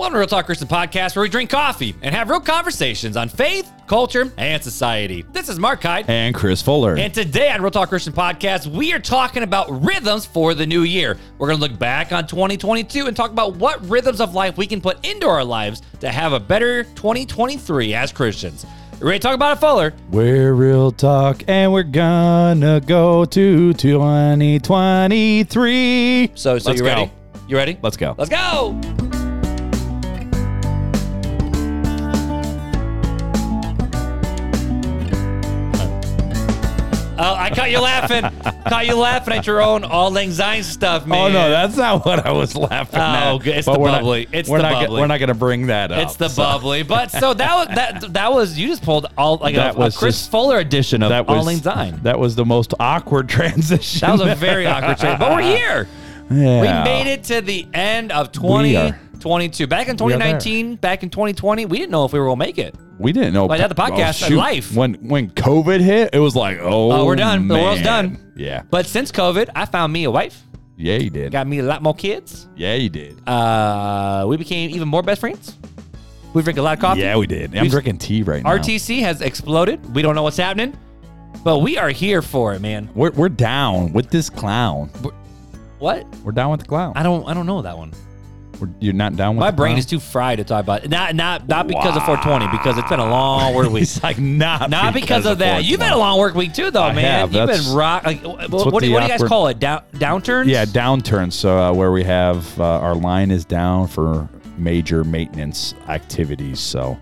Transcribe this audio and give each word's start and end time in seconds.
Welcome 0.00 0.14
to 0.14 0.20
Real 0.20 0.28
Talk 0.28 0.46
Christian 0.46 0.66
Podcast, 0.66 1.14
where 1.14 1.24
we 1.24 1.28
drink 1.28 1.50
coffee 1.50 1.94
and 2.00 2.14
have 2.14 2.30
real 2.30 2.40
conversations 2.40 3.18
on 3.18 3.28
faith, 3.28 3.70
culture, 3.86 4.32
and 4.38 4.64
society. 4.64 5.26
This 5.30 5.50
is 5.50 5.58
Mark 5.58 5.82
Hyde. 5.82 6.08
And 6.08 6.34
Chris 6.34 6.62
Fuller. 6.62 6.96
And 6.96 7.12
today 7.12 7.50
on 7.50 7.60
Real 7.60 7.70
Talk 7.70 7.90
Christian 7.90 8.14
Podcast, 8.14 8.66
we 8.66 8.94
are 8.94 8.98
talking 8.98 9.42
about 9.42 9.68
rhythms 9.84 10.24
for 10.24 10.54
the 10.54 10.64
new 10.64 10.84
year. 10.84 11.18
We're 11.36 11.48
going 11.48 11.60
to 11.60 11.68
look 11.68 11.78
back 11.78 12.12
on 12.12 12.26
2022 12.26 13.08
and 13.08 13.16
talk 13.16 13.30
about 13.30 13.56
what 13.56 13.86
rhythms 13.90 14.22
of 14.22 14.32
life 14.32 14.56
we 14.56 14.66
can 14.66 14.80
put 14.80 15.06
into 15.06 15.28
our 15.28 15.44
lives 15.44 15.82
to 16.00 16.08
have 16.08 16.32
a 16.32 16.40
better 16.40 16.84
2023 16.84 17.92
as 17.92 18.10
Christians. 18.10 18.64
You 19.00 19.06
ready 19.06 19.18
to 19.18 19.22
talk 19.22 19.34
about 19.34 19.58
it, 19.58 19.60
Fuller? 19.60 19.92
We're 20.10 20.54
Real 20.54 20.92
Talk, 20.92 21.42
and 21.46 21.74
we're 21.74 21.82
gonna 21.82 22.80
go 22.80 23.26
to 23.26 23.74
2023. 23.74 26.32
So, 26.36 26.58
so 26.58 26.70
Let's 26.70 26.80
you 26.80 26.86
ready? 26.86 27.04
go. 27.04 27.12
You 27.48 27.56
ready? 27.58 27.76
Let's 27.82 27.98
go. 27.98 28.14
Let's 28.16 28.30
go. 28.30 28.80
Uh, 37.20 37.34
I 37.38 37.50
caught 37.50 37.70
you 37.70 37.80
laughing. 37.80 38.22
caught 38.66 38.86
you 38.86 38.94
laughing 38.94 39.34
at 39.34 39.46
your 39.46 39.60
own 39.60 39.84
all 39.84 40.16
anxiety 40.16 40.62
stuff, 40.62 41.06
man. 41.06 41.18
Oh 41.18 41.28
no, 41.28 41.50
that's 41.50 41.76
not 41.76 42.06
what 42.06 42.24
I 42.26 42.32
was 42.32 42.56
laughing 42.56 42.98
oh, 42.98 43.02
at. 43.02 43.32
Oh, 43.32 43.40
it's 43.44 43.66
but 43.66 43.74
the 43.74 43.78
bubbly. 43.78 44.24
Not, 44.24 44.34
it's 44.34 44.48
we're 44.48 44.56
the 44.56 44.62
not, 44.62 44.72
bubbly. 44.80 45.00
We're 45.02 45.06
not 45.06 45.18
going 45.18 45.28
to 45.28 45.34
bring 45.34 45.66
that 45.66 45.92
up. 45.92 45.98
It's 45.98 46.16
the 46.16 46.30
so. 46.30 46.42
bubbly. 46.42 46.82
But 46.82 47.10
so 47.10 47.34
that 47.34 47.54
was 47.54 47.76
that 47.76 48.12
that 48.14 48.32
was 48.32 48.58
you 48.58 48.68
just 48.68 48.82
pulled 48.82 49.06
all 49.18 49.36
like 49.36 49.54
that 49.54 49.76
a, 49.76 49.78
was 49.78 49.96
a 49.96 49.98
Chris 49.98 50.18
just, 50.18 50.30
Fuller 50.30 50.58
edition 50.58 51.02
of 51.02 51.10
that 51.10 51.26
was, 51.26 51.36
all 51.36 51.50
anxiety. 51.50 51.98
That 52.04 52.18
was 52.18 52.36
the 52.36 52.46
most 52.46 52.72
awkward 52.80 53.28
transition. 53.28 54.06
That 54.06 54.12
was 54.12 54.22
a 54.22 54.34
very 54.34 54.66
awkward 54.66 54.96
transition. 54.96 55.18
But 55.18 55.32
we're 55.32 55.56
here. 55.56 55.88
Yeah. 56.32 56.60
We 56.60 56.84
made 56.84 57.12
it 57.12 57.24
to 57.24 57.40
the 57.40 57.66
end 57.74 58.12
of 58.12 58.30
twenty. 58.30 58.74
20- 58.74 59.09
22. 59.20 59.66
Back 59.66 59.88
in 59.88 59.96
2019, 59.96 60.76
back 60.76 61.02
in 61.02 61.10
2020, 61.10 61.66
we 61.66 61.78
didn't 61.78 61.90
know 61.90 62.04
if 62.04 62.12
we 62.12 62.18
were 62.18 62.26
going 62.26 62.38
to 62.38 62.44
make 62.46 62.58
it. 62.58 62.74
We 62.98 63.12
didn't 63.12 63.32
know. 63.32 63.46
Like 63.46 63.60
had 63.60 63.70
the 63.70 63.80
oh, 63.80 63.86
podcast, 63.86 64.30
oh, 64.30 64.34
life. 64.34 64.74
When 64.74 64.94
when 64.94 65.30
COVID 65.30 65.80
hit, 65.80 66.14
it 66.14 66.18
was 66.18 66.36
like, 66.36 66.58
oh, 66.60 66.92
oh 66.92 67.06
we're 67.06 67.16
done. 67.16 67.46
Man. 67.46 67.58
The 67.58 67.64
world's 67.64 67.82
done. 67.82 68.32
Yeah. 68.36 68.62
But 68.70 68.86
since 68.86 69.10
COVID, 69.12 69.50
I 69.54 69.64
found 69.64 69.92
me 69.92 70.04
a 70.04 70.10
wife. 70.10 70.42
Yeah, 70.76 70.96
you 70.96 71.10
did. 71.10 71.30
Got 71.30 71.46
me 71.46 71.58
a 71.58 71.62
lot 71.62 71.82
more 71.82 71.94
kids. 71.94 72.48
Yeah, 72.56 72.74
you 72.74 72.88
did. 72.88 73.28
Uh, 73.28 74.24
we 74.26 74.36
became 74.38 74.70
even 74.70 74.88
more 74.88 75.02
best 75.02 75.20
friends. 75.20 75.56
We 76.32 76.42
drink 76.42 76.58
a 76.58 76.62
lot 76.62 76.74
of 76.74 76.80
coffee. 76.80 77.00
Yeah, 77.00 77.16
we 77.16 77.26
did. 77.26 77.54
I'm 77.54 77.62
We've, 77.62 77.70
drinking 77.70 77.98
tea 77.98 78.22
right 78.22 78.42
now. 78.42 78.50
RTC 78.50 79.00
has 79.00 79.20
exploded. 79.20 79.94
We 79.94 80.00
don't 80.00 80.14
know 80.14 80.22
what's 80.22 80.36
happening, 80.36 80.76
but 81.44 81.58
we 81.58 81.76
are 81.76 81.90
here 81.90 82.22
for 82.22 82.54
it, 82.54 82.60
man. 82.60 82.88
We're, 82.94 83.10
we're 83.10 83.28
down 83.28 83.92
with 83.92 84.10
this 84.10 84.30
clown. 84.30 84.90
We're, 85.02 85.12
what? 85.80 86.06
We're 86.22 86.32
down 86.32 86.50
with 86.50 86.60
the 86.60 86.66
clown. 86.66 86.92
I 86.96 87.02
don't 87.02 87.26
I 87.26 87.34
don't 87.34 87.46
know 87.46 87.62
that 87.62 87.76
one. 87.76 87.92
You're 88.78 88.92
not 88.94 89.16
down 89.16 89.36
with 89.36 89.40
My 89.40 89.50
brain 89.50 89.78
is 89.78 89.86
too 89.86 90.00
fried 90.00 90.38
to 90.38 90.44
talk 90.44 90.62
about. 90.64 90.84
It. 90.84 90.90
Not 90.90 91.14
not 91.14 91.48
not 91.48 91.66
because 91.68 91.96
of 91.96 92.04
420, 92.04 92.48
because 92.56 92.78
it's 92.78 92.88
been 92.88 93.00
a 93.00 93.08
long 93.08 93.54
work 93.54 93.70
week. 93.70 93.82
It's 93.82 94.02
like 94.02 94.18
not 94.18 94.70
Not 94.70 94.94
because, 94.94 95.26
of 95.26 95.38
that. 95.38 95.64
You've 95.64 95.80
had 95.80 95.92
a 95.92 95.96
long 95.98 96.18
work 96.18 96.34
week 96.34 96.52
too, 96.52 96.70
though, 96.70 96.82
I 96.82 96.92
man. 96.92 97.04
have. 97.04 97.32
You've 97.32 97.46
That's- 97.46 97.66
been 97.68 97.76
rock. 97.76 98.04
Like, 98.04 98.22
what, 98.22 98.50
what, 98.50 98.72
what 98.72 98.82
do, 98.82 98.88
you 98.90 98.98
guys 98.98 99.22
call 99.22 99.48
it? 99.48 99.58
Down 99.58 99.82
downturns? 99.94 100.46
Yeah, 100.46 100.64
downturns. 100.64 101.32
So 101.34 101.58
uh, 101.58 101.72
where 101.72 101.92
we 101.92 102.04
have 102.04 102.60
uh, 102.60 102.64
our 102.64 102.94
line 102.94 103.30
is 103.30 103.44
down 103.44 103.86
for 103.88 104.28
major 104.58 105.04
maintenance 105.04 105.74
activities. 105.88 106.60
So 106.60 106.98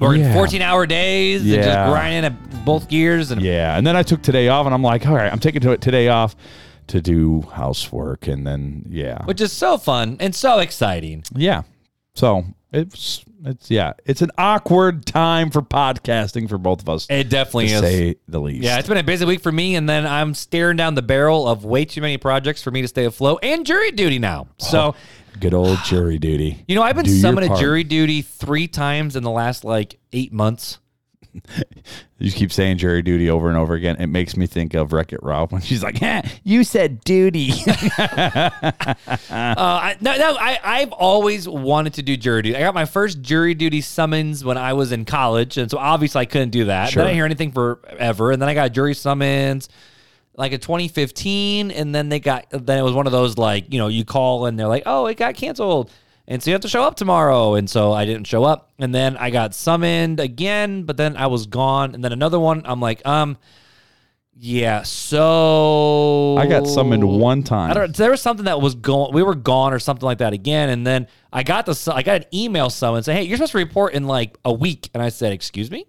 Working 0.00 0.22
Yeah. 0.22 0.34
14 0.34 0.62
hour 0.62 0.86
days 0.86 1.42
and 1.42 1.54
just 1.54 1.90
grinding 1.90 2.24
at 2.24 2.64
both 2.64 2.88
gears 2.88 3.32
and 3.32 3.42
yeah, 3.42 3.76
and 3.76 3.84
then 3.86 3.96
I 3.96 4.02
took 4.04 4.22
today 4.22 4.48
off, 4.48 4.64
and 4.66 4.72
I'm 4.74 4.82
like, 4.82 5.06
all 5.06 5.14
right, 5.14 5.32
I'm 5.32 5.40
taking 5.40 5.60
to- 5.62 5.72
it 5.72 5.80
today 5.80 6.08
off 6.08 6.36
to 6.88 7.00
do 7.00 7.42
housework, 7.52 8.26
and 8.26 8.46
then 8.46 8.84
yeah, 8.88 9.24
which 9.24 9.40
is 9.40 9.52
so 9.52 9.78
fun 9.78 10.16
and 10.20 10.34
so 10.34 10.58
exciting. 10.58 11.22
yeah. 11.34 11.62
So 12.14 12.44
it's 12.72 13.24
it's 13.44 13.70
yeah, 13.70 13.92
it's 14.04 14.20
an 14.22 14.30
awkward 14.36 15.06
time 15.06 15.50
for 15.50 15.62
podcasting 15.62 16.48
for 16.48 16.58
both 16.58 16.82
of 16.82 16.88
us, 16.88 17.06
It 17.08 17.28
definitely 17.28 17.68
to 17.68 17.74
is. 17.74 17.80
say 17.80 18.16
the 18.26 18.40
least. 18.40 18.64
Yeah, 18.64 18.78
it's 18.78 18.88
been 18.88 18.96
a 18.98 19.02
busy 19.04 19.24
week 19.24 19.40
for 19.40 19.52
me, 19.52 19.76
and 19.76 19.88
then 19.88 20.04
I'm 20.06 20.34
staring 20.34 20.76
down 20.76 20.96
the 20.96 21.02
barrel 21.02 21.46
of 21.46 21.64
way 21.64 21.84
too 21.84 22.00
many 22.00 22.18
projects 22.18 22.62
for 22.62 22.70
me 22.72 22.82
to 22.82 22.88
stay 22.88 23.04
afloat 23.04 23.38
and 23.44 23.64
jury 23.64 23.92
duty 23.92 24.18
now. 24.18 24.48
Oh, 24.60 24.64
so, 24.64 24.94
good 25.38 25.54
old 25.54 25.78
jury 25.84 26.18
duty. 26.18 26.64
you 26.68 26.74
know, 26.74 26.82
I've 26.82 26.96
been 26.96 27.04
Do 27.04 27.12
your 27.12 27.20
summoned 27.20 27.44
to 27.44 27.48
part. 27.48 27.60
jury 27.60 27.84
duty 27.84 28.22
three 28.22 28.66
times 28.66 29.14
in 29.14 29.22
the 29.22 29.30
last 29.30 29.62
like 29.64 29.98
eight 30.12 30.32
months. 30.32 30.78
You 32.20 32.32
keep 32.32 32.50
saying 32.50 32.78
jury 32.78 33.02
duty 33.02 33.30
over 33.30 33.48
and 33.48 33.56
over 33.56 33.74
again. 33.74 33.96
It 34.00 34.08
makes 34.08 34.36
me 34.36 34.46
think 34.48 34.74
of 34.74 34.92
Wreck 34.92 35.12
It 35.12 35.20
Ralph 35.22 35.52
when 35.52 35.60
she's 35.60 35.84
like, 35.84 36.00
"Yeah, 36.00 36.28
"You 36.42 36.64
said 36.64 37.04
duty." 37.04 37.52
Uh, 39.30 39.54
I, 39.80 39.96
no, 40.00 40.16
no, 40.16 40.36
I, 40.38 40.58
I've 40.62 40.92
always 40.92 41.48
wanted 41.48 41.94
to 41.94 42.02
do 42.02 42.16
jury 42.16 42.42
duty. 42.42 42.56
I 42.56 42.60
got 42.60 42.74
my 42.74 42.84
first 42.84 43.20
jury 43.22 43.54
duty 43.54 43.80
summons 43.80 44.44
when 44.44 44.56
I 44.56 44.72
was 44.72 44.92
in 44.92 45.04
college, 45.04 45.58
and 45.58 45.70
so 45.70 45.78
obviously 45.78 46.20
I 46.22 46.24
couldn't 46.24 46.50
do 46.50 46.64
that. 46.66 46.90
Sure. 46.90 47.00
Then 47.00 47.06
I 47.06 47.10
didn't 47.10 47.16
hear 47.16 47.24
anything 47.24 47.52
forever, 47.52 48.32
and 48.32 48.40
then 48.40 48.48
I 48.48 48.54
got 48.54 48.72
jury 48.72 48.94
summons 48.94 49.68
like 50.36 50.52
in 50.52 50.60
2015, 50.60 51.70
and 51.70 51.94
then 51.94 52.08
they 52.08 52.20
got 52.20 52.46
then 52.50 52.78
it 52.78 52.82
was 52.82 52.94
one 52.94 53.06
of 53.06 53.12
those 53.12 53.36
like 53.36 53.72
you 53.72 53.78
know 53.78 53.88
you 53.88 54.04
call 54.04 54.46
and 54.46 54.58
they're 54.58 54.68
like, 54.68 54.84
oh, 54.86 55.06
it 55.06 55.16
got 55.16 55.34
canceled, 55.34 55.90
and 56.28 56.40
so 56.40 56.50
you 56.50 56.54
have 56.54 56.60
to 56.60 56.68
show 56.68 56.84
up 56.84 56.94
tomorrow, 56.94 57.54
and 57.54 57.68
so 57.68 57.92
I 57.92 58.04
didn't 58.04 58.28
show 58.28 58.44
up, 58.44 58.70
and 58.78 58.94
then 58.94 59.16
I 59.16 59.30
got 59.30 59.54
summoned 59.54 60.20
again, 60.20 60.84
but 60.84 60.96
then 60.96 61.16
I 61.16 61.26
was 61.26 61.46
gone, 61.46 61.94
and 61.94 62.04
then 62.04 62.12
another 62.12 62.38
one, 62.38 62.62
I'm 62.64 62.80
like, 62.80 63.04
um. 63.04 63.36
Yeah, 64.40 64.84
so 64.84 66.36
I 66.38 66.46
got 66.46 66.68
summoned 66.68 67.02
one 67.02 67.42
time. 67.42 67.72
I 67.72 67.74
don't. 67.74 67.96
There 67.96 68.12
was 68.12 68.22
something 68.22 68.44
that 68.44 68.60
was 68.60 68.76
going. 68.76 69.12
We 69.12 69.24
were 69.24 69.34
gone 69.34 69.72
or 69.72 69.80
something 69.80 70.06
like 70.06 70.18
that 70.18 70.32
again, 70.32 70.68
and 70.68 70.86
then 70.86 71.08
I 71.32 71.42
got 71.42 71.66
the. 71.66 71.92
I 71.92 72.04
got 72.04 72.22
an 72.22 72.26
email 72.32 72.70
someone 72.70 73.02
saying, 73.02 73.18
"Hey, 73.18 73.24
you're 73.24 73.36
supposed 73.36 73.50
to 73.50 73.58
report 73.58 73.94
in 73.94 74.06
like 74.06 74.38
a 74.44 74.52
week," 74.52 74.90
and 74.94 75.02
I 75.02 75.08
said, 75.08 75.32
"Excuse 75.32 75.72
me." 75.72 75.86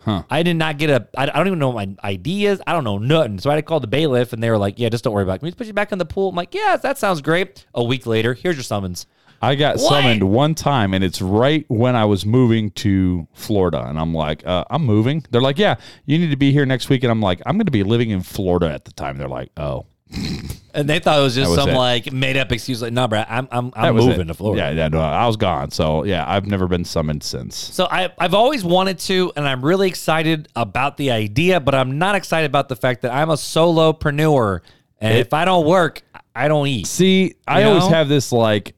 Huh. 0.00 0.24
I 0.28 0.42
did 0.42 0.56
not 0.56 0.76
get 0.76 0.90
a. 0.90 1.06
I, 1.16 1.22
I 1.22 1.26
don't 1.26 1.46
even 1.46 1.60
know 1.60 1.70
what 1.70 1.88
my 1.88 1.94
ID 2.02 2.46
is. 2.46 2.60
I 2.66 2.72
don't 2.72 2.82
know 2.82 2.98
nothing. 2.98 3.38
So 3.38 3.48
I 3.48 3.54
had 3.54 3.60
to 3.60 3.62
call 3.62 3.78
the 3.78 3.86
bailiff, 3.86 4.32
and 4.32 4.42
they 4.42 4.50
were 4.50 4.58
like, 4.58 4.80
"Yeah, 4.80 4.88
just 4.88 5.04
don't 5.04 5.12
worry 5.14 5.22
about 5.22 5.34
it. 5.34 5.38
Can 5.38 5.46
we 5.46 5.52
put 5.52 5.68
you 5.68 5.72
back 5.72 5.92
in 5.92 5.98
the 5.98 6.04
pool?" 6.04 6.30
I'm 6.30 6.34
like, 6.34 6.52
"Yeah, 6.52 6.76
that 6.82 6.98
sounds 6.98 7.20
great." 7.20 7.64
A 7.74 7.84
week 7.84 8.06
later, 8.06 8.34
here's 8.34 8.56
your 8.56 8.64
summons. 8.64 9.06
I 9.44 9.54
got 9.54 9.76
What? 9.76 9.88
summoned 9.88 10.22
one 10.22 10.54
time, 10.54 10.94
and 10.94 11.02
it's 11.04 11.20
right 11.22 11.64
when 11.68 11.96
I 11.96 12.04
was 12.04 12.24
moving 12.26 12.70
to 12.72 13.26
Florida, 13.34 13.84
and 13.88 13.98
I'm 13.98 14.14
like, 14.14 14.46
uh, 14.46 14.64
"I'm 14.70 14.84
moving." 14.84 15.24
They're 15.30 15.40
like, 15.40 15.58
"Yeah, 15.58 15.76
you 16.06 16.18
need 16.18 16.30
to 16.30 16.36
be 16.36 16.52
here 16.52 16.66
next 16.66 16.88
week," 16.88 17.02
and 17.04 17.10
I'm 17.10 17.20
like, 17.20 17.40
"I'm 17.46 17.56
going 17.56 17.66
to 17.66 17.72
be 17.72 17.82
living 17.82 18.10
in 18.10 18.22
Florida 18.22 18.70
at 18.72 18.84
the 18.84 18.92
time." 18.92 19.16
They're 19.18 19.28
like, 19.28 19.50
"Oh, 19.56 19.86
And 20.74 20.88
they 20.88 20.98
thought 20.98 21.18
it 21.18 21.22
was 21.22 21.34
just 21.36 21.50
was 21.50 21.58
some 21.60 21.70
it. 21.70 21.76
like 21.76 22.12
made 22.12 22.36
up 22.36 22.50
excuse. 22.50 22.82
Like, 22.82 22.92
no, 22.92 23.06
bro, 23.08 23.24
I'm 23.28 23.46
I'm 23.52 23.72
I'm 23.74 23.94
moving 23.94 24.22
it." 24.22 24.24
to 24.24 24.34
Florida. 24.34 24.62
Yeah, 24.62 24.70
yeah, 24.82 24.88
no, 24.88 25.00
I 25.00 25.26
was 25.26 25.36
gone. 25.36 25.70
So 25.70 26.04
yeah, 26.04 26.24
I've 26.26 26.46
never 26.46 26.66
been 26.66 26.84
summoned 26.84 27.22
since. 27.22 27.56
So 27.56 27.86
I, 27.90 28.10
I've 28.18 28.34
always 28.34 28.64
wanted 28.64 28.98
to, 29.00 29.32
and 29.36 29.46
I'm 29.46 29.64
really 29.64 29.88
excited 29.88 30.48
about 30.56 30.96
the 30.96 31.10
idea, 31.12 31.60
but 31.60 31.74
I'm 31.74 31.96
not 31.98 32.14
excited 32.16 32.46
about 32.46 32.68
the 32.68 32.76
fact 32.76 33.02
that 33.02 33.12
I'm 33.12 33.30
a 33.30 33.34
solopreneur, 33.34 34.60
and 35.00 35.14
It- 35.14 35.20
if 35.20 35.32
I 35.34 35.44
don't 35.44 35.66
work, 35.66 36.02
I 36.34 36.48
don't 36.48 36.66
eat. 36.66 36.86
See, 36.86 37.34
I 37.46 37.62
You 37.62 37.68
always 37.68 37.86
have 37.88 38.08
this 38.08 38.32
like 38.32 38.74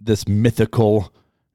this 0.00 0.26
mythical 0.28 1.12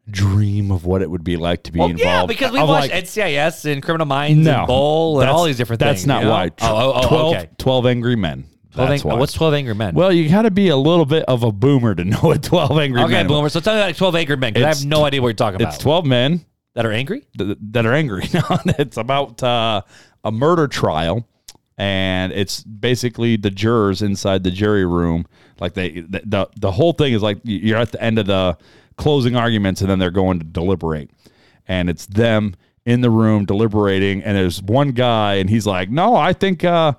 dream 0.09 0.71
of 0.71 0.85
what 0.85 1.01
it 1.01 1.09
would 1.09 1.23
be 1.23 1.37
like 1.37 1.63
to 1.63 1.71
be 1.71 1.79
Well, 1.79 1.89
involved. 1.89 2.03
yeah, 2.03 2.25
because 2.25 2.51
we 2.51 2.59
I'm 2.59 2.67
watched 2.67 2.91
like, 2.91 3.05
NCIS 3.05 3.71
and 3.71 3.81
Criminal 3.81 4.05
Minds 4.05 4.45
and 4.45 4.67
Bowl 4.67 5.21
and 5.21 5.29
all 5.29 5.45
these 5.45 5.57
different 5.57 5.79
that's 5.79 6.01
things. 6.01 6.07
That's 6.07 6.07
not 6.07 6.19
you 6.23 6.25
know? 6.25 6.31
why. 6.31 6.51
Oh, 6.61 6.91
oh, 6.93 7.01
oh 7.03 7.07
12, 7.07 7.35
okay. 7.35 7.49
12 7.57 7.85
Angry 7.85 8.15
Men. 8.17 8.45
12 8.73 8.89
That's 8.89 9.05
ang- 9.05 9.11
why. 9.11 9.19
what's 9.19 9.33
12 9.33 9.53
Angry 9.53 9.75
Men? 9.75 9.93
Well, 9.95 10.11
you 10.11 10.27
got 10.29 10.41
to 10.41 10.51
be 10.51 10.67
a 10.69 10.75
little 10.75 11.05
bit 11.05 11.23
of 11.25 11.43
a 11.43 11.51
boomer 11.51 11.95
to 11.95 12.03
know 12.05 12.17
what 12.17 12.43
12 12.43 12.71
Angry 12.77 13.01
okay, 13.01 13.11
Men 13.11 13.25
Okay, 13.25 13.33
Boomer. 13.33 13.49
So 13.49 13.59
tell 13.59 13.75
me 13.75 13.81
about 13.81 13.95
12 13.95 14.15
Angry 14.15 14.35
Men, 14.35 14.53
because 14.53 14.65
I 14.65 14.79
have 14.79 14.85
no 14.85 15.05
idea 15.05 15.21
what 15.21 15.27
you're 15.29 15.33
talking 15.35 15.61
about. 15.61 15.75
It's 15.75 15.81
12 15.83 16.05
men 16.05 16.45
that 16.75 16.85
are 16.85 16.91
angry? 16.91 17.23
th- 17.37 17.57
that 17.71 17.85
are 17.85 17.93
angry. 17.93 18.25
No, 18.33 18.41
it's 18.79 18.97
about 18.97 19.41
uh, 19.43 19.83
a 20.23 20.31
murder 20.31 20.67
trial, 20.67 21.27
and 21.77 22.31
it's 22.33 22.63
basically 22.63 23.35
the 23.35 23.49
jurors 23.49 24.01
inside 24.01 24.43
the 24.43 24.51
jury 24.51 24.85
room. 24.85 25.25
Like 25.59 25.73
they, 25.73 26.01
the, 26.01 26.21
the, 26.25 26.49
the 26.59 26.71
whole 26.71 26.93
thing 26.93 27.13
is 27.13 27.21
like 27.21 27.39
you're 27.43 27.77
at 27.77 27.91
the 27.91 28.01
end 28.01 28.19
of 28.19 28.27
the 28.27 28.57
closing 28.97 29.35
arguments, 29.35 29.81
and 29.81 29.89
then 29.89 29.99
they're 29.99 30.11
going 30.11 30.39
to 30.39 30.45
deliberate, 30.45 31.09
and 31.67 31.89
it's 31.89 32.05
them 32.05 32.55
in 32.85 33.01
the 33.01 33.09
room 33.09 33.45
deliberating, 33.45 34.23
and 34.23 34.37
there's 34.37 34.61
one 34.61 34.91
guy, 34.91 35.35
and 35.35 35.49
he's 35.49 35.65
like, 35.65 35.89
"No, 35.89 36.15
I 36.15 36.33
think." 36.33 36.63
Uh, 36.63 36.93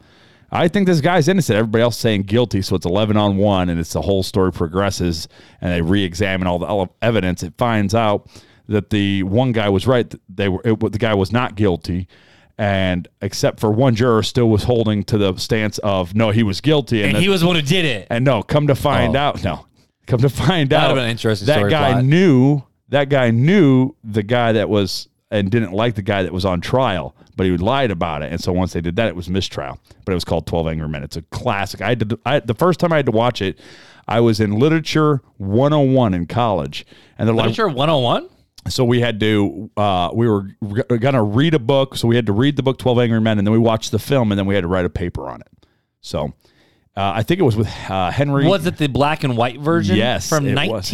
I 0.53 0.69
think 0.69 0.87
this 0.87 1.01
guy's 1.01 1.27
innocent. 1.27 1.59
Everybody 1.59 1.83
else 1.83 1.99
saying 1.99 2.23
guilty, 2.23 2.63
so 2.63 2.77
it's 2.77 2.87
eleven 2.87 3.17
on 3.17 3.37
one, 3.37 3.69
and 3.69 3.81
it's 3.81 3.93
the 3.93 4.03
whole 4.03 4.23
story 4.23 4.53
progresses, 4.53 5.27
and 5.61 5.73
they 5.73 5.83
re-examine 5.83 6.47
all 6.47 6.61
the 6.61 6.89
evidence. 7.03 7.43
It 7.43 7.55
finds 7.59 7.93
out 7.93 8.29
that 8.69 8.91
the 8.91 9.25
one 9.25 9.51
guy 9.51 9.69
was 9.69 9.89
right. 9.89 10.15
They 10.29 10.49
were 10.49 10.61
it, 10.65 10.79
the 10.79 10.99
guy 10.99 11.13
was 11.15 11.33
not 11.33 11.57
guilty, 11.57 12.07
and 12.59 13.09
except 13.21 13.61
for 13.61 13.71
one 13.71 13.95
juror, 13.95 14.23
still 14.23 14.49
was 14.49 14.65
holding 14.65 15.03
to 15.05 15.19
the 15.19 15.37
stance 15.37 15.79
of 15.79 16.15
no, 16.15 16.31
he 16.31 16.43
was 16.43 16.61
guilty, 16.61 17.03
And 17.03 17.15
that- 17.17 17.23
he 17.23 17.29
was 17.29 17.41
the 17.41 17.47
one 17.47 17.57
who 17.57 17.63
did 17.63 17.85
it. 17.85 18.07
and 18.11 18.25
no, 18.25 18.43
come 18.43 18.67
to 18.69 18.75
find 18.75 19.17
Oh. 19.17 19.21
out, 19.21 19.43
no, 19.45 19.67
come 20.07 20.21
to 20.21 20.29
find 20.29 20.71
That'd 20.71 20.83
out, 20.85 20.89
have 20.89 20.97
been 20.97 21.05
an 21.05 21.11
interesting 21.11 21.47
that 21.47 21.57
story 21.59 21.71
guy 21.71 21.93
plot. 21.93 22.05
knew 22.05 22.63
that 22.91 23.09
guy 23.09 23.31
knew 23.31 23.95
the 24.05 24.23
guy 24.23 24.53
that 24.53 24.69
was 24.69 25.09
and 25.31 25.51
didn't 25.51 25.73
like 25.73 25.97
the 25.97 26.03
guy 26.03 26.23
that 26.23 26.33
was 26.33 26.45
on 26.45 26.61
trial, 26.61 27.17
but 27.35 27.45
he 27.45 27.57
lied 27.57 27.91
about 27.91 28.23
it. 28.23 28.31
And 28.31 28.41
so 28.41 28.53
once 28.53 28.73
they 28.73 28.81
did 28.81 28.95
that, 28.97 29.09
it 29.09 29.17
was 29.17 29.29
mistrial. 29.29 29.81
But 30.05 30.13
it 30.13 30.15
was 30.15 30.25
called 30.25 30.47
Twelve 30.47 30.69
Angry 30.69 30.89
Men. 30.89 31.03
It's 31.03 31.17
a 31.17 31.23
classic. 31.23 31.83
I 31.83 31.97
did. 31.97 32.15
I, 32.25 32.39
the 32.39 32.55
first 32.55 32.79
time 32.79 32.93
I 32.93 32.97
had 32.97 33.07
to 33.07 33.13
watch 33.13 33.43
it, 33.43 33.59
I 34.07 34.21
was 34.21 34.39
in 34.39 34.61
literature 34.61 35.23
101 35.39 36.15
in 36.15 36.27
college, 36.27 36.87
and 37.19 37.27
they're 37.27 37.35
like, 37.35 37.47
Literature 37.49 37.69
101? 37.69 38.29
So 38.69 38.85
we 38.85 39.01
had 39.01 39.21
to 39.21 39.71
uh, 39.77 40.11
we 40.15 40.29
were 40.29 40.43
gonna 40.99 41.23
read 41.23 41.55
a 41.55 41.59
book. 41.59 41.97
So 41.97 42.09
we 42.09 42.17
had 42.17 42.27
to 42.27 42.33
read 42.33 42.57
the 42.57 42.63
book 42.63 42.79
12 42.79 42.99
angry 42.99 43.21
men 43.21 43.39
and 43.39 43.47
then 43.47 43.53
we 43.53 43.59
watched 43.59 43.91
the 43.91 43.99
film 43.99 44.33
and 44.33 44.39
then 44.39 44.47
we 44.47 44.55
had 44.55 44.63
to 44.63 44.69
write 44.69 44.85
a 44.85 44.91
paper 44.91 45.29
on 45.29 45.41
it. 45.41 45.67
So 46.01 46.33
uh, 46.97 47.13
i 47.17 47.23
think 47.23 47.41
it 47.41 47.45
was 47.45 47.57
with 47.57 47.69
uh, 47.89 48.11
henry 48.11 48.47
Was 48.47 48.67
it 48.67 48.77
the 48.79 48.87
black 48.89 49.25
and 49.25 49.37
white 49.37 49.59
version? 49.61 49.97
Yes, 49.97 50.29
From 50.29 50.47
it 50.47 50.51
was. 50.57 50.91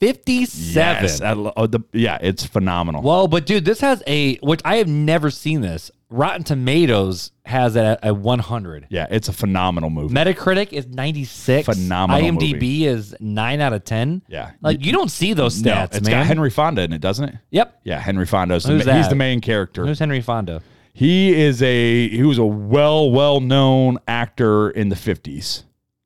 1957. 0.00 1.02
yes, 1.02 1.20
I 1.20 1.32
lo- 1.32 1.52
oh, 1.56 1.66
the, 1.66 1.80
yeah 1.92 2.18
it's 2.20 2.44
phenomenal 2.44 3.02
Whoa, 3.02 3.26
but 3.28 3.46
dude, 3.46 3.64
this 3.64 3.80
has 3.80 4.02
a, 4.06 4.36
which 4.38 4.60
I 4.64 4.76
have 4.76 4.88
never 4.88 5.30
seen 5.30 5.60
this. 5.60 5.90
Rotten 6.12 6.42
Tomatoes 6.42 7.30
has 7.46 7.76
it 7.76 7.84
at 7.84 8.00
a 8.04 8.12
100. 8.12 8.86
yeah 8.90 9.06
it's 9.10 9.28
a 9.28 9.32
phenomenal 9.32 9.90
movie 9.90 10.12
Metacritic 10.14 10.72
is 10.72 10.86
96. 10.86 11.66
Phenomenal 11.66 12.20
IMDb 12.22 12.52
movie. 12.54 12.86
is 12.86 13.14
9 13.20 13.60
out 13.60 13.72
of 13.72 13.84
10. 13.84 14.22
Yeah. 14.28 14.50
Like, 14.60 14.84
you 14.84 14.92
don't 14.92 15.10
see 15.10 15.34
those 15.34 15.62
no, 15.62 15.72
stats, 15.72 15.96
it's 15.96 16.08
man. 16.08 16.20
got 16.20 16.26
henry 16.26 16.50
fonda 16.50 16.82
in 16.82 16.92
it 16.92 17.00
doesn't 17.00 17.28
it 17.28 17.34
Yep. 17.50 17.80
yeah 17.84 17.98
henry 18.00 18.26
fonda's 18.26 18.64
the, 18.64 18.72
Who's 18.72 18.86
ma- 18.86 18.94
he's 18.94 19.04
that? 19.04 19.10
the 19.10 19.16
main 19.16 19.40
character 19.40 19.86
Who's 19.86 19.98
Henry 20.00 20.20
Fonda? 20.20 20.62
He 21.00 21.32
is 21.32 21.62
a 21.62 22.08
he 22.10 22.22
was 22.22 22.36
a 22.36 22.44
well 22.44 23.10
well 23.10 23.40
known 23.40 23.96
actor 24.06 24.68
in 24.68 24.90
the 24.90 24.94
50s 24.94 25.62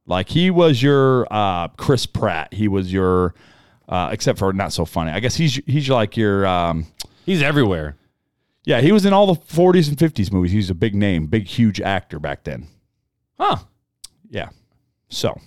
like 0.06 0.29
he 0.29 0.52
was 0.52 0.81
your 0.81 1.26
uh 1.32 1.67
chris 1.67 2.06
pratt. 2.06 2.55
He 2.55 2.69
was 2.69 2.93
your 2.93 3.35
uh 3.88 4.11
except 4.12 4.38
for 4.38 4.52
not 4.52 4.73
so 4.73 4.85
funny. 4.85 5.11
I 5.11 5.19
guess 5.19 5.35
he's 5.35 5.56
he's 5.67 5.91
like 5.91 6.17
your 6.17 6.46
um 6.46 6.87
He's 7.26 7.43
everywhere. 7.43 7.96
yeah 8.64 8.81
he 8.82 8.93
was 8.93 9.05
in 9.05 9.12
all 9.12 9.26
the 9.26 9.41
40s 9.41 9.88
and 9.88 9.99
50s 9.99 10.31
movies. 10.32 10.52
He's 10.52 10.70
a 10.70 10.75
big 10.76 10.94
name 10.94 11.26
big 11.26 11.49
huge 11.49 11.81
actor 11.81 12.20
back 12.20 12.44
then. 12.44 12.69
Huh. 13.37 13.56
yeah. 14.31 14.50
So 15.08 15.41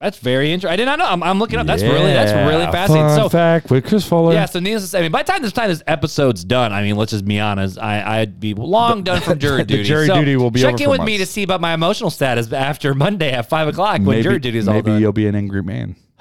That's 0.00 0.18
very 0.18 0.52
interesting. 0.52 0.72
I 0.72 0.76
did 0.76 0.84
not 0.86 1.00
know. 1.00 1.06
I'm, 1.06 1.24
I'm 1.24 1.40
looking 1.40 1.58
up. 1.58 1.66
That's 1.66 1.82
really, 1.82 2.12
that's 2.12 2.30
really 2.32 2.62
Yeah, 2.62 2.70
fascinating. 2.70 3.08
fun 3.08 3.18
So, 3.18 3.28
fact 3.28 3.68
with 3.68 3.84
chris 3.84 4.06
fuller 4.06 4.32
Yeah, 4.32 4.44
so 4.46 4.60
needless 4.60 4.84
to 4.84 4.88
say, 4.90 5.00
I 5.00 5.02
mean, 5.02 5.10
by 5.10 5.24
the 5.24 5.32
time 5.32 5.42
this 5.42 5.52
time 5.52 5.68
this 5.70 5.82
episode's 5.88 6.44
done, 6.44 6.72
I 6.72 6.82
mean, 6.82 6.94
let's 6.94 7.10
just 7.10 7.24
be 7.24 7.40
honest, 7.40 7.78
I, 7.80 8.20
I'd 8.20 8.38
be 8.38 8.54
long 8.54 9.02
done 9.02 9.20
from 9.22 9.38
jury 9.40 9.58
the 9.58 9.64
duty. 9.64 9.82
jury 9.82 10.06
So 10.06 10.14
duty 10.14 10.36
will 10.36 10.52
be 10.52 10.60
check 10.60 10.74
over 10.74 10.82
in 10.84 10.86
for 10.86 10.90
with 10.90 11.00
me 11.02 11.14
to 11.14 11.22
months. 11.22 11.32
see 11.32 11.42
about 11.42 11.60
my 11.60 11.74
emotional 11.74 12.10
status 12.10 12.52
after 12.52 12.94
Monday 12.94 13.32
at 13.32 13.48
five 13.48 13.66
o'clock 13.66 14.00
when 14.02 14.22
jury 14.22 14.38
duty 14.38 14.58
is 14.58 14.68
all 14.68 14.74
maybe 14.74 14.92
done. 14.92 15.00
you'll 15.00 15.12
be 15.12 15.26
an 15.26 15.34
angry 15.34 15.64
man 15.64 15.96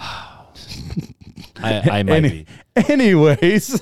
I, 1.60 1.82
I 2.00 2.04
might 2.04 2.10
Any- 2.10 2.30
be. 2.76 2.84
anyways 2.90 3.80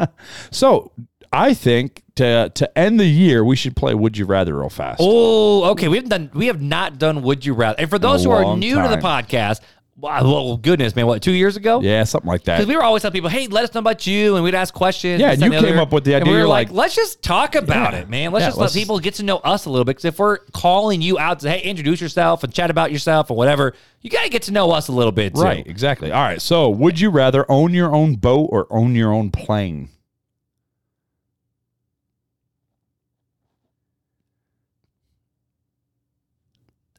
so 0.50 0.92
i 1.32 1.54
think 1.54 2.02
to 2.14 2.50
to 2.54 2.78
end 2.78 3.00
the 3.00 3.06
year 3.06 3.44
we 3.44 3.56
should 3.56 3.74
play 3.74 3.94
would 3.94 4.16
you 4.18 4.24
rather 4.26 4.58
real 4.58 4.68
fast 4.68 5.00
Oh, 5.00 5.64
okay. 5.70 5.88
We 5.88 5.96
have 5.96 6.08
done. 6.08 6.30
We 6.34 6.46
have 6.48 6.60
not 6.60 6.98
done. 6.98 7.22
Would 7.22 7.44
you 7.46 7.54
rather? 7.54 7.76
And 7.80 7.88
for 7.90 7.98
those 7.98 8.22
who 8.24 8.30
are 8.30 8.42
long 8.44 8.58
new 8.60 8.74
to 8.82 8.88
the 8.88 8.96
podcast, 8.98 9.60
wow, 9.96 10.22
well, 10.22 10.56
goodness, 10.56 10.94
man, 10.96 11.06
what 11.06 11.22
two 11.22 11.32
years 11.32 11.56
ago? 11.56 11.80
yeah 11.80 12.04
something 12.04 12.28
like 12.28 12.44
that 12.44 12.56
Because 12.58 12.68
we 12.68 12.76
were 12.76 12.82
always 12.82 13.00
telling 13.02 13.12
people, 13.14 13.30
"Hey, 13.30 13.46
let 13.46 13.64
us 13.64 13.72
know 13.74 13.78
about 13.78 14.06
you," 14.06 14.34
and 14.34 14.44
we'd 14.44 14.54
ask 14.54 14.74
questions. 14.74 15.20
Yeah, 15.20 15.28
this, 15.28 15.34
and 15.42 15.42
that, 15.42 15.46
you 15.56 15.60
the 15.62 15.66
came 15.68 15.74
other. 15.76 15.82
up 15.82 15.92
with 15.92 16.04
the 16.04 16.14
And 16.14 16.22
idea, 16.22 16.30
we 16.32 16.34
were 16.34 16.40
you're 16.40 16.48
like, 16.48 16.68
like- 16.68 16.76
"Let's 16.76 16.94
just 16.94 17.22
talk 17.22 17.54
about 17.54 17.92
Yeah. 17.94 18.00
it, 18.00 18.08
man. 18.10 18.30
Let's 18.32 18.42
Yeah, 18.42 18.48
just 18.48 18.58
let's- 18.58 18.74
let 18.74 18.80
people 18.80 18.98
get 18.98 19.14
to 19.14 19.22
know 19.22 19.38
us 19.38 19.64
a 19.66 19.70
little 19.70 19.84
bit." 19.86 19.92
Because 19.96 20.04
if 20.06 20.18
we're 20.18 20.38
calling 20.52 21.00
you 21.00 21.18
out 21.18 21.40
to, 21.40 21.50
"Hey, 21.50 21.60
introduce 21.62 22.00
yourself 22.00 22.44
and 22.44 22.52
chat 22.52 22.70
about 22.70 22.92
yourself 22.92 23.30
or 23.30 23.36
whatever," 23.36 23.72
you 24.02 24.10
got 24.10 24.24
to 24.24 24.30
get 24.30 24.42
to 24.42 24.52
know 24.52 24.70
us 24.72 24.88
a 24.88 24.92
little 24.92 25.12
bit, 25.12 25.34
too. 25.34 25.40
right 25.42 25.66
exactly 25.66 26.10
all 26.12 26.22
right 26.22 26.42
so 26.42 26.68
would 26.68 26.98
you 27.00 27.08
rather 27.08 27.50
own 27.50 27.72
your 27.72 27.94
own 27.94 28.16
boat 28.16 28.48
or 28.52 28.66
own 28.70 28.94
your 28.96 29.12
own 29.12 29.30
plane 29.30 29.88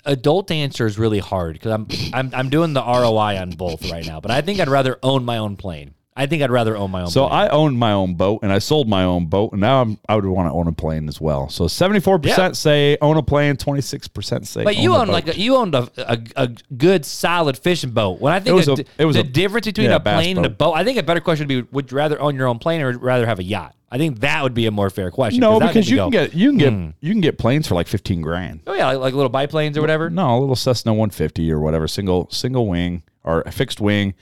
Adult 0.06 0.52
answer 0.52 0.86
is 0.86 0.98
really 1.00 1.20
hard 1.20 1.54
because 1.54 1.72
I'm 1.72 1.88
I'm 2.14 2.32
I'm 2.34 2.50
doing 2.50 2.74
the 2.74 2.82
ROI 2.82 3.38
on 3.40 3.52
both 3.52 3.90
right 3.92 4.06
now, 4.06 4.20
but 4.20 4.32
I 4.32 4.42
think 4.42 4.60
I'd 4.60 4.70
rather 4.70 5.00
own 5.02 5.24
my 5.24 5.38
own 5.38 5.56
plane. 5.56 5.94
I 6.16 6.28
think 6.28 6.44
I'd 6.44 6.52
rather 6.52 6.78
own 6.78 6.92
my 6.92 7.02
own. 7.02 7.08
so 7.08 7.28
plane. 7.28 7.40
i 7.42 7.48
owned 7.50 7.80
my 7.80 7.92
own 7.92 8.14
boat 8.14 8.42
and 8.44 8.52
i 8.52 8.60
sold 8.60 8.88
my 8.88 9.04
own 9.04 9.26
boat 9.26 9.52
and 9.52 9.62
now 9.62 9.82
I'm, 9.82 9.98
i 10.08 10.16
would 10.16 10.26
want 10.26 10.48
to 10.48 10.54
own 10.54 10.68
a 10.68 10.72
plane 10.72 11.08
as 11.08 11.20
well 11.20 11.50
so 11.50 11.66
74% 11.66 12.56
say 12.56 12.98
own 13.02 13.18
a 13.18 13.24
plane 13.24 13.56
26% 13.56 14.46
say 14.46 14.64
But 14.64 14.78
you 14.78 14.94
own 14.94 15.02
own 15.02 15.08
like 15.08 15.28
a, 15.28 15.40
you 15.40 15.56
owned 15.56 15.74
a, 15.74 15.90
a, 15.98 16.20
a 16.36 16.48
good 16.78 17.04
solid 17.06 17.58
fishing 17.58 17.92
boat. 17.92 18.20
When 18.22 18.32
I 18.32 18.40
think 18.40 18.50
it 18.50 18.68
was 18.68 18.80
a- 18.80 18.86
it 18.98 19.06
was 19.06 19.16
the 19.16 19.24
difference 19.24 19.66
between 19.66 19.90
yeah, 19.90 19.96
a 19.96 20.00
plane 20.00 20.38
and 20.38 20.46
a 20.46 20.50
boat, 20.50 20.74
I 20.74 20.84
think 20.84 21.00
a 21.00 21.04
better 21.04 21.20
question 21.20 21.48
would 21.48 21.66
be: 21.66 21.68
Would 21.72 21.92
you 21.92 21.98
rather 21.98 22.22
own 22.22 22.36
your 22.36 22.48
own 22.48 22.60
plane 22.60 22.82
or 22.82 22.96
rather 22.98 23.26
have 23.26 23.40
a 23.40 23.44
yacht? 23.44 23.76
I 23.94 23.98
think 24.00 24.22
that 24.22 24.42
would 24.42 24.56
be 24.56 24.66
a 24.66 24.72
more 24.72 24.90
fair 24.90 25.12
question. 25.12 25.40
no 25.40 25.60
because 25.60 25.88
you 25.90 25.98
me 25.98 26.02
can 26.02 26.10
get 26.12 26.34
you 26.34 26.50
can 26.50 26.58
get 26.58 26.96
you 27.00 27.12
can 27.12 27.22
get 27.22 27.38
planes 27.38 27.68
for 27.68 27.76
like 27.76 27.88
15 27.88 28.22
grand 28.22 28.62
oh 28.66 28.74
yeah, 28.74 28.88
like, 28.88 28.98
like 28.98 29.14
little 29.14 29.30
biplanes 29.30 29.78
or 29.78 29.82
whatever. 29.82 30.10
No, 30.10 30.38
a 30.38 30.40
little 30.40 30.56
Cessna 30.56 30.92
150 30.94 31.52
or 31.52 31.60
whatever, 31.60 31.88
single 31.88 32.28
single 32.32 32.68
wing 32.68 33.04
or 33.24 33.44
fixed 33.52 33.80
wing, 33.80 34.16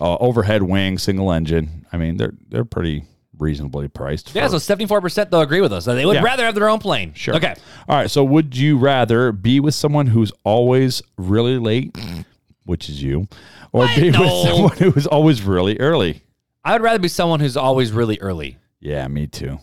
uh, 0.00 0.16
overhead 0.16 0.62
wing, 0.62 0.96
single 0.98 1.30
engine. 1.30 1.86
I 1.92 1.98
mean, 1.98 2.16
they're 2.16 2.32
they're 2.48 2.64
pretty 2.64 3.04
reasonably 3.38 3.88
priced. 3.88 4.34
Yeah, 4.34 4.46
for- 4.46 4.52
so 4.52 4.58
seventy 4.58 4.86
four 4.86 5.00
percent 5.02 5.30
they'll 5.30 5.40
agree 5.42 5.60
with 5.60 5.72
us. 5.72 5.84
They 5.84 6.06
would 6.06 6.14
Yeah. 6.16 6.22
rather 6.22 6.44
have 6.46 6.54
their 6.54 6.68
own 6.70 6.78
plane. 6.78 7.12
sure. 7.14 7.36
Okay. 7.36 7.54
All 7.88 7.96
right. 7.96 8.10
So, 8.10 8.24
would 8.24 8.56
you 8.56 8.78
rather 8.78 9.32
be 9.32 9.60
with 9.60 9.74
someone 9.74 10.06
who's 10.08 10.32
always 10.44 11.02
really 11.18 11.58
late, 11.58 11.94
which 12.64 12.88
is 12.88 13.02
you, 13.02 13.28
or 13.72 13.86
be 13.96 14.10
No. 14.10 14.20
with 14.20 14.30
someone 14.48 14.76
who's 14.78 15.06
always 15.06 15.42
really 15.42 15.78
early? 15.78 16.22
I 16.64 16.72
would 16.72 16.82
rather 16.82 16.98
be 16.98 17.08
someone 17.08 17.40
who's 17.40 17.56
always 17.56 17.92
really 17.92 18.18
early. 18.20 18.58
Yeah, 18.80 19.06
me 19.08 19.26
too. 19.26 19.58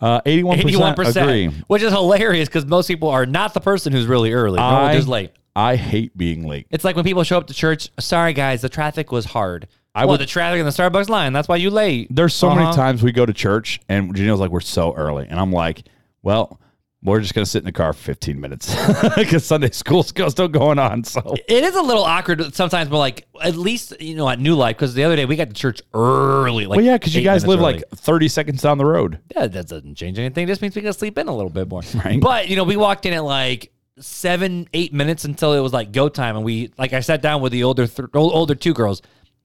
Uh, 0.00 0.20
81% 0.22 0.58
Eighty-one 0.58 0.94
agree. 0.98 1.48
which 1.66 1.82
is 1.82 1.92
hilarious 1.92 2.48
because 2.48 2.64
most 2.66 2.86
people 2.88 3.08
are 3.10 3.26
not 3.26 3.52
the 3.54 3.60
person 3.60 3.92
who's 3.92 4.06
really 4.06 4.32
early. 4.32 4.56
No, 4.56 4.62
I- 4.64 4.86
they're 4.88 4.96
just 4.96 5.08
late. 5.08 5.32
I 5.54 5.76
hate 5.76 6.16
being 6.16 6.46
late. 6.46 6.66
It's 6.70 6.84
like 6.84 6.94
when 6.96 7.04
people 7.04 7.22
show 7.24 7.36
up 7.36 7.48
to 7.48 7.54
church. 7.54 7.90
Sorry, 7.98 8.32
guys, 8.32 8.62
the 8.62 8.68
traffic 8.68 9.10
was 9.12 9.26
hard. 9.26 9.66
I 9.94 10.04
well, 10.04 10.12
would- 10.12 10.20
the 10.20 10.26
traffic 10.26 10.58
in 10.60 10.64
the 10.64 10.70
Starbucks 10.72 11.08
line. 11.08 11.32
That's 11.32 11.48
why 11.48 11.56
you 11.56 11.70
late. 11.70 12.06
There's 12.10 12.32
so 12.34 12.48
Uh-huh. 12.48 12.60
many 12.60 12.74
times 12.76 13.02
we 13.02 13.12
go 13.12 13.26
to 13.26 13.32
church 13.32 13.80
and 13.88 14.14
Janelle's 14.14 14.40
like, 14.40 14.50
we're 14.52 14.60
so 14.60 14.94
early. 14.94 15.26
And 15.28 15.38
I'm 15.40 15.52
like, 15.52 15.82
well, 16.22 16.60
we're 17.02 17.20
just 17.20 17.32
going 17.34 17.44
to 17.44 17.50
sit 17.50 17.60
in 17.60 17.64
the 17.64 17.72
car 17.72 17.92
for 17.94 18.02
15 18.02 18.38
minutes 18.38 18.74
because 19.16 19.44
Sunday 19.44 19.70
school's 19.70 20.08
still 20.08 20.48
going 20.48 20.78
on. 20.78 21.02
So, 21.04 21.34
It 21.48 21.64
is 21.64 21.74
a 21.74 21.80
little 21.80 22.02
awkward 22.02 22.54
sometimes, 22.54 22.90
but 22.90 22.98
like 22.98 23.26
at 23.42 23.56
least 23.56 23.98
you 24.00 24.14
know 24.16 24.28
at 24.28 24.38
New 24.38 24.54
Life 24.54 24.76
because 24.76 24.92
the 24.94 25.04
other 25.04 25.16
day 25.16 25.24
we 25.24 25.36
got 25.36 25.48
to 25.48 25.54
church 25.54 25.80
early. 25.94 26.66
Like 26.66 26.76
well, 26.76 26.84
yeah, 26.84 26.98
because 26.98 27.14
you 27.14 27.22
guys 27.22 27.46
live 27.46 27.60
early. 27.60 27.74
like 27.74 27.88
30 27.94 28.28
seconds 28.28 28.62
down 28.62 28.76
the 28.78 28.84
road. 28.84 29.18
yeah, 29.34 29.46
that 29.46 29.68
doesn't 29.68 29.94
change 29.94 30.18
anything. 30.18 30.44
It 30.44 30.48
just 30.48 30.60
means 30.62 30.76
we 30.76 30.82
can 30.82 30.92
sleep 30.92 31.16
in 31.16 31.28
a 31.28 31.34
little 31.34 31.50
bit 31.50 31.68
more. 31.68 31.82
Right. 31.94 32.20
But 32.20 32.48
you 32.48 32.56
know, 32.56 32.64
we 32.64 32.76
walked 32.76 33.06
in 33.06 33.12
at 33.14 33.24
like 33.24 33.72
seven, 33.98 34.68
eight 34.74 34.92
minutes 34.92 35.24
until 35.24 35.52
it 35.54 35.60
was 35.60 35.72
like 35.72 35.92
go 35.92 36.08
time, 36.08 36.36
and 36.36 36.44
we 36.44 36.72
like 36.78 36.92
I 36.92 37.00
sat 37.00 37.22
down 37.22 37.40
with 37.40 37.52
the 37.52 37.64
older 37.64 37.86
th- 37.86 38.08
older 38.14 38.54
two 38.54 38.74
girls. 38.74 39.00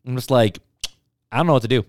I'm 0.06 0.16
just 0.16 0.30
like, 0.32 0.60
I 1.32 1.38
don't 1.38 1.48
know 1.48 1.54
what 1.54 1.62
to 1.64 1.68
do 1.68 1.86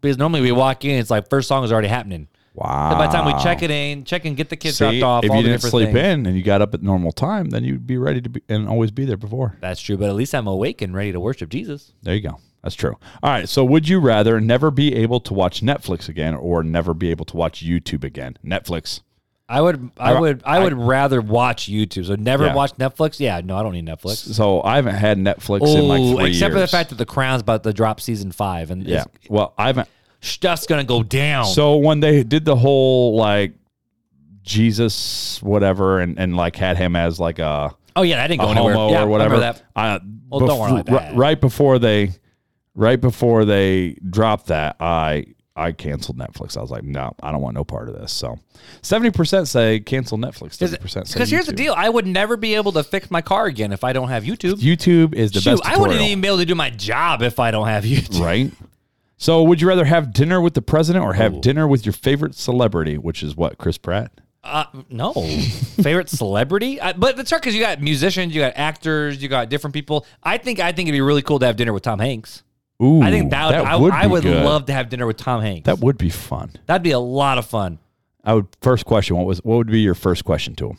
because 0.00 0.16
normally 0.18 0.40
we 0.40 0.52
walk 0.52 0.84
in, 0.84 0.98
it's 0.98 1.10
like 1.10 1.28
first 1.28 1.48
song 1.48 1.64
is 1.64 1.72
already 1.72 1.88
happening. 1.88 2.28
Wow. 2.58 2.90
And 2.90 2.98
by 2.98 3.06
the 3.06 3.12
time 3.12 3.26
we 3.26 3.42
check 3.42 3.62
it 3.62 3.70
in, 3.70 4.04
check 4.04 4.24
and 4.24 4.36
get 4.36 4.48
the 4.48 4.56
kids 4.56 4.76
See, 4.78 5.00
dropped 5.00 5.02
off, 5.02 5.24
if 5.24 5.30
all 5.30 5.36
you 5.36 5.42
the 5.44 5.48
didn't 5.50 5.62
sleep 5.62 5.86
things. 5.92 5.98
in 5.98 6.26
and 6.26 6.36
you 6.36 6.42
got 6.42 6.60
up 6.62 6.74
at 6.74 6.82
normal 6.82 7.12
time, 7.12 7.50
then 7.50 7.62
you'd 7.64 7.86
be 7.86 7.96
ready 7.98 8.20
to 8.20 8.28
be 8.28 8.42
and 8.48 8.68
always 8.68 8.90
be 8.90 9.04
there 9.04 9.16
before. 9.16 9.56
That's 9.60 9.80
true, 9.80 9.96
but 9.96 10.08
at 10.08 10.14
least 10.14 10.34
I'm 10.34 10.46
awake 10.46 10.82
and 10.82 10.94
ready 10.94 11.12
to 11.12 11.20
worship 11.20 11.50
Jesus. 11.50 11.92
There 12.02 12.14
you 12.14 12.20
go. 12.22 12.38
That's 12.62 12.74
true. 12.74 12.96
All 13.22 13.30
right. 13.30 13.48
So, 13.48 13.64
would 13.64 13.88
you 13.88 14.00
rather 14.00 14.40
never 14.40 14.70
be 14.72 14.94
able 14.96 15.20
to 15.20 15.32
watch 15.34 15.60
Netflix 15.60 16.08
again 16.08 16.34
or 16.34 16.64
never 16.64 16.92
be 16.92 17.10
able 17.12 17.24
to 17.26 17.36
watch 17.36 17.64
YouTube 17.64 18.02
again? 18.02 18.36
Netflix. 18.44 19.00
I 19.50 19.62
would, 19.62 19.90
I 19.96 20.12
I- 20.12 20.20
would, 20.20 20.42
I 20.44 20.58
would 20.58 20.74
rather 20.74 21.20
watch 21.22 21.70
YouTube. 21.70 22.04
So 22.06 22.16
never 22.16 22.46
Yeah. 22.46 22.54
watch 22.54 22.72
Netflix. 22.74 23.18
Yeah, 23.20 23.40
no, 23.42 23.56
I 23.56 23.62
don't 23.62 23.72
need 23.72 23.86
Netflix. 23.86 24.34
So, 24.34 24.60
I 24.62 24.76
haven't 24.76 24.96
had 24.96 25.16
Netflix 25.18 25.74
in 25.74 25.88
like 25.88 26.18
three 26.18 26.30
except 26.32 26.52
for 26.52 26.60
the 26.60 26.66
fact 26.66 26.90
that 26.90 26.96
the 26.96 27.06
Crown's 27.06 27.40
about 27.42 27.62
to 27.62 27.72
drop 27.72 28.00
season 28.00 28.32
five, 28.32 28.70
and 28.72 28.82
Yeah. 28.84 29.04
Well, 29.30 29.54
I 29.56 29.68
haven't. 29.68 29.88
Stuff's 30.20 30.66
gonna 30.66 30.84
go 30.84 31.02
down. 31.02 31.46
So 31.46 31.76
when 31.76 32.00
they 32.00 32.22
did 32.22 32.44
the 32.44 32.56
whole 32.56 33.16
like 33.16 33.52
Jesus 34.42 35.42
whatever 35.42 36.00
and, 36.00 36.18
and 36.18 36.36
like 36.36 36.56
had 36.56 36.76
him 36.76 36.96
as 36.96 37.20
like 37.20 37.38
a, 37.38 37.74
oh 37.96 38.02
yeah, 38.02 38.16
that 38.16 38.28
didn't 38.28 38.40
go 38.40 38.50
anywhere. 38.50 38.74
yeah, 38.90 39.02
or 39.02 39.06
whatever, 39.06 39.38
that? 39.40 39.62
I, 39.76 40.00
Well, 40.30 40.40
don't 40.46 40.58
worry 40.58 40.80
about 40.80 40.86
that. 40.86 41.12
ri- 41.12 41.18
Right 41.18 41.40
before 41.40 41.78
they, 41.78 42.12
right 42.74 43.00
before 43.00 43.44
they 43.44 43.96
dropped 44.08 44.46
that, 44.46 44.76
I 44.80 45.26
I 45.54 45.72
canceled 45.72 46.16
Netflix. 46.18 46.56
I 46.56 46.60
was 46.62 46.70
like, 46.70 46.84
no, 46.84 47.14
I 47.20 47.32
don't 47.32 47.42
want 47.42 47.56
no 47.56 47.64
part 47.64 47.88
of 47.88 47.98
this. 48.00 48.12
So, 48.12 48.38
seventy 48.80 49.10
percent 49.10 49.48
say 49.48 49.80
cancel 49.80 50.16
Netflix. 50.16 50.54
Thirty 50.54 50.76
percent 50.76 51.08
Because 51.12 51.30
here's 51.30 51.46
the 51.46 51.52
deal: 51.52 51.74
I 51.76 51.88
would 51.88 52.06
never 52.06 52.36
be 52.36 52.54
able 52.54 52.72
to 52.72 52.84
fix 52.84 53.10
my 53.10 53.20
car 53.20 53.46
again 53.46 53.72
if 53.72 53.82
I 53.84 53.92
don't 53.92 54.08
have 54.08 54.22
YouTube. 54.22 54.54
YouTube 54.60 55.14
is 55.14 55.32
the 55.32 55.40
Shoot, 55.40 55.60
best. 55.60 55.66
I 55.66 55.76
wouldn't 55.76 56.00
even 56.00 56.20
be 56.20 56.28
able 56.28 56.38
to 56.38 56.46
do 56.46 56.54
my 56.54 56.70
job 56.70 57.22
if 57.22 57.38
I 57.40 57.50
don't 57.50 57.66
have 57.66 57.84
YouTube. 57.84 58.20
right. 58.20 58.50
So, 59.20 59.42
would 59.42 59.60
you 59.60 59.66
rather 59.66 59.84
have 59.84 60.12
dinner 60.12 60.40
with 60.40 60.54
the 60.54 60.62
president 60.62 61.04
or 61.04 61.14
have 61.14 61.34
Ooh. 61.34 61.40
dinner 61.40 61.66
with 61.66 61.84
your 61.84 61.92
favorite 61.92 62.36
celebrity, 62.36 62.96
which 62.96 63.22
is 63.24 63.36
what 63.36 63.58
Chris 63.58 63.76
Pratt? 63.76 64.12
Uh, 64.44 64.64
no, 64.88 65.12
favorite 65.82 66.08
celebrity, 66.08 66.80
I, 66.80 66.92
but 66.92 67.16
that's 67.16 67.28
hard 67.28 67.42
because 67.42 67.54
you 67.54 67.60
got 67.60 67.82
musicians, 67.82 68.32
you 68.32 68.40
got 68.40 68.52
actors, 68.56 69.20
you 69.20 69.28
got 69.28 69.48
different 69.48 69.74
people. 69.74 70.06
I 70.22 70.38
think 70.38 70.60
I 70.60 70.70
think 70.70 70.88
it'd 70.88 70.96
be 70.96 71.00
really 71.00 71.22
cool 71.22 71.40
to 71.40 71.46
have 71.46 71.56
dinner 71.56 71.72
with 71.72 71.82
Tom 71.82 71.98
Hanks. 71.98 72.44
Ooh, 72.80 73.02
I 73.02 73.10
think 73.10 73.30
that, 73.32 73.46
would, 73.48 73.66
I, 73.66 73.76
would 73.76 73.92
I 73.92 74.06
would 74.06 74.22
good. 74.22 74.44
love 74.44 74.66
to 74.66 74.72
have 74.72 74.88
dinner 74.88 75.04
with 75.04 75.16
Tom 75.16 75.42
Hanks. 75.42 75.66
That 75.66 75.80
would 75.80 75.98
be 75.98 76.10
fun. 76.10 76.52
That'd 76.66 76.84
be 76.84 76.92
a 76.92 77.00
lot 77.00 77.36
of 77.38 77.44
fun. 77.44 77.80
I 78.22 78.34
would 78.34 78.46
first 78.62 78.86
question 78.86 79.16
what 79.16 79.26
was 79.26 79.38
what 79.38 79.56
would 79.56 79.66
be 79.66 79.80
your 79.80 79.96
first 79.96 80.24
question 80.24 80.54
to 80.56 80.70
him? 80.70 80.78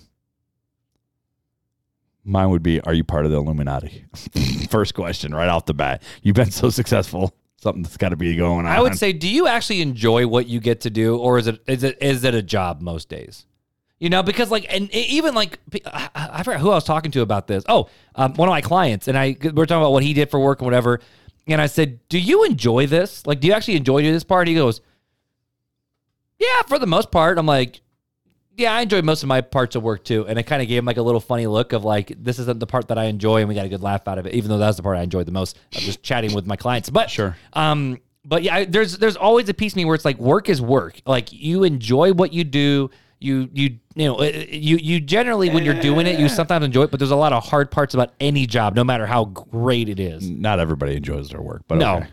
Mine 2.23 2.49
would 2.51 2.63
be, 2.63 2.79
"Are 2.81 2.93
you 2.93 3.03
part 3.03 3.25
of 3.25 3.31
the 3.31 3.37
Illuminati?" 3.37 4.05
first 4.69 4.93
question 4.93 5.35
right 5.35 5.49
off 5.49 5.65
the 5.65 5.73
bat. 5.73 6.01
You've 6.21 6.35
been 6.35 6.51
so 6.51 6.69
successful. 6.69 7.33
Something 7.61 7.83
that's 7.83 7.97
got 7.97 8.09
to 8.09 8.15
be 8.15 8.37
going 8.37 8.65
on. 8.65 8.67
I 8.67 8.79
would 8.79 8.97
say, 8.97 9.11
do 9.11 9.27
you 9.27 9.45
actually 9.45 9.81
enjoy 9.81 10.25
what 10.27 10.47
you 10.47 10.61
get 10.61 10.79
to 10.81 10.89
do, 10.89 11.17
or 11.17 11.37
is 11.37 11.47
it 11.47 11.61
is 11.67 11.83
it 11.83 11.97
is 12.01 12.23
it 12.23 12.33
a 12.33 12.41
job 12.41 12.81
most 12.81 13.09
days? 13.09 13.45
You 13.99 14.09
know, 14.09 14.23
because 14.23 14.49
like, 14.49 14.65
and 14.73 14.89
even 14.91 15.35
like, 15.35 15.59
I 15.85 16.09
I 16.15 16.43
forgot 16.43 16.61
who 16.61 16.69
I 16.69 16.75
was 16.75 16.85
talking 16.85 17.11
to 17.11 17.21
about 17.21 17.47
this. 17.47 17.65
Oh, 17.67 17.89
um, 18.15 18.33
one 18.35 18.47
of 18.47 18.51
my 18.51 18.61
clients, 18.61 19.09
and 19.09 19.17
I 19.17 19.35
we 19.41 19.49
we're 19.49 19.65
talking 19.65 19.81
about 19.81 19.91
what 19.91 20.03
he 20.03 20.13
did 20.13 20.31
for 20.31 20.39
work 20.39 20.61
and 20.61 20.67
whatever. 20.67 21.01
And 21.47 21.59
I 21.59 21.65
said, 21.65 21.99
"Do 22.07 22.17
you 22.17 22.45
enjoy 22.45 22.87
this? 22.87 23.27
Like, 23.27 23.41
do 23.41 23.47
you 23.47 23.53
actually 23.53 23.75
enjoy 23.75 24.03
doing 24.03 24.13
this 24.13 24.23
part?" 24.23 24.47
He 24.47 24.55
goes, 24.55 24.79
"Yeah, 26.39 26.61
for 26.65 26.79
the 26.79 26.87
most 26.87 27.11
part." 27.11 27.37
I'm 27.37 27.45
like, 27.45 27.81
"Yeah, 28.59 28.73
I 28.73 28.81
enjoy 28.81 29.01
most 29.01 29.23
of 29.23 29.27
my 29.29 29.41
parts 29.41 29.75
of 29.75 29.83
work 29.83 30.03
too." 30.03 30.25
And 30.27 30.37
I 30.37 30.41
kind 30.43 30.61
of 30.61 30.67
gave 30.67 30.79
him 30.79 30.85
like 30.85 30.97
a 30.97 31.01
little 31.01 31.21
funny 31.21 31.47
look 31.47 31.73
of 31.73 31.83
like, 31.83 32.13
"This 32.21 32.37
isn't 32.39 32.59
the 32.59 32.67
part 32.67 32.89
that 32.89 32.97
I 32.97 33.05
enjoy," 33.05 33.39
and 33.39 33.49
we 33.49 33.55
got 33.55 33.65
a 33.65 33.69
good 33.69 33.81
laugh 33.81 34.07
out 34.07 34.17
of 34.19 34.25
it, 34.25 34.33
even 34.35 34.49
though 34.49 34.57
that's 34.57 34.77
the 34.77 34.83
part 34.83 34.97
I 34.97 35.01
enjoyed 35.01 35.25
the 35.25 35.31
most 35.31 35.57
of 35.75 35.81
just 35.81 36.03
chatting 36.03 36.33
with 36.33 36.45
my 36.45 36.55
clients. 36.55 36.89
But 36.89 37.09
Sure. 37.09 37.35
um, 37.53 37.99
but 38.25 38.43
yeah, 38.43 38.55
I- 38.55 38.65
there's 38.65 38.97
there's 38.97 39.15
always 39.15 39.49
a 39.49 39.53
piece 39.53 39.73
of 39.73 39.77
me 39.77 39.85
where 39.85 39.95
it's 39.95 40.05
like 40.05 40.19
work 40.19 40.49
is 40.49 40.61
work. 40.61 41.01
Like 41.05 41.31
you 41.31 41.63
enjoy 41.63 42.13
what 42.13 42.33
you 42.33 42.43
do. 42.43 42.89
You 43.21 43.49
you 43.53 43.77
you 43.95 44.05
know 44.07 44.21
you 44.23 44.77
you 44.77 44.99
generally 45.01 45.49
when 45.49 45.65
you're 45.65 45.73
doing 45.81 46.07
it, 46.07 46.19
you 46.19 46.29
sometimes 46.29 46.63
enjoy 46.63 46.83
it. 46.83 46.91
But 46.91 46.99
there's 46.99 47.11
a 47.11 47.15
lot 47.17 47.33
of 47.33 47.43
hard 47.45 47.69
parts 47.71 47.93
about 47.93 48.13
any 48.21 48.45
job, 48.45 48.75
no 48.75 48.83
matter 48.85 49.05
how 49.05 49.25
great 49.25 49.89
it 49.89 49.99
is. 49.99 50.29
not 50.29 50.59
everybody 50.59 50.95
enjoys 50.95 51.27
their 51.29 51.41
work, 51.41 51.63
but 51.67 51.79
No. 51.79 51.97
okay. 51.97 52.07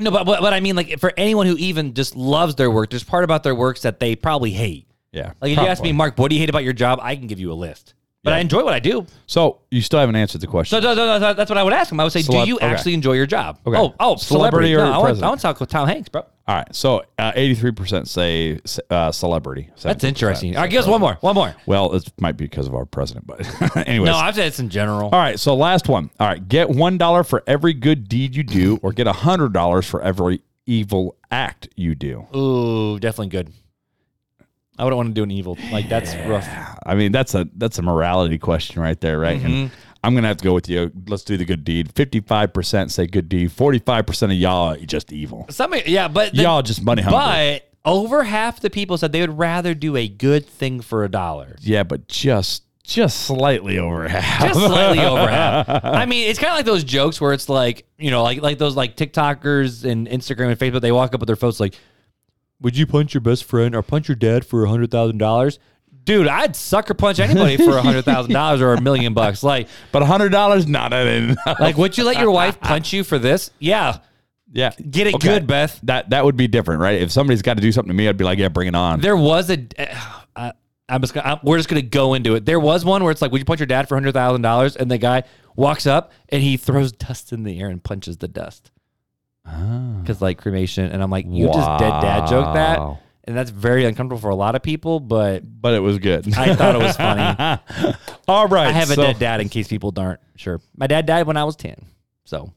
No, 0.00 0.10
but, 0.10 0.24
but 0.24 0.40
but 0.40 0.52
I 0.52 0.58
mean, 0.58 0.74
like 0.74 0.98
for 0.98 1.12
anyone 1.16 1.46
who 1.46 1.56
even 1.58 1.94
just 1.94 2.16
loves 2.16 2.56
their 2.56 2.70
work, 2.72 2.90
there's 2.90 3.04
part 3.04 3.22
about 3.22 3.44
their 3.44 3.54
works 3.54 3.82
that 3.82 4.00
they 4.00 4.16
probably 4.16 4.50
hate. 4.50 4.86
Yeah. 5.12 5.32
Like 5.40 5.52
if 5.52 5.58
you 5.58 5.66
ask 5.66 5.82
me. 5.82 5.92
Mark, 5.92 6.18
what 6.18 6.28
do 6.30 6.34
you 6.36 6.40
hate 6.40 6.48
about 6.50 6.64
your 6.64 6.72
job? 6.72 6.98
I 7.02 7.16
can 7.16 7.26
give 7.26 7.38
you 7.38 7.52
a 7.52 7.54
list. 7.54 7.94
But 8.24 8.30
Yeah. 8.30 8.36
I 8.36 8.40
enjoy 8.40 8.62
what 8.62 8.72
I 8.72 8.78
do. 8.78 9.04
so 9.26 9.62
you 9.72 9.80
still 9.82 9.98
haven't 9.98 10.14
answered 10.14 10.40
the 10.40 10.46
question. 10.46 10.80
So, 10.80 10.94
so- 10.94 10.94
so- 10.94 11.18
so 11.18 11.34
that's 11.34 11.50
what 11.50 11.58
I 11.58 11.64
would 11.64 11.72
ask 11.72 11.90
him. 11.90 11.98
I 11.98 12.04
would 12.04 12.12
say, 12.12 12.20
Celeb- 12.20 12.44
do 12.44 12.48
you 12.50 12.56
okay. 12.56 12.66
actually 12.66 12.94
enjoy 12.94 13.14
your 13.14 13.26
job? 13.26 13.58
Okay. 13.66 13.76
Oh, 13.76 13.94
oh, 13.98 14.14
Celebrity 14.14 14.68
celebrity. 14.68 14.74
or 14.76 14.78
no, 14.78 14.84
I 14.84 14.90
want, 14.90 15.02
president? 15.06 15.24
I 15.24 15.28
want 15.28 15.40
to 15.40 15.42
talk 15.42 15.60
with 15.60 15.68
Tom 15.70 15.88
Hanks, 15.88 16.08
bro. 16.08 16.22
All 16.46 16.54
right. 16.56 16.74
So 16.74 17.02
uh, 17.18 17.32
eighty-three 17.34 17.72
percent 17.72 18.06
say 18.08 18.60
uh, 18.90 19.10
celebrity. 19.10 19.70
That's 19.82 20.04
17%. 20.04 20.08
interesting. 20.08 20.56
All 20.56 20.62
right, 20.62 20.70
give 20.70 20.82
us 20.82 20.86
one 20.88 21.00
more. 21.00 21.14
One 21.20 21.34
more. 21.34 21.54
Well, 21.66 21.94
it 21.94 22.12
might 22.20 22.36
be 22.36 22.44
because 22.44 22.66
of 22.68 22.74
our 22.76 22.84
president, 22.84 23.26
but 23.26 23.40
anyways. 23.88 24.06
No, 24.06 24.14
I've 24.16 24.36
said 24.36 24.46
it's 24.46 24.58
in 24.60 24.68
general. 24.68 25.06
All 25.12 25.18
right, 25.18 25.38
so 25.38 25.54
last 25.56 25.88
one. 25.88 26.10
All 26.20 26.28
right, 26.28 26.46
get 26.48 26.68
one 26.70 26.98
dollar 26.98 27.24
for 27.24 27.42
every 27.48 27.72
good 27.74 28.08
deed 28.08 28.36
you 28.36 28.44
do, 28.44 28.78
or 28.82 28.92
get 28.92 29.06
a 29.08 29.12
hundred 29.12 29.52
dollars 29.52 29.84
for 29.88 30.00
every 30.00 30.42
evil 30.66 31.16
act 31.32 31.68
you 31.76 31.94
do. 31.96 32.24
Ooh, 32.36 33.00
definitely 33.00 33.28
good. 33.30 33.52
I 34.78 34.84
wouldn't 34.84 34.96
want 34.96 35.08
to 35.10 35.14
do 35.14 35.22
an 35.22 35.30
evil. 35.30 35.58
Like 35.70 35.88
that's 35.88 36.14
rough. 36.28 36.48
I 36.84 36.94
mean, 36.94 37.12
that's 37.12 37.34
a 37.34 37.46
that's 37.56 37.78
a 37.78 37.82
morality 37.82 38.38
question 38.38 38.80
right 38.82 39.00
there, 39.00 39.18
right? 39.18 39.40
And 39.40 39.70
Mm-hmm. 39.70 39.74
I'm 40.04 40.14
gonna 40.16 40.26
have 40.28 40.38
to 40.38 40.44
go 40.44 40.52
with 40.54 40.68
you. 40.68 40.90
Let's 41.06 41.22
do 41.22 41.36
the 41.36 41.44
good 41.44 41.62
deed. 41.62 41.92
Fifty-five 41.94 42.52
percent 42.52 42.90
say 42.90 43.06
good 43.06 43.28
deed. 43.28 43.52
Forty-five 43.52 44.04
percent 44.06 44.32
of 44.32 44.38
y'all 44.38 44.72
are 44.72 44.76
just 44.78 45.12
evil. 45.12 45.46
Some, 45.48 45.74
yeah, 45.86 46.08
but 46.08 46.32
the- 46.34 46.42
Y'all 46.42 46.62
just 46.62 46.82
money 46.82 47.02
hungry. 47.02 47.20
But 47.20 47.68
over 47.88 48.24
half 48.24 48.58
the 48.60 48.70
people 48.70 48.98
said 48.98 49.12
they 49.12 49.20
would 49.20 49.38
rather 49.38 49.74
do 49.74 49.96
a 49.96 50.08
good 50.08 50.44
thing 50.46 50.80
for 50.80 51.04
a 51.04 51.08
dollar. 51.08 51.56
yeah, 51.60 51.84
but 51.84 52.08
just 52.08 52.64
just 52.82 53.20
slightly 53.26 53.78
over 53.78 54.08
half. 54.08 54.40
Just 54.42 54.58
slightly 54.58 54.98
over 55.04 55.28
half. 55.28 55.68
I 55.84 56.04
mean, 56.06 56.28
it's 56.28 56.38
kind 56.40 56.50
of 56.50 56.56
like 56.56 56.66
those 56.66 56.82
jokes 56.82 57.20
where 57.20 57.32
it's 57.32 57.48
like, 57.48 57.86
you 57.96 58.10
know, 58.10 58.24
like 58.24 58.42
like 58.42 58.58
those 58.58 58.74
like 58.74 58.96
TikTokers 58.96 59.84
and 59.88 60.08
Instagram 60.08 60.48
and 60.50 60.58
Facebook. 60.58 60.80
They 60.80 60.90
walk 60.90 61.14
up 61.14 61.20
with 61.20 61.28
their 61.28 61.36
phones 61.36 61.60
like, 61.60 61.74
"Would 62.62 62.76
you 62.76 62.86
punch 62.86 63.14
your 63.14 63.20
best 63.20 63.44
friend 63.44 63.74
or 63.74 63.82
punch 63.82 64.08
your 64.08 64.16
dad 64.16 64.46
for 64.46 64.64
a 64.64 64.68
hundred 64.68 64.90
thousand 64.90 65.18
dollars?" 65.18 65.58
Dude, 66.04 66.26
I'd 66.26 66.56
sucker 66.56 66.94
punch 66.94 67.20
anybody 67.20 67.56
for 67.56 67.76
a 67.76 67.82
hundred 67.82 68.04
thousand 68.04 68.32
dollars 68.32 68.60
or 68.60 68.72
a 68.72 68.80
million 68.80 69.14
bucks. 69.14 69.42
Like, 69.42 69.68
but 69.92 70.02
a 70.02 70.06
hundred 70.06 70.30
dollars, 70.30 70.66
not 70.66 70.90
that. 70.90 71.36
like, 71.60 71.76
would 71.76 71.96
you 71.96 72.04
let 72.04 72.18
your 72.18 72.30
wife 72.30 72.60
punch 72.60 72.92
you 72.92 73.04
for 73.04 73.18
this? 73.18 73.50
Yeah, 73.60 73.98
yeah, 74.52 74.72
get 74.90 75.06
it 75.06 75.20
good, 75.20 75.46
Beth. 75.46 75.78
That 75.84 76.10
that 76.10 76.24
would 76.24 76.36
be 76.36 76.48
different, 76.48 76.80
right? 76.80 77.00
If 77.00 77.12
somebody's 77.12 77.42
got 77.42 77.54
to 77.54 77.62
do 77.62 77.72
something 77.72 77.88
to 77.88 77.94
me, 77.94 78.08
I'd 78.08 78.16
be 78.16 78.24
like, 78.24 78.38
yeah, 78.38 78.48
bring 78.48 78.68
it 78.68 78.74
on. 78.74 79.00
There 79.00 79.16
was 79.16 79.50
a. 79.50 79.66
Uh, 80.34 80.52
I'm 80.88 81.00
just. 81.00 81.14
Gonna, 81.14 81.26
I'm, 81.26 81.38
we're 81.42 81.56
just 81.56 81.68
gonna 81.68 81.82
go 81.82 82.14
into 82.14 82.34
it. 82.34 82.44
There 82.44 82.60
was 82.60 82.84
one 82.84 83.02
where 83.02 83.10
it's 83.10 83.22
like, 83.22 83.32
"Would 83.32 83.40
you 83.40 83.44
punch 83.44 83.60
your 83.60 83.66
dad 83.66 83.88
for 83.88 83.94
hundred 83.94 84.12
thousand 84.12 84.42
dollars?" 84.42 84.76
And 84.76 84.90
the 84.90 84.98
guy 84.98 85.22
walks 85.56 85.86
up 85.86 86.12
and 86.28 86.42
he 86.42 86.56
throws 86.56 86.92
dust 86.92 87.32
in 87.32 87.44
the 87.44 87.60
air 87.60 87.68
and 87.68 87.82
punches 87.82 88.18
the 88.18 88.28
dust 88.28 88.70
Ah. 89.46 89.96
because 90.00 90.20
like 90.22 90.38
cremation. 90.38 90.90
And 90.90 91.02
I'm 91.02 91.10
like, 91.10 91.26
you 91.28 91.46
just 91.46 91.78
dead 91.78 92.00
dad 92.00 92.26
joke 92.28 92.54
that, 92.54 92.78
Wow. 92.78 92.98
and 93.24 93.36
that's 93.36 93.50
very 93.50 93.84
uncomfortable 93.84 94.20
for 94.20 94.30
a 94.30 94.34
lot 94.36 94.54
of 94.54 94.62
people. 94.62 95.00
But 95.00 95.42
but 95.60 95.74
it 95.74 95.80
was 95.80 95.98
good. 95.98 96.32
I 96.36 96.54
thought 96.54 96.74
it 96.74 96.78
was 96.82 96.96
funny. 96.96 97.94
All 98.28 98.46
right. 98.48 98.68
I 98.68 98.72
have 98.72 98.90
a 98.90 98.94
so- 98.94 99.02
dead 99.02 99.18
dad 99.18 99.40
in 99.40 99.48
case 99.48 99.68
people 99.68 99.92
aren't 99.96 100.20
sure. 100.36 100.60
My 100.76 100.86
dad 100.86 101.06
died 101.06 101.26
when 101.26 101.36
I 101.36 101.44
was 101.44 101.56
ten, 101.56 101.76
so 102.24 102.52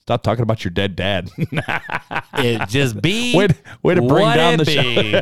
Stop 0.00 0.22
talking 0.22 0.42
about 0.42 0.64
your 0.64 0.70
dead 0.70 0.96
dad. 0.96 1.28
it 2.34 2.66
just 2.70 3.00
be 3.02 3.34
Way 3.36 3.48
to- 3.48 3.54
way 3.82 3.94
to 3.94 4.00
bring 4.00 4.24
what 4.24 4.36
down 4.36 4.54
it 4.54 4.64
the 4.64 4.70
show. 4.70 4.82
be. 4.82 5.12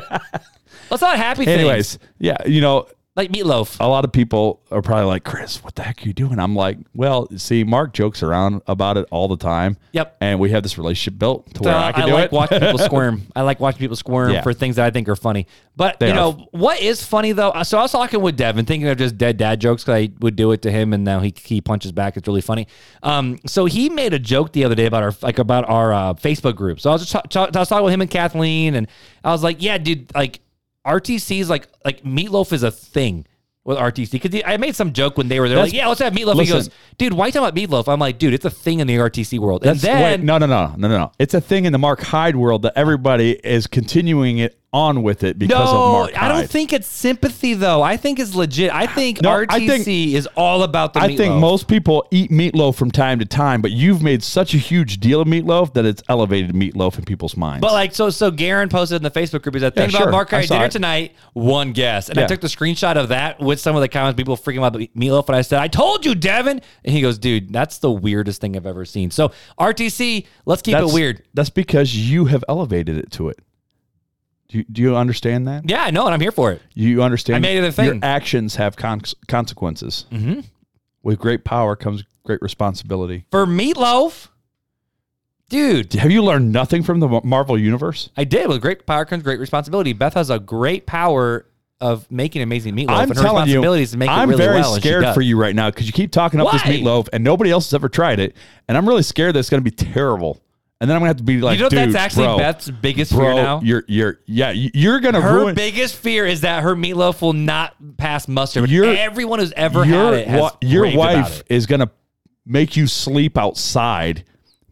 Let's 0.90 1.00
not 1.00 1.16
happy 1.16 1.44
things. 1.44 1.58
Anyways, 1.58 1.98
yeah, 2.20 2.36
you 2.46 2.60
know, 2.60 2.86
like 3.16 3.32
meatloaf. 3.32 3.78
a 3.80 3.86
lot 3.88 4.04
of 4.04 4.12
people 4.12 4.60
are 4.70 4.82
probably 4.82 5.06
like, 5.06 5.24
Chris, 5.24 5.64
what 5.64 5.74
the 5.74 5.82
heck 5.82 6.02
are 6.02 6.06
you 6.06 6.12
doing? 6.12 6.38
I'm 6.38 6.54
like, 6.54 6.78
well, 6.94 7.28
see, 7.38 7.64
Mark 7.64 7.92
jokes 7.94 8.22
around 8.22 8.60
about 8.66 8.96
it 8.98 9.06
all 9.10 9.26
the 9.28 9.36
time. 9.38 9.78
Yep. 9.92 10.18
And 10.20 10.38
we 10.38 10.50
have 10.50 10.62
this 10.62 10.76
relationship 10.76 11.18
built 11.18 11.52
to 11.54 11.62
where 11.62 11.74
I 11.74 11.92
can 11.92 12.06
do 12.06 12.12
like 12.12 12.26
it. 12.26 12.32
watching 12.32 12.60
people 12.60 12.78
squirm. 12.90 13.22
I 13.34 13.42
like 13.42 13.58
watching 13.58 13.78
people 13.78 13.96
squirm 13.96 14.32
Yeah. 14.32 14.42
for 14.42 14.52
things 14.52 14.76
that 14.76 14.84
I 14.86 14.90
think 14.90 15.08
are 15.08 15.16
funny. 15.16 15.46
But 15.76 15.98
They 15.98 16.06
you 16.08 16.12
are. 16.12 16.16
know 16.16 16.48
what 16.52 16.80
is 16.80 17.02
funny 17.04 17.32
though? 17.32 17.52
So 17.64 17.78
I 17.78 17.82
was 17.82 17.92
talking 17.92 18.20
with 18.20 18.36
Devin, 18.36 18.64
thinking 18.66 18.88
of 18.88 18.98
just 18.98 19.16
dead 19.18 19.36
dad 19.38 19.60
jokes 19.60 19.82
because 19.84 19.94
I 20.02 20.12
would 20.20 20.36
do 20.36 20.52
it 20.52 20.62
to 20.62 20.70
him, 20.70 20.92
and 20.92 21.02
now 21.04 21.20
he 21.20 21.34
he 21.42 21.60
punches 21.60 21.92
back. 21.92 22.16
It's 22.16 22.26
really 22.28 22.40
funny. 22.40 22.66
Um, 23.02 23.38
so 23.46 23.64
he 23.66 23.88
made 23.90 24.14
a 24.14 24.18
joke 24.18 24.52
the 24.52 24.64
other 24.64 24.74
day 24.74 24.86
about 24.86 25.02
our 25.02 25.12
like 25.22 25.38
about 25.38 25.68
our 25.68 25.92
uh, 25.92 26.14
Facebook 26.14 26.56
group. 26.56 26.80
So 26.80 26.90
I 26.90 26.92
was 26.94 27.02
just 27.02 27.12
ta- 27.12 27.22
ta- 27.48 27.50
I 27.54 27.58
was 27.60 27.68
talking 27.68 27.84
with 27.84 27.92
him 27.94 28.00
and 28.00 28.10
Kathleen, 28.10 28.74
and 28.74 28.88
I 29.24 29.32
was 29.32 29.42
like, 29.42 29.62
yeah, 29.62 29.76
dude, 29.78 30.14
like 30.14 30.40
RTC's 30.86 31.50
like 31.50 31.68
like 31.84 32.02
meatloaf 32.02 32.52
is 32.52 32.62
a 32.62 32.70
thing. 32.70 33.26
With 33.64 33.78
RTC, 33.78 34.12
because 34.12 34.42
I 34.46 34.58
made 34.58 34.76
some 34.76 34.92
joke 34.92 35.18
when 35.18 35.26
they 35.26 35.40
were 35.40 35.48
there, 35.48 35.58
like, 35.58 35.72
yeah, 35.72 35.88
let's 35.88 36.00
have 36.00 36.12
meatloaf. 36.12 36.40
he 36.40 36.46
goes, 36.46 36.70
dude, 36.98 37.12
why 37.12 37.26
you 37.26 37.32
talking 37.32 37.48
about 37.48 37.56
meatloaf? 37.56 37.92
I'm 37.92 37.98
like, 37.98 38.16
dude, 38.16 38.32
it's 38.32 38.44
a 38.44 38.50
thing 38.50 38.78
in 38.78 38.86
the 38.86 38.94
RTC 38.94 39.40
world. 39.40 39.66
And 39.66 39.76
then 39.80 40.20
wait, 40.20 40.24
no, 40.24 40.38
no, 40.38 40.46
no, 40.46 40.72
no, 40.76 40.86
no, 40.86 40.96
no. 40.96 41.12
It's 41.18 41.34
a 41.34 41.40
thing 41.40 41.64
in 41.64 41.72
the 41.72 41.78
Mark 41.78 42.00
Hyde 42.00 42.36
world 42.36 42.62
that 42.62 42.74
everybody 42.76 43.32
is 43.32 43.66
continuing 43.66 44.38
it 44.38 44.56
on 44.76 45.02
with 45.02 45.24
it 45.24 45.38
because 45.38 45.70
of 45.70 45.74
Mark 45.92 46.12
Hyde. 46.12 46.30
I 46.30 46.34
don't 46.40 46.50
think 46.50 46.72
it's 46.74 46.86
sympathy 46.86 47.54
though. 47.54 47.80
I 47.82 47.96
think 47.96 48.18
it's 48.20 48.34
legit. 48.34 48.72
I 48.74 48.86
think 48.86 49.22
No, 49.22 49.30
I 49.30 49.46
RTC 49.46 49.66
think- 49.84 50.14
is 50.14 50.28
all 50.36 50.62
about 50.62 50.92
the. 50.92 51.00
I 51.00 51.16
think 51.16 51.34
most 51.36 51.66
people 51.66 52.06
eat 52.10 52.30
meatloaf 52.30 52.74
from 52.74 52.90
time 52.90 53.18
to 53.20 53.24
time, 53.24 53.62
but 53.62 53.70
you've 53.70 54.02
made 54.02 54.22
such 54.22 54.52
a 54.52 54.58
huge 54.58 55.00
deal 55.00 55.22
of 55.22 55.28
meatloaf 55.28 55.72
that 55.74 55.86
it's 55.86 56.02
elevated 56.10 56.54
meatloaf 56.54 56.98
in 56.98 57.04
people's 57.04 57.36
minds. 57.36 57.62
But 57.62 57.72
like 57.72 57.94
so, 57.94 58.10
so 58.10 58.30
Garen 58.30 58.68
posted 58.68 58.96
in 58.96 59.02
the 59.02 59.10
Facebook 59.10 59.42
group. 59.42 59.54
He 59.54 59.60
said, 59.60 59.74
"Think 59.74 59.92
Yeah, 59.92 59.98
about 59.98 60.04
sure. 60.04 60.12
Mark 60.12 60.32
I 60.34 60.40
Hyde 60.40 60.48
dinner 60.48 60.64
it. 60.66 60.70
tonight. 60.72 61.12
One 61.32 61.72
guess." 61.72 62.10
And 62.10 62.18
I 62.18 62.26
took 62.26 62.42
the 62.42 62.48
screenshot 62.48 62.96
of 62.96 63.08
that 63.08 63.40
with 63.40 63.58
some 63.60 63.74
of 63.76 63.80
the 63.80 63.88
comments. 63.88 64.16
People 64.18 64.36
freaking 64.36 64.58
out 64.62 64.74
about 64.74 64.78
the 64.78 64.90
meatloaf, 64.96 65.26
and 65.28 65.36
I 65.36 65.40
said, 65.40 65.58
"I 65.60 65.68
told 65.68 66.04
you, 66.04 66.14
Devin." 66.14 66.60
And 66.84 66.94
he 66.94 67.00
goes, 67.00 67.18
"Dude, 67.18 67.52
that's 67.52 67.78
the 67.78 67.90
weirdest 67.90 68.40
thing 68.42 68.56
I've 68.56 68.66
ever 68.66 68.84
seen." 68.84 69.10
So 69.10 69.32
RTC, 69.58 70.26
let's 70.44 70.60
keep 70.62 70.74
that's, 70.74 70.90
it 70.90 70.94
weird. 70.94 71.22
That's 71.34 71.50
because 71.50 71.96
you 71.96 72.26
have 72.26 72.44
elevated 72.48 72.98
it 72.98 73.10
to 73.12 73.28
it. 73.30 73.38
Do 74.48 74.58
you, 74.58 74.64
do 74.70 74.82
you 74.82 74.96
understand 74.96 75.48
that? 75.48 75.68
Yeah, 75.68 75.82
I 75.82 75.90
know, 75.90 76.04
and 76.06 76.14
I'm 76.14 76.20
here 76.20 76.32
for 76.32 76.52
it. 76.52 76.62
You 76.74 77.02
understand? 77.02 77.36
I 77.36 77.38
made 77.40 77.58
it 77.58 77.64
a 77.64 77.72
thing. 77.72 77.86
Your 77.86 77.98
actions 78.02 78.56
have 78.56 78.76
con- 78.76 79.02
consequences. 79.28 80.06
Mm-hmm. 80.12 80.40
With 81.02 81.18
great 81.18 81.44
power 81.44 81.76
comes 81.76 82.04
great 82.24 82.40
responsibility. 82.42 83.26
For 83.30 83.46
meatloaf, 83.46 84.28
dude. 85.48 85.92
Have 85.94 86.10
you 86.10 86.22
learned 86.22 86.52
nothing 86.52 86.82
from 86.82 87.00
the 87.00 87.20
Marvel 87.24 87.58
universe? 87.58 88.10
I 88.16 88.24
did. 88.24 88.48
With 88.48 88.60
great 88.60 88.86
power 88.86 89.04
comes 89.04 89.22
great 89.22 89.40
responsibility. 89.40 89.92
Beth 89.92 90.14
has 90.14 90.30
a 90.30 90.38
great 90.38 90.86
power 90.86 91.46
of 91.80 92.10
making 92.10 92.40
amazing 92.40 92.74
meatloaf, 92.74 92.90
I'm 92.90 93.10
and 93.10 93.18
her 93.18 93.22
telling 93.22 93.48
you, 93.48 93.56
responsibility 93.56 93.82
is 93.82 93.90
to 93.90 93.98
make 93.98 94.08
I'm 94.08 94.30
it 94.30 94.32
really 94.32 94.44
very 94.44 94.60
well. 94.60 94.74
scared 94.76 95.14
for 95.14 95.20
you 95.20 95.38
right 95.38 95.54
now 95.54 95.70
because 95.70 95.86
you 95.86 95.92
keep 95.92 96.10
talking 96.10 96.40
up 96.40 96.50
this 96.50 96.62
meatloaf, 96.62 97.08
and 97.12 97.22
nobody 97.22 97.50
else 97.50 97.66
has 97.66 97.74
ever 97.74 97.88
tried 97.90 98.18
it, 98.18 98.34
and 98.66 98.78
I'm 98.78 98.88
really 98.88 99.02
scared 99.02 99.34
that 99.34 99.40
it's 99.40 99.50
going 99.50 99.62
to 99.62 99.70
be 99.70 99.74
terrible. 99.76 100.40
And 100.80 100.90
then 100.90 100.96
I'm 100.96 101.00
going 101.00 101.06
to 101.06 101.10
have 101.10 101.16
to 101.18 101.22
be 101.22 101.40
like, 101.40 101.56
You 101.58 101.64
know 101.64 101.68
dude, 101.70 101.78
that's 101.78 101.94
actually 101.94 102.26
bro, 102.26 102.36
Beth's 102.38 102.68
biggest 102.70 103.12
bro, 103.12 103.20
fear 103.34 103.34
now. 103.42 103.60
You're, 103.62 103.84
you're, 103.88 104.20
yeah, 104.26 104.50
you- 104.50 104.70
you're 104.74 105.00
to 105.00 105.20
Her 105.22 105.36
ruin. 105.40 105.54
biggest 105.54 105.96
fear 105.96 106.26
is 106.26 106.42
that 106.42 106.62
her 106.64 106.74
meatloaf 106.76 107.22
will 107.22 107.32
not 107.32 107.74
pass 107.96 108.28
muster. 108.28 108.60
But 108.60 108.68
Your- 108.68 108.84
everyone 108.94 109.38
who's 109.38 109.52
ever 109.52 109.84
had 109.84 109.94
your 109.94 110.14
it 110.14 110.28
has 110.28 110.40
wa- 110.40 110.56
your 110.60 110.94
wife 110.96 111.40
it. 111.40 111.46
is 111.48 111.64
going 111.66 111.80
to 111.80 111.90
make 112.44 112.76
you 112.76 112.86
sleep 112.86 113.38
outside 113.38 114.24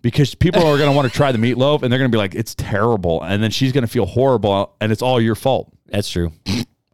because 0.03 0.35
people 0.35 0.61
are 0.67 0.77
going 0.77 0.91
to 0.91 0.95
want 0.95 1.11
to 1.11 1.17
try 1.17 1.33
the 1.33 1.39
meatloaf 1.39 1.83
and 1.83 1.91
they're 1.91 1.99
going 1.99 2.11
to 2.11 2.15
be 2.15 2.19
like, 2.19 2.35
it's 2.35 2.55
terrible. 2.55 3.23
And 3.23 3.43
then 3.43 3.51
she's 3.51 3.73
going 3.73 3.83
to 3.83 3.89
feel 3.89 4.05
horrible 4.05 4.77
and 4.83 4.93
it's 4.93 5.01
all 5.01 5.19
your 5.21 5.35
fault. 5.35 5.73
That's 5.87 6.11
true. 6.11 6.33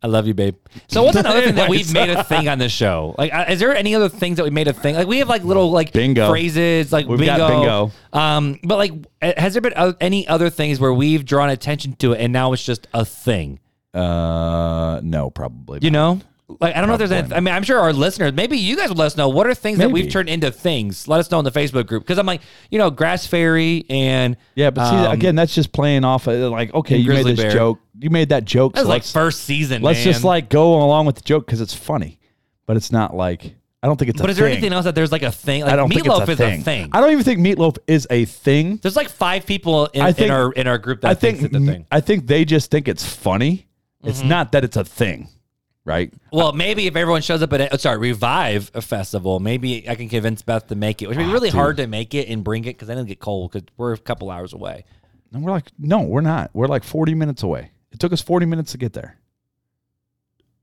I 0.03 0.07
love 0.07 0.27
you, 0.27 0.33
babe. 0.35 0.57
So 0.89 1.03
what's 1.03 1.17
another 1.19 1.43
thing 1.43 1.57
that 1.57 1.69
we've 1.71 1.93
made 1.93 2.09
a 2.09 2.25
thing 2.25 2.49
on 2.49 2.59
this 2.59 2.73
show? 2.73 3.15
Like, 3.19 3.35
uh, 3.35 3.45
is 3.51 3.61
there 3.61 3.75
any 3.77 3.95
other 3.95 4.09
things 4.09 4.39
that 4.39 4.45
we 4.45 4.51
made 4.51 4.67
a 4.67 4.73
thing? 4.73 4.95
Like, 4.95 5.07
we 5.07 5.19
have 5.19 5.29
like 5.29 5.45
little 5.45 5.71
like 5.71 5.93
Bingo. 5.93 6.29
phrases, 6.31 6.91
like 6.91 7.07
We've 7.07 7.19
bingo. 7.19 7.37
got 7.37 7.49
bingo. 7.51 7.93
Um, 8.13 8.59
but 8.65 8.77
like, 8.79 8.93
uh, 9.21 9.33
has 9.37 9.53
there 9.53 9.61
been 9.61 9.75
o- 9.77 9.95
any 10.01 10.27
other 10.27 10.49
things 10.49 10.81
where 10.81 10.93
we've 10.95 11.25
drawn 11.27 11.51
attention 11.51 11.95
to 11.97 12.13
it 12.15 12.21
and 12.23 12.33
now 12.33 12.53
it's 12.55 12.65
just 12.65 12.89
a 12.95 13.05
thing? 13.05 13.61
Uh, 13.93 15.01
no, 15.03 15.29
probably. 15.31 15.81
You 15.83 15.91
know, 15.91 16.21
like 16.61 16.75
I 16.75 16.81
don't 16.81 16.89
know 16.89 16.95
if 16.95 16.99
there's 16.99 17.13
any. 17.13 17.33
I 17.35 17.41
mean, 17.41 17.55
I'm 17.55 17.63
sure 17.63 17.79
our 17.79 17.93
listeners, 17.93 18.33
maybe 18.33 18.57
you 18.59 18.77
guys 18.77 18.89
would 18.89 18.99
let 18.99 19.07
us 19.07 19.17
know 19.17 19.29
what 19.29 19.47
are 19.47 19.55
things 19.55 19.79
that 19.79 19.91
we've 19.91 20.11
turned 20.11 20.29
into 20.29 20.51
things. 20.51 21.07
Let 21.07 21.21
us 21.21 21.31
know 21.31 21.39
in 21.39 21.45
the 21.45 21.51
Facebook 21.53 21.87
group 21.87 22.03
because 22.03 22.19
I'm 22.19 22.27
like, 22.27 22.41
you 22.71 22.79
know, 22.79 22.91
Grass 22.91 23.27
Fairy 23.27 23.85
and 23.91 24.37
Yeah, 24.55 24.71
but 24.71 24.91
see, 24.91 24.97
um, 24.97 25.13
again, 25.13 25.35
that's 25.35 25.55
just 25.55 25.73
playing 25.73 26.05
off 26.05 26.27
of 26.27 26.51
like, 26.53 26.73
okay, 26.75 26.97
you 26.97 27.11
made 27.11 27.27
this 27.27 27.41
Bear. 27.41 27.51
joke. 27.53 27.79
You 27.99 28.11
made 28.11 28.31
that 28.31 28.45
joke. 28.45 28.75
that 28.75 28.81
was 28.81 28.87
so 28.87 28.91
like 28.91 29.05
first 29.05 29.43
season. 29.43 29.83
let's 29.83 30.03
just 30.03 30.25
like 30.25 30.49
go 30.49 30.75
along 30.83 31.07
with 31.07 31.17
the 31.17 31.23
joke 31.23 31.47
because 31.47 31.61
it's 31.61 31.75
funny, 31.75 32.19
but 32.67 32.77
it's 32.77 32.91
not 32.91 33.15
like 33.15 33.55
I 33.83 33.87
don't 33.87 33.97
think 33.99 34.11
it's. 34.11 34.21
But 34.21 34.29
is 34.31 34.37
there 34.37 34.47
thing. 34.47 34.53
anything 34.59 34.73
else 34.75 34.85
that 34.85 34.95
there's 34.95 35.11
like 35.13 35.23
a 35.23 35.33
thing? 35.33 35.63
Like 35.63 35.73
I 35.73 35.77
don't 35.77 35.89
think 35.89 36.05
meatloaf 36.07 36.21
it's 36.21 36.29
a 36.29 36.33
is 36.33 36.39
thing. 36.39 36.61
a 36.61 36.65
thing. 36.65 36.89
I 36.93 37.01
don't 37.01 37.13
even 37.13 37.25
think 37.25 37.41
meatloaf 37.41 37.79
is 37.87 38.07
a 38.11 38.25
thing. 38.27 38.77
There's 38.77 38.97
like 38.97 39.09
five 39.09 39.47
people 39.47 39.87
in, 39.87 40.05
think- 40.13 40.19
in 40.27 40.31
our 40.31 40.53
in 40.53 40.67
our 40.67 40.77
group 40.79 41.01
that 41.01 41.11
I 41.11 41.15
think 41.15 41.43
it's 41.43 41.55
a 41.55 41.61
thing. 41.61 41.87
I 41.91 42.01
think 42.01 42.27
they 42.27 42.45
just 42.45 42.71
think 42.71 42.89
it's 42.89 43.05
funny. 43.07 43.67
It's 44.03 44.21
Mm-hmm. 44.21 44.29
not 44.29 44.53
that 44.53 44.65
it's 44.65 44.77
a 44.79 44.85
thing, 44.85 45.29
right? 45.85 46.13
Well, 46.33 46.53
maybe 46.53 46.87
if 46.87 46.97
everyone 46.97 47.23
shows 47.23 47.43
up 47.43 47.53
at 47.53 47.61
a, 47.61 47.75
oh, 47.75 47.77
sorry 47.77 47.99
revive 47.99 48.71
a 48.75 48.81
festival, 48.83 49.41
maybe 49.41 49.89
I 49.89 49.95
can 49.95 50.09
convince 50.09 50.43
Beth 50.43 50.67
to 50.69 50.75
make 50.75 51.03
it. 51.03 51.09
Which 51.09 51.17
would 51.19 51.27
be 51.27 51.33
really 51.33 51.49
dude. 51.51 51.57
hard 51.57 51.77
to 51.79 51.87
make 51.87 52.15
it 52.15 52.29
and 52.29 52.45
bring 52.45 52.65
it 52.65 52.75
because 52.75 52.89
then 52.89 52.99
it'll 52.99 53.07
get 53.09 53.21
cold 53.21 53.53
because 53.53 53.67
we're 53.77 53.93
a 53.93 53.99
couple 53.99 54.31
hours 54.31 54.53
away. 54.53 54.85
And 55.33 55.45
we're 55.45 55.53
like, 55.53 55.71
no, 55.79 56.01
we're 56.03 56.21
not. 56.23 56.51
We're 56.55 56.67
like 56.67 56.85
40 56.85 57.15
minutes 57.15 57.43
away. 57.43 57.71
It 57.93 57.99
took 58.01 58.13
us 58.13 58.21
40 58.21 58.47
minutes 58.47 58.73
to 58.73 58.79
get 58.79 58.93
there. 58.93 59.17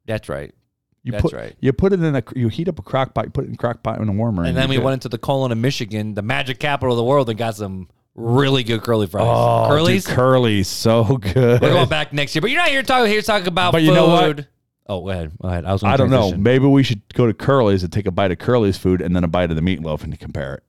That's 0.05 0.29
right. 0.29 0.53
You 1.03 1.11
That's 1.13 1.21
put 1.21 1.33
right. 1.33 1.55
you 1.61 1.71
put 1.71 1.93
it 1.93 2.01
in 2.03 2.15
a 2.15 2.23
you 2.35 2.49
heat 2.49 2.67
up 2.67 2.79
a 2.79 2.81
crock 2.81 3.13
pot, 3.13 3.25
you 3.25 3.31
put 3.31 3.45
it 3.45 3.47
in 3.47 3.53
a 3.53 3.57
crock 3.57 3.81
pot 3.81 4.01
in 4.01 4.09
a 4.09 4.11
warmer, 4.11 4.43
And 4.43 4.57
then 4.57 4.67
we 4.69 4.77
went 4.77 4.95
into 4.95 5.07
the 5.07 5.17
Colon 5.17 5.53
of 5.53 5.57
Michigan, 5.57 6.15
the 6.15 6.21
magic 6.21 6.59
capital 6.59 6.93
of 6.93 6.97
the 6.97 7.03
world, 7.03 7.29
and 7.29 7.37
got 7.37 7.55
some 7.55 7.87
really 8.13 8.63
good 8.63 8.81
curly 8.81 9.07
fries. 9.07 9.23
Oh, 9.25 9.67
Curly's. 9.69 10.03
dude, 10.05 10.15
curly's 10.15 10.67
so 10.67 11.03
good. 11.17 11.61
We're 11.61 11.71
going 11.71 11.87
back 11.87 12.11
next 12.11 12.35
year, 12.35 12.41
but 12.41 12.51
you're 12.51 12.59
not 12.59 12.69
here 12.69 12.83
talking 12.83 13.09
here 13.09 13.21
talking 13.21 13.47
about 13.47 13.71
But 13.71 13.79
food. 13.79 13.85
you 13.85 13.93
know 13.93 14.07
what? 14.07 14.47
Oh, 14.89 15.01
go 15.01 15.09
ahead. 15.09 15.31
Go 15.41 15.47
ahead. 15.49 15.65
I 15.65 15.73
was. 15.73 15.83
I 15.83 15.97
don't 15.97 16.09
know. 16.09 16.17
transition. 16.19 16.43
Maybe 16.43 16.65
we 16.65 16.81
should 16.83 17.01
go 17.13 17.25
to 17.27 17.33
Curly's 17.33 17.83
and 17.83 17.91
take 17.91 18.05
a 18.05 18.11
bite 18.11 18.31
of 18.31 18.37
Curly's 18.39 18.77
food 18.77 19.01
and 19.01 19.15
then 19.15 19.23
a 19.23 19.27
bite 19.27 19.49
of 19.49 19.55
the 19.57 19.61
meatloaf 19.61 20.03
and 20.03 20.17
compare 20.19 20.55
it. 20.55 20.63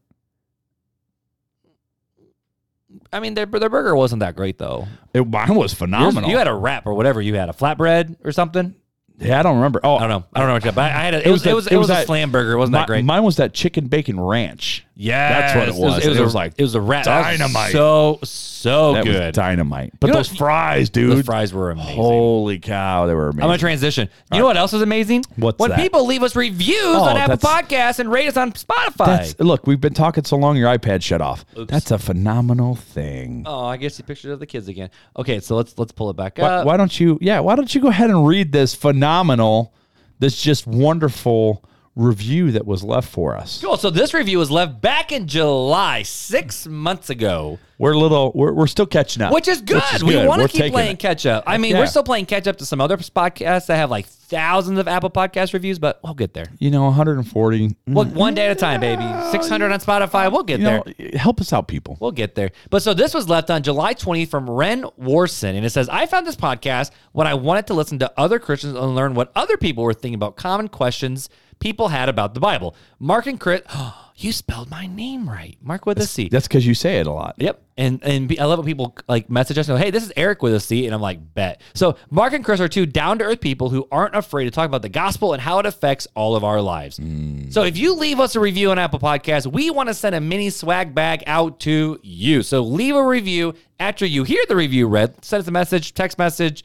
I 3.12 3.20
mean, 3.20 3.34
their 3.34 3.46
their 3.46 3.68
burger 3.70 3.94
wasn't 3.94 4.20
that 4.20 4.36
great 4.36 4.58
though. 4.58 4.86
It 5.14 5.26
mine 5.26 5.48
was 5.54 5.72
Yours- 5.72 5.74
phenomenal. 5.74 6.30
you 6.30 6.38
had 6.38 6.48
a 6.48 6.54
wrap 6.54 6.86
or 6.86 6.94
whatever 6.94 7.20
you 7.22 7.34
had, 7.34 7.48
a 7.48 7.52
flatbread 7.52 8.16
or 8.24 8.32
something. 8.32 8.74
yeah, 9.18 9.38
I 9.38 9.42
don't 9.42 9.56
remember. 9.56 9.80
Oh, 9.84 9.96
I 9.96 10.00
don't 10.00 10.08
know. 10.10 10.24
I 10.34 10.40
don't 10.40 10.48
know 10.48 10.54
what 10.54 10.64
you 10.64 10.70
got, 10.70 10.74
but 10.74 10.84
I 10.92 11.02
had 11.04 11.14
a, 11.14 11.26
it, 11.28 11.30
was, 11.30 11.46
it 11.46 11.54
was 11.54 11.66
it 11.68 11.76
was, 11.76 11.88
that- 11.88 12.04
a 12.04 12.06
slam 12.06 12.30
burger. 12.30 12.52
It 12.52 12.58
wasn't 12.58 12.74
that 12.74 12.86
great. 12.86 13.04
Mine 13.04 13.22
was 13.22 13.36
that 13.36 13.52
chicken 13.54 13.86
bacon 13.88 14.18
ranch. 14.20 14.84
Yeah, 15.00 15.28
That's 15.40 15.54
what 15.54 15.68
it 15.68 15.74
was. 15.80 16.04
It 16.04 16.08
was, 16.08 16.16
It 16.16 16.20
a- 16.20 16.24
was 16.24 16.34
like 16.34 16.54
it 16.58 16.62
was 16.62 16.74
a 16.74 16.80
rat 16.80 17.04
dynamite. 17.04 17.70
So 17.70 18.18
so 18.24 18.94
that 18.94 19.04
good. 19.04 19.26
was 19.26 19.32
dynamite. 19.32 19.92
But 20.00 20.08
You 20.08 20.12
know 20.12 20.18
those 20.18 20.30
what- 20.30 20.38
fries, 20.38 20.90
dude. 20.90 21.12
Those 21.12 21.24
fries 21.24 21.52
were 21.54 21.70
amazing. 21.70 21.94
Holy 21.94 22.58
cow, 22.58 23.06
they 23.06 23.14
were 23.14 23.28
amazing. 23.28 23.42
I'm 23.42 23.48
gonna 23.48 23.58
transition. 23.58 24.08
You 24.32 24.40
know 24.40 24.46
what 24.46 24.56
else 24.56 24.72
is 24.72 24.82
amazing? 24.82 25.22
What's 25.36 25.60
when 25.60 25.70
that? 25.70 25.78
people 25.78 26.04
leave 26.04 26.24
us 26.24 26.34
reviews 26.34 26.80
Oh, 26.82 27.04
on 27.04 27.16
Apple 27.16 27.36
Podcasts 27.36 28.00
and 28.00 28.10
rate 28.10 28.26
us 28.26 28.36
on 28.36 28.50
Spotify. 28.54 29.36
Look, 29.38 29.68
we've 29.68 29.80
been 29.80 29.94
talking 29.94 30.24
so 30.24 30.36
long, 30.36 30.56
your 30.56 30.76
iPad 30.76 31.00
shut 31.00 31.20
off. 31.20 31.44
That's 31.56 31.92
a 31.92 31.98
phenomenal 31.98 32.74
thing. 32.74 33.44
oh, 33.46 33.66
I 33.66 33.76
guess 33.76 33.98
the 33.98 34.02
pictures 34.02 34.32
of 34.32 34.40
the 34.40 34.46
kids 34.46 34.66
again. 34.66 34.90
Okay, 35.16 35.38
so 35.38 35.54
let's 35.54 35.78
let's 35.78 35.92
pull 35.92 36.10
it 36.10 36.16
back 36.16 36.38
why, 36.38 36.48
up. 36.48 36.66
why 36.66 36.76
don't 36.76 36.98
you? 36.98 37.18
Yeah, 37.20 37.38
why 37.38 37.54
don't 37.54 37.72
you 37.72 37.80
go 37.80 37.86
ahead 37.88 38.10
and 38.10 38.26
read 38.26 38.50
this 38.50 38.74
phenomenal, 38.74 39.72
this 40.18 40.42
just 40.42 40.66
wonderful 40.66 41.64
review 41.98 42.52
that 42.52 42.64
was 42.66 42.82
left 42.82 43.08
for 43.10 43.36
us? 43.36 43.60
Cool. 43.62 43.76
So 43.76 43.90
this 43.90 44.14
review 44.14 44.38
was 44.38 44.50
left 44.50 44.80
back 44.80 45.12
in 45.12 45.26
July, 45.26 46.02
six 46.04 46.66
months 46.66 47.10
ago, 47.10 47.58
We're 47.76 47.92
a 47.92 47.98
little, 47.98 48.32
we're, 48.34 48.52
we're 48.52 48.66
still 48.68 48.86
catching 48.86 49.22
up, 49.22 49.32
which 49.32 49.48
is 49.48 49.60
good. 49.60 49.82
is 49.94 50.02
We 50.04 50.24
want 50.26 50.40
to 50.42 50.48
keep 50.48 50.72
playing 50.72 50.92
it. 50.92 50.98
catch 50.98 51.26
up. 51.26 51.44
I 51.46 51.58
mean, 51.58 51.72
Yeah. 51.72 51.80
we're 51.80 51.86
still 51.86 52.02
playing 52.04 52.26
catch 52.26 52.46
up 52.46 52.56
to 52.58 52.64
some 52.66 52.80
other 52.80 52.96
podcasts 52.96 53.66
that 53.66 53.76
have 53.76 53.90
like 53.90 54.06
thousands 54.06 54.78
of 54.78 54.86
Apple 54.88 55.10
Podcast 55.10 55.52
reviews, 55.54 55.78
but 55.78 56.00
we'll 56.04 56.14
get 56.14 56.34
there. 56.34 56.46
You 56.58 56.70
know, 56.70 56.84
140. 56.84 57.76
Well, 57.86 58.04
one 58.06 58.34
day 58.34 58.46
at 58.46 58.52
a 58.52 58.54
time, 58.54 58.80
baby. 58.80 59.02
Six 59.30 59.48
hundred 59.48 59.72
on 59.72 59.80
Spotify. 59.80 60.30
We'll 60.30 60.42
get 60.42 60.60
you 60.60 60.66
there. 60.66 60.82
know, 60.86 61.18
help 61.18 61.40
us 61.40 61.52
out, 61.52 61.66
people. 61.68 61.96
We'll 62.00 62.12
get 62.12 62.34
there. 62.34 62.50
But 62.70 62.82
so 62.82 62.94
this 62.94 63.14
was 63.14 63.28
left 63.28 63.50
on 63.50 63.62
July 63.62 63.94
20th 63.94 64.28
from 64.28 64.48
Ren 64.50 64.82
Warson. 65.00 65.54
And 65.56 65.64
it 65.64 65.70
says, 65.70 65.88
I 65.88 66.06
found 66.06 66.26
this 66.26 66.36
podcast 66.36 66.90
when 67.12 67.26
I 67.26 67.34
wanted 67.34 67.66
to 67.68 67.74
listen 67.74 67.98
to 68.00 68.12
other 68.16 68.38
Christians 68.38 68.74
and 68.74 68.94
learn 68.94 69.14
what 69.14 69.32
other 69.34 69.56
people 69.56 69.82
were 69.84 69.94
thinking 69.94 70.14
about 70.14 70.36
common 70.36 70.68
questions 70.68 71.28
people 71.58 71.88
had 71.88 72.08
about 72.08 72.34
the 72.34 72.40
Bible. 72.40 72.74
Mark 72.98 73.26
and 73.26 73.38
Chris, 73.38 73.62
you 74.16 74.32
spelled 74.32 74.70
my 74.70 74.86
name 74.86 75.28
right. 75.28 75.56
Mark 75.60 75.86
with 75.86 75.98
a 75.98 76.06
C. 76.06 76.28
That's 76.28 76.48
because 76.48 76.66
you 76.66 76.74
say 76.74 76.98
it 76.98 77.06
a 77.06 77.12
lot. 77.12 77.36
Yep. 77.38 77.62
And 77.76 78.02
and 78.02 78.34
I 78.40 78.44
love 78.44 78.58
when 78.58 78.66
people 78.66 78.96
like 79.06 79.30
message 79.30 79.56
us 79.58 79.68
and 79.68 79.78
go, 79.78 79.82
hey, 79.82 79.90
this 79.90 80.04
is 80.04 80.12
Eric 80.16 80.42
with 80.42 80.54
a 80.54 80.60
C. 80.60 80.86
And 80.86 80.94
I'm 80.94 81.00
like, 81.00 81.34
bet. 81.34 81.60
So 81.74 81.96
Mark 82.10 82.32
and 82.32 82.44
Chris 82.44 82.60
are 82.60 82.68
two 82.68 82.86
down 82.86 83.18
to 83.18 83.24
earth 83.24 83.40
people 83.40 83.70
who 83.70 83.86
aren't 83.92 84.16
afraid 84.16 84.44
to 84.44 84.50
talk 84.50 84.66
about 84.66 84.82
the 84.82 84.88
gospel 84.88 85.32
and 85.32 85.40
how 85.40 85.58
it 85.60 85.66
affects 85.66 86.08
all 86.14 86.34
of 86.34 86.42
our 86.42 86.60
lives. 86.60 86.98
Mm. 86.98 87.52
So 87.52 87.62
if 87.62 87.78
you 87.78 87.94
leave 87.94 88.18
us 88.18 88.34
a 88.34 88.40
review 88.40 88.70
on 88.70 88.78
Apple 88.78 88.98
Podcasts, 88.98 89.46
we 89.46 89.70
want 89.70 89.88
to 89.88 89.94
send 89.94 90.14
a 90.14 90.20
mini 90.20 90.50
swag 90.50 90.94
bag 90.94 91.22
out 91.26 91.60
to 91.60 92.00
you. 92.02 92.42
So 92.42 92.62
leave 92.62 92.96
a 92.96 93.04
review 93.04 93.54
after 93.78 94.04
you 94.04 94.24
hear 94.24 94.42
the 94.48 94.56
review 94.56 94.88
read. 94.88 95.24
Send 95.24 95.42
us 95.42 95.48
a 95.48 95.52
message, 95.52 95.94
text 95.94 96.18
message, 96.18 96.64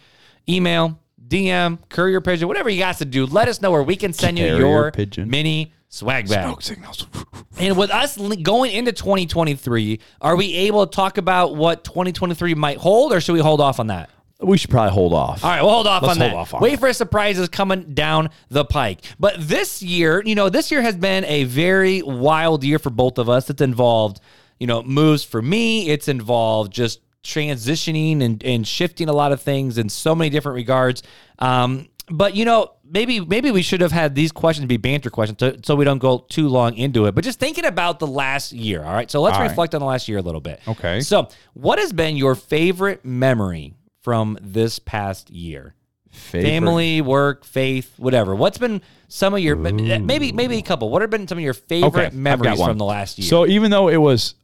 email, 0.50 1.00
DM, 1.34 1.80
courier 1.90 2.22
pigeon, 2.22 2.48
whatever 2.48 2.70
you 2.70 2.80
guys 2.80 3.00
to 3.00 3.06
do. 3.06 3.26
Let 3.26 3.48
us 3.48 3.60
know 3.62 3.72
where 3.72 3.82
we 3.82 3.96
can 3.96 4.14
send 4.14 4.38
you 4.38 4.56
your 4.56 4.92
pigeon. 4.92 5.30
mini 5.30 5.74
swag 5.90 6.30
bag. 6.30 6.46
Smoke 6.46 6.62
signals. 6.62 7.08
And 7.60 7.78
with 7.78 7.92
us 7.92 8.18
going 8.42 8.72
into 8.72 8.92
2023, 8.92 10.00
are 10.22 10.36
we 10.36 10.56
able 10.56 10.88
to 10.88 10.94
talk 10.94 11.20
about 11.20 11.56
what 11.56 11.84
2023 11.84 12.56
might 12.56 12.78
hold, 12.80 13.14
or 13.14 13.22
should 13.22 13.34
we 13.34 13.42
hold 13.42 13.62
off 13.62 13.80
on 13.80 13.88
that? 13.88 14.10
We 14.42 14.58
should 14.58 14.72
probably 14.72 14.92
hold 14.92 15.14
off. 15.14 15.44
All 15.44 15.52
right, 15.52 15.62
we'll 15.62 15.70
hold 15.72 15.86
off 15.86 16.02
Let's 16.02 16.16
on 16.16 16.22
hold 16.22 16.32
that. 16.32 16.36
off 16.36 16.54
on 16.56 16.62
Wait 16.62 16.74
it. 16.74 16.80
for 16.80 16.92
surprises 16.94 17.48
coming 17.50 17.94
down 17.94 18.32
the 18.50 18.66
pike. 18.66 19.02
But 19.20 19.36
this 19.38 19.84
year, 19.84 20.24
you 20.26 20.34
know, 20.34 20.50
this 20.50 20.72
year 20.72 20.82
has 20.82 20.98
been 20.98 21.26
a 21.26 21.44
very 21.44 22.02
wild 22.02 22.64
year 22.64 22.80
for 22.80 22.90
both 22.90 23.20
of 23.20 23.30
us. 23.30 23.48
It's 23.52 23.62
involved, 23.62 24.20
you 24.60 24.66
know, 24.66 24.82
moves 24.82 25.24
for 25.24 25.40
me. 25.44 25.90
It's 25.90 26.08
involved 26.08 26.74
just 26.74 27.02
transitioning 27.24 28.22
and, 28.22 28.44
and 28.44 28.68
shifting 28.68 29.10
a 29.10 29.14
lot 29.14 29.32
of 29.32 29.42
things 29.42 29.78
in 29.78 29.90
so 29.90 30.14
many 30.14 30.30
different 30.30 30.56
regards. 30.56 31.04
Um, 31.40 31.88
but 32.10 32.36
you 32.36 32.44
know, 32.44 32.74
maybe 32.84 33.22
maybe 33.22 33.50
we 33.50 33.62
should 33.62 33.80
have 33.82 33.94
had 33.94 34.14
these 34.14 34.32
questions 34.32 34.68
be 34.68 34.76
banter 34.78 35.10
questions, 35.10 35.40
so, 35.40 35.56
so 35.64 35.76
we 35.76 35.86
don't 35.86 36.00
go 36.00 36.26
too 36.30 36.50
long 36.50 36.76
into 36.76 37.06
it. 37.06 37.16
But 37.16 37.24
just 37.24 37.40
thinking 37.40 37.66
about 37.66 38.00
the 38.00 38.08
last 38.08 38.52
year. 38.52 38.84
All 38.84 38.94
right, 38.94 39.10
so 39.10 39.22
let's 39.22 39.36
All 39.36 39.42
right. 39.42 39.50
reflect 39.50 39.74
on 39.74 39.80
the 39.80 39.88
last 39.88 40.10
year 40.10 40.18
a 40.18 40.22
little 40.22 40.42
bit. 40.42 40.60
Okay. 40.68 41.00
So, 41.00 41.30
what 41.54 41.80
has 41.80 41.94
been 41.94 42.18
your 42.18 42.36
favorite 42.36 43.06
memory 43.06 43.74
from 44.02 44.38
this 44.42 44.80
past 44.80 45.30
year? 45.30 45.76
Favorite- 46.12 46.50
Family, 46.50 47.02
work, 47.02 47.46
faith, 47.46 47.94
whatever. 47.98 48.36
What's 48.36 48.58
been 48.58 48.82
some 49.08 49.34
of 49.34 49.40
your 49.40 49.56
maybe 49.56 50.32
maybe 50.34 50.58
a 50.58 50.62
couple? 50.62 50.90
What 50.90 51.02
have 51.02 51.10
been 51.10 51.28
some 51.28 51.38
of 51.38 51.44
your 51.44 51.54
favorite 51.54 52.08
Okay, 52.08 52.16
memories 52.16 52.62
from 52.62 52.78
the 52.78 52.86
last 52.86 53.18
year? 53.18 53.28
So 53.28 53.48
even 53.48 53.72
though 53.72 53.88
it 53.88 53.98
was 53.98 54.36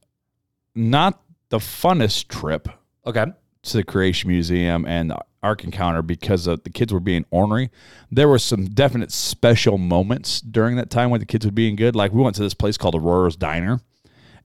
not 0.74 1.22
the 1.50 1.58
funnest 1.58 2.28
trip 2.28 2.70
okay, 3.06 3.26
to 3.64 3.78
the 3.78 3.84
Creation 3.84 4.30
Museum 4.30 4.86
and 4.86 5.12
the 5.12 5.20
Ark 5.42 5.64
Encounter 5.64 6.02
because 6.02 6.48
of 6.48 6.64
the 6.64 6.70
kids 6.70 6.92
were 6.94 7.00
being 7.00 7.26
ornery, 7.32 7.70
there 8.12 8.28
were 8.28 8.40
some 8.40 8.66
definite 8.66 9.12
special 9.12 9.78
moments 9.78 10.42
during 10.42 10.76
that 10.76 10.90
time 10.90 11.10
when 11.10 11.20
the 11.20 11.26
kids 11.26 11.46
were 11.46 11.52
being 11.52 11.76
good. 11.76 11.96
Like 11.96 12.12
we 12.12 12.22
went 12.22 12.36
to 12.36 12.42
this 12.42 12.54
place 12.54 12.78
called 12.78 12.96
Aurora's 12.96 13.36
Diner, 13.36 13.80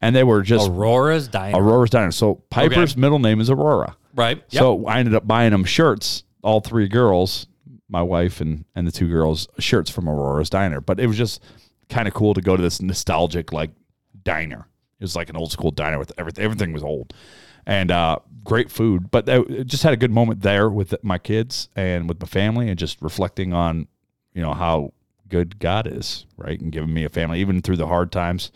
and 0.01 0.15
they 0.15 0.25
were 0.25 0.43
just 0.43 0.69
Aurora's 0.69 1.29
Diner. 1.29 1.57
Aurora's 1.59 1.91
Diner. 1.91 2.11
So 2.13 2.43
Piper's 2.51 2.97
middle 2.97 3.19
name 3.19 3.41
is 3.41 3.51
Aurora. 3.51 3.97
right. 4.15 4.43
Yep. 4.51 4.61
So 4.61 4.87
I 4.87 4.99
ended 4.99 5.15
up 5.15 5.27
buying 5.27 5.51
them 5.51 5.65
shirts, 5.65 6.25
all 6.43 6.61
three 6.61 6.89
girls, 6.89 7.47
my 7.89 8.03
wife 8.03 8.41
and 8.41 8.65
and 8.75 8.87
the 8.87 8.93
two 8.93 9.09
girls, 9.09 9.49
shirts 9.59 9.91
from 9.91 10.09
Aurora's 10.09 10.51
Diner. 10.51 10.81
But 10.81 11.01
it 11.01 11.07
was 11.07 11.17
just 11.17 11.43
kind 11.89 12.09
of 12.09 12.15
cool 12.15 12.35
to 12.35 12.41
go 12.41 12.57
to 12.57 12.63
this 12.63 12.81
nostalgic 12.81 13.53
like 13.53 13.71
diner. 14.23 14.67
It 14.99 15.05
was 15.05 15.17
like 15.17 15.29
an 15.29 15.37
old 15.37 15.53
school 15.53 15.71
diner 15.71 15.99
with 15.99 16.13
everything. 16.19 16.45
Everything 16.45 16.73
was 16.73 16.83
old, 16.83 17.13
and 17.67 17.91
uh, 17.91 18.19
great 18.43 18.71
food. 18.71 19.11
But 19.11 19.29
I 19.29 19.43
just 19.65 19.83
had 19.83 19.93
a 19.93 19.97
good 19.97 20.11
moment 20.11 20.43
there 20.43 20.71
with 20.71 20.95
my 21.03 21.19
kids 21.19 21.69
and 21.77 22.09
with 22.09 22.21
my 22.21 22.27
family, 22.27 22.69
and 22.69 22.79
just 22.79 23.01
reflecting 23.03 23.53
on 23.53 23.89
you 24.33 24.43
know 24.43 24.55
how 24.55 24.93
good 25.29 25.59
God 25.59 25.87
is, 25.87 26.27
right, 26.37 26.61
and 26.61 26.71
giving 26.71 26.93
me 26.93 27.05
a 27.05 27.09
family 27.09 27.41
even 27.41 27.61
through 27.61 27.77
the 27.77 27.87
hard 27.87 28.13
times. 28.13 28.53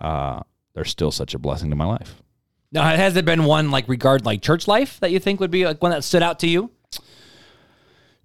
Uh, 0.00 0.40
they're 0.74 0.84
still 0.84 1.10
such 1.10 1.34
a 1.34 1.38
blessing 1.38 1.70
to 1.70 1.76
my 1.76 1.84
life. 1.84 2.22
now, 2.70 2.82
has 2.84 3.14
there 3.14 3.22
been 3.22 3.44
one 3.44 3.70
like 3.70 3.88
regard 3.88 4.24
like 4.24 4.42
church 4.42 4.68
life 4.68 5.00
that 5.00 5.10
you 5.10 5.18
think 5.18 5.40
would 5.40 5.50
be 5.50 5.64
like 5.64 5.82
one 5.82 5.90
that 5.90 6.04
stood 6.04 6.22
out 6.22 6.38
to 6.40 6.48
you? 6.48 6.70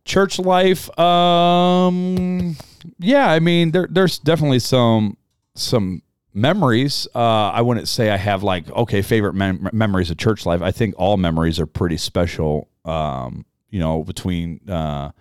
church 0.05 0.37
life 0.37 0.89
um 0.99 2.57
yeah 2.99 3.31
i 3.31 3.39
mean 3.39 3.71
there 3.71 3.87
there's 3.89 4.19
definitely 4.19 4.59
some 4.59 5.15
some 5.55 6.01
memories 6.33 7.07
uh 7.15 7.19
i 7.53 7.61
wouldn't 7.61 7.87
say 7.87 8.09
i 8.09 8.17
have 8.17 8.41
like 8.43 8.69
okay 8.71 9.01
favorite 9.01 9.33
mem- 9.33 9.69
memories 9.71 10.09
of 10.09 10.17
church 10.17 10.45
life 10.45 10.61
i 10.61 10.71
think 10.71 10.95
all 10.97 11.15
memories 11.17 11.59
are 11.59 11.65
pretty 11.67 11.97
special 11.97 12.67
um 12.85 13.45
you 13.69 13.79
know 13.79 14.03
between 14.03 14.59
uh 14.69 15.11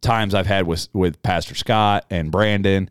times 0.00 0.34
i've 0.34 0.46
had 0.46 0.66
with 0.66 0.88
with 0.94 1.22
pastor 1.22 1.54
scott 1.54 2.04
and 2.10 2.30
brandon 2.30 2.88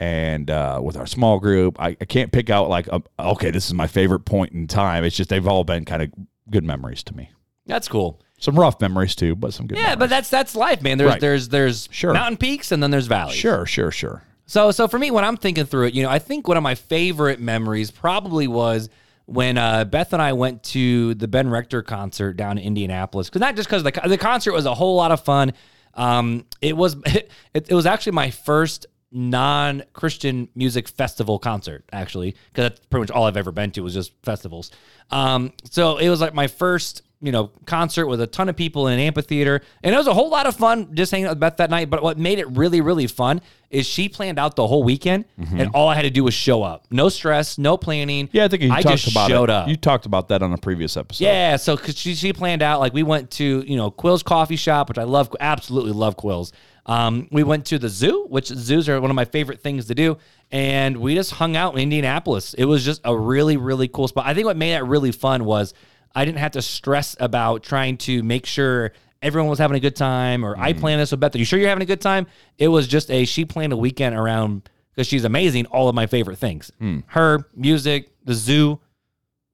and 0.00 0.48
uh, 0.48 0.78
with 0.80 0.96
our 0.96 1.06
small 1.06 1.40
group 1.40 1.80
I, 1.80 1.88
I 2.00 2.04
can't 2.04 2.30
pick 2.30 2.50
out 2.50 2.68
like 2.68 2.86
a, 2.86 3.02
okay 3.18 3.50
this 3.50 3.66
is 3.66 3.74
my 3.74 3.86
favorite 3.88 4.20
point 4.20 4.52
in 4.52 4.66
time 4.68 5.02
it's 5.02 5.16
just 5.16 5.28
they've 5.30 5.46
all 5.48 5.64
been 5.64 5.84
kind 5.84 6.02
of 6.02 6.10
good 6.50 6.62
memories 6.64 7.02
to 7.04 7.16
me 7.16 7.30
That's 7.66 7.88
cool. 7.88 8.20
Some 8.40 8.56
rough 8.56 8.80
memories 8.80 9.16
too, 9.16 9.34
but 9.34 9.52
some 9.52 9.66
good. 9.66 9.76
Yeah, 9.76 9.82
memories. 9.82 9.98
but 9.98 10.10
that's 10.10 10.30
that's 10.30 10.54
life, 10.54 10.80
man. 10.80 10.96
There's 10.96 11.10
Right. 11.10 11.20
there's 11.20 11.48
there's 11.48 11.88
Sure. 11.90 12.12
mountain 12.12 12.36
peaks 12.36 12.70
and 12.70 12.80
then 12.80 12.92
there's 12.92 13.08
valleys. 13.08 13.34
sure, 13.36 13.66
sure, 13.66 13.90
sure. 13.90 14.22
So 14.48 14.72
so 14.72 14.88
for 14.88 14.98
me, 14.98 15.10
when 15.12 15.24
I'm 15.24 15.36
thinking 15.36 15.66
through 15.66 15.86
it, 15.86 15.94
you 15.94 16.02
know, 16.02 16.08
I 16.08 16.18
think 16.18 16.48
one 16.48 16.56
of 16.56 16.62
my 16.62 16.74
favorite 16.74 17.38
memories 17.38 17.90
probably 17.90 18.48
was 18.48 18.88
when 19.26 19.58
uh, 19.58 19.84
Beth 19.84 20.14
and 20.14 20.22
I 20.22 20.32
went 20.32 20.62
to 20.64 21.14
the 21.14 21.28
Ben 21.28 21.50
Rector 21.50 21.82
concert 21.82 22.32
down 22.32 22.56
in 22.56 22.64
Indianapolis. 22.64 23.28
Because 23.28 23.40
not 23.40 23.56
just 23.56 23.68
because 23.68 23.82
the 23.84 23.92
the 24.08 24.18
concert 24.18 24.52
was 24.52 24.66
a 24.66 24.74
whole 24.74 24.96
lot 24.96 25.12
of 25.12 25.20
fun. 25.22 25.52
Um, 25.94 26.46
it 26.62 26.76
was 26.76 26.96
it, 27.06 27.30
it 27.52 27.72
was 27.74 27.86
actually 27.86 28.12
my 28.12 28.30
first 28.30 28.86
non 29.12 29.84
Christian 29.92 30.48
music 30.54 30.88
festival 30.88 31.38
concert, 31.38 31.84
actually, 31.92 32.34
because 32.50 32.70
that's 32.70 32.80
pretty 32.86 33.02
much 33.02 33.10
all 33.10 33.24
I've 33.24 33.36
ever 33.36 33.52
been 33.52 33.70
to 33.72 33.82
was 33.82 33.94
just 33.94 34.12
festivals. 34.22 34.70
Um, 35.10 35.52
so 35.64 35.98
it 35.98 36.08
was 36.08 36.20
like 36.22 36.32
my 36.32 36.46
first, 36.46 37.02
you 37.20 37.32
know, 37.32 37.50
concert 37.66 38.06
with 38.06 38.20
a 38.20 38.26
ton 38.26 38.48
of 38.48 38.56
people 38.56 38.86
in 38.86 38.94
an 38.94 39.00
amphitheater, 39.00 39.60
and 39.82 39.94
it 39.94 39.98
was 39.98 40.06
a 40.06 40.14
whole 40.14 40.30
lot 40.30 40.46
of 40.46 40.54
fun 40.54 40.94
just 40.94 41.10
hanging 41.10 41.26
out 41.26 41.30
with 41.30 41.40
Beth 41.40 41.56
that 41.56 41.68
night. 41.70 41.90
But 41.90 42.02
what 42.02 42.16
made 42.18 42.38
it 42.38 42.48
really, 42.50 42.80
really 42.80 43.08
fun 43.08 43.40
is 43.70 43.86
she 43.86 44.08
planned 44.08 44.38
out 44.38 44.56
the 44.56 44.66
whole 44.66 44.82
weekend, 44.82 45.24
and 45.36 45.70
all 45.74 45.88
I 45.88 45.94
had 45.94 46.02
to 46.02 46.10
do 46.10 46.24
was 46.24 46.32
show 46.32 46.62
up. 46.62 46.86
No 46.90 47.08
stress, 47.08 47.58
no 47.58 47.76
planning. 47.76 48.28
Mm-hmm. 48.28 48.36
Yeah, 48.36 48.44
I 48.44 48.48
think 48.48 48.62
you 48.62 48.72
I 48.72 48.82
talked 48.82 48.98
just 48.98 49.10
about 49.10 49.28
showed 49.28 49.50
it. 49.50 49.50
up. 49.50 49.68
You 49.68 49.76
talked 49.76 50.06
about 50.06 50.28
that 50.28 50.42
on 50.42 50.52
a 50.52 50.58
previous 50.58 50.96
episode. 50.96 51.24
Yeah, 51.24 51.56
so 51.56 51.76
cause 51.76 51.98
she 51.98 52.14
she 52.14 52.32
planned 52.32 52.62
out 52.62 52.78
like 52.80 52.94
we 52.94 53.02
went 53.02 53.30
to 53.32 53.64
you 53.66 53.76
know 53.76 53.90
Quill's 53.90 54.22
coffee 54.22 54.56
shop, 54.56 54.88
which 54.88 54.98
I 54.98 55.04
love, 55.04 55.34
absolutely 55.40 55.92
love 55.92 56.16
Quill's. 56.16 56.52
Um, 56.86 57.28
we 57.30 57.42
went 57.42 57.66
to 57.66 57.78
the 57.78 57.88
zoo, 57.90 58.26
which 58.30 58.46
zoos 58.46 58.88
are 58.88 58.98
one 58.98 59.10
of 59.10 59.14
my 59.16 59.26
favorite 59.26 59.60
things 59.60 59.86
to 59.86 59.94
do, 59.94 60.16
and 60.50 60.96
we 60.96 61.14
just 61.14 61.32
hung 61.32 61.54
out 61.54 61.74
in 61.74 61.80
Indianapolis. 61.80 62.54
It 62.54 62.64
was 62.64 62.84
just 62.84 63.02
a 63.04 63.14
really 63.14 63.56
really 63.58 63.88
cool 63.88 64.08
spot. 64.08 64.24
I 64.26 64.32
think 64.34 64.46
what 64.46 64.56
made 64.56 64.74
it 64.74 64.82
really 64.84 65.12
fun 65.12 65.44
was 65.44 65.74
I 66.14 66.24
didn't 66.24 66.38
have 66.38 66.52
to 66.52 66.62
stress 66.62 67.16
about 67.20 67.62
trying 67.62 67.96
to 67.98 68.22
make 68.22 68.46
sure 68.46 68.92
everyone 69.22 69.50
was 69.50 69.58
having 69.58 69.76
a 69.76 69.80
good 69.80 69.96
time 69.96 70.44
or 70.44 70.56
I 70.58 70.72
planned 70.72 71.00
this 71.00 71.10
with 71.10 71.20
Beth. 71.20 71.34
Are 71.34 71.38
you 71.38 71.44
sure 71.44 71.58
you're 71.58 71.68
having 71.68 71.82
a 71.82 71.86
good 71.86 72.00
time? 72.00 72.26
It 72.56 72.68
was 72.68 72.86
just 72.86 73.10
a 73.10 73.24
she 73.24 73.44
planned 73.44 73.72
a 73.72 73.76
weekend 73.76 74.14
around 74.16 74.68
because 74.94 75.06
she's 75.06 75.24
amazing. 75.24 75.66
All 75.66 75.88
of 75.88 75.94
my 75.94 76.06
favorite 76.06 76.38
things: 76.38 76.70
her 77.06 77.44
music, 77.54 78.10
the 78.24 78.34
zoo, 78.34 78.80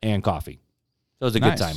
and 0.03 0.23
coffee. 0.23 0.61
So 1.19 1.23
it 1.23 1.25
was 1.27 1.37
a 1.37 1.41
Nice. 1.41 1.59
good 1.59 1.65
time. 1.65 1.77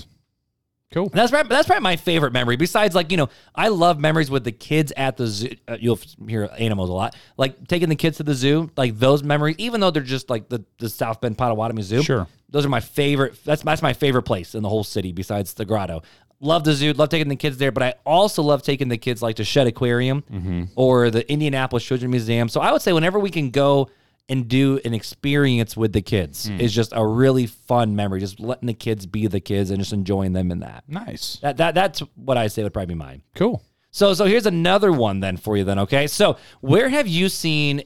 Cool. 0.93 1.09
That's 1.09 1.33
right. 1.33 1.47
That's 1.49 1.67
probably 1.67 1.83
my 1.83 1.97
favorite 1.97 2.31
memory. 2.31 2.55
Besides, 2.55 2.95
like 2.95 3.11
you 3.11 3.17
know, 3.17 3.27
I 3.53 3.67
love 3.67 3.99
memories 3.99 4.31
with 4.31 4.45
the 4.45 4.53
kids 4.53 4.93
at 4.95 5.17
the 5.17 5.27
zoo. 5.27 5.49
Uh, 5.67 5.75
you'll 5.77 5.99
hear 6.29 6.49
animals 6.57 6.89
a 6.89 6.93
lot. 6.93 7.13
Like 7.35 7.67
taking 7.67 7.89
the 7.89 7.95
kids 7.97 8.17
to 8.17 8.23
the 8.23 8.33
zoo. 8.33 8.71
Like 8.77 8.97
those 8.97 9.21
memories, 9.21 9.55
even 9.59 9.81
though 9.81 9.91
they're 9.91 10.01
just 10.01 10.29
like 10.29 10.47
the, 10.47 10.63
the 10.79 10.87
South 10.87 11.19
Bend 11.19 11.37
Potawatomi 11.37 11.81
Zoo. 11.81 12.03
Sure. 12.03 12.25
Those 12.49 12.65
are 12.65 12.69
my 12.69 12.79
favorite. 12.79 13.37
That's 13.43 13.61
that's 13.61 13.81
my 13.81 13.93
favorite 13.93 14.23
place 14.23 14.55
in 14.55 14.63
the 14.63 14.69
whole 14.69 14.83
city. 14.83 15.11
Besides 15.11 15.53
the 15.53 15.65
grotto, 15.65 16.01
love 16.39 16.63
the 16.63 16.73
zoo. 16.73 16.93
Love 16.93 17.09
taking 17.09 17.27
the 17.29 17.35
kids 17.35 17.57
there. 17.57 17.71
But 17.71 17.83
I 17.83 17.93
also 18.05 18.41
love 18.43 18.61
taking 18.63 18.87
the 18.87 18.97
kids 18.97 19.21
like 19.21 19.35
to 19.37 19.43
Shedd 19.43 19.67
Aquarium 19.67 20.23
Mm-hmm. 20.31 20.63
or 20.75 21.09
the 21.09 21.29
Indianapolis 21.31 21.83
Children's 21.83 22.11
Museum. 22.11 22.47
So 22.49 22.61
I 22.61 22.71
would 22.71 22.81
say 22.81 22.93
whenever 22.93 23.19
we 23.19 23.29
can 23.29 23.49
go 23.49 23.89
and 24.29 24.47
do 24.49 24.77
an 24.83 24.93
experience 24.93 25.77
with 25.77 25.93
the 25.93 26.01
kids 26.01 26.47
Hmm. 26.47 26.59
is 26.59 26.73
just 26.73 26.91
a 26.95 27.05
really 27.05 27.45
fun 27.47 27.95
memory. 27.95 28.19
Just 28.19 28.39
letting 28.41 28.67
the 28.67 28.73
kids 28.73 29.05
be 29.05 29.25
the 29.27 29.39
kids 29.39 29.69
and 29.69 29.79
just 29.79 29.93
enjoying 29.93 30.33
them 30.33 30.51
in 30.51 30.59
that. 30.59 30.83
Nice. 30.87 31.37
That, 31.41 31.57
that 31.57 31.75
that's 31.75 31.99
what 32.15 32.37
I 32.37 32.47
say 32.47 32.63
would 32.63 32.73
probably 32.73 32.93
be 32.95 32.99
mine. 32.99 33.21
Cool. 33.35 33.61
So 33.91 34.13
so 34.13 34.25
here's 34.25 34.45
another 34.45 34.91
one 34.91 35.21
then 35.21 35.37
for 35.37 35.55
you 35.57 35.63
then. 35.63 35.79
Okay, 35.79 36.07
so 36.07 36.37
where 36.61 36.89
have 36.89 37.07
you 37.07 37.29
seen, 37.29 37.83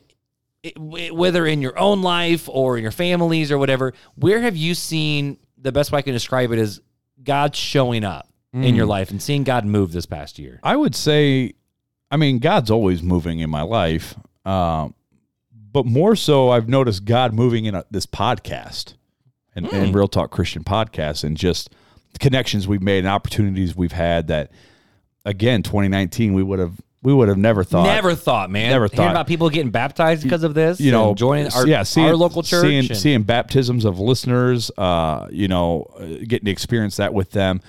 it- 0.64 0.78
whether 0.80 1.46
in 1.46 1.62
your 1.62 1.78
own 1.80 2.02
life 2.02 2.48
or 2.50 2.78
in 2.78 2.84
your 2.84 2.92
families 2.92 3.52
or 3.52 3.58
whatever, 3.58 3.94
where 4.16 4.42
have 4.42 4.56
you 4.56 4.76
seen 4.76 5.38
the 5.58 5.72
best 5.72 5.92
way 5.92 6.00
I 6.00 6.02
can 6.02 6.14
describe 6.14 6.52
it 6.52 6.60
is 6.60 6.82
God 7.24 7.56
showing 7.56 8.04
up 8.04 8.28
in 8.54 8.76
your 8.76 8.86
life 8.86 9.12
and 9.12 9.22
seeing 9.22 9.44
God 9.44 9.66
move 9.66 9.92
this 9.94 10.06
past 10.06 10.38
year? 10.38 10.60
I 10.64 10.76
would 10.76 10.94
say, 10.96 11.54
I 12.12 12.18
mean, 12.18 12.40
God's 12.40 12.70
always 12.70 13.02
moving 13.02 13.40
in 13.40 13.50
my 13.50 13.62
life, 13.62 14.16
um, 14.46 14.94
but 15.72 15.86
more 15.86 16.16
so, 16.18 16.50
I've 16.50 16.68
noticed 16.68 17.06
God 17.06 17.34
moving 17.34 17.64
in 17.66 17.76
a, 17.76 17.86
this 17.90 18.06
podcast 18.06 18.96
and, 19.56 19.66
and 19.72 19.96
Real 19.96 20.10
Talk 20.10 20.32
Christian 20.32 20.64
podcast, 20.66 21.24
and 21.24 21.38
just 21.38 21.70
the 22.12 22.20
connections 22.20 22.68
we've 22.68 22.82
made 22.82 23.00
and 23.00 23.08
opportunities 23.08 23.74
we've 23.76 23.94
had. 23.94 24.28
That 24.28 24.52
again, 25.24 25.64
2019, 25.64 26.34
we 26.34 26.44
would 26.44 26.60
have 26.60 26.82
we 27.04 27.14
would 27.14 27.30
have 27.30 27.38
never 27.38 27.64
thought. 27.64 27.84
Never 27.86 28.14
thought, 28.16 28.50
man. 28.52 28.70
Never 28.70 28.86
Hearing 28.86 28.96
thought. 28.98 29.12
about 29.12 29.28
people 29.28 29.50
getting 29.50 29.72
baptized 29.72 30.22
because 30.24 30.44
of 30.44 30.54
this. 30.54 30.80
you 30.80 30.92
know, 30.92 31.16
joining 31.16 31.52
our, 31.54 31.68
yeah, 31.68 31.84
seeing, 31.84 32.08
our 32.08 32.16
local 32.16 32.44
church. 32.44 32.62
seeing, 32.62 32.90
and- 32.90 32.98
seeing 32.98 33.24
baptisms 33.24 33.86
of 33.86 34.00
listeners, 34.00 34.70
uh, 34.78 35.28
you 35.32 35.48
know, 35.48 35.88
uh, 36.00 36.06
getting 36.28 36.46
to 36.46 36.52
experience 36.52 36.98
that 36.98 37.14
with 37.14 37.32
them. 37.32 37.62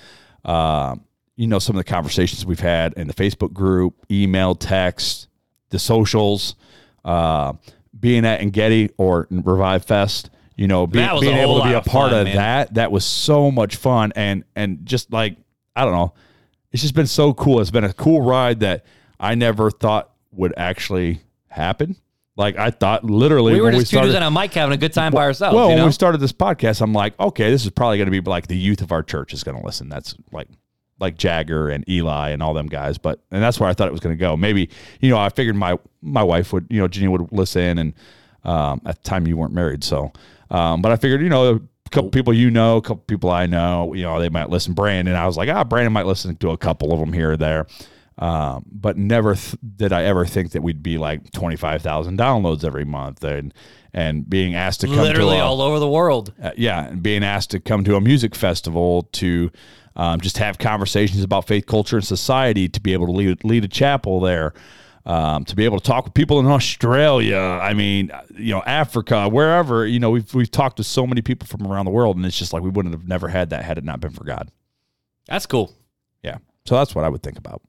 Uh, 0.44 0.96
you 1.36 1.46
know, 1.46 1.58
some 1.58 1.76
of 1.76 1.78
the 1.84 1.90
conversations 1.90 2.44
we've 2.44 2.60
had 2.60 2.92
in 2.94 3.06
the 3.06 3.14
Facebook 3.14 3.52
group, 3.54 3.94
email, 4.10 4.54
text, 4.54 5.28
the 5.70 5.78
socials, 5.78 6.54
uh, 7.04 7.54
being 7.98 8.26
at 8.26 8.44
Getty 8.52 8.90
or 8.98 9.28
Revive 9.30 9.84
Fest. 9.84 10.28
You 10.56 10.68
know, 10.68 10.86
be, 10.86 10.98
That 10.98 11.14
was 11.14 11.22
a 11.22 11.26
being 11.26 11.38
able 11.38 11.62
to 11.62 11.64
be 11.68 11.72
a 11.72 11.80
part 11.80 12.10
fun, 12.10 12.20
of 12.20 12.24
man. 12.26 12.36
that, 12.36 12.74
that 12.74 12.92
was 12.92 13.04
so 13.06 13.50
much 13.50 13.76
fun, 13.76 14.12
and 14.14 14.44
and 14.54 14.84
just 14.84 15.10
like 15.10 15.38
I 15.74 15.84
don't 15.84 15.94
know, 15.94 16.12
it's 16.70 16.82
just 16.82 16.94
been 16.94 17.06
so 17.06 17.32
cool. 17.32 17.60
It's 17.60 17.70
been 17.70 17.84
a 17.84 17.92
cool 17.94 18.20
ride 18.20 18.60
that 18.60 18.84
I 19.22 19.36
never 19.36 19.70
thought 19.70 20.10
would 20.32 20.52
actually 20.56 21.20
happen. 21.48 21.96
Like 22.36 22.56
I 22.56 22.70
thought, 22.70 23.04
literally, 23.04 23.52
we 23.52 23.60
were 23.60 23.66
when 23.66 23.74
just 23.74 23.92
we 23.92 23.98
two 23.98 24.02
dudes 24.02 24.14
started. 24.14 24.26
on 24.26 24.36
a 24.36 24.40
mic 24.40 24.52
having 24.54 24.72
a 24.72 24.78
good 24.78 24.92
time 24.92 25.12
by 25.12 25.24
ourselves. 25.24 25.54
Well, 25.54 25.70
you 25.70 25.76
when 25.76 25.84
we 25.84 25.92
started 25.92 26.18
this 26.18 26.32
podcast, 26.32 26.80
I'm 26.80 26.92
like, 26.92 27.18
okay, 27.20 27.50
this 27.50 27.64
is 27.64 27.70
probably 27.70 27.98
going 27.98 28.10
to 28.10 28.22
be 28.22 28.28
like 28.28 28.46
the 28.48 28.56
youth 28.56 28.80
of 28.80 28.90
our 28.90 29.02
church 29.02 29.32
is 29.32 29.44
going 29.44 29.58
to 29.58 29.64
listen. 29.64 29.88
That's 29.88 30.14
like, 30.32 30.48
like 30.98 31.18
Jagger 31.18 31.68
and 31.68 31.86
Eli 31.88 32.30
and 32.30 32.42
all 32.42 32.54
them 32.54 32.68
guys. 32.68 32.96
But 32.96 33.20
and 33.30 33.42
that's 33.42 33.60
where 33.60 33.68
I 33.68 33.74
thought 33.74 33.86
it 33.86 33.92
was 33.92 34.00
going 34.00 34.16
to 34.16 34.20
go. 34.20 34.36
Maybe 34.36 34.70
you 35.00 35.10
know, 35.10 35.18
I 35.18 35.28
figured 35.28 35.56
my 35.56 35.78
my 36.00 36.22
wife 36.22 36.52
would, 36.54 36.66
you 36.70 36.80
know, 36.80 36.88
Jenny 36.88 37.08
would 37.08 37.30
listen, 37.32 37.78
and 37.78 37.92
um, 38.44 38.80
at 38.86 39.02
the 39.02 39.08
time 39.08 39.26
you 39.26 39.36
weren't 39.36 39.54
married, 39.54 39.84
so. 39.84 40.10
Um, 40.50 40.82
but 40.82 40.90
I 40.90 40.96
figured, 40.96 41.22
you 41.22 41.28
know, 41.28 41.54
a 41.54 41.60
couple 41.90 42.10
people 42.10 42.32
you 42.32 42.50
know, 42.50 42.78
a 42.78 42.82
couple 42.82 43.04
people 43.06 43.30
I 43.30 43.46
know, 43.46 43.92
you 43.94 44.02
know, 44.02 44.18
they 44.18 44.28
might 44.30 44.48
listen. 44.48 44.72
Brandon, 44.72 45.14
I 45.14 45.26
was 45.26 45.36
like, 45.36 45.48
ah, 45.48 45.64
Brandon 45.64 45.92
might 45.92 46.06
listen 46.06 46.34
to 46.36 46.50
a 46.50 46.58
couple 46.58 46.92
of 46.92 46.98
them 47.00 47.12
here 47.12 47.32
or 47.32 47.36
there. 47.36 47.66
Um, 48.18 48.66
but 48.70 48.96
never 48.98 49.34
th- 49.34 49.56
did 49.76 49.92
I 49.92 50.04
ever 50.04 50.26
think 50.26 50.52
that 50.52 50.62
we'd 50.62 50.82
be 50.82 50.98
like 50.98 51.30
twenty 51.32 51.56
five 51.56 51.82
thousand 51.82 52.18
downloads 52.18 52.62
every 52.64 52.84
month, 52.84 53.24
and 53.24 53.54
and 53.94 54.28
being 54.28 54.54
asked 54.54 54.82
to 54.82 54.86
come 54.86 54.96
literally 54.98 55.36
to 55.36 55.42
a, 55.42 55.44
all 55.44 55.60
over 55.60 55.78
the 55.78 55.88
world. 55.88 56.32
uh, 56.42 56.50
yeah, 56.56 56.88
and 56.88 57.02
being 57.02 57.24
asked 57.24 57.50
to 57.50 57.60
come 57.60 57.84
to 57.84 57.96
a 57.96 58.00
music 58.00 58.34
festival 58.34 59.08
to 59.12 59.50
um, 59.96 60.20
just 60.20 60.38
have 60.38 60.58
conversations 60.58 61.22
about 61.22 61.46
faith, 61.46 61.66
culture, 61.66 61.96
and 61.96 62.06
society, 62.06 62.68
to 62.68 62.80
be 62.80 62.92
able 62.92 63.06
to 63.06 63.12
lead, 63.12 63.44
lead 63.44 63.64
a 63.64 63.68
chapel 63.68 64.20
there, 64.20 64.54
um, 65.04 65.44
to 65.44 65.56
be 65.56 65.64
able 65.64 65.78
to 65.78 65.84
talk 65.84 66.04
with 66.04 66.14
people 66.14 66.38
in 66.40 66.46
Australia. 66.46 67.38
I 67.38 67.74
mean, 67.74 68.10
uh, 68.10 68.22
you 68.36 68.54
know, 68.54 68.62
Africa, 68.62 69.28
wherever. 69.28 69.86
You 69.86 70.00
know, 70.00 70.10
we've 70.10 70.32
we've 70.34 70.50
talked 70.50 70.76
to 70.78 70.84
so 70.84 71.06
many 71.06 71.22
people 71.22 71.46
from 71.46 71.66
around 71.66 71.84
the 71.84 71.90
world, 71.90 72.16
and 72.16 72.24
it's 72.24 72.38
just 72.38 72.52
like 72.52 72.62
we 72.62 72.70
wouldn't 72.70 72.94
have 72.94 73.08
never 73.08 73.28
had 73.28 73.50
that 73.50 73.64
had 73.64 73.78
it 73.78 73.84
not 73.84 74.00
been 74.00 74.12
for 74.12 74.24
God. 74.24 74.50
That's 75.26 75.46
cool. 75.46 75.72
Yeah, 76.22 76.38
so 76.66 76.76
that's 76.76 76.94
what 76.94 77.04
I 77.04 77.08
would 77.08 77.22
think 77.22 77.38
about. 77.38 77.62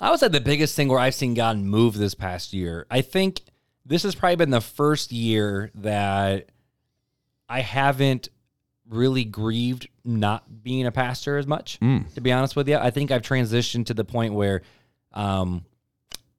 I 0.00 0.10
would 0.10 0.20
say 0.20 0.28
the 0.28 0.40
biggest 0.40 0.74
thing 0.74 0.88
where 0.88 0.98
I've 0.98 1.14
seen 1.14 1.34
God 1.34 1.58
move 1.58 1.96
this 1.96 2.14
past 2.14 2.52
year. 2.52 2.86
I 2.90 3.02
think 3.02 3.42
this 3.84 4.02
has 4.04 4.14
probably 4.14 4.36
been 4.36 4.50
the 4.50 4.60
first 4.60 5.12
year 5.12 5.70
that 5.76 6.48
I 7.48 7.60
haven't 7.60 8.28
really 8.88 9.24
grieved 9.24 9.88
not 10.04 10.62
being 10.62 10.86
a 10.86 10.92
pastor 10.92 11.38
as 11.38 11.46
much. 11.46 11.78
Mm. 11.80 12.12
To 12.14 12.20
be 12.20 12.32
honest 12.32 12.56
with 12.56 12.68
you, 12.68 12.76
I 12.76 12.90
think 12.90 13.10
I've 13.10 13.22
transitioned 13.22 13.86
to 13.86 13.94
the 13.94 14.04
point 14.04 14.34
where, 14.34 14.62
um, 15.12 15.64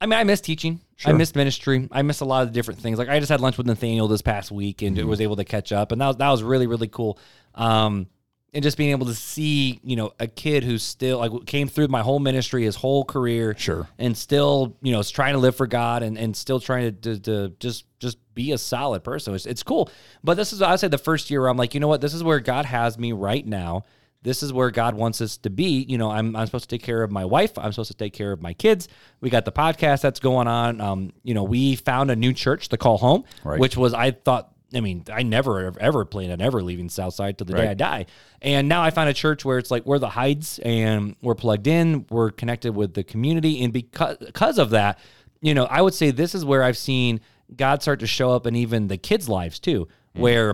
I 0.01 0.05
mean, 0.05 0.19
I 0.19 0.23
miss 0.23 0.41
teaching. 0.41 0.79
I 1.05 1.09
Sure. 1.09 1.13
miss 1.17 1.35
ministry. 1.35 1.87
I 1.91 2.01
miss 2.01 2.19
a 2.21 2.25
lot 2.25 2.43
of 2.43 2.49
the 2.49 2.53
different 2.53 2.79
things. 2.79 2.97
Like 2.97 3.09
I 3.09 3.19
just 3.19 3.29
had 3.29 3.41
lunch 3.41 3.57
with 3.57 3.65
Nathaniel 3.67 4.07
this 4.07 4.21
past 4.21 4.51
week 4.51 4.81
and 4.81 4.95
Mm-hmm. 4.97 5.07
was 5.07 5.19
able 5.21 5.35
to 5.37 5.43
catch 5.43 5.71
up, 5.71 5.91
and 5.91 5.99
that 6.01 6.07
was 6.07 6.15
that 6.17 6.29
was 6.29 6.43
really 6.43 6.67
really 6.67 6.87
cool. 6.87 7.17
Um, 7.55 8.07
and 8.53 8.61
just 8.63 8.77
being 8.77 8.91
able 8.91 9.07
to 9.07 9.15
see, 9.15 9.79
you 9.83 9.95
know, 9.95 10.13
a 10.19 10.27
kid 10.27 10.63
who's 10.63 10.83
still 10.83 11.17
like 11.19 11.45
came 11.45 11.67
through 11.67 11.87
my 11.87 12.01
whole 12.01 12.19
ministry, 12.19 12.63
his 12.63 12.75
whole 12.75 13.03
career, 13.03 13.55
Sure. 13.57 13.87
and 13.97 14.15
still, 14.17 14.77
you 14.81 14.91
know, 14.91 14.99
is 14.99 15.09
trying 15.09 15.33
to 15.33 15.39
live 15.39 15.55
for 15.55 15.67
God 15.67 16.03
and, 16.03 16.17
and 16.17 16.35
still 16.37 16.59
trying 16.59 16.95
to, 17.01 17.15
to, 17.15 17.19
to 17.21 17.49
just 17.59 17.85
just 17.99 18.17
be 18.35 18.51
a 18.51 18.57
solid 18.57 19.03
person. 19.03 19.33
It's, 19.33 19.45
it's 19.45 19.63
cool. 19.63 19.89
But 20.23 20.35
this 20.35 20.53
is 20.53 20.61
I 20.61 20.75
say 20.75 20.87
the 20.87 20.97
first 20.97 21.31
year 21.31 21.41
where 21.41 21.49
I'm 21.49 21.57
like, 21.57 21.73
you 21.73 21.79
know 21.79 21.87
what, 21.87 22.01
this 22.01 22.13
is 22.13 22.23
where 22.23 22.39
God 22.39 22.65
has 22.65 22.97
me 22.97 23.11
right 23.11 23.45
now. 23.45 23.85
This 24.21 24.41
is 24.41 24.53
where 24.53 24.71
God 24.71 24.95
wants 24.95 25.19
us 25.19 25.35
to 25.39 25.49
be. 25.49 25.85
You 25.89 25.97
know, 25.97 26.09
I'm, 26.09 26.33
I'm 26.35 26.45
supposed 26.45 26.69
to 26.69 26.73
take 26.77 26.81
care 26.83 27.03
of 27.03 27.11
my 27.11 27.25
wife. 27.25 27.57
I'm 27.57 27.73
supposed 27.73 27.91
to 27.91 27.97
take 27.97 28.13
care 28.13 28.31
of 28.31 28.41
my 28.41 28.53
kids. 28.53 28.87
We 29.19 29.29
got 29.29 29.43
the 29.43 29.51
podcast 29.51 29.99
that's 30.01 30.21
going 30.21 30.47
on. 30.47 30.79
Um, 30.79 31.11
you 31.23 31.33
know, 31.33 31.43
we 31.43 31.75
found 31.75 32.09
a 32.09 32.15
new 32.15 32.31
church 32.31 32.69
to 32.69 32.77
call 32.77 32.97
home, 32.97 33.25
Right. 33.43 33.59
which 33.59 33.75
was 33.75 33.93
I 33.93 34.11
thought. 34.11 34.52
I 34.75 34.79
mean, 34.79 35.03
I 35.11 35.23
never 35.23 35.65
ever, 35.65 35.79
ever 35.79 36.05
planned 36.05 36.31
on 36.31 36.41
ever 36.41 36.61
leaving 36.61 36.89
Southside 36.89 37.37
till 37.37 37.45
the 37.45 37.53
day 37.53 37.67
I 37.67 37.73
die. 37.73 38.05
And 38.41 38.67
now 38.67 38.81
I 38.81 38.89
found 38.89 39.09
a 39.09 39.13
church 39.13 39.45
where 39.45 39.57
it's 39.57 39.71
like 39.71 39.85
we're 39.85 39.99
the 39.99 40.09
Hydes 40.09 40.59
and 40.59 41.15
we're 41.21 41.35
plugged 41.35 41.67
in, 41.67 42.05
we're 42.09 42.31
connected 42.31 42.75
with 42.75 42.93
the 42.93 43.03
community, 43.03 43.63
and 43.63 43.71
because 43.71 44.17
because 44.17 44.57
of 44.57 44.71
that, 44.71 44.99
you 45.41 45.53
know, 45.53 45.65
I 45.65 45.81
would 45.81 45.93
say 45.93 46.11
this 46.11 46.35
is 46.35 46.43
where 46.45 46.63
I've 46.63 46.77
seen 46.77 47.21
God 47.55 47.81
start 47.81 47.99
to 47.99 48.07
show 48.07 48.31
up 48.31 48.47
in 48.47 48.55
even 48.55 48.87
the 48.87 48.97
kids' 48.97 49.29
lives 49.29 49.59
too, 49.59 49.87
mm. 50.15 50.21
where 50.21 50.53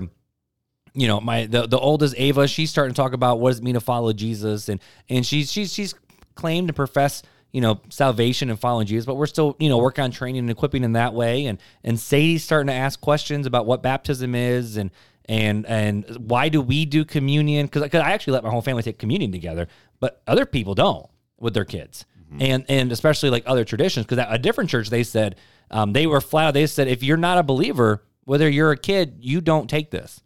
you 0.94 1.08
know 1.08 1.22
my 1.22 1.46
the, 1.46 1.68
the 1.68 1.78
oldest 1.78 2.16
ava 2.18 2.48
she's 2.48 2.72
starting 2.72 2.94
to 2.94 3.00
talk 3.00 3.14
about 3.14 3.40
what 3.40 3.52
does 3.52 3.60
it 3.60 3.64
mean 3.64 3.76
to 3.76 3.82
follow 3.82 4.12
jesus. 4.14 4.70
And 4.70 4.80
and 5.08 5.26
she's 5.26 5.52
she's 5.52 5.72
she's 5.72 5.94
claim 6.36 6.68
to 6.68 6.74
profess 6.74 7.22
you 7.52 7.62
know 7.62 7.82
salvation 7.90 8.50
and 8.50 8.60
following 8.60 8.88
Jesus, 8.88 9.06
but 9.06 9.16
we're 9.16 9.26
still 9.26 9.56
you 9.60 9.70
know 9.70 9.78
working 9.78 10.04
on 10.04 10.12
training 10.12 10.40
and 10.40 10.50
equipping 10.50 10.84
in 10.84 10.94
that 10.94 11.14
way. 11.14 11.46
And 11.46 11.60
and 11.84 12.00
Sadie's 12.00 12.44
starting 12.44 12.68
to 12.68 12.74
ask 12.74 13.00
questions 13.00 13.46
about 13.46 13.66
what 13.66 13.82
baptism 13.82 14.36
is 14.36 14.78
and 14.78 14.92
and 15.26 15.66
and 15.66 16.06
why 16.18 16.50
do 16.50 16.62
we 16.62 16.86
do 16.86 17.06
communion? 17.06 17.68
Because 17.68 17.84
I 17.84 18.12
actually 18.12 18.34
let 18.34 18.44
my 18.44 18.50
whole 18.50 18.62
family 18.62 18.84
take 18.84 19.00
communion 19.00 19.32
together, 19.32 19.68
but 20.00 20.22
other 20.28 20.46
people 20.46 20.76
don't 20.76 21.08
with 21.40 21.54
their 21.54 21.66
kids, 21.66 22.06
and 22.40 22.66
and 22.70 22.92
especially 22.92 23.30
like 23.30 23.44
other 23.46 23.66
traditions. 23.66 24.06
Because 24.06 24.20
at 24.20 24.34
a 24.34 24.38
different 24.38 24.70
church, 24.70 24.90
they 24.90 25.04
said 25.04 25.36
um, 25.72 25.94
they 25.94 26.08
were 26.08 26.22
flat. 26.22 26.48
out, 26.48 26.54
They 26.54 26.68
said 26.68 26.88
if 26.88 27.04
you're 27.04 27.18
not 27.18 27.38
a 27.38 27.44
believer, 27.44 28.04
whether 28.26 28.50
you're 28.50 28.72
a 28.72 28.78
kid, 28.78 29.18
you 29.22 29.42
don't 29.42 29.70
take 29.70 29.92
this. 29.92 30.22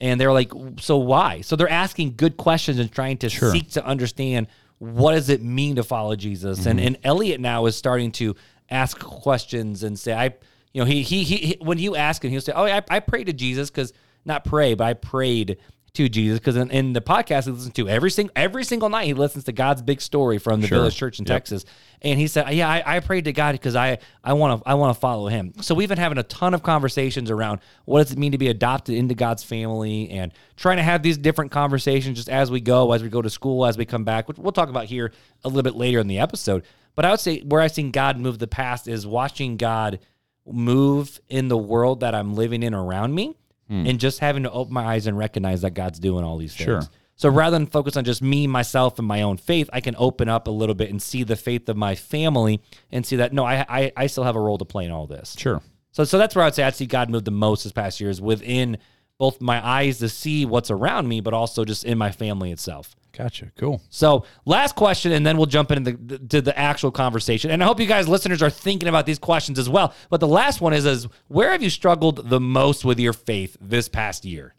And 0.00 0.20
they're 0.20 0.32
like, 0.32 0.52
so 0.80 0.98
why? 0.98 1.40
So 1.40 1.56
they're 1.56 1.68
asking 1.68 2.16
good 2.16 2.36
questions 2.36 2.78
and 2.78 2.90
trying 2.90 3.16
to 3.18 3.30
seek 3.52 3.70
to 3.70 3.84
understand 3.86 4.48
what 4.78 5.12
does 5.12 5.28
it 5.28 5.42
mean 5.42 5.76
to 5.76 5.82
follow 5.82 6.16
Jesus. 6.16 6.66
And 6.66 6.78
mm-hmm. 6.78 6.86
and 6.88 6.98
Elliot 7.04 7.40
now 7.40 7.66
is 7.66 7.76
starting 7.76 8.12
to 8.12 8.34
ask 8.70 8.98
questions 8.98 9.82
and 9.82 9.98
say, 9.98 10.12
I, 10.12 10.34
you 10.72 10.80
know, 10.80 10.84
he 10.84 11.02
he, 11.02 11.24
he 11.24 11.36
he- 11.36 11.58
when 11.60 11.78
you 11.78 11.96
ask 11.96 12.24
him, 12.24 12.30
he'll 12.30 12.40
say, 12.40 12.52
oh, 12.54 12.64
I, 12.64 12.82
I 12.88 13.00
prayed 13.00 13.26
to 13.26 13.32
Jesus 13.32 13.70
because 13.70 13.92
not 14.24 14.44
pray, 14.44 14.74
but 14.74 14.84
I 14.84 14.94
prayed 14.94 15.58
to 15.94 16.08
Jesus 16.08 16.40
because 16.40 16.56
in, 16.56 16.70
in 16.70 16.92
the 16.92 17.00
podcast 17.00 17.44
he 17.44 17.52
listens 17.52 17.72
to 17.72 17.88
every 17.88 18.10
single 18.10 18.32
every 18.34 18.64
single 18.64 18.88
night 18.88 19.06
he 19.06 19.14
listens 19.14 19.44
to 19.44 19.52
God's 19.52 19.80
big 19.80 20.00
story 20.00 20.38
from 20.38 20.60
the 20.60 20.66
Sure. 20.66 20.78
Village 20.78 20.96
Church 20.96 21.18
in 21.20 21.24
Texas, 21.24 21.64
and 22.02 22.18
he 22.18 22.26
said, 22.26 22.52
"Yeah, 22.52 22.68
I, 22.68 22.96
I 22.96 23.00
prayed 23.00 23.24
to 23.26 23.32
God 23.32 23.52
because 23.52 23.76
I 23.76 23.98
I 24.22 24.32
want 24.32 24.60
to 24.62 24.68
I 24.68 24.74
want 24.74 24.94
to 24.94 25.00
follow 25.00 25.28
Him." 25.28 25.52
So 25.60 25.74
we've 25.74 25.88
been 25.88 25.98
having 25.98 26.18
a 26.18 26.24
ton 26.24 26.52
of 26.52 26.62
conversations 26.62 27.30
around 27.30 27.60
what 27.84 28.02
does 28.02 28.12
it 28.12 28.18
mean 28.18 28.32
to 28.32 28.38
be 28.38 28.48
adopted 28.48 28.96
into 28.96 29.14
God's 29.14 29.44
family, 29.44 30.10
and 30.10 30.32
trying 30.56 30.78
to 30.78 30.82
have 30.82 31.02
these 31.02 31.16
different 31.16 31.52
conversations 31.52 32.16
just 32.16 32.28
as 32.28 32.50
we 32.50 32.60
go, 32.60 32.90
as 32.92 33.02
we 33.02 33.08
go 33.08 33.22
to 33.22 33.30
school, 33.30 33.64
as 33.64 33.78
we 33.78 33.84
come 33.84 34.04
back, 34.04 34.26
which 34.26 34.36
we'll 34.36 34.52
talk 34.52 34.68
about 34.68 34.86
here 34.86 35.12
a 35.44 35.48
little 35.48 35.62
bit 35.62 35.76
later 35.76 36.00
in 36.00 36.08
the 36.08 36.18
episode. 36.18 36.64
But 36.96 37.04
I 37.04 37.10
would 37.12 37.20
say 37.20 37.40
where 37.40 37.60
I've 37.60 37.72
seen 37.72 37.92
God 37.92 38.18
move 38.18 38.40
the 38.40 38.46
past 38.48 38.88
is 38.88 39.06
watching 39.06 39.56
God 39.56 40.00
move 40.46 41.20
in 41.28 41.48
the 41.48 41.56
world 41.56 42.00
that 42.00 42.14
I'm 42.14 42.34
living 42.34 42.62
in 42.62 42.74
around 42.74 43.14
me 43.14 43.36
Hmm. 43.68 43.86
and 43.86 43.98
just 43.98 44.18
having 44.18 44.42
to 44.42 44.50
open 44.50 44.74
my 44.74 44.84
eyes 44.84 45.06
and 45.06 45.16
recognize 45.16 45.62
that 45.62 45.70
God's 45.70 45.98
doing 45.98 46.22
all 46.22 46.36
these 46.36 46.54
things. 46.54 46.66
Sure. 46.66 46.82
So 47.16 47.28
rather 47.28 47.56
than 47.56 47.66
focus 47.66 47.96
on 47.96 48.04
just 48.04 48.22
me, 48.22 48.46
myself, 48.46 48.98
and 48.98 49.06
my 49.06 49.22
own 49.22 49.36
faith, 49.36 49.70
I 49.72 49.80
can 49.80 49.94
open 49.96 50.28
up 50.28 50.48
a 50.48 50.50
little 50.50 50.74
bit 50.74 50.90
and 50.90 51.00
see 51.00 51.22
the 51.22 51.36
faith 51.36 51.68
of 51.68 51.76
my 51.76 51.94
family 51.94 52.60
and 52.90 53.06
see 53.06 53.16
that 53.16 53.32
no, 53.32 53.44
I 53.44 53.64
I, 53.68 53.92
I 53.96 54.06
still 54.08 54.24
have 54.24 54.36
a 54.36 54.40
role 54.40 54.58
to 54.58 54.64
play 54.64 54.84
in 54.84 54.90
all 54.90 55.06
this. 55.06 55.34
Sure. 55.38 55.62
So 55.92 56.04
so 56.04 56.18
that's 56.18 56.34
where 56.34 56.44
I'd 56.44 56.54
say 56.54 56.64
I'd 56.64 56.74
see 56.74 56.86
God 56.86 57.08
move 57.08 57.24
the 57.24 57.30
most 57.30 57.62
this 57.64 57.72
past 57.72 58.00
year 58.00 58.10
is 58.10 58.20
within 58.20 58.78
both 59.18 59.40
my 59.40 59.64
eyes 59.64 59.98
to 59.98 60.08
see 60.08 60.44
what's 60.44 60.70
around 60.70 61.08
me, 61.08 61.20
but 61.20 61.34
also 61.34 61.64
just 61.64 61.84
in 61.84 61.98
my 61.98 62.10
family 62.10 62.50
itself. 62.50 62.96
Gotcha. 63.16 63.52
Cool. 63.56 63.80
So, 63.90 64.24
last 64.44 64.74
question, 64.74 65.12
and 65.12 65.24
then 65.24 65.36
we'll 65.36 65.46
jump 65.46 65.70
into 65.70 65.92
the, 65.92 66.18
to 66.18 66.42
the 66.42 66.58
actual 66.58 66.90
conversation. 66.90 67.50
And 67.52 67.62
I 67.62 67.66
hope 67.66 67.78
you 67.78 67.86
guys, 67.86 68.08
listeners, 68.08 68.42
are 68.42 68.50
thinking 68.50 68.88
about 68.88 69.06
these 69.06 69.20
questions 69.20 69.58
as 69.58 69.68
well. 69.68 69.94
But 70.10 70.18
the 70.18 70.26
last 70.26 70.60
one 70.60 70.72
is: 70.72 70.84
is 70.84 71.06
where 71.28 71.52
have 71.52 71.62
you 71.62 71.70
struggled 71.70 72.28
the 72.28 72.40
most 72.40 72.84
with 72.84 72.98
your 72.98 73.12
faith 73.12 73.56
this 73.60 73.88
past 73.88 74.24
year? 74.24 74.54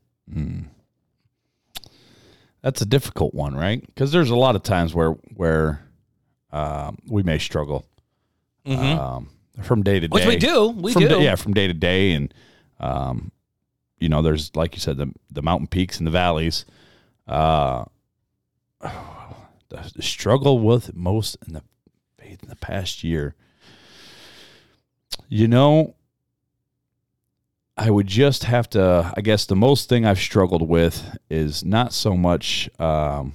That's 2.62 2.82
a 2.82 2.86
difficult 2.86 3.34
one, 3.34 3.56
right? 3.56 3.86
Because 3.86 4.12
there's 4.12 4.30
a 4.30 4.36
lot 4.36 4.56
of 4.56 4.63
times 4.63 4.96
where 4.96 5.12
where 5.36 5.82
um, 6.52 6.98
we 7.08 7.24
may 7.24 7.39
struggle 7.39 7.86
um, 8.65 9.30
from 9.62 9.84
day 9.84 10.00
to 10.00 10.08
day. 10.08 10.18
Mm-hmm. 10.18 10.28
Which 10.28 10.28
we 10.28 10.38
do, 10.38 10.70
we 10.70 10.94
from 10.94 11.02
do. 11.04 11.10
Day, 11.10 11.24
yeah, 11.26 11.36
from 11.36 11.54
day 11.54 11.68
to 11.68 11.74
day, 11.74 12.13
and 12.13 12.34
um, 12.80 13.32
you 14.06 14.10
know, 14.10 14.22
there's 14.22 14.56
like 14.56 14.76
you 14.76 14.80
said, 14.80 14.98
the 14.98 15.12
the 15.32 15.41
mountain 15.41 15.65
peaks 15.65 15.98
and 15.98 16.06
the 16.06 16.12
valleys. 16.12 16.63
Uh, 17.28 17.86
the, 18.80 19.91
struggle 20.00 20.60
with 20.60 20.96
most 20.96 21.38
in 21.48 21.54
the 21.54 21.63
faith 22.20 22.44
in 22.44 22.50
the 22.50 22.56
past 22.56 23.04
year. 23.04 23.34
You 25.28 25.48
know, 25.48 25.96
I 27.76 27.89
would 27.89 28.06
just 28.06 28.44
have 28.44 28.70
to. 28.70 29.12
I 29.18 29.22
guess 29.22 29.48
the 29.48 29.56
most 29.56 29.89
thing 29.89 30.06
I've 30.06 30.20
struggled 30.20 30.70
with 30.70 31.18
is 31.32 31.65
not 31.65 31.91
so 31.91 32.15
much 32.15 32.70
um, 32.80 33.34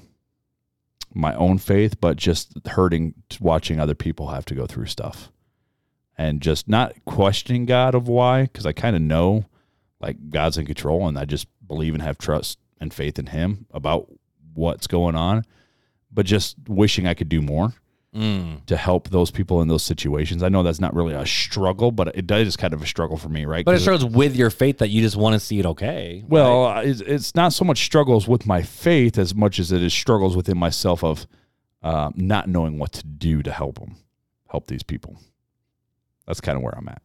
my 1.12 1.34
own 1.34 1.58
faith, 1.58 2.00
but 2.00 2.16
just 2.16 2.52
hurting 2.64 3.14
watching 3.40 3.80
other 3.80 3.96
people 3.96 4.28
have 4.28 4.44
to 4.44 4.54
go 4.54 4.66
through 4.66 4.86
stuff, 4.86 5.32
and 6.16 6.40
just 6.40 6.68
not 6.68 6.94
questioning 7.06 7.66
God 7.66 7.96
of 7.96 8.06
why, 8.06 8.42
because 8.42 8.66
I 8.66 8.72
kind 8.72 8.94
of 8.94 9.02
know 9.02 9.46
like 10.00 10.30
God's 10.30 10.58
in 10.58 10.66
control, 10.66 11.06
and 11.06 11.18
I 11.18 11.24
just 11.24 11.46
believe 11.66 11.94
and 11.94 12.02
have 12.02 12.18
trust 12.18 12.58
and 12.80 12.92
faith 12.92 13.18
in 13.18 13.26
Him 13.26 13.66
about 13.72 14.10
what's 14.54 14.86
going 14.86 15.14
on, 15.14 15.44
but 16.10 16.26
just 16.26 16.56
wishing 16.66 17.06
I 17.06 17.14
could 17.14 17.28
do 17.28 17.42
more 17.42 17.74
to 18.66 18.76
help 18.76 19.10
those 19.10 19.30
people 19.30 19.62
in 19.62 19.68
those 19.68 19.84
situations. 19.84 20.42
I 20.42 20.48
know 20.48 20.64
that's 20.64 20.80
not 20.80 20.94
really 20.94 21.14
a 21.14 21.24
struggle, 21.24 21.92
but 21.92 22.08
it 22.16 22.26
does 22.26 22.56
kind 22.56 22.74
of 22.74 22.82
a 22.82 22.86
struggle 22.86 23.16
for 23.16 23.28
me, 23.28 23.44
right? 23.44 23.64
But 23.64 23.76
it 23.76 23.80
starts 23.80 24.02
with 24.02 24.34
your 24.34 24.50
faith 24.50 24.78
that 24.78 24.88
you 24.88 25.00
just 25.00 25.14
want 25.16 25.34
to 25.34 25.40
see 25.40 25.60
it 25.60 25.66
okay. 25.66 26.24
well, 26.26 26.66
uh, 26.66 26.82
it's, 26.82 27.00
it's 27.02 27.34
not 27.36 27.52
so 27.52 27.64
much 27.64 27.84
struggles 27.84 28.26
with 28.26 28.46
my 28.46 28.62
faith 28.62 29.16
as 29.16 29.32
much 29.32 29.60
as 29.60 29.70
it 29.70 29.80
is 29.80 29.94
struggles 29.94 30.36
within 30.36 30.58
myself 30.58 31.04
of 31.04 31.26
uh, 31.84 32.10
not 32.16 32.48
knowing 32.48 32.78
what 32.78 32.92
to 32.92 33.06
do 33.06 33.44
to 33.44 33.52
help 33.52 33.78
them, 33.78 33.94
help 34.48 34.66
these 34.66 34.82
people. 34.82 35.16
That's 36.26 36.40
kind 36.40 36.56
of 36.56 36.64
where 36.64 36.74
I'm 36.76 36.88
at. 36.88 37.02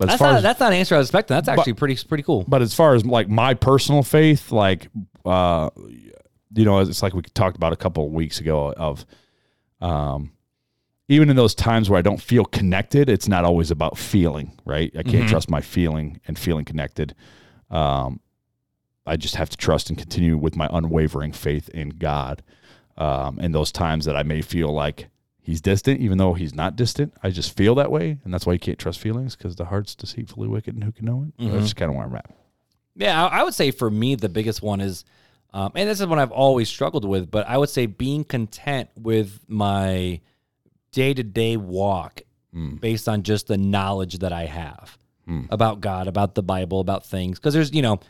But 0.00 0.08
that's 0.08 0.20
not 0.22 0.36
as 0.36 0.42
that's 0.42 0.58
not 0.60 0.72
an 0.72 0.78
answer 0.78 0.94
I 0.94 0.98
was 0.98 1.08
expecting. 1.08 1.36
That's 1.36 1.46
actually 1.46 1.74
pretty 1.74 1.96
pretty 2.08 2.22
cool. 2.22 2.44
but 2.48 2.62
as 2.62 2.72
far 2.74 2.94
as 2.94 3.04
like 3.04 3.28
my 3.28 3.52
personal 3.52 4.02
faith, 4.02 4.50
like 4.50 4.88
uh, 5.26 5.68
you 6.54 6.64
know, 6.64 6.78
it's 6.78 7.02
like 7.02 7.12
we 7.12 7.20
talked 7.20 7.56
about 7.56 7.74
a 7.74 7.76
couple 7.76 8.06
of 8.06 8.12
weeks 8.12 8.40
ago 8.40 8.72
of 8.76 9.04
um, 9.82 10.32
even 11.08 11.28
in 11.28 11.36
those 11.36 11.54
times 11.54 11.90
where 11.90 11.98
I 11.98 12.02
don't 12.02 12.20
feel 12.20 12.46
connected, 12.46 13.10
it's 13.10 13.28
not 13.28 13.44
always 13.44 13.70
about 13.70 13.98
feeling, 13.98 14.58
right? 14.64 14.90
I 14.96 15.02
can't 15.02 15.28
trust 15.28 15.50
my 15.50 15.60
feeling 15.60 16.18
and 16.26 16.38
feeling 16.38 16.64
connected. 16.64 17.14
Um, 17.70 18.20
I 19.06 19.18
just 19.18 19.34
have 19.36 19.50
to 19.50 19.56
trust 19.58 19.90
and 19.90 19.98
continue 19.98 20.38
with 20.38 20.56
my 20.56 20.68
unwavering 20.72 21.32
faith 21.32 21.68
in 21.68 21.90
God. 21.90 22.42
Um, 22.96 23.38
in 23.38 23.52
those 23.52 23.70
times 23.72 24.04
that 24.04 24.16
I 24.16 24.22
may 24.22 24.40
feel 24.42 24.72
like 24.72 25.08
he's 25.42 25.60
distant, 25.60 26.00
even 26.00 26.18
though 26.18 26.34
he's 26.34 26.54
not 26.54 26.76
distant, 26.76 27.14
I 27.22 27.30
just 27.30 27.56
feel 27.56 27.74
that 27.76 27.90
way, 27.90 28.18
and 28.24 28.32
that's 28.32 28.46
why 28.46 28.52
you 28.52 28.58
can't 28.58 28.78
trust 28.78 29.00
feelings 29.00 29.36
because 29.36 29.56
the 29.56 29.66
heart's 29.66 29.94
deceitfully 29.94 30.48
wicked, 30.48 30.74
and 30.74 30.84
who 30.84 30.92
can 30.92 31.04
know 31.06 31.24
it? 31.28 31.34
That's 31.38 31.50
mm-hmm. 31.50 31.60
just 31.62 31.76
kind 31.76 31.90
of 31.90 31.96
where 31.96 32.06
I'm 32.06 32.14
at. 32.14 32.30
Yeah, 32.96 33.26
I 33.26 33.40
I 33.40 33.42
would 33.42 33.54
say 33.54 33.70
for 33.70 33.90
me 33.90 34.14
the 34.14 34.28
biggest 34.28 34.62
one 34.62 34.80
is, 34.80 35.04
um, 35.52 35.72
and 35.74 35.88
this 35.88 36.00
is 36.00 36.06
one 36.06 36.18
I've 36.18 36.32
always 36.32 36.68
struggled 36.68 37.04
with, 37.04 37.30
but 37.30 37.48
I 37.48 37.58
would 37.58 37.70
say 37.70 37.86
being 37.86 38.24
content 38.24 38.90
with 38.96 39.40
my 39.48 40.20
day 40.92 41.14
to 41.14 41.22
day 41.22 41.56
walk 41.56 42.22
hmm. 42.52 42.76
based 42.76 43.08
on 43.08 43.22
just 43.22 43.46
the 43.46 43.56
knowledge 43.56 44.18
that 44.18 44.32
I 44.32 44.46
have 44.46 44.98
hmm. 45.24 45.42
about 45.50 45.80
God, 45.80 46.08
about 46.08 46.34
the 46.34 46.42
Bible, 46.42 46.80
about 46.80 47.06
things. 47.06 47.38
Because 47.38 47.54
there's, 47.54 47.72
you 47.72 47.82
know, 47.82 48.00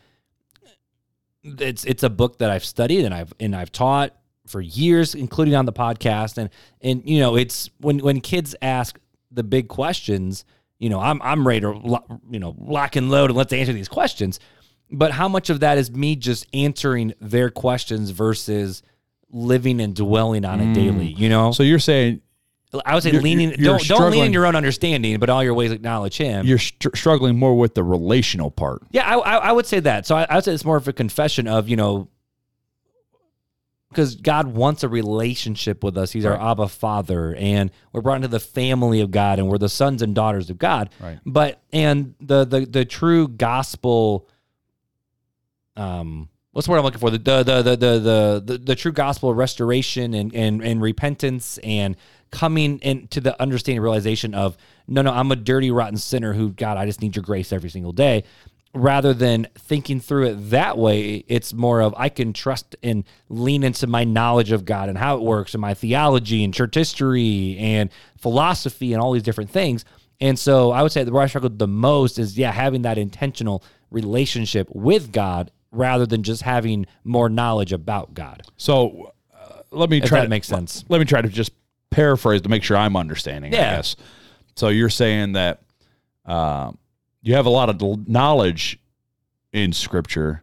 it's 1.43 1.85
it's 1.85 2.03
a 2.03 2.11
book 2.11 2.39
that 2.39 2.51
I've 2.51 2.65
studied 2.65 3.05
and 3.05 3.15
I've 3.15 3.33
and 3.41 3.55
I've 3.55 3.73
taught 3.73 4.15
for 4.51 4.61
years, 4.61 5.15
including 5.15 5.55
on 5.55 5.65
the 5.65 5.73
podcast. 5.73 6.37
And 6.39 6.51
and 6.81 7.03
you 7.09 7.21
know, 7.21 7.37
it's 7.37 7.71
when 7.79 7.99
when 8.01 8.21
kids 8.21 8.55
ask 8.61 8.99
the 9.31 9.43
big 9.43 9.69
questions, 9.69 10.45
you 10.79 10.89
know, 10.89 11.01
I'm 11.01 11.23
I'm 11.23 11.47
ready 11.47 11.61
to 11.61 11.71
lo- 11.71 12.21
you 12.31 12.41
know 12.41 12.55
lock 12.59 12.97
and 12.97 13.11
load 13.11 13.31
and 13.31 13.37
let's 13.37 13.53
answer 13.53 13.73
these 13.73 13.89
questions. 13.89 14.41
But 14.93 15.13
how 15.13 15.29
much 15.29 15.51
of 15.51 15.61
that 15.61 15.79
is 15.79 15.91
me 15.91 16.17
just 16.17 16.47
answering 16.53 17.15
their 17.21 17.49
questions 17.49 18.11
versus 18.11 18.83
living 19.31 19.81
and 19.81 19.95
dwelling 19.95 20.45
on 20.45 20.61
it 20.61 20.67
mm. 20.67 20.75
daily? 20.75 21.07
You 21.13 21.29
know, 21.29 21.53
So 21.53 21.63
you're 21.63 21.79
saying 21.79 22.23
I 22.85 22.95
would 22.95 23.03
say 23.03 23.11
you're- 23.13 23.23
leaning. 23.23 23.49
you're 23.51 23.57
don't 23.57 23.65
don't 23.67 23.73
lean 23.79 23.85
struggling- 23.85 24.25
in 24.27 24.33
your 24.33 24.47
own 24.47 24.57
understanding, 24.57 25.19
but 25.21 25.29
all 25.31 25.43
your 25.45 25.55
ways 25.55 25.71
acknowledge 25.73 26.17
Him. 26.17 26.47
you're 26.47 26.59
str- 26.59 26.95
struggling 26.95 27.37
more 27.39 27.57
with 27.57 27.75
the 27.75 27.83
relational 27.85 28.51
part. 28.51 28.83
Yeah, 28.91 29.09
I, 29.09 29.19
I, 29.19 29.37
I 29.37 29.53
would 29.53 29.67
say 29.67 29.81
that. 29.81 30.07
So 30.07 30.17
I, 30.17 30.27
I 30.29 30.35
would 30.37 30.45
say 30.45 30.55
it's 30.55 30.65
more 30.65 30.77
of 30.77 30.87
a 30.89 30.93
confession 30.93 31.47
of 31.49 31.69
you 31.69 31.77
know, 31.77 32.09
because 33.91 34.15
God 34.15 34.47
wants 34.47 34.85
a 34.85 34.89
relationship 34.89 35.83
with 35.83 35.99
us. 35.99 36.13
He's 36.13 36.25
our 36.25 36.41
Abba 36.41 36.69
Father, 36.69 37.35
and 37.35 37.71
we're 37.93 38.01
brought 38.01 38.17
into 38.17 38.29
the 38.29 38.41
family 38.41 39.01
of 39.01 39.11
God, 39.11 39.39
and 39.39 39.49
we're 39.49 39.59
the 39.59 39.69
sons 39.69 40.01
and 40.01 40.15
daughters 40.15 40.49
of 40.49 40.59
God. 40.59 40.91
Right. 41.01 41.19
But 41.27 41.61
and 41.73 42.15
the 42.21 42.45
the 42.45 42.67
the 42.67 42.85
true 42.85 43.27
gospel, 43.27 44.29
um, 45.77 46.29
what's 46.53 46.67
the 46.67 46.73
word 46.73 46.79
I'm 46.79 46.85
looking 46.85 47.01
for? 47.01 47.11
The 47.11 47.19
the 47.19 47.43
the 47.43 47.63
the 47.63 47.77
the 47.77 47.99
the, 47.99 48.43
the, 48.45 48.59
the 48.59 48.77
true 48.77 48.93
gospel 48.93 49.31
of 49.31 49.37
restoration 49.37 50.15
and 50.15 50.33
and 50.35 50.63
and 50.63 50.81
repentance 50.81 51.59
and 51.59 51.97
coming 52.31 52.79
into 52.79 53.21
the 53.21 53.41
understanding 53.43 53.83
realization 53.83 54.35
of 54.35 54.57
no 54.87 55.03
no 55.03 55.13
I'm 55.13 55.33
a 55.33 55.37
dirty 55.37 55.73
rotten 55.73 55.97
sinner 55.97 56.33
who 56.33 56.51
God 56.51 56.77
I 56.77 56.87
just 56.87 57.03
need 57.03 57.17
your 57.17 57.25
grace 57.25 57.53
every 57.53 57.71
single 57.71 57.91
day 57.91 58.23
rather 58.73 59.13
than 59.13 59.49
thinking 59.59 59.99
through 59.99 60.27
it 60.29 60.35
that 60.51 60.79
way 60.79 61.25
it's 61.27 61.53
more 61.53 61.81
of 61.81 61.93
I 61.97 62.09
can 62.09 62.33
trust 62.33 62.77
and 62.85 63.03
lean 63.29 63.65
into 63.65 63.87
my 63.89 64.05
knowledge 64.05 64.53
of 64.53 64.65
God 64.65 64.89
and 64.89 64.97
how 64.97 65.17
it 65.17 65.23
works 65.23 65.55
and 65.55 65.61
my 65.61 65.75
theology 65.75 66.45
and 66.45 66.55
church 66.55 66.77
history 66.77 67.57
and 67.59 67.91
philosophy 68.17 68.93
and 68.93 69.03
all 69.03 69.11
these 69.13 69.25
different 69.25 69.51
things 69.51 69.85
and 70.21 70.39
so 70.39 70.71
I 70.71 70.83
would 70.83 70.93
say 70.93 71.03
that 71.03 71.13
where 71.13 71.23
I 71.23 71.27
struggled 71.27 71.59
the 71.59 71.67
most 71.67 72.19
is 72.19 72.39
yeah 72.39 72.53
having 72.53 72.83
that 72.83 72.97
intentional 72.97 73.65
relationship 73.91 74.69
with 74.73 75.11
God 75.11 75.51
rather 75.73 76.07
than 76.07 76.23
just 76.23 76.43
having 76.43 76.87
more 77.03 77.29
knowledge 77.29 77.73
about 77.73 78.15
God 78.15 78.43
So 78.57 79.13
uh, 79.35 79.63
let 79.73 79.91
me 79.91 80.01
try 80.01 80.19
that 80.21 80.25
to 80.25 80.31
make 80.31 80.45
sense. 80.45 80.85
Let 80.89 80.99
me 80.99 81.07
try 81.07 81.21
to 81.23 81.29
just 81.29 81.51
paraphrase 81.91 82.43
to 82.43 82.49
make 82.49 82.63
sure 82.63 82.77
I'm 82.77 82.97
understanding. 82.97 83.53
I 83.53 83.57
Yeah. 83.57 83.77
guess. 83.77 83.97
So 84.55 84.69
you're 84.69 84.91
saying 84.91 85.33
that 85.33 85.61
uh, 86.25 86.71
you 87.23 87.35
have 87.35 87.47
a 87.47 87.51
lot 87.51 87.69
of 87.69 88.09
knowledge 88.09 88.79
in 89.53 89.73
Scripture, 89.73 90.43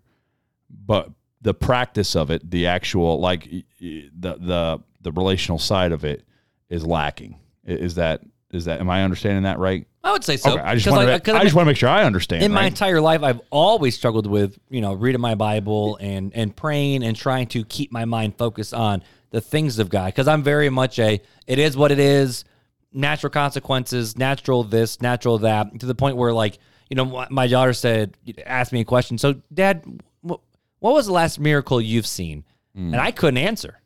but 0.70 1.12
the 1.42 1.54
practice 1.54 2.16
of 2.16 2.32
it, 2.32 2.50
the 2.50 2.68
actual 2.68 3.20
like 3.20 3.50
the 3.80 4.10
the 4.14 4.80
the 5.02 5.12
relational 5.12 5.60
side 5.60 5.92
of 5.92 6.04
it, 6.04 6.24
is 6.70 6.86
lacking. 6.86 7.40
Is 7.66 7.96
that 7.96 8.22
is 8.52 8.66
that? 8.66 8.80
Am 8.80 8.90
I 8.90 9.04
understanding 9.04 9.44
that 9.44 9.60
right? 9.60 9.88
I 10.04 10.12
would 10.12 10.24
say 10.24 10.38
so. 10.38 10.54
okay, 10.54 10.62
I 10.62 10.76
just 10.76 10.88
want 10.88 11.08
like- 11.08 11.24
to. 11.26 11.34
I 11.34 11.40
I 11.40 11.44
just 11.44 11.56
want 11.56 11.66
to 11.66 11.72
make 11.72 11.78
sure 11.78 11.90
I 11.90 12.04
understand. 12.04 12.44
in 12.44 12.52
my 12.52 12.66
entire 12.66 13.02
life, 13.02 13.24
I've 13.24 13.42
always 13.50 13.96
struggled 13.96 14.28
with 14.28 14.58
you 14.70 14.82
know 14.82 14.94
reading 14.94 15.22
my 15.22 15.36
Bible 15.36 15.98
and 16.00 16.34
and 16.34 16.56
praying 16.56 17.04
and 17.04 17.16
trying 17.16 17.48
to 17.48 17.66
keep 17.66 17.92
my 17.92 18.06
mind 18.06 18.38
focused 18.38 18.74
on 18.74 19.04
the 19.32 19.42
things 19.42 19.80
of 19.80 19.90
God 19.90 20.08
because 20.08 20.28
I'm 20.28 20.44
very 20.44 20.70
much 20.70 21.00
a 21.00 21.22
it 21.46 21.60
is 21.60 21.76
what 21.76 21.92
it 21.92 22.00
is, 22.00 22.46
natural 22.94 23.30
consequences, 23.32 24.18
natural 24.18 24.64
this, 24.64 25.02
natural 25.02 25.38
that, 25.40 25.80
to 25.80 25.86
the 25.86 25.96
point 25.96 26.18
where 26.18 26.34
like 26.34 26.58
you 26.90 26.96
know 26.96 27.28
my- 27.30 27.48
daughter 27.48 27.74
said 27.74 28.16
asked 28.46 28.72
me 28.72 28.82
a 28.82 28.86
question. 28.86 29.18
So, 29.18 29.42
Dad, 29.54 29.84
what 30.22 30.40
was 30.80 31.06
the 31.08 31.14
last 31.14 31.40
miracle 31.40 31.82
you've 31.82 32.08
seen? 32.08 32.44
Hmm. 32.76 32.94
And 32.94 32.98
I 33.02 33.12
couldn't 33.12 33.38
answer. 33.40 33.80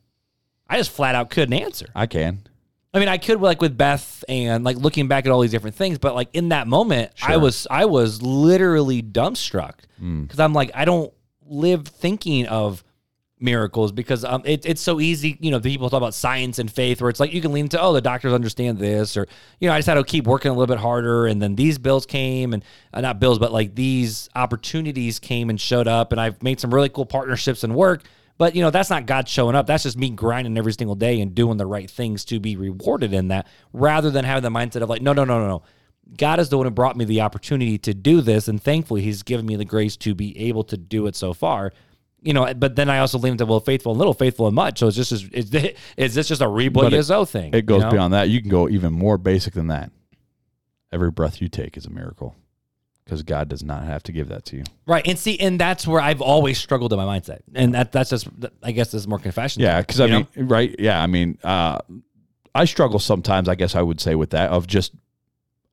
I 0.68 0.76
just 0.78 0.90
flat 0.90 1.14
out 1.14 1.30
couldn't 1.30 1.54
answer. 1.54 1.86
I 1.94 2.06
can. 2.06 2.42
I 2.94 2.98
mean, 2.98 3.08
I 3.08 3.16
could 3.16 3.40
like 3.40 3.62
with 3.62 3.76
Beth 3.78 4.22
and 4.28 4.64
like 4.64 4.76
looking 4.76 5.08
back 5.08 5.24
at 5.24 5.32
all 5.32 5.40
these 5.40 5.50
different 5.50 5.76
things, 5.76 5.98
but 5.98 6.14
like 6.14 6.28
in 6.34 6.50
that 6.50 6.66
moment, 6.68 7.12
I 7.22 7.38
was 7.38 7.66
I 7.70 7.86
was 7.86 8.20
literally 8.22 9.02
dumbstruck 9.02 9.74
Mm. 10.02 10.22
because 10.22 10.40
I'm 10.40 10.52
like 10.52 10.70
I 10.74 10.84
don't 10.84 11.12
live 11.46 11.86
thinking 11.86 12.46
of 12.46 12.82
miracles 13.42 13.92
because 13.92 14.24
um 14.24 14.42
it, 14.44 14.64
it's 14.64 14.80
so 14.80 15.00
easy. 15.00 15.36
You 15.40 15.50
know, 15.50 15.60
people 15.60 15.90
talk 15.90 15.98
about 15.98 16.14
science 16.14 16.58
and 16.58 16.70
faith 16.70 17.00
where 17.00 17.10
it's 17.10 17.20
like 17.20 17.32
you 17.32 17.40
can 17.40 17.52
lean 17.52 17.68
to 17.70 17.80
oh 17.80 17.92
the 17.92 18.00
doctors 18.00 18.32
understand 18.32 18.78
this 18.78 19.16
or 19.16 19.26
you 19.60 19.68
know 19.68 19.74
I 19.74 19.78
just 19.78 19.88
had 19.88 19.94
to 19.94 20.04
keep 20.04 20.26
working 20.26 20.50
a 20.50 20.54
little 20.54 20.72
bit 20.72 20.80
harder 20.80 21.26
and 21.26 21.42
then 21.42 21.54
these 21.54 21.78
bills 21.78 22.06
came 22.06 22.52
and 22.52 22.64
uh, 22.94 23.00
not 23.00 23.20
bills 23.20 23.38
but 23.38 23.52
like 23.52 23.74
these 23.74 24.28
opportunities 24.34 25.18
came 25.18 25.50
and 25.50 25.60
showed 25.60 25.88
up 25.88 26.12
and 26.12 26.20
I've 26.20 26.42
made 26.42 26.60
some 26.60 26.72
really 26.72 26.88
cool 26.88 27.06
partnerships 27.06 27.64
and 27.64 27.74
work. 27.74 28.04
But 28.38 28.56
you 28.56 28.62
know 28.62 28.70
that's 28.70 28.90
not 28.90 29.06
God 29.06 29.28
showing 29.28 29.54
up. 29.54 29.66
That's 29.66 29.84
just 29.84 29.96
me 29.96 30.10
grinding 30.10 30.56
every 30.58 30.72
single 30.72 30.96
day 30.96 31.20
and 31.20 31.34
doing 31.34 31.58
the 31.58 31.66
right 31.66 31.88
things 31.90 32.24
to 32.26 32.40
be 32.40 32.56
rewarded 32.56 33.12
in 33.12 33.28
that, 33.28 33.46
rather 33.72 34.10
than 34.10 34.24
having 34.24 34.42
the 34.42 34.48
mindset 34.48 34.82
of 34.82 34.88
like, 34.88 35.02
no, 35.02 35.12
no, 35.12 35.24
no, 35.24 35.38
no, 35.38 35.46
no. 35.46 35.62
God 36.16 36.40
is 36.40 36.48
the 36.48 36.56
one 36.56 36.66
who 36.66 36.70
brought 36.70 36.96
me 36.96 37.04
the 37.04 37.20
opportunity 37.20 37.78
to 37.78 37.94
do 37.94 38.20
this, 38.20 38.48
and 38.48 38.60
thankfully, 38.60 39.02
He's 39.02 39.22
given 39.22 39.46
me 39.46 39.56
the 39.56 39.64
grace 39.64 39.96
to 39.98 40.14
be 40.14 40.36
able 40.38 40.64
to 40.64 40.76
do 40.76 41.06
it 41.06 41.14
so 41.14 41.32
far. 41.32 41.72
You 42.24 42.32
know, 42.32 42.54
but 42.54 42.76
then 42.76 42.88
I 42.88 42.98
also 43.00 43.18
lean 43.18 43.32
into 43.32 43.46
well, 43.46 43.58
faithful 43.60 43.92
and 43.92 43.98
little, 43.98 44.14
faithful 44.14 44.46
and 44.46 44.54
much. 44.54 44.78
So 44.78 44.86
it's 44.86 44.96
just 44.96 45.10
is, 45.10 45.50
this- 45.50 45.76
is 45.96 46.14
this 46.14 46.28
just 46.28 46.40
a 46.40 46.46
But 46.46 46.92
it- 46.92 47.28
thing? 47.28 47.52
It 47.52 47.66
goes 47.66 47.78
you 47.80 47.84
know? 47.86 47.90
beyond 47.90 48.14
that. 48.14 48.28
You 48.28 48.40
can 48.40 48.48
go 48.50 48.68
even 48.68 48.92
more 48.92 49.18
basic 49.18 49.54
than 49.54 49.66
that. 49.68 49.90
Every 50.92 51.10
breath 51.10 51.40
you 51.42 51.48
take 51.48 51.76
is 51.76 51.84
a 51.86 51.90
miracle 51.90 52.36
because 53.04 53.22
God 53.22 53.48
does 53.48 53.64
not 53.64 53.82
have 53.84 54.02
to 54.04 54.12
give 54.12 54.28
that 54.28 54.44
to 54.46 54.58
you. 54.58 54.64
right. 54.86 55.04
And 55.06 55.18
see, 55.18 55.38
and 55.40 55.58
that's 55.58 55.86
where 55.86 56.00
I've 56.00 56.20
always 56.20 56.58
struggled 56.58 56.92
in 56.92 56.98
my 56.98 57.18
mindset, 57.18 57.40
and 57.54 57.74
that 57.74 57.90
that's 57.92 58.10
just 58.10 58.28
I 58.62 58.70
guess 58.72 58.92
this 58.92 59.00
is 59.02 59.08
more 59.08 59.18
confession. 59.18 59.62
Yeah, 59.62 59.80
because 59.80 60.00
I 60.00 60.06
mean, 60.06 60.26
right? 60.36 60.74
Yeah, 60.78 61.02
I 61.02 61.06
mean, 61.08 61.38
uh, 61.42 61.78
I 62.54 62.66
struggle 62.66 62.98
sometimes. 63.00 63.48
I 63.48 63.54
guess 63.56 63.74
I 63.74 63.82
would 63.82 64.00
say 64.00 64.14
with 64.14 64.30
that 64.30 64.50
of 64.50 64.66
just 64.68 64.92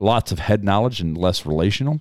lots 0.00 0.32
of 0.32 0.38
head 0.40 0.64
knowledge 0.64 1.00
and 1.00 1.16
less 1.16 1.44
relational. 1.46 2.00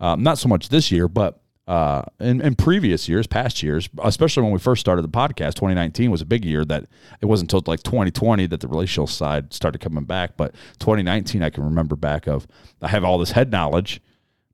Um, 0.00 0.22
not 0.24 0.38
so 0.38 0.48
much 0.48 0.70
this 0.70 0.90
year, 0.90 1.06
but 1.06 1.40
uh, 1.66 2.02
in, 2.20 2.40
in 2.42 2.54
previous 2.54 3.08
years, 3.08 3.26
past 3.26 3.62
years, 3.62 3.88
especially 4.02 4.42
when 4.42 4.52
we 4.52 4.58
first 4.58 4.80
started 4.80 5.02
the 5.02 5.08
podcast, 5.08 5.54
2019 5.54 6.10
was 6.10 6.20
a 6.20 6.26
big 6.26 6.44
year. 6.44 6.64
That 6.64 6.86
it 7.20 7.26
wasn't 7.26 7.52
until 7.52 7.62
like 7.70 7.82
2020 7.82 8.46
that 8.46 8.60
the 8.60 8.68
relational 8.68 9.06
side 9.06 9.52
started 9.54 9.80
coming 9.80 10.04
back. 10.04 10.36
But 10.36 10.54
2019, 10.78 11.42
I 11.42 11.50
can 11.50 11.64
remember 11.64 11.96
back 11.96 12.26
of 12.26 12.46
I 12.82 12.88
have 12.88 13.02
all 13.04 13.16
this 13.18 13.30
head 13.30 13.50
knowledge, 13.50 14.02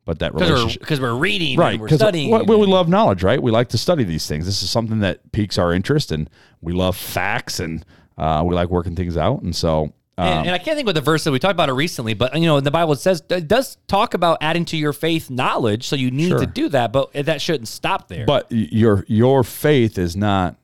but 0.05 0.21
that 0.21 0.35
relationship. 0.35 0.81
because 0.81 1.01
we're, 1.01 1.13
we're 1.15 1.21
reading, 1.21 1.59
Right, 1.59 1.73
and 1.73 1.81
we're 1.81 1.89
studying. 1.89 2.31
we, 2.31 2.57
we 2.57 2.67
love 2.67 2.89
knowledge, 2.89 3.23
right? 3.25 3.43
We 3.43 3.51
like 3.51 3.69
to 3.71 3.79
study 3.79 4.05
these 4.05 4.27
things. 4.29 4.47
This 4.47 4.63
is 4.63 4.71
something 4.71 5.01
that 5.01 5.33
piques 5.33 5.59
our 5.59 5.73
interest, 5.73 6.13
and 6.13 6.31
we 6.61 6.73
love 6.73 6.97
facts, 6.97 7.59
and 7.59 7.85
uh, 8.19 8.45
we 8.47 8.55
like 8.55 8.69
working 8.71 8.95
things 8.95 9.17
out. 9.17 9.43
And 9.43 9.55
so, 9.55 9.93
um, 10.21 10.29
And, 10.29 10.47
and 10.47 10.55
I 10.55 10.59
can't 10.59 10.77
think 10.77 10.89
of 10.89 10.95
the 10.95 11.01
verse 11.01 11.25
that 11.25 11.33
we 11.33 11.39
talked 11.39 11.53
about 11.53 11.69
it 11.69 11.73
recently, 11.75 12.15
but 12.15 12.35
you 12.39 12.47
know, 12.47 12.61
the 12.61 12.71
Bible 12.71 12.95
says 12.97 13.23
it 13.31 13.49
does 13.49 13.77
talk 13.89 14.15
about 14.15 14.39
adding 14.41 14.65
to 14.67 14.77
your 14.77 14.93
faith 14.93 15.31
knowledge, 15.31 15.87
so 15.89 15.97
you 15.97 16.11
need 16.11 16.29
Sure. 16.29 16.41
to 16.41 16.47
do 16.47 16.69
that, 16.71 16.93
but 16.93 17.13
that 17.13 17.41
shouldn't 17.41 17.69
stop 17.69 18.09
there. 18.09 18.27
but 18.27 18.47
your 18.51 19.05
your 19.09 19.43
faith 19.45 19.99
is 19.99 20.17
not 20.17 20.57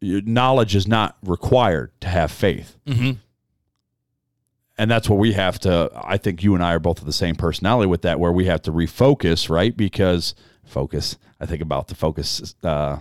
your 0.00 0.22
knowledge 0.22 0.74
is 0.74 0.88
not 0.88 1.16
required 1.22 1.90
to 2.00 2.08
have 2.08 2.30
faith. 2.30 2.76
Mhm. 2.86 3.18
And 4.78 4.90
that's 4.90 5.10
what 5.10 5.18
we 5.18 5.32
have 5.34 5.58
to. 5.60 5.90
I 5.94 6.16
think 6.16 6.42
you 6.42 6.54
and 6.54 6.64
I 6.64 6.72
are 6.72 6.78
both 6.78 7.00
of 7.00 7.04
the 7.04 7.12
same 7.12 7.34
personality 7.36 7.86
with 7.86 8.00
that, 8.02 8.18
where 8.18 8.32
we 8.32 8.46
have 8.46 8.62
to 8.62 8.72
refocus, 8.72 9.50
right? 9.50 9.76
Because 9.76 10.34
focus. 10.64 11.18
I 11.38 11.44
think 11.46 11.60
about 11.60 11.88
the 11.88 11.94
focus 11.94 12.54
uh, 12.62 12.98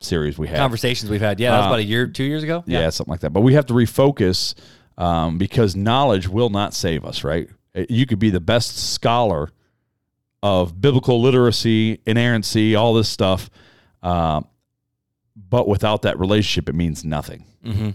series 0.00 0.36
we 0.36 0.48
had 0.48 0.58
conversations 0.58 1.10
we've 1.10 1.20
had, 1.22 1.40
yeah, 1.40 1.52
that 1.52 1.56
was 1.58 1.64
Uh, 1.64 1.68
about 1.70 1.78
a 1.78 1.84
year, 1.84 2.06
two 2.08 2.24
years 2.24 2.42
ago. 2.42 2.62
yeah, 2.66 2.90
something 2.90 3.10
like 3.10 3.20
that. 3.20 3.30
But 3.30 3.40
we 3.40 3.54
have 3.54 3.64
to 3.66 3.74
refocus 3.74 4.54
um, 4.98 5.38
because 5.38 5.74
knowledge 5.76 6.28
will 6.28 6.50
not 6.50 6.74
save 6.74 7.04
us, 7.04 7.24
right? 7.24 7.48
Uh, 7.74 7.84
You 7.88 8.06
could 8.06 8.18
be 8.18 8.30
the 8.30 8.40
best 8.40 8.76
scholar 8.92 9.50
of 10.42 10.80
biblical 10.80 11.20
literacy, 11.22 12.00
inerrancy, 12.06 12.74
all 12.74 12.94
this 12.94 13.08
stuff, 13.08 13.48
um, 14.02 14.46
but 15.36 15.66
without 15.66 16.02
that 16.02 16.18
relationship, 16.18 16.68
it 16.68 16.74
means 16.74 17.04
nothing. 17.04 17.44
hmm 17.64 17.90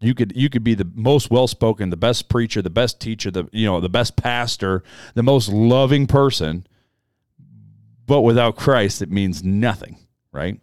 You 0.00 0.14
could 0.14 0.32
you 0.34 0.48
could 0.48 0.64
be 0.64 0.74
the 0.74 0.90
most 0.94 1.30
well 1.30 1.46
spoken, 1.46 1.90
the 1.90 1.96
best 1.96 2.28
preacher, 2.28 2.60
the 2.62 2.70
best 2.70 3.00
teacher, 3.00 3.30
the 3.30 3.48
you 3.52 3.66
know 3.66 3.80
the 3.80 3.88
best 3.88 4.16
pastor, 4.16 4.82
the 5.14 5.22
most 5.22 5.48
loving 5.50 6.06
person, 6.06 6.66
but 8.06 8.22
without 8.22 8.56
Christ, 8.56 9.00
it 9.02 9.10
means 9.10 9.42
nothing, 9.44 9.98
right? 10.32 10.60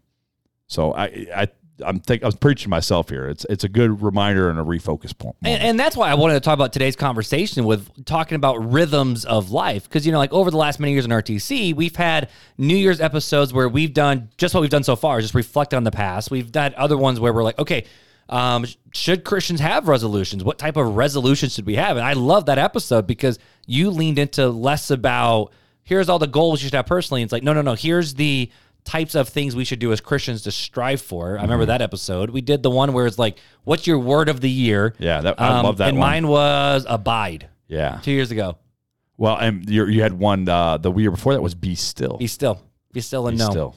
So 0.67 0.93
I 0.93 1.05
I 1.35 1.47
I'm 1.85 1.99
think 1.99 2.23
I'm 2.23 2.31
preaching 2.33 2.69
myself 2.69 3.09
here. 3.09 3.27
It's 3.27 3.45
it's 3.49 3.63
a 3.63 3.69
good 3.69 4.01
reminder 4.01 4.49
and 4.49 4.59
a 4.59 4.63
refocus 4.63 5.17
point. 5.17 5.35
And, 5.43 5.61
and 5.61 5.79
that's 5.79 5.95
why 5.95 6.09
I 6.09 6.15
wanted 6.15 6.35
to 6.35 6.39
talk 6.39 6.53
about 6.53 6.73
today's 6.73 6.95
conversation 6.95 7.65
with 7.65 8.05
talking 8.05 8.35
about 8.35 8.71
rhythms 8.71 9.25
of 9.25 9.51
life. 9.51 9.83
Because, 9.83 10.05
you 10.05 10.11
know, 10.11 10.17
like 10.17 10.33
over 10.33 10.51
the 10.51 10.57
last 10.57 10.79
many 10.79 10.93
years 10.93 11.05
in 11.05 11.11
RTC, 11.11 11.75
we've 11.75 11.95
had 11.95 12.29
New 12.57 12.75
Year's 12.75 13.01
episodes 13.01 13.53
where 13.53 13.69
we've 13.69 13.93
done 13.93 14.29
just 14.37 14.53
what 14.53 14.61
we've 14.61 14.69
done 14.69 14.83
so 14.83 14.95
far, 14.95 15.21
just 15.21 15.35
reflect 15.35 15.73
on 15.73 15.83
the 15.83 15.91
past. 15.91 16.31
We've 16.31 16.51
done 16.51 16.73
other 16.77 16.97
ones 16.97 17.19
where 17.19 17.33
we're 17.33 17.43
like, 17.43 17.59
okay, 17.59 17.85
um, 18.29 18.65
should 18.93 19.23
Christians 19.23 19.59
have 19.59 19.87
resolutions? 19.87 20.43
What 20.43 20.57
type 20.57 20.77
of 20.77 20.95
resolutions 20.95 21.53
should 21.53 21.65
we 21.65 21.75
have? 21.75 21.97
And 21.97 22.05
I 22.05 22.13
love 22.13 22.45
that 22.45 22.57
episode 22.57 23.05
because 23.05 23.39
you 23.67 23.89
leaned 23.89 24.19
into 24.19 24.49
less 24.49 24.89
about 24.89 25.51
here's 25.83 26.07
all 26.07 26.19
the 26.19 26.27
goals 26.27 26.61
you 26.61 26.67
should 26.67 26.75
have 26.75 26.85
personally. 26.85 27.21
It's 27.21 27.33
like, 27.33 27.43
no, 27.43 27.53
no, 27.53 27.61
no, 27.61 27.73
here's 27.73 28.13
the 28.13 28.49
types 28.83 29.15
of 29.15 29.29
things 29.29 29.55
we 29.55 29.63
should 29.65 29.79
do 29.79 29.91
as 29.91 30.01
Christians 30.01 30.41
to 30.43 30.51
strive 30.51 31.01
for. 31.01 31.37
I 31.37 31.41
remember 31.43 31.65
that 31.65 31.81
episode. 31.81 32.29
We 32.29 32.41
did 32.41 32.63
the 32.63 32.69
one 32.71 32.93
where 32.93 33.05
it's 33.07 33.19
like, 33.19 33.37
what's 33.63 33.85
your 33.87 33.99
word 33.99 34.29
of 34.29 34.41
the 34.41 34.49
year? 34.49 34.93
Yeah, 34.99 35.21
that, 35.21 35.39
I 35.39 35.61
love 35.61 35.77
that 35.77 35.85
Um, 35.85 35.89
And 35.89 35.97
one. 35.99 36.09
mine 36.09 36.27
was 36.27 36.85
abide 36.89 37.49
yeah. 37.67 37.99
two 38.01 38.11
years 38.11 38.31
ago. 38.31 38.57
Well, 39.17 39.37
and 39.37 39.69
you 39.69 39.85
you 39.85 40.01
had 40.01 40.13
one 40.13 40.49
uh, 40.49 40.77
the 40.77 40.91
year 40.93 41.11
before 41.11 41.33
that 41.33 41.41
was 41.41 41.53
be 41.55 41.75
still. 41.75 42.17
Be 42.17 42.27
still. 42.27 42.61
Be 42.91 43.01
still 43.01 43.27
and 43.27 43.37
Be 43.37 43.43
know. 43.43 43.51
still. 43.51 43.75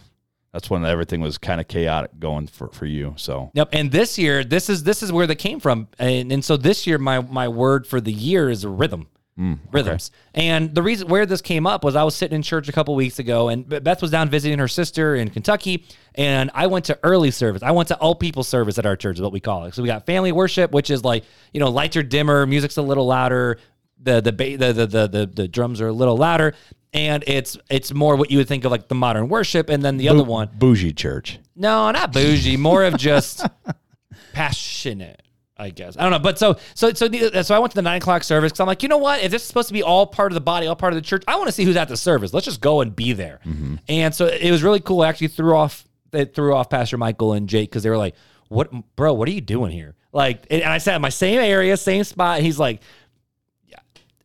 That's 0.53 0.71
when 0.71 0.85
everything 0.85 1.21
was 1.21 1.37
kind 1.37 1.61
of 1.61 1.67
chaotic 1.69 2.19
going 2.21 2.47
for, 2.47 2.69
for 2.69 2.87
you. 2.87 3.15
So 3.17 3.51
Yep. 3.55 3.71
And 3.73 3.91
this 3.91 4.17
year, 4.19 4.45
this 4.45 4.71
is 4.71 4.85
this 4.85 5.03
is 5.03 5.11
where 5.13 5.27
that 5.27 5.37
came 5.37 5.61
from. 5.61 5.89
And 5.99 6.33
and 6.33 6.45
so 6.45 6.57
this 6.57 6.87
year, 6.87 6.97
my 6.97 7.21
my 7.21 7.49
word 7.49 7.87
for 7.87 8.01
the 8.01 8.13
year 8.13 8.49
is 8.49 8.65
rhythm. 8.65 9.09
Mm, 9.39 9.59
Rhythms. 9.73 10.13
And 10.33 10.73
the 10.75 10.83
reason 10.83 11.09
where 11.09 11.27
this 11.27 11.41
came 11.41 11.67
up 11.67 11.83
was 11.83 11.97
I 11.97 12.05
was 12.05 12.15
sitting 12.15 12.37
in 12.37 12.43
church 12.43 12.69
a 12.69 12.73
couple 12.73 12.95
weeks 12.95 13.19
ago, 13.19 13.49
and 13.49 13.69
Beth 13.69 14.01
was 14.01 14.13
down 14.13 14.29
visiting 14.31 14.61
her 14.61 14.69
sister 14.69 15.17
in 15.17 15.29
Kentucky, 15.31 15.87
and 16.15 16.53
I 16.55 16.69
went 16.69 16.85
to 16.85 16.99
early 17.03 17.33
service. 17.33 17.63
I 17.63 17.73
went 17.73 17.89
to 17.89 17.97
all 17.99 18.15
people 18.15 18.45
service 18.45 18.79
at 18.79 18.87
our 18.87 18.95
church, 18.95 19.17
is 19.17 19.23
what 19.23 19.33
we 19.33 19.41
call 19.41 19.65
it. 19.65 19.75
So 19.75 19.83
we 19.83 19.89
got 19.89 20.07
family 20.07 20.31
worship, 20.31 20.71
which 20.71 20.89
is 20.89 21.03
like 21.03 21.25
you 21.53 21.59
know 21.59 21.69
lights 21.69 21.97
are 21.97 22.03
dimmer, 22.05 22.47
music's 22.47 22.77
a 22.77 22.83
little 22.83 23.07
louder, 23.07 23.59
the 24.01 24.21
the 24.21 24.33
ba- 24.33 24.57
the 24.57 24.73
the 24.73 24.87
the, 24.87 25.09
the, 25.09 25.27
the 25.27 25.49
drums 25.49 25.81
are 25.81 25.89
a 25.89 25.93
little 25.93 26.17
louder, 26.17 26.55
and 26.93 27.25
it's 27.27 27.57
it's 27.69 27.93
more 27.93 28.15
what 28.15 28.31
you 28.31 28.39
would 28.39 28.47
think 28.47 28.65
of 28.65 28.71
like 28.71 28.87
the 28.87 28.95
modern 28.95 29.29
worship, 29.29 29.69
and 29.69 29.83
then 29.83 29.97
the 29.97 30.11
other 30.11 30.23
one, 30.23 30.49
bougie 30.57 30.93
church. 30.93 31.41
no, 31.57 31.91
not 31.91 32.13
bougie, 32.13 32.57
more 32.57 32.85
of 32.85 32.97
just 32.99 33.45
passionate. 34.33 35.23
I 35.57 35.71
guess 35.71 35.97
I 35.97 36.03
don't 36.03 36.11
know, 36.11 36.19
but 36.19 36.39
so 36.39 36.57
so 36.75 36.93
so 36.93 37.07
the- 37.07 37.43
so 37.45 37.55
I 37.55 37.59
went 37.61 37.71
to 37.73 37.77
the 37.77 37.83
nine 37.83 37.99
o'clock 37.99 38.25
service 38.25 38.51
because 38.51 38.61
I'm 38.61 38.67
like, 38.67 38.83
you 38.83 38.89
know 38.89 38.99
what? 38.99 39.23
If 39.23 39.31
this 39.31 39.43
is 39.43 39.49
supposed 39.49 39.69
to 39.69 39.75
be 39.75 39.83
all 39.83 40.07
part 40.07 40.33
of 40.33 40.35
the 40.35 40.41
body, 40.41 40.67
all 40.67 40.75
part 40.75 40.93
of 40.93 40.97
the 40.97 41.03
church, 41.07 41.23
I 41.29 41.37
want 41.37 41.47
to 41.47 41.53
see 41.53 41.65
who's 41.65 41.77
at 41.77 41.89
the 41.89 41.97
service. 41.97 42.33
Let's 42.35 42.47
just 42.47 42.61
go 42.61 42.81
and 42.81 42.95
be 42.95 43.13
there. 43.13 43.39
Mm-hmm. 43.47 43.77
And 43.89 44.15
so 44.15 44.27
it 44.27 44.51
was 44.51 44.63
really 44.65 44.81
cool. 44.81 45.03
I 45.03 45.09
actually 45.09 45.29
threw 45.29 45.55
off 45.57 45.85
it 46.13 46.35
threw 46.35 46.55
off 46.55 46.71
Pastor 46.71 46.97
Michael 46.97 47.33
and 47.35 47.49
Jake 47.49 47.71
because 47.71 47.83
they 47.85 47.91
were 47.91 47.97
like, 47.99 48.15
"What, 48.49 48.71
bro? 48.97 49.15
What 49.15 49.29
are 49.29 49.33
you 49.33 49.41
doing 49.41 49.71
here?" 49.71 49.95
Like, 50.13 50.47
and 50.51 50.63
I 50.65 50.79
sat 50.79 50.97
in 50.97 51.03
my 51.03 51.09
same 51.09 51.41
area, 51.41 51.77
same 51.77 52.05
spot. 52.05 52.37
And 52.39 52.47
he's 52.47 52.59
like, 52.59 52.81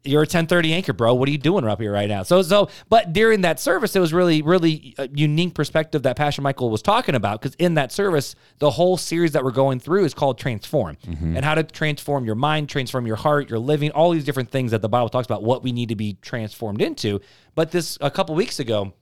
you're 0.03 0.21
a 0.21 0.23
1030 0.23 0.73
anchor, 0.73 0.93
bro. 0.93 1.13
What 1.13 1.27
are 1.27 1.31
you 1.31 1.37
doing 1.37 1.65
up 1.65 1.81
here 1.81 1.91
right 1.91 2.07
now? 2.07 2.23
So, 2.23 2.41
so, 2.41 2.69
but 2.87 3.11
during 3.11 3.41
that 3.41 3.59
service, 3.59 3.95
it 3.95 3.99
was 3.99 4.13
really, 4.13 4.41
really 4.41 4.95
a 4.97 5.09
unique 5.09 5.53
perspective 5.53 6.03
that 6.03 6.15
Pastor 6.15 6.41
Michael 6.41 6.69
was 6.69 6.81
talking 6.81 7.15
about. 7.15 7.41
Because 7.41 7.55
in 7.55 7.73
that 7.73 7.91
service, 7.91 8.35
the 8.59 8.71
whole 8.71 8.95
series 8.95 9.33
that 9.33 9.43
we're 9.43 9.51
going 9.51 9.79
through 9.79 10.05
is 10.05 10.13
called 10.13 10.37
Transform 10.37 10.97
mm-hmm. 11.05 11.35
and 11.35 11.43
how 11.43 11.53
to 11.53 11.63
transform 11.63 12.23
your 12.23 12.35
mind, 12.35 12.69
transform 12.69 13.05
your 13.07 13.17
heart, 13.17 13.49
your 13.49 13.59
living, 13.59 13.91
all 13.91 14.11
these 14.11 14.23
different 14.23 14.51
things 14.51 14.71
that 14.71 14.81
the 14.81 14.89
Bible 14.89 15.09
talks 15.09 15.25
about, 15.25 15.43
what 15.43 15.63
we 15.63 15.73
need 15.73 15.89
to 15.89 15.95
be 15.95 16.13
transformed 16.21 16.81
into. 16.81 17.19
But 17.55 17.71
this, 17.71 17.97
a 17.99 18.09
couple 18.09 18.35
weeks 18.35 18.59
ago, 18.59 18.93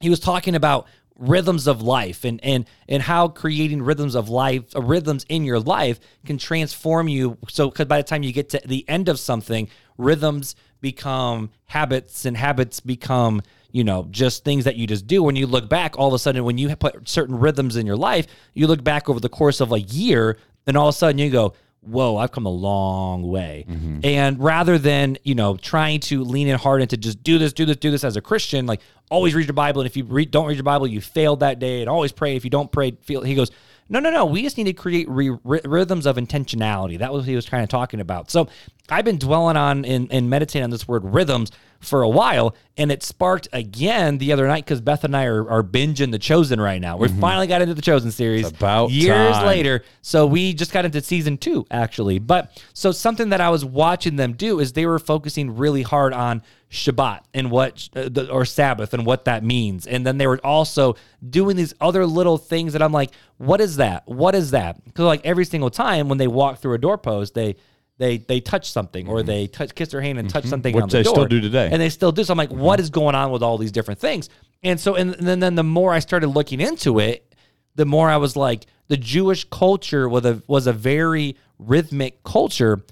he 0.00 0.10
was 0.10 0.18
talking 0.18 0.56
about 0.56 0.88
rhythms 1.16 1.66
of 1.66 1.80
life 1.80 2.24
and 2.24 2.40
and 2.42 2.66
and 2.88 3.02
how 3.02 3.28
creating 3.28 3.82
rhythms 3.82 4.14
of 4.16 4.28
life 4.28 4.64
uh, 4.74 4.82
rhythms 4.82 5.24
in 5.28 5.44
your 5.44 5.60
life 5.60 6.00
can 6.26 6.38
transform 6.38 7.08
you. 7.08 7.38
So 7.48 7.70
because 7.70 7.86
by 7.86 7.98
the 7.98 8.02
time 8.02 8.22
you 8.22 8.32
get 8.32 8.48
to 8.50 8.60
the 8.64 8.88
end 8.88 9.08
of 9.08 9.20
something 9.20 9.68
rhythms 9.96 10.56
become 10.80 11.50
habits 11.66 12.24
and 12.24 12.36
habits 12.36 12.80
become 12.80 13.42
you 13.70 13.84
know 13.84 14.08
just 14.10 14.44
things 14.44 14.64
that 14.64 14.76
you 14.76 14.86
just 14.86 15.06
do. 15.06 15.22
When 15.22 15.36
you 15.36 15.46
look 15.46 15.68
back 15.68 15.96
all 15.96 16.08
of 16.08 16.14
a 16.14 16.18
sudden 16.18 16.44
when 16.44 16.58
you 16.58 16.74
put 16.74 17.08
certain 17.08 17.38
rhythms 17.38 17.76
in 17.76 17.86
your 17.86 17.96
life 17.96 18.26
you 18.52 18.66
look 18.66 18.82
back 18.82 19.08
over 19.08 19.20
the 19.20 19.28
course 19.28 19.60
of 19.60 19.72
a 19.72 19.80
year 19.80 20.38
and 20.66 20.76
all 20.76 20.88
of 20.88 20.94
a 20.94 20.98
sudden 20.98 21.18
you 21.18 21.30
go 21.30 21.54
whoa, 21.86 22.16
I've 22.16 22.32
come 22.32 22.46
a 22.46 22.50
long 22.50 23.22
way. 23.22 23.64
Mm-hmm. 23.68 24.00
And 24.04 24.42
rather 24.42 24.78
than, 24.78 25.18
you 25.22 25.34
know, 25.34 25.56
trying 25.56 26.00
to 26.00 26.24
lean 26.24 26.48
in 26.48 26.58
hard 26.58 26.82
into 26.82 26.96
just 26.96 27.22
do 27.22 27.38
this, 27.38 27.52
do 27.52 27.64
this, 27.64 27.76
do 27.76 27.90
this 27.90 28.04
as 28.04 28.16
a 28.16 28.20
Christian, 28.20 28.66
like 28.66 28.80
always 29.10 29.34
read 29.34 29.46
your 29.46 29.54
Bible. 29.54 29.80
And 29.80 29.86
if 29.86 29.96
you 29.96 30.04
read, 30.04 30.30
don't 30.30 30.46
read 30.46 30.56
your 30.56 30.64
Bible, 30.64 30.86
you 30.86 31.00
failed 31.00 31.40
that 31.40 31.58
day. 31.58 31.80
And 31.80 31.88
always 31.88 32.12
pray. 32.12 32.36
If 32.36 32.44
you 32.44 32.50
don't 32.50 32.70
pray, 32.70 32.92
feel, 33.02 33.22
he 33.22 33.34
goes, 33.34 33.50
no, 33.88 34.00
no, 34.00 34.10
no. 34.10 34.24
We 34.24 34.42
just 34.42 34.56
need 34.56 34.64
to 34.64 34.72
create 34.72 35.08
re- 35.08 35.38
rhythms 35.44 36.06
of 36.06 36.16
intentionality. 36.16 36.98
That 36.98 37.12
was 37.12 37.22
what 37.22 37.28
he 37.28 37.36
was 37.36 37.48
kind 37.48 37.62
of 37.62 37.68
talking 37.68 38.00
about. 38.00 38.30
So 38.30 38.48
I've 38.88 39.04
been 39.04 39.18
dwelling 39.18 39.56
on 39.56 39.84
and, 39.84 40.10
and 40.10 40.30
meditating 40.30 40.64
on 40.64 40.70
this 40.70 40.88
word 40.88 41.04
rhythms 41.04 41.50
for 41.84 42.02
a 42.02 42.08
while, 42.08 42.54
and 42.76 42.90
it 42.90 43.02
sparked 43.02 43.48
again 43.52 44.18
the 44.18 44.32
other 44.32 44.46
night 44.46 44.64
because 44.64 44.80
Beth 44.80 45.04
and 45.04 45.16
I 45.16 45.24
are, 45.26 45.48
are 45.48 45.62
binging 45.62 46.10
The 46.10 46.18
Chosen 46.18 46.60
right 46.60 46.80
now. 46.80 46.96
We 46.96 47.08
finally 47.08 47.46
got 47.46 47.62
into 47.62 47.74
the 47.74 47.82
Chosen 47.82 48.10
series 48.10 48.48
about 48.48 48.90
years 48.90 49.32
time. 49.32 49.46
later. 49.46 49.84
So 50.02 50.26
we 50.26 50.54
just 50.54 50.72
got 50.72 50.84
into 50.84 51.00
season 51.00 51.38
two, 51.38 51.66
actually. 51.70 52.18
But 52.18 52.62
so 52.72 52.92
something 52.92 53.28
that 53.28 53.40
I 53.40 53.50
was 53.50 53.64
watching 53.64 54.16
them 54.16 54.32
do 54.32 54.60
is 54.60 54.72
they 54.72 54.86
were 54.86 54.98
focusing 54.98 55.56
really 55.56 55.82
hard 55.82 56.12
on 56.12 56.42
Shabbat 56.70 57.20
and 57.32 57.50
what, 57.50 57.88
uh, 57.94 58.08
the, 58.08 58.28
or 58.30 58.44
Sabbath 58.44 58.92
and 58.94 59.06
what 59.06 59.26
that 59.26 59.44
means. 59.44 59.86
And 59.86 60.04
then 60.04 60.18
they 60.18 60.26
were 60.26 60.40
also 60.44 60.96
doing 61.28 61.56
these 61.56 61.74
other 61.80 62.04
little 62.04 62.38
things 62.38 62.72
that 62.72 62.82
I'm 62.82 62.92
like, 62.92 63.12
what 63.38 63.60
is 63.60 63.76
that? 63.76 64.02
What 64.06 64.34
is 64.34 64.50
that? 64.50 64.84
Because 64.84 65.04
like 65.04 65.24
every 65.24 65.44
single 65.44 65.70
time 65.70 66.08
when 66.08 66.18
they 66.18 66.26
walk 66.26 66.58
through 66.58 66.74
a 66.74 66.78
doorpost, 66.78 67.34
they, 67.34 67.56
they 67.98 68.18
they 68.18 68.40
touch 68.40 68.70
something 68.70 69.08
or 69.08 69.22
they 69.22 69.46
touch 69.46 69.74
kiss 69.74 69.90
their 69.90 70.00
hand 70.00 70.18
and 70.18 70.28
touch 70.28 70.44
something 70.44 70.74
Mm-hmm. 70.74 70.76
Which 70.76 70.82
on 70.82 70.88
the 70.88 70.96
they 70.98 71.02
door. 71.04 71.14
still 71.14 71.26
do 71.26 71.40
today. 71.40 71.66
Mm-hmm. 71.66 71.74
And 71.74 71.82
they 71.82 71.90
still 71.90 72.12
do. 72.12 72.24
So 72.24 72.32
I'm 72.32 72.38
like, 72.38 72.50
what 72.50 72.80
is 72.80 72.90
going 72.90 73.14
on 73.14 73.30
with 73.30 73.42
all 73.42 73.58
these 73.58 73.72
different 73.72 74.00
things? 74.00 74.28
And 74.62 74.80
so 74.80 74.94
and, 74.94 75.14
and 75.14 75.26
then, 75.26 75.40
then 75.40 75.54
the 75.54 75.62
more 75.64 75.92
I 75.92 75.98
started 76.00 76.28
looking 76.28 76.60
into 76.60 76.98
it, 76.98 77.34
the 77.76 77.84
more 77.84 78.08
I 78.08 78.16
was 78.16 78.36
like, 78.36 78.66
the 78.88 78.96
Jewish 78.96 79.44
culture 79.44 80.08
was 80.08 80.24
a 80.24 80.42
was 80.46 80.66
a 80.66 80.72
very 80.72 81.36
rhythmic 81.58 82.22
culture, 82.24 82.82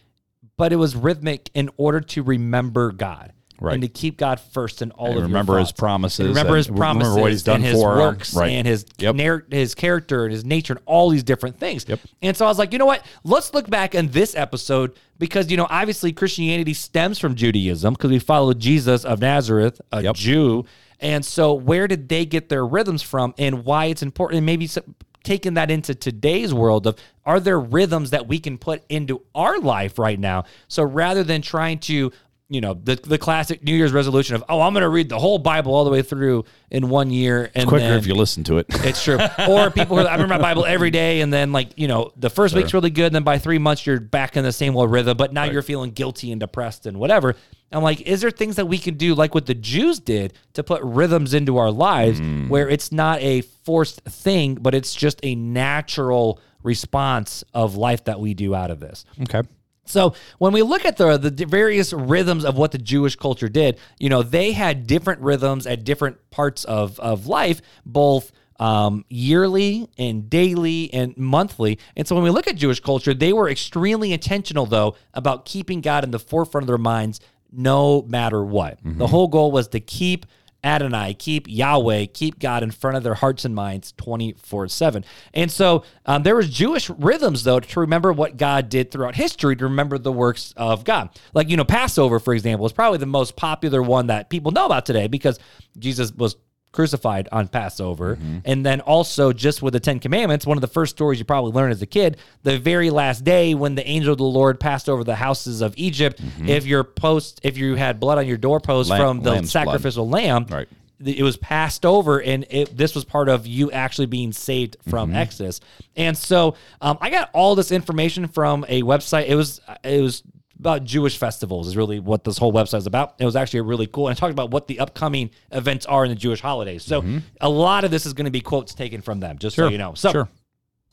but 0.56 0.72
it 0.72 0.76
was 0.76 0.94
rhythmic 0.94 1.50
in 1.54 1.70
order 1.76 2.00
to 2.00 2.22
remember 2.22 2.92
God. 2.92 3.32
Right. 3.62 3.74
And 3.74 3.82
to 3.82 3.88
keep 3.88 4.16
God 4.18 4.40
first 4.40 4.82
in 4.82 4.90
all 4.92 5.06
And 5.06 5.14
of 5.14 5.20
your 5.20 5.28
remember 5.28 5.58
his 5.58 5.72
promises 5.72 6.20
And 6.20 6.28
remember 6.30 6.56
his 6.56 6.68
remember 6.68 7.14
what 7.14 7.30
he's 7.30 7.42
done 7.44 7.56
and 7.56 7.64
his 7.64 7.74
for 7.80 7.96
works 7.96 8.34
Right. 8.34 8.50
and 8.50 8.66
his 8.66 8.84
Yep. 8.98 9.16
his 9.50 9.74
character 9.74 10.24
and 10.24 10.32
his 10.32 10.44
nature 10.44 10.74
and 10.74 10.82
all 10.86 11.08
these 11.10 11.22
different 11.22 11.58
things. 11.58 11.84
Yep. 11.88 12.00
And 12.22 12.36
so 12.36 12.44
I 12.44 12.48
was 12.48 12.58
like, 12.58 12.72
you 12.72 12.78
know 12.78 12.86
what? 12.86 13.04
Let's 13.24 13.54
look 13.54 13.70
back 13.70 13.94
in 13.94 14.08
this 14.08 14.34
episode 14.36 14.92
because 15.18 15.50
you 15.50 15.56
know 15.56 15.66
obviously 15.70 16.12
Christianity 16.12 16.74
stems 16.74 17.18
from 17.18 17.34
Judaism 17.34 17.94
because 17.94 18.10
we 18.10 18.18
follow 18.18 18.52
Jesus 18.54 19.04
of 19.04 19.20
Nazareth, 19.20 19.80
a 19.92 20.02
Yep. 20.02 20.14
Jew. 20.16 20.64
And 21.00 21.24
so 21.24 21.52
where 21.54 21.88
did 21.88 22.08
they 22.08 22.24
get 22.24 22.48
their 22.48 22.64
rhythms 22.66 23.02
from 23.02 23.34
and 23.38 23.64
why 23.64 23.86
it's 23.86 24.02
important 24.02 24.38
and 24.38 24.46
maybe 24.46 24.66
some, 24.66 24.94
taking 25.24 25.54
that 25.54 25.70
into 25.70 25.94
today's 25.94 26.52
world 26.52 26.86
of 26.86 26.96
are 27.24 27.38
there 27.38 27.58
rhythms 27.60 28.10
that 28.10 28.26
we 28.26 28.38
can 28.40 28.58
put 28.58 28.82
into 28.88 29.22
our 29.34 29.58
life 29.60 29.98
right 29.98 30.18
now? 30.18 30.44
So 30.68 30.82
rather 30.82 31.22
than 31.22 31.42
trying 31.42 31.78
to 31.80 32.10
you 32.52 32.60
know 32.60 32.74
the 32.74 32.96
the 32.96 33.18
classic 33.18 33.62
New 33.64 33.74
Year's 33.74 33.92
resolution 33.92 34.36
of 34.36 34.44
oh 34.48 34.60
I'm 34.60 34.74
going 34.74 34.82
to 34.82 34.88
read 34.88 35.08
the 35.08 35.18
whole 35.18 35.38
Bible 35.38 35.74
all 35.74 35.84
the 35.84 35.90
way 35.90 36.02
through 36.02 36.44
in 36.70 36.88
one 36.88 37.10
year 37.10 37.50
and 37.54 37.68
Quicker 37.68 37.84
then, 37.84 37.98
if 37.98 38.06
you 38.06 38.14
listen 38.14 38.44
to 38.44 38.58
it. 38.58 38.66
it's 38.70 39.02
true. 39.02 39.18
Or 39.48 39.70
people 39.70 39.98
who 39.98 40.04
I 40.04 40.12
remember 40.12 40.34
my 40.34 40.40
Bible 40.40 40.64
every 40.66 40.90
day, 40.90 41.22
and 41.22 41.32
then 41.32 41.52
like 41.52 41.70
you 41.76 41.88
know, 41.88 42.12
the 42.16 42.30
first 42.30 42.54
week's 42.54 42.74
really 42.74 42.90
good, 42.90 43.06
and 43.06 43.14
then 43.14 43.22
by 43.22 43.38
three 43.38 43.58
months 43.58 43.86
you're 43.86 44.00
back 44.00 44.36
in 44.36 44.44
the 44.44 44.52
same 44.52 44.76
old 44.76 44.90
rhythm. 44.90 45.16
But 45.16 45.32
now 45.32 45.44
you're 45.44 45.62
feeling 45.62 45.92
guilty 45.92 46.30
and 46.30 46.40
depressed 46.40 46.86
and 46.86 46.98
whatever. 46.98 47.36
I'm 47.72 47.82
like, 47.82 48.02
is 48.02 48.20
there 48.20 48.30
things 48.30 48.56
that 48.56 48.66
we 48.66 48.76
can 48.76 48.98
do, 48.98 49.14
like 49.14 49.34
what 49.34 49.46
the 49.46 49.54
Jews 49.54 49.98
did, 49.98 50.34
to 50.52 50.62
put 50.62 50.82
rhythms 50.82 51.32
into 51.32 51.56
our 51.56 51.70
lives, 51.70 52.20
mm. 52.20 52.50
where 52.50 52.68
it's 52.68 52.92
not 52.92 53.18
a 53.20 53.40
forced 53.40 54.02
thing, 54.02 54.56
but 54.56 54.74
it's 54.74 54.94
just 54.94 55.18
a 55.22 55.34
natural 55.34 56.38
response 56.62 57.44
of 57.54 57.76
life 57.76 58.04
that 58.04 58.20
we 58.20 58.34
do 58.34 58.54
out 58.54 58.70
of 58.70 58.78
this. 58.78 59.06
okay. 59.22 59.48
So 59.84 60.14
when 60.38 60.52
we 60.52 60.62
look 60.62 60.84
at 60.84 60.96
the 60.96 61.18
the 61.18 61.44
various 61.44 61.92
rhythms 61.92 62.44
of 62.44 62.56
what 62.56 62.72
the 62.72 62.78
Jewish 62.78 63.16
culture 63.16 63.48
did, 63.48 63.78
you 63.98 64.08
know, 64.08 64.22
they 64.22 64.52
had 64.52 64.86
different 64.86 65.20
rhythms 65.20 65.66
at 65.66 65.84
different 65.84 66.18
parts 66.30 66.64
of 66.64 66.98
of 67.00 67.26
life, 67.26 67.60
both 67.84 68.32
um, 68.60 69.04
yearly 69.08 69.88
and 69.98 70.30
daily 70.30 70.92
and 70.94 71.16
monthly. 71.16 71.78
And 71.96 72.06
so 72.06 72.14
when 72.14 72.22
we 72.22 72.30
look 72.30 72.46
at 72.46 72.54
Jewish 72.56 72.78
culture, 72.80 73.12
they 73.12 73.32
were 73.32 73.48
extremely 73.48 74.12
intentional 74.12 74.66
though 74.66 74.94
about 75.14 75.44
keeping 75.46 75.80
God 75.80 76.04
in 76.04 76.12
the 76.12 76.20
forefront 76.20 76.62
of 76.62 76.68
their 76.68 76.78
minds 76.78 77.18
no 77.50 78.02
matter 78.02 78.42
what. 78.44 78.78
The 78.98 79.06
whole 79.08 79.28
goal 79.28 79.50
was 79.52 79.68
to 79.68 79.80
keep 79.80 80.26
Adonai, 80.64 81.14
keep 81.14 81.46
Yahweh, 81.48 82.06
keep 82.06 82.38
God 82.38 82.62
in 82.62 82.70
front 82.70 82.96
of 82.96 83.02
their 83.02 83.14
hearts 83.14 83.44
and 83.44 83.54
minds 83.54 83.92
24 83.96 84.68
7. 84.68 85.04
And 85.34 85.50
so 85.50 85.84
um, 86.06 86.22
there 86.22 86.36
was 86.36 86.48
Jewish 86.48 86.88
rhythms, 86.90 87.44
though, 87.44 87.60
to 87.60 87.80
remember 87.80 88.12
what 88.12 88.36
God 88.36 88.68
did 88.68 88.90
throughout 88.90 89.16
history, 89.16 89.56
to 89.56 89.64
remember 89.64 89.98
the 89.98 90.12
works 90.12 90.54
of 90.56 90.84
God. 90.84 91.10
Like, 91.34 91.48
you 91.48 91.56
know, 91.56 91.64
Passover, 91.64 92.20
for 92.20 92.32
example, 92.34 92.66
is 92.66 92.72
probably 92.72 92.98
the 92.98 93.06
most 93.06 93.36
popular 93.36 93.82
one 93.82 94.06
that 94.06 94.30
people 94.30 94.52
know 94.52 94.66
about 94.66 94.86
today 94.86 95.08
because 95.08 95.38
Jesus 95.78 96.12
was 96.12 96.36
crucified 96.72 97.28
on 97.30 97.48
Passover. 97.48 98.18
And 98.44 98.64
then 98.66 98.80
also 98.80 99.32
just 99.32 99.62
with 99.62 99.74
the 99.74 99.80
10 99.80 100.00
commandments, 100.00 100.46
one 100.46 100.56
of 100.56 100.62
the 100.62 100.66
first 100.66 100.96
stories 100.96 101.18
you 101.18 101.24
probably 101.24 101.52
learn 101.52 101.70
as 101.70 101.82
a 101.82 101.86
kid, 101.86 102.16
the 102.42 102.58
very 102.58 102.90
last 102.90 103.24
day 103.24 103.54
when 103.54 103.74
the 103.74 103.86
angel 103.86 104.12
of 104.12 104.18
the 104.18 104.24
Lord 104.24 104.58
passed 104.58 104.88
over 104.88 105.04
the 105.04 105.14
houses 105.14 105.60
of 105.60 105.74
Egypt, 105.76 106.20
if 106.46 106.66
your 106.66 106.82
post 106.84 107.40
if 107.42 107.56
you 107.58 107.74
had 107.76 108.00
blood 108.00 108.18
on 108.18 108.26
your 108.26 108.38
doorpost 108.38 108.90
Lamb- 108.90 109.00
from 109.00 109.20
the 109.22 109.30
lamb's 109.32 109.52
blood. 109.52 109.64
sacrificial 109.66 110.08
lamb, 110.08 110.46
Right. 110.48 110.68
it 111.04 111.22
was 111.22 111.36
passed 111.36 111.84
over 111.84 112.20
and 112.22 112.46
it, 112.48 112.76
this 112.76 112.94
was 112.94 113.04
part 113.04 113.28
of 113.28 113.46
you 113.46 113.70
actually 113.70 114.06
being 114.06 114.32
saved 114.32 114.76
from 114.88 115.10
Mm-hmm. 115.10 115.16
Exodus. 115.18 115.60
And 115.96 116.16
so 116.16 116.54
um, 116.80 116.96
I 117.00 117.10
got 117.10 117.28
all 117.34 117.54
this 117.54 117.70
information 117.72 118.28
from 118.28 118.64
a 118.68 118.82
website. 118.82 119.26
It 119.28 119.34
was 119.34 119.60
it 119.84 120.00
was 120.00 120.22
about 120.62 120.84
Jewish 120.84 121.16
festivals 121.18 121.66
is 121.66 121.76
really 121.76 121.98
what 121.98 122.22
this 122.22 122.38
whole 122.38 122.52
website 122.52 122.78
is 122.78 122.86
about. 122.86 123.14
It 123.18 123.24
was 123.24 123.34
actually 123.34 123.62
really 123.62 123.88
cool 123.88 124.06
and 124.08 124.16
talked 124.16 124.30
about 124.32 124.50
what 124.52 124.68
the 124.68 124.78
upcoming 124.78 125.30
events 125.50 125.86
are 125.86 126.04
in 126.04 126.10
the 126.10 126.14
Jewish 126.14 126.40
holidays. 126.40 126.84
So 126.84 127.04
a 127.40 127.48
lot 127.48 127.82
of 127.84 127.90
this 127.90 128.06
is 128.06 128.12
going 128.12 128.26
to 128.26 128.30
be 128.30 128.40
quotes 128.40 128.72
taken 128.72 129.02
from 129.02 129.18
them, 129.20 129.38
just 129.38 129.56
so 129.56 129.64
Mm-hmm. 129.64 129.72
You 129.72 129.78
know. 129.78 129.94
So 129.94 130.12
Sure. 130.12 130.28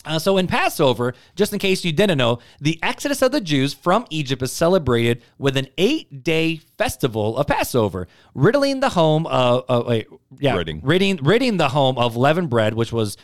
uh, 0.05 0.17
so 0.17 0.38
in 0.38 0.47
Passover, 0.47 1.13
just 1.36 1.53
in 1.53 1.59
case 1.59 1.86
you 1.86 1.91
didn't 1.91 2.17
know, 2.17 2.39
the 2.59 2.80
exodus 2.82 3.22
of 3.22 3.32
the 3.32 3.41
Jews 3.41 3.74
from 3.74 4.05
Egypt 4.09 4.41
is 4.41 4.51
celebrated 4.51 5.22
with 5.38 5.55
an 5.57 5.67
eight-day 5.78 6.57
festival 6.78 7.38
of 7.38 7.45
Passover, 7.47 8.07
riddling 8.34 8.80
the 8.80 8.89
home 8.89 9.28
of 9.28 9.65
uh, 9.70 9.84
wait, 9.86 10.07
yeah, 10.39 10.55
Ridding. 10.55 10.82
ridding 10.84 11.17
ridding 11.17 11.57
the 11.57 11.70
home 11.70 11.97
of 11.99 12.15
leavened 12.15 12.49
bread, 12.49 12.74
which 12.74 12.91
was 12.91 13.17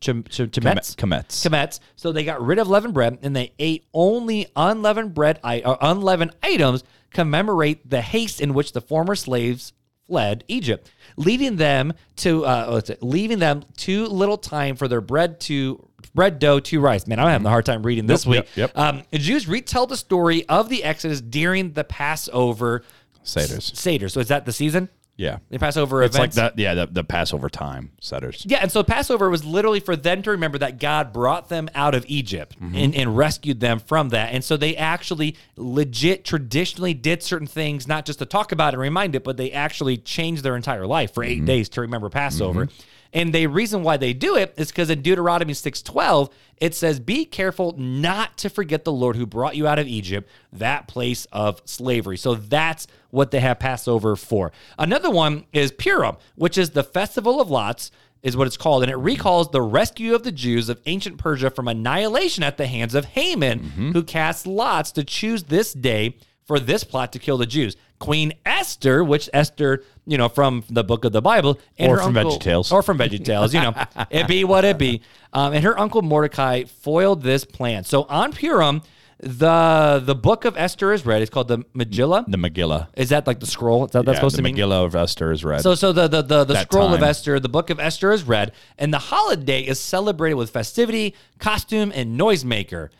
chametz. 0.00 0.94
Kametz. 0.96 1.48
Chametz. 1.48 1.80
So 1.96 2.12
they 2.12 2.24
got 2.24 2.40
rid 2.44 2.58
of 2.58 2.68
leavened 2.68 2.94
bread 2.94 3.18
and 3.22 3.34
they 3.34 3.52
ate 3.58 3.86
only 3.92 4.46
unleavened 4.56 5.14
bread, 5.14 5.40
I- 5.44 5.60
or 5.62 5.76
unleavened 5.80 6.32
items, 6.42 6.84
commemorate 7.12 7.88
the 7.88 8.00
haste 8.02 8.40
in 8.40 8.54
which 8.54 8.72
the 8.72 8.80
former 8.80 9.14
slaves 9.14 9.72
fled 10.06 10.44
Egypt, 10.48 10.90
leading 11.16 11.56
them 11.56 11.92
to 12.16 12.44
uh, 12.46 12.80
it, 12.88 13.02
leaving 13.02 13.38
them 13.38 13.62
too 13.76 14.06
little 14.06 14.38
time 14.38 14.74
for 14.76 14.88
their 14.88 15.00
bread 15.02 15.38
to 15.40 15.86
bread 16.14 16.38
dough 16.38 16.58
to 16.60 16.80
rice. 16.80 17.06
Man, 17.06 17.18
I'm 17.20 17.28
having 17.28 17.46
a 17.46 17.50
hard 17.50 17.66
time 17.66 17.82
reading 17.82 18.06
this 18.06 18.24
Yep, 18.24 18.30
week. 18.30 18.56
yep, 18.56 18.72
yep. 18.74 18.78
Um, 18.78 19.02
Jews 19.12 19.46
retell 19.46 19.86
the 19.86 19.96
story 19.98 20.48
of 20.48 20.68
the 20.70 20.82
Exodus 20.84 21.20
during 21.20 21.72
the 21.74 21.84
Passover 21.84 22.82
Satyrs. 23.22 23.72
Seder. 23.78 24.08
So 24.08 24.20
is 24.20 24.28
that 24.28 24.46
the 24.46 24.52
season? 24.52 24.88
Yeah. 25.18 25.38
The 25.50 25.58
Passover 25.58 26.02
It's 26.04 26.16
like 26.16 26.32
that. 26.32 26.56
Yeah. 26.56 26.74
The, 26.74 26.86
the 26.86 27.04
Passover 27.04 27.50
time 27.50 27.90
setters. 28.00 28.46
Yeah, 28.48 28.60
and 28.62 28.70
so 28.70 28.84
Passover 28.84 29.28
was 29.28 29.44
literally 29.44 29.80
for 29.80 29.96
them 29.96 30.22
to 30.22 30.30
remember 30.30 30.58
that 30.58 30.78
God 30.78 31.12
brought 31.12 31.48
them 31.48 31.68
out 31.74 31.96
of 31.96 32.04
Egypt 32.06 32.56
mm-hmm. 32.58 32.76
and, 32.76 32.94
and 32.94 33.16
rescued 33.16 33.58
them 33.58 33.80
from 33.80 34.10
that. 34.10 34.32
And 34.32 34.44
so 34.44 34.56
they 34.56 34.76
actually 34.76 35.36
legit 35.56 36.24
traditionally 36.24 36.94
did 36.94 37.24
certain 37.24 37.48
things, 37.48 37.88
not 37.88 38.06
just 38.06 38.20
to 38.20 38.26
talk 38.26 38.52
about 38.52 38.68
it 38.68 38.74
and 38.74 38.80
remind 38.80 39.16
it, 39.16 39.24
but 39.24 39.36
they 39.36 39.50
actually 39.50 39.96
changed 39.96 40.44
their 40.44 40.54
entire 40.54 40.86
life 40.86 41.12
for 41.12 41.24
8 41.24 41.38
mm-hmm. 41.38 41.46
days 41.46 41.68
to 41.70 41.80
remember 41.80 42.08
Passover. 42.08 42.66
Mm-hmm. 42.66 42.82
And 43.12 43.32
the 43.32 43.46
reason 43.46 43.82
why 43.82 43.96
they 43.96 44.12
do 44.12 44.36
it 44.36 44.54
is 44.56 44.68
because 44.68 44.90
in 44.90 45.02
Deuteronomy 45.02 45.54
6:12, 45.54 46.28
it 46.58 46.74
says, 46.74 47.00
"Be 47.00 47.24
careful 47.24 47.74
not 47.78 48.36
to 48.38 48.50
forget 48.50 48.84
the 48.84 48.92
Lord 48.92 49.16
who 49.16 49.26
brought 49.26 49.56
you 49.56 49.66
out 49.66 49.78
of 49.78 49.86
Egypt, 49.86 50.28
that 50.52 50.88
place 50.88 51.26
of 51.32 51.62
slavery." 51.64 52.16
So 52.16 52.34
that's 52.34 52.86
what 53.10 53.30
they 53.30 53.40
have 53.40 53.58
Passover 53.58 54.16
for. 54.16 54.52
Another 54.78 55.10
one 55.10 55.44
is 55.52 55.72
Purim, 55.72 56.16
which 56.34 56.58
is 56.58 56.70
the 56.70 56.84
festival 56.84 57.40
of 57.40 57.50
lots 57.50 57.90
is 58.22 58.36
what 58.36 58.46
it's 58.46 58.56
called, 58.56 58.82
and 58.82 58.90
it 58.90 58.96
recalls 58.96 59.50
the 59.50 59.62
rescue 59.62 60.14
of 60.14 60.24
the 60.24 60.32
Jews 60.32 60.68
of 60.68 60.80
ancient 60.86 61.18
Persia 61.18 61.50
from 61.50 61.68
annihilation 61.68 62.42
at 62.42 62.56
the 62.56 62.66
hands 62.66 62.94
of 62.94 63.04
Haman, 63.04 63.60
mm-hmm. 63.60 63.92
who 63.92 64.02
cast 64.02 64.46
lots 64.46 64.90
to 64.92 65.04
choose 65.04 65.44
this 65.44 65.72
day 65.72 66.16
for 66.48 66.58
this 66.58 66.82
plot 66.82 67.12
to 67.12 67.20
kill 67.20 67.38
the 67.38 67.46
Jews. 67.46 67.76
Queen 68.00 68.32
Esther, 68.46 69.04
which 69.04 69.28
Esther, 69.32 69.84
you 70.06 70.16
know, 70.18 70.28
from 70.28 70.64
the 70.70 70.82
book 70.82 71.04
of 71.04 71.12
the 71.12 71.20
Bible, 71.22 71.58
and 71.78 71.92
Or 71.92 71.98
from 71.98 72.16
uncle- 72.16 72.38
VeggieTales. 72.38 72.72
or 72.72 72.82
from 72.82 72.98
VeggieTales, 72.98 73.52
you 73.54 73.60
know, 73.60 73.74
it 74.10 74.26
be 74.26 74.42
what 74.44 74.64
it 74.64 74.78
be. 74.78 75.02
Um, 75.32 75.52
and 75.52 75.62
her 75.64 75.78
uncle 75.78 76.02
Mordecai 76.02 76.64
foiled 76.64 77.22
this 77.22 77.44
plan. 77.44 77.84
So 77.84 78.04
on 78.04 78.32
Purim, 78.32 78.82
the 79.20 80.00
the 80.04 80.14
book 80.14 80.44
of 80.44 80.56
Esther 80.56 80.92
is 80.92 81.04
read. 81.04 81.22
It's 81.22 81.30
called 81.30 81.48
the 81.48 81.58
Megillah. 81.76 82.24
The 82.30 82.38
Megillah. 82.38 82.86
Is 82.96 83.08
that 83.08 83.26
like 83.26 83.40
the 83.40 83.46
scroll? 83.46 83.84
Is 83.86 83.90
that 83.90 84.04
that's 84.04 84.14
Yeah, 84.14 84.20
supposed 84.20 84.36
to 84.36 84.42
mean? 84.42 84.54
The 84.54 84.62
Megillah 84.62 84.86
of 84.86 84.94
Esther 84.94 85.32
is 85.32 85.44
read. 85.44 85.60
So, 85.62 85.74
so 85.74 85.92
the 85.92 86.06
the 86.08 86.22
the, 86.22 86.44
the 86.44 86.60
scroll 86.62 86.94
of. 86.94 87.02
Esther, 87.02 87.40
the 87.40 87.48
book 87.48 87.68
of 87.70 87.80
Esther 87.80 88.12
is 88.12 88.22
read, 88.22 88.52
and 88.78 88.94
the 88.94 88.98
holiday 88.98 89.60
is 89.62 89.80
celebrated 89.80 90.36
with 90.36 90.50
festivity, 90.50 91.14
costume, 91.40 91.90
and 91.94 92.18
noisemaker. 92.18 92.90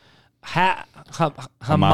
Ha, 0.52 0.84
ha, 1.10 1.32
Haman? 1.64 1.88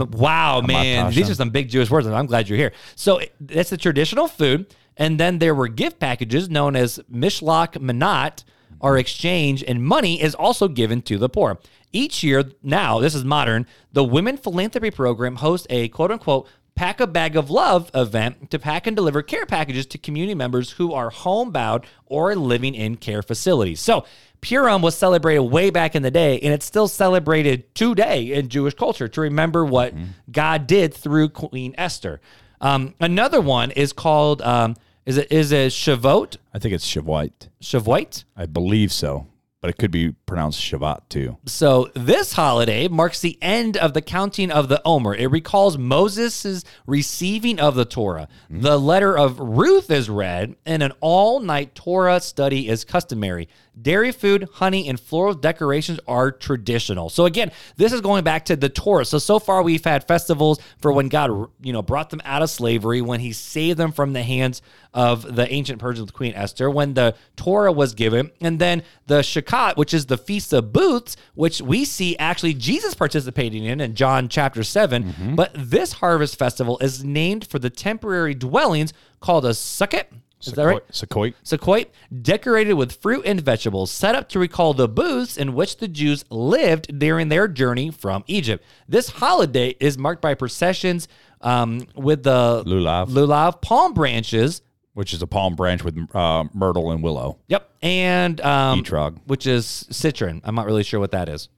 M- 0.00 0.10
Wow, 0.12 0.60
man, 0.62 1.06
these 1.10 1.30
are 1.30 1.34
some 1.34 1.50
big 1.50 1.68
Jewish 1.68 1.90
words, 1.90 2.06
and 2.06 2.14
I'm 2.16 2.26
glad 2.26 2.48
you're 2.48 2.58
here. 2.58 2.72
So 2.96 3.20
that's 3.40 3.70
the 3.70 3.76
traditional 3.76 4.28
food, 4.28 4.66
and 4.96 5.18
then 5.20 5.38
there 5.38 5.54
were 5.54 5.68
gift 5.68 5.98
packages 5.98 6.48
known 6.48 6.76
as 6.76 6.98
Mishloch 7.12 7.74
Manat, 7.78 8.44
are 8.80 8.98
exchanged, 8.98 9.64
and 9.66 9.82
money 9.82 10.20
is 10.22 10.34
also 10.34 10.68
given 10.68 11.00
to 11.02 11.16
the 11.16 11.28
poor. 11.28 11.58
Each 11.92 12.22
year, 12.22 12.44
now 12.62 12.98
this 13.00 13.14
is 13.14 13.24
modern, 13.24 13.66
the 13.92 14.04
Women 14.04 14.36
Philanthropy 14.36 14.90
Program 14.90 15.36
hosts 15.36 15.66
a 15.70 15.88
quote 15.88 16.10
unquote 16.10 16.46
Pack 16.74 17.00
a 17.00 17.06
Bag 17.06 17.36
of 17.36 17.50
Love 17.50 17.90
event 17.94 18.50
to 18.50 18.58
pack 18.58 18.86
and 18.88 18.96
deliver 18.96 19.22
care 19.22 19.46
packages 19.46 19.86
to 19.86 19.96
community 19.98 20.34
members 20.34 20.72
who 20.72 20.92
are 20.92 21.08
homebound 21.10 21.84
or 22.06 22.34
living 22.34 22.74
in 22.74 22.96
care 22.96 23.22
facilities. 23.22 23.80
So, 23.80 24.04
Purim 24.44 24.82
was 24.82 24.94
celebrated 24.94 25.40
way 25.40 25.70
back 25.70 25.94
in 25.94 26.02
the 26.02 26.10
day, 26.10 26.38
and 26.40 26.52
it's 26.52 26.66
still 26.66 26.86
celebrated 26.86 27.74
today 27.74 28.32
in 28.32 28.50
Jewish 28.50 28.74
culture 28.74 29.08
to 29.08 29.20
remember 29.22 29.64
what 29.64 29.94
God 30.30 30.66
did 30.66 30.92
through 30.92 31.30
Queen 31.30 31.74
Esther. 31.78 32.20
Um, 32.60 32.94
another 33.00 33.40
one 33.40 33.70
is 33.70 33.94
called 33.94 34.42
um, 34.42 34.76
is 35.06 35.16
it 35.16 35.32
is 35.32 35.50
it 35.50 35.72
Shavuot? 35.72 36.36
I 36.52 36.58
think 36.58 36.74
it's 36.74 36.86
Shavuot. 36.86 37.48
Shavuot. 37.62 38.24
I 38.36 38.44
believe 38.44 38.92
so, 38.92 39.26
but 39.64 39.70
it 39.70 39.78
could 39.78 39.90
be 39.90 40.10
pronounced 40.26 40.60
Shavat 40.60 41.08
too. 41.08 41.38
So 41.46 41.90
this 41.94 42.34
holiday 42.34 42.86
marks 42.86 43.20
the 43.20 43.38
end 43.40 43.78
of 43.78 43.94
the 43.94 44.02
counting 44.02 44.50
of 44.50 44.68
the 44.68 44.82
Omer. 44.84 45.14
It 45.14 45.28
recalls 45.28 45.78
Moses' 45.78 46.64
receiving 46.86 47.58
of 47.58 47.74
the 47.74 47.86
Torah. 47.86 48.28
Hmm. 48.48 48.60
The 48.60 48.78
letter 48.78 49.16
of 49.16 49.40
Ruth 49.40 49.90
is 49.90 50.10
read, 50.10 50.56
and 50.66 50.82
an 50.82 50.92
all-night 51.00 51.74
Torah 51.74 52.20
study 52.20 52.68
is 52.68 52.84
customary. 52.84 53.48
Dairy 53.80 54.12
food, 54.12 54.48
honey, 54.52 54.86
and 54.86 55.00
floral 55.00 55.34
decorations 55.34 55.98
are 56.06 56.30
traditional. 56.30 57.08
So 57.08 57.24
again, 57.24 57.50
this 57.76 57.92
is 57.92 58.02
going 58.02 58.22
back 58.22 58.44
to 58.44 58.56
the 58.56 58.68
Torah. 58.68 59.04
So 59.04 59.18
so 59.18 59.38
far 59.38 59.62
we've 59.62 59.82
had 59.82 60.06
festivals 60.06 60.60
for 60.78 60.92
when 60.92 61.08
God, 61.08 61.48
you 61.60 61.72
know, 61.72 61.82
brought 61.82 62.10
them 62.10 62.20
out 62.24 62.42
of 62.42 62.50
slavery, 62.50 63.00
when 63.00 63.18
He 63.18 63.32
saved 63.32 63.78
them 63.78 63.90
from 63.92 64.12
the 64.12 64.22
hands 64.22 64.62
of 64.92 65.34
the 65.34 65.50
ancient 65.50 65.80
Persians, 65.80 66.06
with 66.06 66.14
Queen 66.14 66.34
Esther, 66.34 66.70
when 66.70 66.94
the 66.94 67.16
Torah 67.34 67.72
was 67.72 67.94
given, 67.94 68.30
and 68.40 68.60
then 68.60 68.84
the 69.06 69.22
Shakat, 69.54 69.76
which 69.76 69.94
is 69.94 70.06
the 70.06 70.18
Feast 70.18 70.52
of 70.52 70.72
Booths, 70.72 71.16
which 71.34 71.60
we 71.60 71.84
see 71.84 72.16
actually 72.18 72.54
Jesus 72.54 72.94
participating 72.94 73.64
in 73.64 73.80
in 73.80 73.94
John 73.94 74.28
chapter 74.28 74.62
7. 74.62 75.34
But 75.34 75.52
this 75.54 75.94
harvest 75.94 76.38
festival 76.38 76.78
is 76.78 77.04
named 77.04 77.46
for 77.46 77.58
the 77.58 77.70
temporary 77.70 78.34
dwellings 78.34 78.92
called 79.20 79.44
a 79.44 79.50
sukkot. 79.50 80.06
Is 80.40 80.52
that 80.52 80.66
right? 80.66 80.88
Sukkot. 80.88 81.34
Sukkot, 81.42 81.86
decorated 82.20 82.74
with 82.74 83.00
fruit 83.00 83.24
and 83.24 83.40
vegetables, 83.40 83.90
set 83.90 84.14
up 84.14 84.28
to 84.30 84.38
recall 84.38 84.74
the 84.74 84.88
booths 84.88 85.38
in 85.38 85.54
which 85.54 85.78
the 85.78 85.88
Jews 85.88 86.22
lived 86.28 86.98
during 86.98 87.28
their 87.30 87.48
journey 87.48 87.90
from 87.90 88.24
Egypt. 88.26 88.62
This 88.86 89.08
holiday 89.08 89.74
is 89.80 89.96
marked 89.96 90.20
by 90.20 90.34
processions 90.34 91.08
um, 91.40 91.86
with 91.94 92.24
the 92.24 92.62
Lulav. 92.66 93.08
lulav 93.08 93.62
palm 93.62 93.94
branches. 93.94 94.60
Which 94.94 95.12
is 95.12 95.22
a 95.22 95.26
palm 95.26 95.54
branch 95.54 95.84
with 95.84 95.98
uh, 96.14 96.44
myrtle 96.54 96.90
and 96.90 97.02
willow. 97.02 97.38
Yep, 97.48 97.68
and 97.82 98.40
um, 98.40 98.82
Etrog. 98.82 99.18
which 99.26 99.46
is 99.46 99.86
citron. 99.90 100.40
I'm 100.44 100.54
not 100.54 100.66
really 100.66 100.82
sure 100.82 100.98
what 101.00 101.10
that 101.12 101.28
is. 101.28 101.48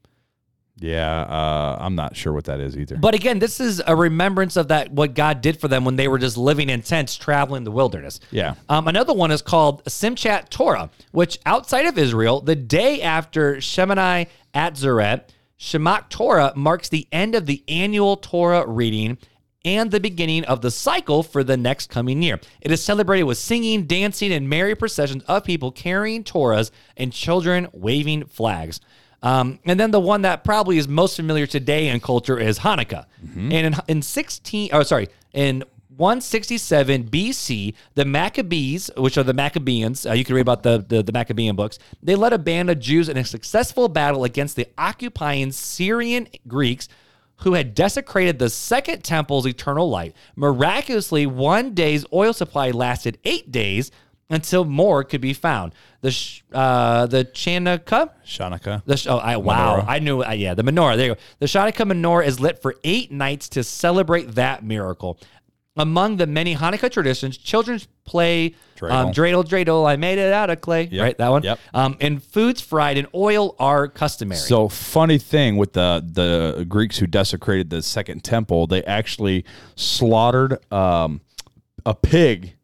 Yeah, 0.79 1.23
uh, 1.23 1.79
I'm 1.81 1.95
not 1.95 2.17
sure 2.17 2.35
what 2.35 2.45
that 2.45 2.61
is 2.61 2.77
either. 2.77 2.97
But 2.97 3.15
again, 3.15 3.39
this 3.39 3.61
is 3.61 3.83
a 3.87 3.97
remembrance 3.97 4.57
of 4.57 4.69
that 4.69 4.93
what 4.93 5.15
God 5.15 5.41
did 5.41 5.59
for 5.59 5.69
them 5.69 5.87
when 5.87 5.97
they 5.97 6.07
were 6.07 6.19
just 6.19 6.37
living 6.37 6.69
in 6.69 6.83
tents, 6.83 7.17
traveling 7.17 7.65
the 7.65 7.71
wilderness. 7.71 8.21
Yeah. 8.31 8.57
Um, 8.69 8.87
another 8.87 9.15
one 9.15 9.31
is 9.31 9.41
called 9.41 9.85
Simchat 9.85 10.51
Torah, 10.51 10.91
which 11.13 11.39
outside 11.47 11.87
of 11.87 11.97
Israel, 11.97 12.41
the 12.41 12.57
day 12.57 13.01
after 13.01 13.57
Shemini 13.57 14.27
Atzeret, 14.55 15.23
Shemach 15.59 16.11
Torah 16.11 16.53
marks 16.55 16.91
the 16.91 17.09
end 17.11 17.35
of 17.35 17.47
the 17.47 17.65
annual 17.69 18.19
Torah 18.19 18.67
reading 18.67 19.17
and 19.67 19.91
the 19.91 20.01
beginning 20.01 20.45
of 20.45 20.63
the 20.63 20.71
cycle 20.71 21.23
for 21.23 21.45
the 21.45 21.57
next 21.57 21.91
coming 21.91 22.23
year. 22.23 22.41
It 22.61 22.71
is 22.71 22.83
celebrated 22.83 23.25
with 23.25 23.37
singing, 23.37 23.85
dancing, 23.85 24.33
and 24.33 24.49
merry 24.49 24.75
processions 24.75 25.25
of 25.25 25.45
people 25.45 25.73
carrying 25.73 26.25
Torahs 26.25 26.71
and 26.97 27.13
children 27.13 27.69
waving 27.73 28.27
flags. 28.27 28.81
Um, 29.23 29.59
and 29.65 29.79
then 29.81 29.91
the 29.91 30.01
one 30.01 30.23
that 30.23 30.45
probably 30.45 30.79
is 30.79 30.87
most 30.87 31.17
familiar 31.17 31.47
today 31.47 31.89
in 31.89 32.01
culture 32.01 32.39
is 32.39 32.61
Hanukkah. 32.61 33.07
And 33.53 33.75
in, 33.75 33.75
in 33.89 34.03
16, 34.03 34.71
oh, 34.73 34.85
sorry, 34.85 35.09
in 35.33 35.65
167 35.97 37.05
BC, 37.05 37.75
the 37.95 38.05
Maccabees, 38.05 38.91
which 38.97 39.19
are 39.19 39.25
the 39.25 39.33
Maccabeans, 39.33 40.07
uh, 40.07 40.13
you 40.13 40.25
can 40.25 40.35
read 40.35 40.43
about 40.43 40.63
the, 40.63 40.85
the, 40.87 41.03
the 41.03 41.13
Maccabean 41.13 41.57
books, 41.57 41.79
they 42.03 42.15
led 42.15 42.35
a 42.35 42.39
band 42.39 42.71
of 42.71 42.79
Jews 42.79 43.09
in 43.09 43.17
a 43.17 43.25
successful 43.25 43.89
battle 43.89 44.23
against 44.23 44.55
the 44.55 44.69
occupying 44.79 45.51
Syrian 45.51 46.29
Greeks 46.47 46.89
who 47.39 47.55
had 47.55 47.75
desecrated 47.75 48.39
the 48.39 48.51
second 48.51 49.05
temple's 49.05 49.47
eternal 49.47 49.89
light. 49.89 50.15
Miraculously, 50.37 51.27
one 51.27 51.75
day's 51.75 52.05
oil 52.13 52.33
supply 52.33 52.71
lasted 52.71 53.19
eight 53.25 53.53
days 53.53 53.91
until 54.29 54.65
more 54.65 55.05
could 55.05 55.21
be 55.21 55.33
found. 55.33 55.73
The 56.01 56.11
sh- 56.11 56.43
uh, 56.53 57.07
the 57.07 57.25
Chanukah, 57.25 58.11
Hanukkah. 58.25 58.83
the 58.85 58.97
sh- 58.97 59.07
oh, 59.07 59.19
I, 59.19 59.37
wow, 59.37 59.81
Menorah. 59.81 59.85
I 59.89 59.99
knew. 60.01 60.23
Uh, 60.23 60.33
yeah, 60.33 60.55
the 60.55 60.63
menorah. 60.63 60.97
There 60.97 61.07
you 61.07 61.15
go. 61.15 61.21
The 61.39 61.47
Hanukkah 61.47 61.91
menorah 61.93 62.27
is 62.27 62.41
lit 62.41 62.61
for 62.61 62.75
eight 62.85 63.13
nights 63.13 63.49
to 63.51 63.63
celebrate 63.63 64.35
that 64.35 64.65
miracle. 64.65 65.19
Among 65.77 66.17
the 66.17 66.27
many 66.27 66.55
Hanukkah 66.55 66.91
traditions, 66.91 67.37
children 67.37 67.81
play 68.05 68.55
um, 68.83 69.13
dreidel, 69.13 69.45
dreidel. 69.45 69.87
I 69.87 69.97
made 69.97 70.19
it 70.19 70.33
out 70.33 70.49
of 70.49 70.61
clay. 70.61 70.89
Right, 70.91 71.17
that 71.19 71.29
one. 71.29 71.43
yep. 71.43 71.59
Um, 71.75 71.97
and 72.01 72.23
foods 72.23 72.61
fried 72.63 72.97
in 72.97 73.07
oil 73.15 73.55
are 73.59 73.87
customary. 73.89 74.39
So 74.39 74.69
funny 74.69 75.19
thing 75.19 75.57
with 75.57 75.75
the 75.75 76.03
the 76.07 76.65
Greeks 76.65 76.99
who 76.99 77.07
desecrated 77.07 77.71
the 77.71 77.83
second 77.83 78.25
temple, 78.25 78.67
they 78.67 78.83
actually 78.85 79.45
slaughtered 79.75 80.59
um, 80.73 81.21
a 81.85 81.95
pig 81.95 82.55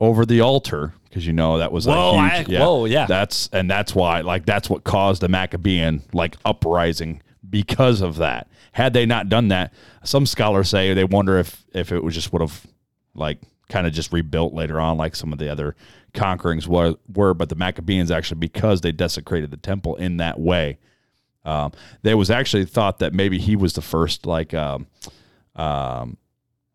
over 0.00 0.24
the 0.26 0.40
altar 0.40 0.94
because 1.08 1.26
you 1.26 1.32
know 1.32 1.58
that 1.58 1.72
was 1.72 1.86
Whoa, 1.86 2.18
a 2.18 2.28
huge 2.28 2.50
I- 2.56 2.58
whoa, 2.60 2.84
yeah. 2.84 3.06
That's 3.06 3.48
and 3.52 3.70
that's 3.70 3.94
why 3.94 4.20
like 4.20 4.44
that's 4.46 4.68
what 4.68 4.84
caused 4.84 5.22
the 5.22 5.28
Maccabean 5.28 6.02
like 6.12 6.36
uprising 6.44 7.22
because 7.48 8.00
of 8.00 8.16
that. 8.16 8.48
Had 8.72 8.92
they 8.92 9.06
not 9.06 9.28
done 9.28 9.48
that, 9.48 9.72
some 10.04 10.26
scholars 10.26 10.68
say 10.68 10.94
they 10.94 11.04
wonder 11.04 11.38
if 11.38 11.64
if 11.72 11.92
it 11.92 12.02
was 12.02 12.14
just 12.14 12.32
would 12.32 12.42
have 12.42 12.66
like 13.14 13.38
kind 13.68 13.86
of 13.86 13.92
just 13.92 14.12
rebuilt 14.12 14.52
later 14.52 14.78
on 14.80 14.96
like 14.96 15.16
some 15.16 15.32
of 15.32 15.38
the 15.38 15.48
other 15.50 15.74
conquerings 16.14 16.66
were, 16.66 16.94
were 17.12 17.34
but 17.34 17.48
the 17.48 17.54
Maccabeans 17.54 18.10
actually 18.10 18.38
because 18.38 18.80
they 18.80 18.92
desecrated 18.92 19.50
the 19.50 19.56
temple 19.56 19.96
in 19.96 20.18
that 20.18 20.38
way 20.38 20.78
um, 21.44 21.72
there 22.02 22.16
was 22.16 22.30
actually 22.30 22.64
thought 22.64 23.00
that 23.00 23.12
maybe 23.12 23.38
he 23.38 23.56
was 23.56 23.72
the 23.72 23.82
first 23.82 24.24
like 24.24 24.54
um, 24.54 24.86
um, 25.56 26.16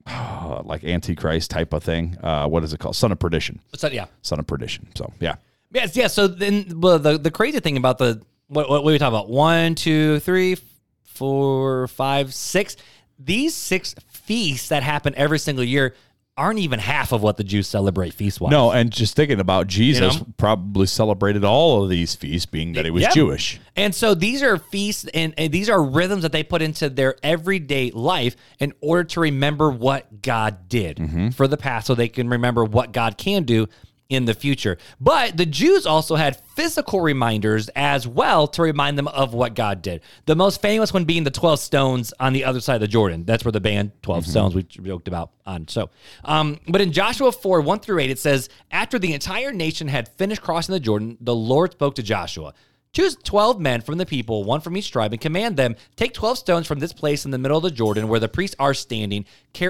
like 0.63 0.83
antichrist 0.83 1.49
type 1.49 1.71
of 1.71 1.81
thing 1.81 2.17
uh, 2.21 2.45
what 2.45 2.63
is 2.63 2.73
it 2.73 2.79
called 2.79 2.95
son 2.95 3.11
of 3.11 3.19
perdition 3.19 3.59
So, 3.75 3.87
yeah. 3.87 4.07
son 4.21 4.39
of 4.39 4.47
perdition 4.47 4.89
so 4.95 5.13
yeah 5.19 5.35
Yes, 5.73 5.95
yeah. 5.95 6.07
So 6.07 6.27
then, 6.27 6.81
well, 6.81 6.99
the 6.99 7.17
the 7.17 7.31
crazy 7.31 7.59
thing 7.59 7.77
about 7.77 7.97
the 7.97 8.21
what 8.51 8.69
what 8.69 8.83
we 8.83 8.97
talking 8.97 9.15
about 9.15 9.29
one, 9.29 9.75
two, 9.75 10.19
three, 10.19 10.57
four, 11.03 11.87
five, 11.87 12.33
six. 12.33 12.75
These 13.19 13.55
six 13.55 13.95
feasts 14.09 14.69
that 14.69 14.83
happen 14.83 15.13
every 15.15 15.39
single 15.39 15.63
year 15.63 15.95
aren't 16.37 16.59
even 16.59 16.79
half 16.79 17.11
of 17.11 17.21
what 17.21 17.37
the 17.37 17.43
Jews 17.43 17.67
celebrate 17.67 18.13
feast 18.13 18.39
wise. 18.41 18.51
no 18.51 18.71
and 18.71 18.89
just 18.89 19.15
thinking 19.17 19.41
about 19.41 19.67
jesus 19.67 20.17
know? 20.17 20.27
probably 20.37 20.87
celebrated 20.87 21.43
all 21.43 21.83
of 21.83 21.89
these 21.89 22.15
feasts 22.15 22.45
being 22.45 22.71
that 22.73 22.85
he 22.85 22.89
was 22.89 23.03
Yeah. 23.03 23.09
jewish 23.11 23.59
And 23.75 23.93
so 23.93 24.15
these 24.15 24.41
are 24.41 24.57
feasts 24.57 25.05
and, 25.13 25.33
and 25.37 25.51
these 25.51 25.69
are 25.69 25.83
rhythms 25.83 26.23
that 26.23 26.31
they 26.31 26.41
put 26.43 26.61
into 26.61 26.89
their 26.89 27.15
everyday 27.21 27.91
life 27.91 28.37
in 28.59 28.73
order 28.79 29.03
to 29.03 29.19
remember 29.19 29.69
what 29.69 30.21
God 30.21 30.69
did 30.69 30.97
Mm-hmm. 30.97 31.29
for 31.31 31.47
the 31.49 31.57
past 31.57 31.85
so 31.87 31.95
they 31.95 32.07
can 32.09 32.29
remember 32.29 32.63
what 32.63 32.93
God 32.93 33.17
can 33.17 33.43
do 33.43 33.67
in 34.11 34.25
the 34.25 34.33
future. 34.33 34.77
But 34.99 35.37
the 35.37 35.45
Jews 35.45 35.85
also 35.85 36.15
had 36.17 36.35
physical 36.55 36.99
reminders 36.99 37.69
as 37.69 38.05
well 38.05 38.45
to 38.49 38.61
remind 38.61 38.97
them 38.97 39.07
of 39.07 39.33
what 39.33 39.55
God 39.55 39.81
did. 39.81 40.01
The 40.25 40.35
most 40.35 40.61
famous 40.61 40.93
one 40.93 41.05
being 41.05 41.23
the 41.23 41.31
12 41.31 41.59
stones 41.59 42.13
on 42.19 42.33
the 42.33 42.43
other 42.43 42.59
side 42.59 42.75
of 42.75 42.81
the 42.81 42.89
Jordan. 42.89 43.23
That's 43.23 43.45
where 43.45 43.53
the 43.53 43.61
band 43.61 43.93
12 44.03 44.25
Stones 44.25 44.53
we 44.53 44.63
joked 44.63 45.07
about 45.07 45.31
on. 45.45 45.67
So, 45.69 45.89
um, 46.25 46.59
but 46.67 46.81
in 46.81 46.91
Joshua 46.91 47.31
4 47.31 47.61
1 47.61 47.79
through 47.79 47.99
8, 47.99 48.09
it 48.09 48.19
says, 48.19 48.49
After 48.69 48.99
the 48.99 49.13
entire 49.13 49.53
nation 49.53 49.87
had 49.87 50.09
finished 50.09 50.41
crossing 50.41 50.73
the 50.73 50.79
Jordan, 50.81 51.17
the 51.21 51.33
Lord 51.33 51.71
spoke 51.71 51.95
to 51.95 52.03
Joshua. 52.03 52.53
Choose 52.93 53.15
12 53.15 53.57
men 53.57 53.79
from 53.79 53.97
the 53.99 54.05
people, 54.05 54.43
one 54.43 54.59
from 54.59 54.75
each 54.75 54.91
tribe, 54.91 55.13
and 55.13 55.21
command 55.21 55.55
them 55.55 55.77
take 55.95 56.13
12 56.13 56.37
stones 56.37 56.67
from 56.67 56.79
this 56.79 56.91
place 56.91 57.23
in 57.23 57.31
the 57.31 57.37
middle 57.37 57.55
of 57.55 57.63
the 57.63 57.71
Jordan 57.71 58.09
where 58.09 58.19
the 58.19 58.27
priests 58.27 58.57
are 58.59 58.73
standing, 58.73 59.25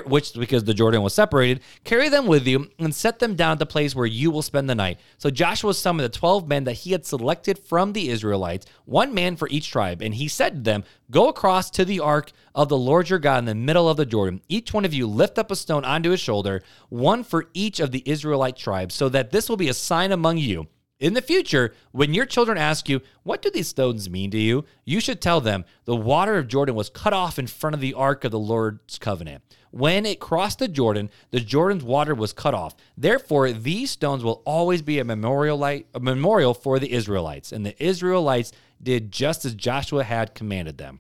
which, 0.08 0.34
because 0.34 0.64
the 0.64 0.74
Jordan 0.74 1.04
was 1.04 1.14
separated, 1.14 1.62
carry 1.84 2.10
them 2.10 2.26
with 2.26 2.48
you 2.48 2.72
and 2.80 2.96
set 2.96 3.20
them 3.20 3.36
down 3.36 3.52
at 3.52 3.60
the 3.60 3.68
place 3.68 3.94
where 3.94 4.08
you 4.08 4.32
will 4.32 4.42
spend 4.42 4.68
the 4.68 4.74
night. 4.74 5.00
So 5.20 5.30
Joshua 5.30 5.76
summoned 5.76 6.12
the 6.12 6.18
12 6.18 6.48
men 6.48 6.64
that 6.64 6.74
he 6.74 6.94
had 6.94 7.06
selected 7.06 7.60
from 7.60 7.94
the 7.94 8.10
Israelites, 8.10 8.66
one 8.86 9.14
man 9.14 9.36
for 9.36 9.48
each 9.50 9.70
tribe. 9.70 10.02
And 10.02 10.16
he 10.16 10.28
said 10.28 10.56
to 10.56 10.62
them, 10.62 10.84
Go 11.12 11.30
across 11.30 11.70
to 11.72 11.86
the 11.86 12.00
ark 12.00 12.32
of 12.56 12.70
the 12.70 12.78
Lord 12.78 13.12
your 13.12 13.20
God 13.20 13.38
in 13.38 13.46
the 13.46 13.54
middle 13.54 13.88
of 13.88 13.98
the 13.98 14.06
Jordan. 14.08 14.42
Each 14.50 14.74
one 14.74 14.84
of 14.84 14.96
you 14.96 15.06
lift 15.06 15.38
up 15.38 15.52
a 15.52 15.56
stone 15.56 15.86
onto 15.86 16.10
his 16.10 16.20
shoulder, 16.20 16.64
one 16.90 17.24
for 17.24 17.50
each 17.54 17.80
of 17.80 17.92
the 17.92 18.02
Israelite 18.04 18.58
tribes, 18.58 18.96
so 18.96 19.10
that 19.10 19.30
this 19.30 19.48
will 19.48 19.58
be 19.58 19.70
a 19.70 19.76
sign 19.76 20.12
among 20.12 20.40
you. 20.40 20.66
In 21.02 21.16
the 21.16 21.22
future, 21.22 21.74
when 21.92 22.14
your 22.14 22.28
children 22.28 22.60
ask 22.60 22.88
you, 22.88 23.02
What 23.24 23.42
do 23.42 23.50
these 23.50 23.68
stones 23.68 24.08
mean 24.08 24.30
to 24.32 24.38
you? 24.38 24.66
you 24.86 25.00
should 25.00 25.20
tell 25.20 25.42
them, 25.42 25.66
The 25.86 25.96
water 25.96 26.38
of 26.38 26.48
Jordan 26.48 26.76
was 26.76 26.92
cut 26.92 27.12
off 27.12 27.40
in 27.40 27.48
front 27.48 27.74
of 27.74 27.82
the 27.82 27.96
ark 27.96 28.24
of 28.24 28.32
the 28.32 28.38
Lord's 28.38 29.00
covenant. 29.00 29.44
When 29.72 30.06
it 30.06 30.20
crossed 30.20 30.60
the 30.60 30.68
Jordan, 30.68 31.10
the 31.32 31.40
Jordan's 31.40 31.84
water 31.84 32.14
was 32.14 32.34
cut 32.34 32.54
off. 32.54 32.76
Therefore, 32.96 33.52
these 33.52 33.90
stones 33.90 34.24
will 34.24 34.44
always 34.46 34.84
be 34.84 35.00
a 35.00 35.04
memorial, 35.04 35.58
light, 35.58 35.88
a 35.96 36.00
memorial 36.00 36.54
for 36.54 36.78
the 36.78 36.92
Israelites. 36.92 37.52
And 37.52 37.66
the 37.66 37.84
Israelites 37.84 38.52
did 38.82 39.12
just 39.12 39.44
as 39.44 39.56
Joshua 39.56 40.04
had 40.04 40.36
commanded 40.36 40.78
them. 40.78 41.00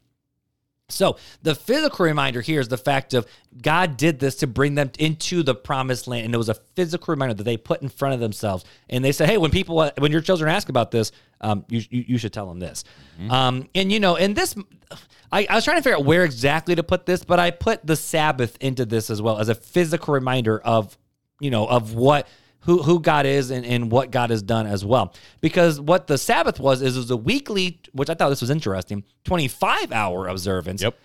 So 0.92 1.18
the 1.42 1.56
physical 1.56 2.06
reminder 2.06 2.42
here 2.42 2.60
is 2.60 2.68
the 2.68 2.78
fact 2.78 3.14
of 3.14 3.26
God 3.62 3.98
did 3.98 4.20
this 4.20 4.36
to 4.36 4.48
bring 4.48 4.76
them 4.76 4.92
into 5.00 5.44
the 5.44 5.56
promised 5.56 6.08
land, 6.08 6.26
and 6.26 6.34
it 6.34 6.38
was 6.38 6.50
a 6.50 6.56
physical 6.76 7.12
reminder 7.12 7.34
that 7.34 7.44
they 7.44 7.58
put 7.58 7.82
in 7.82 7.89
front 7.89 8.14
of 8.14 8.20
themselves. 8.20 8.66
And 8.89 9.04
they 9.04 9.12
said, 9.12 9.30
"Hey, 9.30 9.38
when 9.38 9.52
people, 9.52 9.89
when 9.98 10.12
your 10.12 10.22
children 10.22 10.50
ask 10.50 10.70
about 10.70 10.92
this, 10.92 11.12
um, 11.42 11.66
you, 11.70 11.82
you 11.89 12.06
you 12.10 12.18
should 12.18 12.34
tell 12.34 12.48
them 12.48 12.60
this." 12.60 12.84
Um, 13.30 13.70
and 13.76 13.92
you 13.92 14.00
know, 14.00 14.16
and 14.16 14.36
this, 14.36 14.56
I, 15.32 15.48
I 15.50 15.56
was 15.56 15.64
trying 15.64 15.78
to 15.78 15.84
figure 15.84 15.98
out 15.98 16.06
where 16.06 16.24
exactly 16.24 16.76
to 16.76 16.84
put 16.84 17.06
this, 17.06 17.24
but 17.24 17.39
I 17.39 17.52
put 17.52 17.86
the 17.86 17.96
Sabbath 17.96 18.58
into 18.60 18.86
this 18.86 19.10
as 19.10 19.22
well 19.22 19.39
as 19.39 19.50
a 19.50 19.56
physical 19.56 20.14
reminder 20.14 20.60
of, 20.60 20.98
you 21.39 21.52
know, 21.52 21.68
of 21.68 21.94
what 21.94 22.28
who 22.62 22.82
who 22.84 22.99
God 22.99 23.26
is 23.26 23.51
and, 23.51 23.66
and 23.66 23.91
what 23.91 24.12
God 24.12 24.30
has 24.30 24.41
done 24.41 24.68
as 24.68 24.86
well. 24.86 25.14
Because 25.41 25.80
what 25.80 26.07
the 26.07 26.18
Sabbath 26.18 26.59
was 26.59 26.82
is 26.82 26.95
it 26.95 26.99
was 26.99 27.12
a 27.12 27.18
weekly, 27.18 27.80
which 27.93 28.09
I 28.09 28.14
thought 28.14 28.30
this 28.30 28.41
was 28.41 28.49
interesting, 28.49 29.03
25 29.26 29.91
hour 29.91 30.28
observance. 30.28 30.82
Yep. 30.82 30.97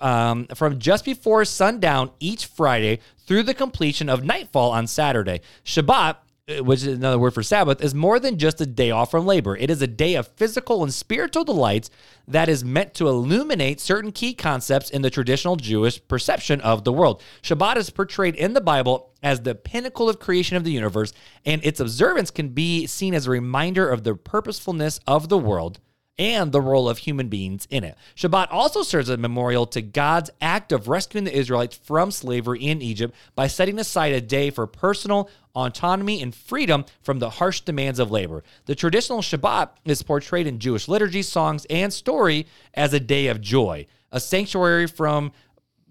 Um, 0.00 0.46
from 0.56 0.80
just 0.80 1.04
before 1.04 1.44
sundown 1.44 2.10
each 2.18 2.46
Friday 2.46 2.98
through 3.26 3.44
the 3.44 3.54
completion 3.54 4.08
of 4.08 4.24
nightfall 4.24 4.72
on 4.72 4.88
Saturday. 4.88 5.42
Shabbat, 5.64 6.16
Uh, 6.48 6.62
which 6.62 6.84
is 6.84 6.96
another 6.96 7.18
word 7.18 7.34
for 7.34 7.42
Sabbath, 7.42 7.82
is 7.82 7.92
more 7.92 8.20
than 8.20 8.38
just 8.38 8.60
a 8.60 8.66
day 8.66 8.92
off 8.92 9.10
from 9.10 9.26
labor. 9.26 9.56
It 9.56 9.68
is 9.68 9.82
a 9.82 9.88
day 9.88 10.14
of 10.14 10.28
physical 10.28 10.84
and 10.84 10.94
spiritual 10.94 11.42
delights 11.42 11.90
that 12.28 12.48
is 12.48 12.64
meant 12.64 12.94
to 12.94 13.08
illuminate 13.08 13.80
certain 13.80 14.12
key 14.12 14.32
concepts 14.32 14.88
in 14.88 15.02
the 15.02 15.10
traditional 15.10 15.56
Jewish 15.56 16.00
perception 16.06 16.60
of 16.60 16.84
the 16.84 16.92
world. 16.92 17.20
Shabbat 17.42 17.78
is 17.78 17.90
portrayed 17.90 18.36
in 18.36 18.52
the 18.54 18.60
Bible 18.60 19.10
as 19.24 19.40
the 19.40 19.56
pinnacle 19.56 20.08
of 20.08 20.20
creation 20.20 20.56
of 20.56 20.62
the 20.62 20.70
universe, 20.70 21.12
and 21.44 21.64
its 21.64 21.80
observance 21.80 22.30
can 22.30 22.50
be 22.50 22.86
seen 22.86 23.12
as 23.12 23.26
a 23.26 23.32
reminder 23.32 23.88
of 23.88 24.04
the 24.04 24.14
purposefulness 24.14 25.00
of 25.04 25.28
the 25.28 25.38
world 25.38 25.80
and 26.18 26.52
the 26.52 26.60
role 26.60 26.88
of 26.88 26.98
human 26.98 27.28
beings 27.28 27.66
in 27.70 27.84
it. 27.84 27.96
Shabbat 28.14 28.48
also 28.50 28.82
serves 28.82 29.10
as 29.10 29.14
a 29.14 29.18
memorial 29.18 29.66
to 29.66 29.82
God's 29.82 30.30
act 30.40 30.72
of 30.72 30.88
rescuing 30.88 31.24
the 31.24 31.36
Israelites 31.36 31.78
from 31.82 32.10
slavery 32.10 32.64
in 32.64 32.80
Egypt 32.80 33.14
by 33.34 33.46
setting 33.46 33.78
aside 33.78 34.12
a 34.12 34.20
day 34.20 34.50
for 34.50 34.66
personal 34.66 35.28
autonomy 35.54 36.22
and 36.22 36.34
freedom 36.34 36.84
from 37.02 37.18
the 37.18 37.30
harsh 37.30 37.60
demands 37.60 37.98
of 37.98 38.10
labor. 38.10 38.44
The 38.66 38.74
traditional 38.74 39.20
Shabbat 39.20 39.70
is 39.84 40.02
portrayed 40.02 40.46
in 40.46 40.58
Jewish 40.58 40.88
liturgy, 40.88 41.22
songs, 41.22 41.66
and 41.68 41.92
story 41.92 42.46
as 42.74 42.92
a 42.92 43.00
day 43.00 43.26
of 43.28 43.40
joy, 43.40 43.86
a 44.12 44.20
sanctuary 44.20 44.86
from 44.86 45.32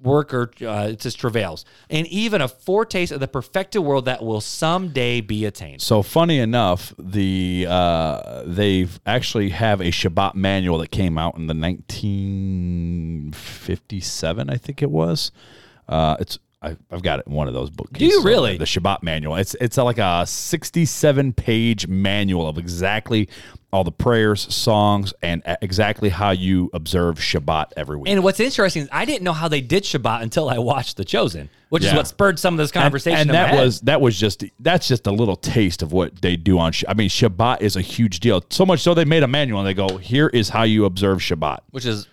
work 0.06 0.34
or 0.34 0.52
uh, 0.62 0.88
it 0.92 1.02
says 1.02 1.16
travails, 1.16 1.66
and 1.90 2.08
even 2.08 2.42
a 2.42 2.48
foretaste 2.48 3.12
of 3.12 3.20
the 3.20 3.28
perfected 3.28 3.82
world 3.82 4.06
that 4.06 4.24
will 4.24 4.40
someday 4.42 5.20
be 5.22 5.46
attained. 5.46 5.82
So 5.82 6.02
funny 6.02 6.40
enough, 6.40 6.94
the 6.98 7.68
uh, 7.68 8.44
they 8.46 8.88
actually 9.06 9.50
have 9.50 9.82
a 9.82 9.92
Shabbat 9.92 10.36
manual 10.36 10.78
that 10.78 10.92
came 10.92 11.18
out 11.18 11.36
in 11.36 11.48
the 11.48 11.54
1957, 11.54 14.50
I 14.50 14.58
think 14.58 14.82
it 14.82 14.92
was. 14.92 15.34
Uh, 15.88 16.18
it's 16.20 16.40
I, 16.66 16.76
I've 16.90 17.04
got 17.04 17.20
it 17.20 17.28
in 17.28 17.34
one 17.34 17.48
of 17.48 17.54
those 17.54 17.70
books. 17.70 17.92
Do 17.92 18.06
you 18.06 18.24
really? 18.24 18.58
The 18.58 18.66
Shabbat 18.66 19.04
manual. 19.04 19.36
It's 19.36 19.54
it's 19.56 19.78
like 19.78 20.00
a 20.00 20.26
67 20.26 21.34
page 21.34 21.88
manual 21.88 22.48
of 22.48 22.58
exactly 22.58 23.30
all 23.76 23.84
the 23.84 23.92
prayers, 23.92 24.54
songs, 24.54 25.14
and 25.22 25.44
exactly 25.62 26.08
how 26.08 26.32
you 26.32 26.70
observe 26.74 27.18
Shabbat 27.18 27.74
every 27.76 27.98
week. 27.98 28.10
And 28.10 28.24
what's 28.24 28.40
interesting 28.40 28.84
is 28.84 28.90
I 28.92 29.04
didn't 29.04 29.24
know 29.24 29.34
how 29.34 29.50
they 29.50 29.60
did 29.60 29.84
Shabbat 29.84 30.22
until 30.22 30.50
I 30.50 30.60
watched 30.60 30.96
The 30.96 31.04
Chosen, 31.04 31.50
which 31.68 31.84
is 31.84 31.94
what 31.94 32.08
spurred 32.08 32.40
some 32.40 32.54
of 32.54 32.58
this 32.58 32.72
conversation. 32.72 33.20
And, 33.20 33.28
my 33.28 33.34
that 33.34 33.56
was 33.56 33.82
that 33.82 34.00
was 34.00 34.18
just 34.18 34.46
that's 34.62 34.88
just 34.88 35.08
a 35.08 35.12
little 35.12 35.36
taste 35.36 35.82
of 35.82 35.92
what 35.92 36.22
they 36.22 36.38
do 36.38 36.58
on. 36.58 36.72
I 36.88 36.94
mean, 36.94 37.10
Shabbat 37.10 37.62
is 37.62 37.76
a 37.76 37.82
huge 37.82 38.22
deal. 38.22 38.44
So 38.50 38.66
much 38.66 38.80
so 38.80 38.94
they 38.94 39.04
made 39.06 39.24
a 39.24 39.28
manual 39.28 39.60
and 39.60 39.68
they 39.68 39.74
go, 39.74 39.98
"Here 39.98 40.30
is 40.30 40.50
how 40.50 40.64
you 40.64 40.86
observe 40.86 41.20
Shabbat." 41.20 41.60
which 41.72 41.86
is 41.86 42.08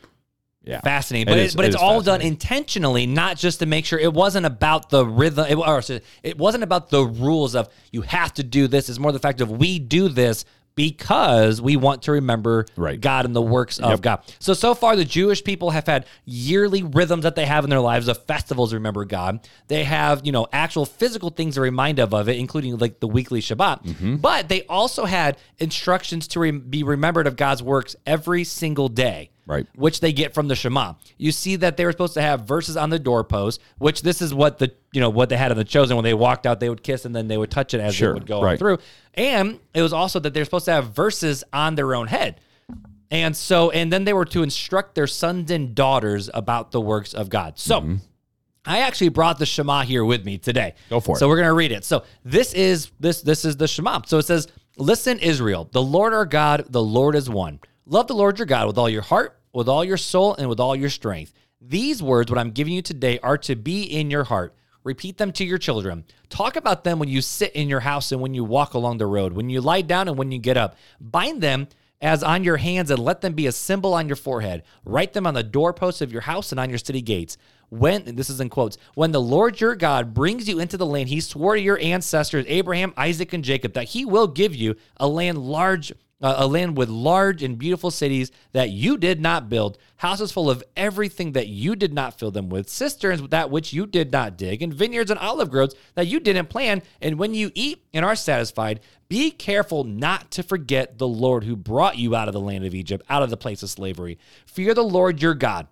Yeah, 0.65 0.81
fascinating. 0.81 1.33
But, 1.33 1.39
is- 1.39 1.55
it, 1.55 1.57
but 1.57 1.65
it 1.65 1.69
it's 1.69 1.77
all 1.77 2.01
done 2.03 2.23
intentionally, 2.23 3.07
not 3.07 3.37
just 3.37 3.61
to 3.61 3.67
make 3.67 3.85
sure 3.85 3.99
it 4.01 4.13
wasn't 4.13 4.47
about 4.47 4.91
the 4.91 5.07
rhythm. 5.07 5.47
It, 5.49 5.55
or 5.57 5.83
it 6.25 6.39
wasn't 6.39 6.65
about 6.65 6.91
the 6.91 7.05
rules 7.05 7.55
of 7.55 7.69
you 7.93 8.03
have 8.03 8.35
to 8.35 8.43
do 8.43 8.67
this. 8.67 8.89
It's 8.89 8.99
more 8.99 9.13
the 9.13 9.19
fact 9.21 9.41
of 9.41 9.51
we 9.51 9.79
do 9.79 10.09
this 10.09 10.45
because 10.75 11.61
we 11.61 11.77
want 11.77 12.03
to 12.03 12.13
remember 12.13 12.67
Right. 12.77 13.01
God 13.01 13.25
and 13.25 13.35
the 13.37 13.43
works 13.43 13.79
of 13.79 13.91
Yep. 13.91 14.01
God. 14.01 14.21
So 14.39 14.55
so 14.55 14.75
far, 14.75 14.97
the 14.97 15.05
Jewish 15.05 15.43
people 15.45 15.71
have 15.71 15.87
had 15.87 16.07
yearly 16.25 16.83
rhythms 16.83 17.25
that 17.25 17.35
they 17.35 17.47
have 17.47 17.65
in 17.65 17.71
their 17.71 17.81
lives 17.81 18.09
of 18.09 18.23
festivals 18.25 18.71
to 18.71 18.77
remember 18.77 19.05
God. 19.05 19.41
They 19.69 19.85
have 19.85 20.25
you 20.25 20.33
know 20.33 20.47
actual 20.53 20.87
physical 20.87 21.31
things 21.31 21.55
to 21.57 21.61
remind 21.61 21.99
of 21.99 22.15
of 22.15 22.29
it, 22.29 22.39
including 22.39 22.79
like 22.79 23.01
the 23.01 23.09
weekly 23.09 23.41
Shabbat. 23.41 23.85
Mm-hmm. 23.85 24.17
But 24.17 24.49
they 24.49 24.63
also 24.67 25.05
had 25.05 25.37
instructions 25.59 26.29
to 26.29 26.41
re- 26.41 26.51
be 26.53 26.83
remembered 26.83 27.27
of 27.27 27.37
God's 27.37 27.63
works 27.63 27.97
every 28.07 28.45
single 28.45 28.89
day 28.89 29.31
Right. 29.45 29.67
which 29.75 30.01
they 30.01 30.13
get 30.13 30.35
from 30.35 30.49
the 30.49 30.55
Shema. 30.55 30.95
You 31.19 31.33
see 31.33 31.57
that 31.57 31.77
they 31.77 31.85
were 31.85 31.93
supposed 31.93 32.15
to 32.15 32.23
have 32.23 32.43
verses 32.43 32.77
on 32.77 32.91
the 32.91 32.99
doorpost, 32.99 33.61
which 33.79 34.03
this 34.03 34.23
is 34.23 34.33
what 34.33 34.59
the 34.59 34.73
you 34.93 35.01
know 35.01 35.11
what 35.11 35.29
they 35.29 35.37
had 35.37 35.51
in 35.51 35.57
the 35.57 35.65
chosen 35.65 35.97
when 35.97 36.05
they 36.05 36.15
walked 36.15 36.47
out, 36.47 36.61
they 36.61 36.69
would 36.69 36.83
kiss 36.83 37.05
and 37.05 37.15
then 37.15 37.29
they 37.29 37.37
would 37.37 37.51
touch 37.51 37.75
it 37.75 37.81
as 37.81 37.95
Sure, 37.95 38.11
they 38.11 38.15
would 38.15 38.27
go 38.27 38.43
right. 38.43 38.59
through. 38.59 38.79
And 39.15 39.59
it 39.75 39.83
was 39.83 39.93
also 39.93 40.21
that 40.21 40.33
they're 40.33 40.45
supposed 40.45 40.67
to 40.67 40.73
have 40.73 40.95
verses 40.95 41.43
on 41.53 41.75
their 41.75 41.95
own 41.95 42.07
head. 42.07 42.41
And 43.11 43.37
so, 43.37 43.71
and 43.71 43.93
then 43.93 44.05
they 44.05 44.15
were 44.15 44.25
to 44.27 44.43
instruct 44.43 44.95
their 44.95 45.07
sons 45.07 45.51
and 45.51 45.75
daughters 45.75 46.31
about 46.33 46.71
the 46.73 46.81
works 46.81 47.13
of 47.13 47.29
God. 47.29 47.59
So, 47.59 47.81
mm-hmm. 47.81 47.97
I 48.65 48.79
actually 48.81 49.09
brought 49.09 49.39
the 49.39 49.47
Shema 49.47 49.83
here 49.83 50.05
with 50.05 50.25
me 50.25 50.39
today. 50.39 50.75
Go 50.89 51.01
for 51.01 51.17
it. 51.17 51.19
So 51.19 51.29
we're 51.29 51.37
gonna 51.37 51.53
read 51.53 51.73
it. 51.73 51.85
So 51.85 52.05
this 52.25 52.55
is 52.55 52.91
this 53.01 53.21
this 53.23 53.45
is 53.45 53.57
the 53.57 53.67
Shema. 53.67 54.03
So 54.07 54.19
it 54.19 54.27
says, 54.27 54.47
"Listen, 54.77 55.19
Israel, 55.19 55.69
the 55.73 55.83
Lord 55.83 56.15
our 56.15 56.25
God, 56.25 56.67
the 56.69 56.83
Lord 56.83 57.17
is 57.17 57.29
one. 57.29 57.59
Love 57.85 58.07
the 58.07 58.15
Lord 58.15 58.39
your 58.39 58.47
God 58.47 58.69
with 58.69 58.79
all 58.79 58.89
your 58.89 59.03
heart, 59.03 59.41
with 59.53 59.69
all 59.69 59.85
your 59.85 59.97
soul, 59.97 60.37
and 60.37 60.49
with 60.49 60.61
all 60.61 60.77
your 60.77 60.89
strength. 60.89 61.33
These 61.61 62.01
words, 62.01 62.31
what 62.31 62.39
I'm 62.39 62.53
giving 62.53 62.75
you 62.75 62.83
today, 62.83 63.19
are 63.21 63.39
to 63.39 63.57
be 63.57 63.83
in 63.83 64.09
your 64.09 64.25
heart. 64.25 64.55
Repeat 64.85 65.19
them 65.19 65.33
to 65.33 65.45
your 65.45 65.59
children. 65.59 66.05
Talk 66.29 66.55
about 66.55 66.85
them 66.85 67.01
when 67.01 67.09
you 67.09 67.21
sit 67.21 67.53
in 67.53 67.69
your 67.69 67.81
house 67.81 68.13
and 68.13 68.21
when 68.21 68.35
you 68.35 68.45
walk 68.45 68.75
along 68.75 68.99
the 68.99 69.07
road, 69.07 69.33
when 69.33 69.51
you 69.51 69.61
lie 69.61 69.81
down 69.81 70.07
and 70.07 70.17
when 70.17 70.31
you 70.31 70.39
get 70.39 70.57
up. 70.57 70.77
Bind 71.01 71.43
them." 71.43 71.69
as 72.03 72.25
on 72.25 72.43
your 72.43 72.57
hands 72.57 72.91
and 72.91 72.99
let 72.99 73.21
them 73.21 73.33
be 73.33 73.47
a 73.47 73.53
symbol 73.53 73.95
on 73.95 74.09
your 74.09 74.17
forehead. 74.17 74.65
Write 74.85 75.13
them 75.13 75.27
on 75.27 75.35
the 75.35 75.43
doorposts 75.45 76.01
of 76.01 76.13
your 76.13 76.23
house 76.23 76.51
and 76.51 76.59
on 76.59 76.69
your 76.69 76.79
city 76.79 77.01
gates. 77.01 77.39
When 77.69 78.17
this 78.17 78.29
is 78.29 78.41
in 78.41 78.51
quotes, 78.51 78.77
when 78.95 79.13
the 79.13 79.21
Lord 79.21 79.61
your 79.61 79.77
God 79.77 80.13
brings 80.13 80.47
you 80.47 80.59
into 80.59 80.77
the 80.77 80.85
land 80.85 81.09
he 81.09 81.21
swore 81.21 81.55
to 81.55 81.61
your 81.61 81.79
ancestors 81.79 82.45
Abraham, 82.49 82.93
Isaac, 82.99 83.33
and 83.33 83.45
Jacob 83.45 83.73
that 83.75 83.91
he 83.91 84.05
will 84.05 84.27
give 84.27 84.55
you 84.55 84.75
a 84.99 85.07
land 85.07 85.39
large 85.39 85.93
uh, 86.23 86.35
a 86.39 86.47
land 86.47 86.77
with 86.77 86.89
large 86.89 87.43
and 87.43 87.59
beautiful 87.59 87.91
cities 87.91 88.31
that 88.53 88.71
you 88.71 88.97
did 88.97 89.21
not 89.21 89.49
build, 89.49 89.77
houses 89.97 90.33
full 90.33 90.49
of 90.49 90.63
everything 90.77 91.33
that 91.33 91.49
you 91.49 91.75
did 91.77 91.93
not 91.93 92.19
fill 92.19 92.31
them 92.31 92.49
with, 92.49 92.69
cisterns 92.69 93.21
that 93.29 93.51
which 93.51 93.73
you 93.73 93.87
did 93.87 94.13
not 94.13 94.39
dig, 94.39 94.63
and 94.63 94.73
vineyards 94.73 95.11
and 95.11 95.21
olive 95.21 95.51
groves 95.51 95.75
that 95.95 96.07
you 96.07 96.21
didn't 96.21 96.49
plant. 96.49 96.85
And 97.01 97.19
when 97.19 97.35
you 97.35 97.51
eat 97.55 97.85
and 97.93 98.05
are 98.05 98.17
satisfied, 98.17 98.81
be 99.09 99.31
careful 99.31 99.85
not 99.85 100.31
to 100.31 100.43
forget 100.43 100.99
the 100.99 101.09
Lord 101.09 101.45
who 101.45 101.57
brought 101.57 101.99
you 101.99 102.15
out 102.15 102.29
of 102.29 102.35
the 102.35 102.41
land 102.41 102.65
of 102.65 102.75
Egypt, 102.75 103.05
out 103.11 103.23
of 103.23 103.31
the 103.31 103.37
place 103.37 103.63
of 103.63 103.71
slavery. 103.71 104.19
Fear 104.47 104.75
the 104.75 104.83
Lord 104.83 105.21
your 105.21 105.35
God, 105.35 105.67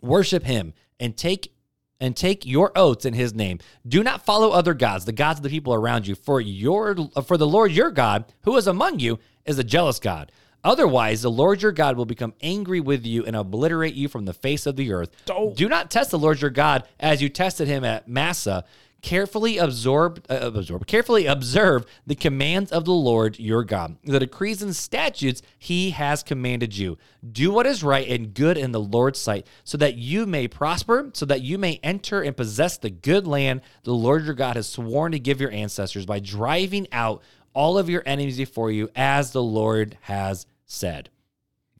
worship 0.00 0.44
him, 0.44 0.72
and 1.00 1.16
take 1.16 1.52
and 2.00 2.16
take 2.16 2.46
your 2.46 2.70
oaths 2.76 3.04
in 3.04 3.14
his 3.14 3.34
name. 3.34 3.58
Do 3.86 4.02
not 4.02 4.24
follow 4.24 4.50
other 4.50 4.74
gods, 4.74 5.04
the 5.04 5.12
gods 5.12 5.40
of 5.40 5.42
the 5.42 5.48
people 5.48 5.74
around 5.74 6.06
you, 6.06 6.14
for 6.14 6.40
your 6.40 6.96
for 7.24 7.36
the 7.36 7.46
Lord 7.46 7.72
your 7.72 7.90
God, 7.90 8.24
who 8.42 8.56
is 8.56 8.66
among 8.66 9.00
you, 9.00 9.18
is 9.48 9.58
a 9.58 9.64
jealous 9.64 9.98
God. 9.98 10.30
Otherwise, 10.64 11.22
the 11.22 11.30
Lord 11.30 11.62
your 11.62 11.72
God 11.72 11.96
will 11.96 12.04
become 12.04 12.34
angry 12.40 12.80
with 12.80 13.06
you 13.06 13.24
and 13.24 13.36
obliterate 13.36 13.94
you 13.94 14.08
from 14.08 14.24
the 14.24 14.34
face 14.34 14.66
of 14.66 14.76
the 14.76 14.92
earth. 14.92 15.10
Do 15.54 15.68
not 15.68 15.90
test 15.90 16.10
the 16.10 16.18
Lord 16.18 16.40
your 16.40 16.50
God 16.50 16.84
as 16.98 17.22
you 17.22 17.28
tested 17.28 17.68
him 17.68 17.84
at 17.84 18.08
Massah. 18.08 18.64
Carefully 19.00 19.58
absorb, 19.58 20.26
uh, 20.28 20.40
absorb, 20.42 20.84
carefully 20.88 21.26
observe 21.26 21.86
the 22.04 22.16
commands 22.16 22.72
of 22.72 22.84
the 22.84 22.90
Lord 22.90 23.38
your 23.38 23.62
God, 23.62 23.96
the 24.02 24.18
decrees 24.18 24.60
and 24.60 24.74
statutes 24.74 25.40
he 25.56 25.90
has 25.90 26.24
commanded 26.24 26.76
you. 26.76 26.98
Do 27.30 27.52
what 27.52 27.64
is 27.64 27.84
right 27.84 28.08
and 28.08 28.34
good 28.34 28.58
in 28.58 28.72
the 28.72 28.80
Lord's 28.80 29.20
sight, 29.20 29.46
so 29.62 29.78
that 29.78 29.94
you 29.94 30.26
may 30.26 30.48
prosper, 30.48 31.10
so 31.14 31.24
that 31.26 31.42
you 31.42 31.58
may 31.58 31.78
enter 31.84 32.22
and 32.22 32.36
possess 32.36 32.76
the 32.76 32.90
good 32.90 33.24
land 33.24 33.60
the 33.84 33.94
Lord 33.94 34.24
your 34.24 34.34
God 34.34 34.56
has 34.56 34.68
sworn 34.68 35.12
to 35.12 35.20
give 35.20 35.40
your 35.40 35.52
ancestors 35.52 36.04
by 36.04 36.18
driving 36.18 36.88
out 36.90 37.22
all 37.58 37.76
of 37.76 37.90
your 37.90 38.04
enemies 38.06 38.36
before 38.36 38.70
you, 38.70 38.88
as 38.94 39.32
the 39.32 39.42
Lord 39.42 39.98
has 40.02 40.46
said. 40.64 41.10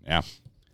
Yeah. 0.04 0.22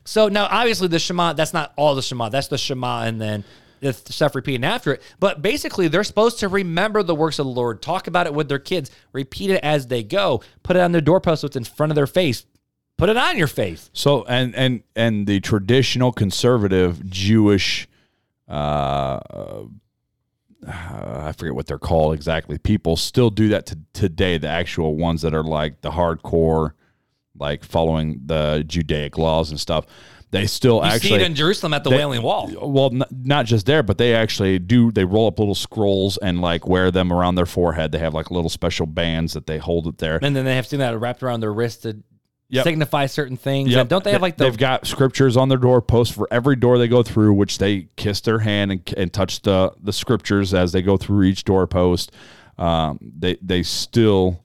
So 0.07 0.29
now, 0.29 0.49
obviously, 0.51 0.89
the 0.89 0.99
Shema, 0.99 1.35
that's 1.35 1.53
not 1.53 1.75
all 1.77 1.95
the 1.95 2.01
Shema. 2.01 2.31
That's 2.31 2.49
the 2.49 2.57
Shema 2.57 3.03
and 3.03 3.21
then 3.21 3.45
the 3.81 3.93
stuff 3.93 4.35
repeating 4.35 4.65
after 4.65 4.95
it. 4.95 5.03
But 5.21 5.43
basically, 5.43 5.89
they're 5.89 6.05
supposed 6.05 6.39
to 6.39 6.49
remember 6.49 7.03
the 7.03 7.15
works 7.15 7.39
of 7.39 7.45
the 7.45 7.53
Lord, 7.53 7.83
talk 7.83 8.07
about 8.07 8.27
it 8.27 8.33
with 8.33 8.49
their 8.49 8.59
kids, 8.59 8.91
repeat 9.13 9.51
it 9.51 9.63
as 9.63 9.89
they 9.89 10.03
go, 10.03 10.43
put 10.63 10.75
it 10.77 10.81
on 10.81 10.93
their 10.93 11.03
doorpost 11.03 11.43
so 11.43 11.49
it's 11.49 11.57
in 11.57 11.65
front 11.65 11.93
of 11.93 11.97
their 11.97 12.07
face, 12.07 12.47
put 12.97 13.11
it 13.11 13.19
on 13.19 13.37
your 13.37 13.47
face. 13.47 13.91
So 13.93 14.25
and 14.25 14.55
and 14.55 14.85
and 14.97 15.27
the 15.27 15.41
traditional 15.41 16.13
conservative 16.13 17.05
Jewish, 17.11 17.89
uh, 18.49 19.21
uh, 20.67 21.25
I 21.27 21.33
forget 21.33 21.55
what 21.55 21.67
they're 21.67 21.79
called 21.79 22.15
exactly. 22.15 22.59
People 22.59 22.97
still 22.97 23.31
do 23.31 23.49
that 23.49 23.67
to 23.67 23.79
today. 23.93 24.39
The 24.39 24.49
actual 24.49 24.97
ones 24.97 25.23
that 25.23 25.35
are 25.35 25.43
like 25.45 25.81
the 25.83 25.91
hardcore, 25.91 26.73
like 27.39 27.65
following 27.65 28.21
the 28.27 28.65
Judaic 28.67 29.19
laws 29.19 29.51
and 29.51 29.59
stuff. 29.61 29.87
They 30.31 30.47
still 30.49 30.77
You 30.79 30.83
actually 30.91 31.09
see 31.11 31.15
it 31.15 31.23
in 31.23 31.35
Jerusalem 31.37 31.75
at 31.75 31.85
the 31.85 31.91
they- 31.91 31.97
Wailing 31.97 32.23
Wall. 32.23 32.51
Well, 32.61 32.91
n- 32.93 33.05
not 33.12 33.47
just 33.47 33.67
there, 33.67 33.85
but 33.85 33.99
they 33.99 34.15
actually 34.17 34.59
do. 34.59 34.91
They 34.91 35.05
roll 35.05 35.29
up 35.29 35.39
little 35.39 35.55
scrolls 35.55 36.17
and 36.17 36.41
like 36.41 36.67
wear 36.67 36.91
them 36.91 37.12
around 37.12 37.37
their 37.37 37.47
forehead. 37.47 37.93
They 37.93 37.99
have 38.01 38.15
like 38.15 38.33
little 38.33 38.49
special 38.51 38.87
bands 38.87 39.35
that 39.35 39.47
they 39.47 39.59
hold 39.59 39.87
it 39.87 39.99
there. 39.99 40.19
And 40.23 40.35
then 40.35 40.45
they 40.45 40.57
have 40.57 40.67
seen 40.67 40.81
that 40.81 40.99
wrapped 40.99 41.23
around 41.23 41.39
their 41.41 41.53
wrist 41.53 41.83
to 41.85 42.03
Yep. 42.51 42.65
signify 42.65 43.07
certain 43.07 43.37
things. 43.37 43.71
Yep. 43.71 43.81
And 43.81 43.89
don't 43.91 44.05
they 44.05 44.13
have 44.13 44.23
like 44.23 44.37
the 44.37 44.45
They've 44.45 44.57
got 44.57 44.87
scriptures 44.87 45.37
on 45.37 45.49
their 45.49 45.59
doorpost 45.59 46.13
for 46.13 46.29
every 46.31 46.57
door 46.57 46.79
they 46.79 46.89
go 46.89 47.03
through, 47.03 47.33
which 47.35 47.59
they 47.59 47.89
kiss 47.97 48.21
their 48.21 48.39
hand 48.39 48.71
and, 48.71 48.95
and 48.97 49.13
touch 49.13 49.43
the 49.43 49.73
the 49.83 49.93
scriptures 49.93 50.53
as 50.55 50.73
they 50.73 50.83
go 50.83 50.97
through 50.97 51.25
each 51.25 51.45
doorpost. 51.45 52.13
Um, 52.59 52.99
they 53.19 53.39
they 53.43 53.63
still 53.63 54.45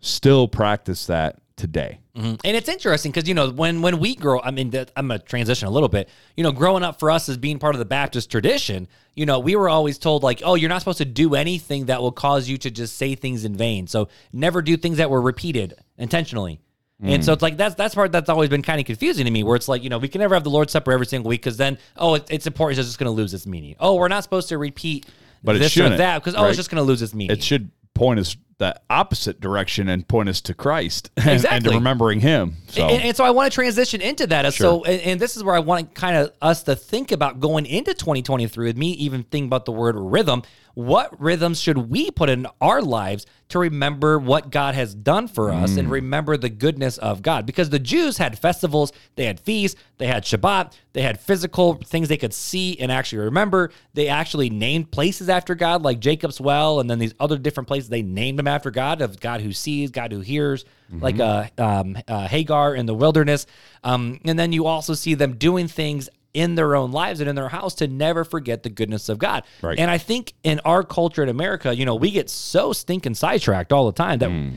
still 0.00 0.48
practice 0.48 1.06
that 1.06 1.40
today. 1.56 2.00
Mhm. 2.16 2.40
And 2.44 2.56
it's 2.56 2.68
interesting 2.68 3.10
because 3.12 3.28
you 3.28 3.34
know 3.34 3.50
when 3.50 3.82
when 3.82 3.98
we 3.98 4.14
grow, 4.14 4.40
I 4.40 4.50
mean, 4.50 4.70
that, 4.70 4.90
I'm 4.96 5.08
gonna 5.08 5.18
transition 5.18 5.66
a 5.68 5.70
little 5.70 5.88
bit. 5.88 6.08
You 6.36 6.44
know, 6.44 6.52
growing 6.52 6.82
up 6.82 6.98
for 7.00 7.10
us 7.10 7.28
as 7.28 7.36
being 7.36 7.58
part 7.58 7.74
of 7.74 7.78
the 7.78 7.84
Baptist 7.84 8.30
tradition, 8.30 8.86
you 9.14 9.26
know, 9.26 9.38
we 9.38 9.56
were 9.56 9.68
always 9.68 9.98
told 9.98 10.22
like, 10.22 10.42
oh, 10.44 10.54
you're 10.54 10.68
not 10.68 10.80
supposed 10.80 10.98
to 10.98 11.04
do 11.04 11.34
anything 11.34 11.86
that 11.86 12.00
will 12.00 12.12
cause 12.12 12.48
you 12.48 12.56
to 12.58 12.70
just 12.70 12.96
say 12.96 13.14
things 13.14 13.44
in 13.44 13.56
vain. 13.56 13.86
So 13.86 14.08
never 14.32 14.62
do 14.62 14.76
things 14.76 14.98
that 14.98 15.10
were 15.10 15.20
repeated 15.22 15.74
intentionally. 15.98 16.60
And 17.02 17.24
so 17.24 17.32
mm. 17.32 17.34
it's 17.34 17.42
like 17.42 17.56
that's 17.56 17.74
that's 17.74 17.94
part 17.94 18.12
that's 18.12 18.28
always 18.28 18.48
been 18.48 18.62
kind 18.62 18.80
of 18.80 18.86
confusing 18.86 19.24
to 19.24 19.30
me. 19.30 19.42
Where 19.42 19.56
it's 19.56 19.68
like 19.68 19.82
you 19.82 19.90
know 19.90 19.98
we 19.98 20.08
can 20.08 20.20
never 20.20 20.34
have 20.34 20.44
the 20.44 20.50
Lord's 20.50 20.72
Supper 20.72 20.92
every 20.92 21.06
single 21.06 21.28
week 21.28 21.42
because 21.42 21.56
then 21.56 21.78
oh 21.96 22.14
it, 22.14 22.26
it's 22.30 22.46
important 22.46 22.78
it's 22.78 22.88
just 22.88 22.98
going 22.98 23.06
to 23.06 23.10
lose 23.10 23.34
its 23.34 23.46
meaning. 23.46 23.74
Oh 23.80 23.96
we're 23.96 24.08
not 24.08 24.22
supposed 24.22 24.48
to 24.50 24.58
repeat 24.58 25.06
But 25.42 25.58
this 25.58 25.76
or 25.76 25.88
that 25.88 26.18
because 26.18 26.36
oh 26.36 26.42
right? 26.42 26.48
it's 26.48 26.56
just 26.56 26.70
going 26.70 26.82
to 26.82 26.86
lose 26.86 27.02
its 27.02 27.12
meaning. 27.12 27.36
It 27.36 27.42
should 27.42 27.70
point 27.94 28.20
us 28.20 28.36
the 28.58 28.80
opposite 28.88 29.40
direction 29.40 29.88
and 29.88 30.06
point 30.06 30.28
us 30.28 30.40
to 30.40 30.54
Christ 30.54 31.10
and, 31.16 31.44
and 31.50 31.64
to 31.64 31.70
remembering 31.70 32.20
Him. 32.20 32.58
So 32.68 32.88
And, 32.88 33.02
and 33.02 33.16
so 33.16 33.24
I 33.24 33.30
want 33.30 33.50
to 33.50 33.54
transition 33.54 34.00
into 34.00 34.26
that. 34.28 34.54
So, 34.54 34.84
and, 34.84 35.00
and 35.02 35.20
this 35.20 35.36
is 35.36 35.42
where 35.42 35.56
I 35.56 35.58
want 35.58 35.94
kind 35.94 36.16
of 36.16 36.32
us 36.40 36.62
to 36.64 36.76
think 36.76 37.10
about 37.10 37.40
going 37.40 37.66
into 37.66 37.92
2023 37.92 38.66
with 38.66 38.76
me, 38.76 38.92
even 38.92 39.24
thinking 39.24 39.46
about 39.46 39.64
the 39.64 39.72
word 39.72 39.96
rhythm. 39.98 40.42
What 40.74 41.20
rhythms 41.20 41.60
should 41.60 41.76
we 41.76 42.10
put 42.10 42.28
in 42.28 42.46
our 42.60 42.80
lives 42.80 43.26
to 43.48 43.58
remember 43.58 44.18
what 44.18 44.50
God 44.50 44.74
has 44.74 44.94
done 44.94 45.28
for 45.28 45.50
us 45.50 45.76
and 45.76 45.90
remember 45.90 46.36
the 46.36 46.48
goodness 46.48 46.96
of 46.98 47.20
God? 47.20 47.44
Because 47.44 47.70
the 47.70 47.78
Jews 47.78 48.16
had 48.16 48.38
festivals, 48.38 48.92
they 49.16 49.26
had 49.26 49.38
feasts, 49.38 49.78
they 49.98 50.06
had 50.06 50.24
Shabbat, 50.24 50.72
they 50.94 51.02
had 51.02 51.20
physical 51.20 51.74
things 51.74 52.08
they 52.08 52.16
could 52.16 52.32
see 52.32 52.78
and 52.80 52.90
actually 52.90 53.18
remember. 53.18 53.70
They 53.94 54.08
actually 54.08 54.48
named 54.50 54.90
places 54.90 55.28
after 55.28 55.54
God, 55.54 55.82
like 55.82 56.00
Jacob's 56.00 56.40
Well, 56.40 56.80
and 56.80 56.88
then 56.88 56.98
these 56.98 57.14
other 57.20 57.38
different 57.38 57.68
places 57.68 57.88
they 57.88 58.02
named 58.02 58.38
them 58.38 58.48
after 58.48 58.70
God, 58.70 59.02
of 59.02 59.20
God 59.20 59.40
who 59.42 59.52
sees, 59.52 59.90
God 59.90 60.12
who 60.12 60.20
hears, 60.20 60.64
like 60.90 61.20
uh, 61.20 61.46
um, 61.58 61.96
uh, 62.08 62.28
Hagar 62.28 62.74
in 62.74 62.86
the 62.86 62.94
wilderness. 62.94 63.46
Um, 63.84 64.20
and 64.24 64.38
then 64.38 64.52
you 64.52 64.66
also 64.66 64.94
see 64.94 65.14
them 65.14 65.36
doing 65.36 65.68
things 65.68 66.08
in 66.34 66.54
their 66.54 66.74
own 66.74 66.92
lives 66.92 67.20
and 67.20 67.28
in 67.28 67.36
their 67.36 67.48
house 67.48 67.74
to 67.76 67.86
never 67.86 68.24
forget 68.24 68.62
the 68.62 68.70
goodness 68.70 69.08
of 69.08 69.18
God. 69.18 69.44
Right. 69.60 69.78
And 69.78 69.90
I 69.90 69.98
think 69.98 70.34
in 70.42 70.60
our 70.64 70.82
culture 70.82 71.22
in 71.22 71.28
America, 71.28 71.74
you 71.74 71.84
know, 71.84 71.94
we 71.94 72.10
get 72.10 72.30
so 72.30 72.72
stinking 72.72 73.14
sidetracked 73.14 73.72
all 73.72 73.86
the 73.86 73.92
time 73.92 74.18
that 74.20 74.30
hmm. 74.30 74.50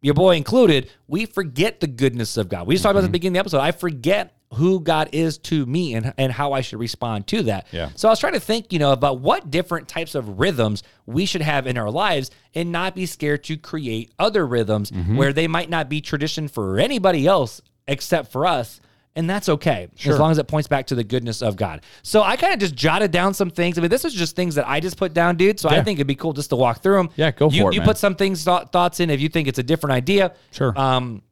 your 0.00 0.14
boy 0.14 0.36
included, 0.36 0.90
we 1.06 1.26
forget 1.26 1.80
the 1.80 1.86
goodness 1.86 2.36
of 2.36 2.48
God. 2.48 2.66
We 2.66 2.74
just 2.74 2.82
talked 2.82 2.92
about 2.92 3.02
the 3.02 3.06
mm-hmm. 3.06 3.12
beginning 3.12 3.38
of 3.38 3.44
the 3.44 3.56
episode. 3.56 3.60
I 3.60 3.72
forget 3.72 4.34
who 4.54 4.80
God 4.80 5.10
is 5.12 5.38
to 5.38 5.66
me 5.66 5.94
and, 5.94 6.14
and 6.16 6.32
how 6.32 6.52
I 6.52 6.62
should 6.62 6.78
respond 6.78 7.26
to 7.28 7.42
that. 7.44 7.66
Yeah. 7.70 7.90
So 7.94 8.08
I 8.08 8.12
was 8.12 8.18
trying 8.18 8.32
to 8.32 8.40
think, 8.40 8.72
you 8.72 8.78
know, 8.78 8.92
about 8.92 9.20
what 9.20 9.50
different 9.50 9.88
types 9.88 10.14
of 10.14 10.40
rhythms 10.40 10.82
we 11.06 11.26
should 11.26 11.42
have 11.42 11.66
in 11.66 11.76
our 11.76 11.90
lives 11.90 12.30
and 12.54 12.72
not 12.72 12.94
be 12.94 13.04
scared 13.04 13.44
to 13.44 13.56
create 13.56 14.10
other 14.18 14.46
rhythms 14.46 14.90
mm-hmm. 14.90 15.16
where 15.16 15.32
they 15.32 15.48
might 15.48 15.68
not 15.68 15.88
be 15.88 16.00
tradition 16.00 16.48
for 16.48 16.78
anybody 16.78 17.26
else 17.26 17.60
except 17.86 18.32
for 18.32 18.46
us. 18.46 18.80
And 19.18 19.28
that's 19.28 19.48
okay, 19.48 19.88
as 20.04 20.16
long 20.16 20.30
as 20.30 20.38
it 20.38 20.46
points 20.46 20.68
back 20.68 20.86
to 20.86 20.94
the 20.94 21.02
goodness 21.02 21.42
of 21.42 21.56
God. 21.56 21.82
So 22.04 22.22
I 22.22 22.36
kind 22.36 22.54
of 22.54 22.60
just 22.60 22.76
jotted 22.76 23.10
down 23.10 23.34
some 23.34 23.50
things. 23.50 23.76
I 23.76 23.80
mean, 23.80 23.90
this 23.90 24.04
is 24.04 24.14
just 24.14 24.36
things 24.36 24.54
that 24.54 24.68
I 24.68 24.78
just 24.78 24.96
put 24.96 25.12
down, 25.12 25.34
dude. 25.34 25.58
So 25.58 25.68
I 25.68 25.82
think 25.82 25.98
it'd 25.98 26.06
be 26.06 26.14
cool 26.14 26.32
just 26.32 26.50
to 26.50 26.56
walk 26.56 26.84
through 26.84 26.98
them. 26.98 27.10
Yeah, 27.16 27.32
go 27.32 27.50
you, 27.50 27.62
for 27.62 27.70
it, 27.70 27.74
You 27.74 27.80
man. 27.80 27.88
put 27.88 27.98
some 27.98 28.14
things, 28.14 28.44
thought, 28.44 28.70
thoughts 28.70 29.00
in 29.00 29.10
if 29.10 29.20
you 29.20 29.28
think 29.28 29.48
it's 29.48 29.58
a 29.58 29.64
different 29.64 29.94
idea. 29.94 30.34
Sure. 30.52 30.72
Um, 30.78 31.22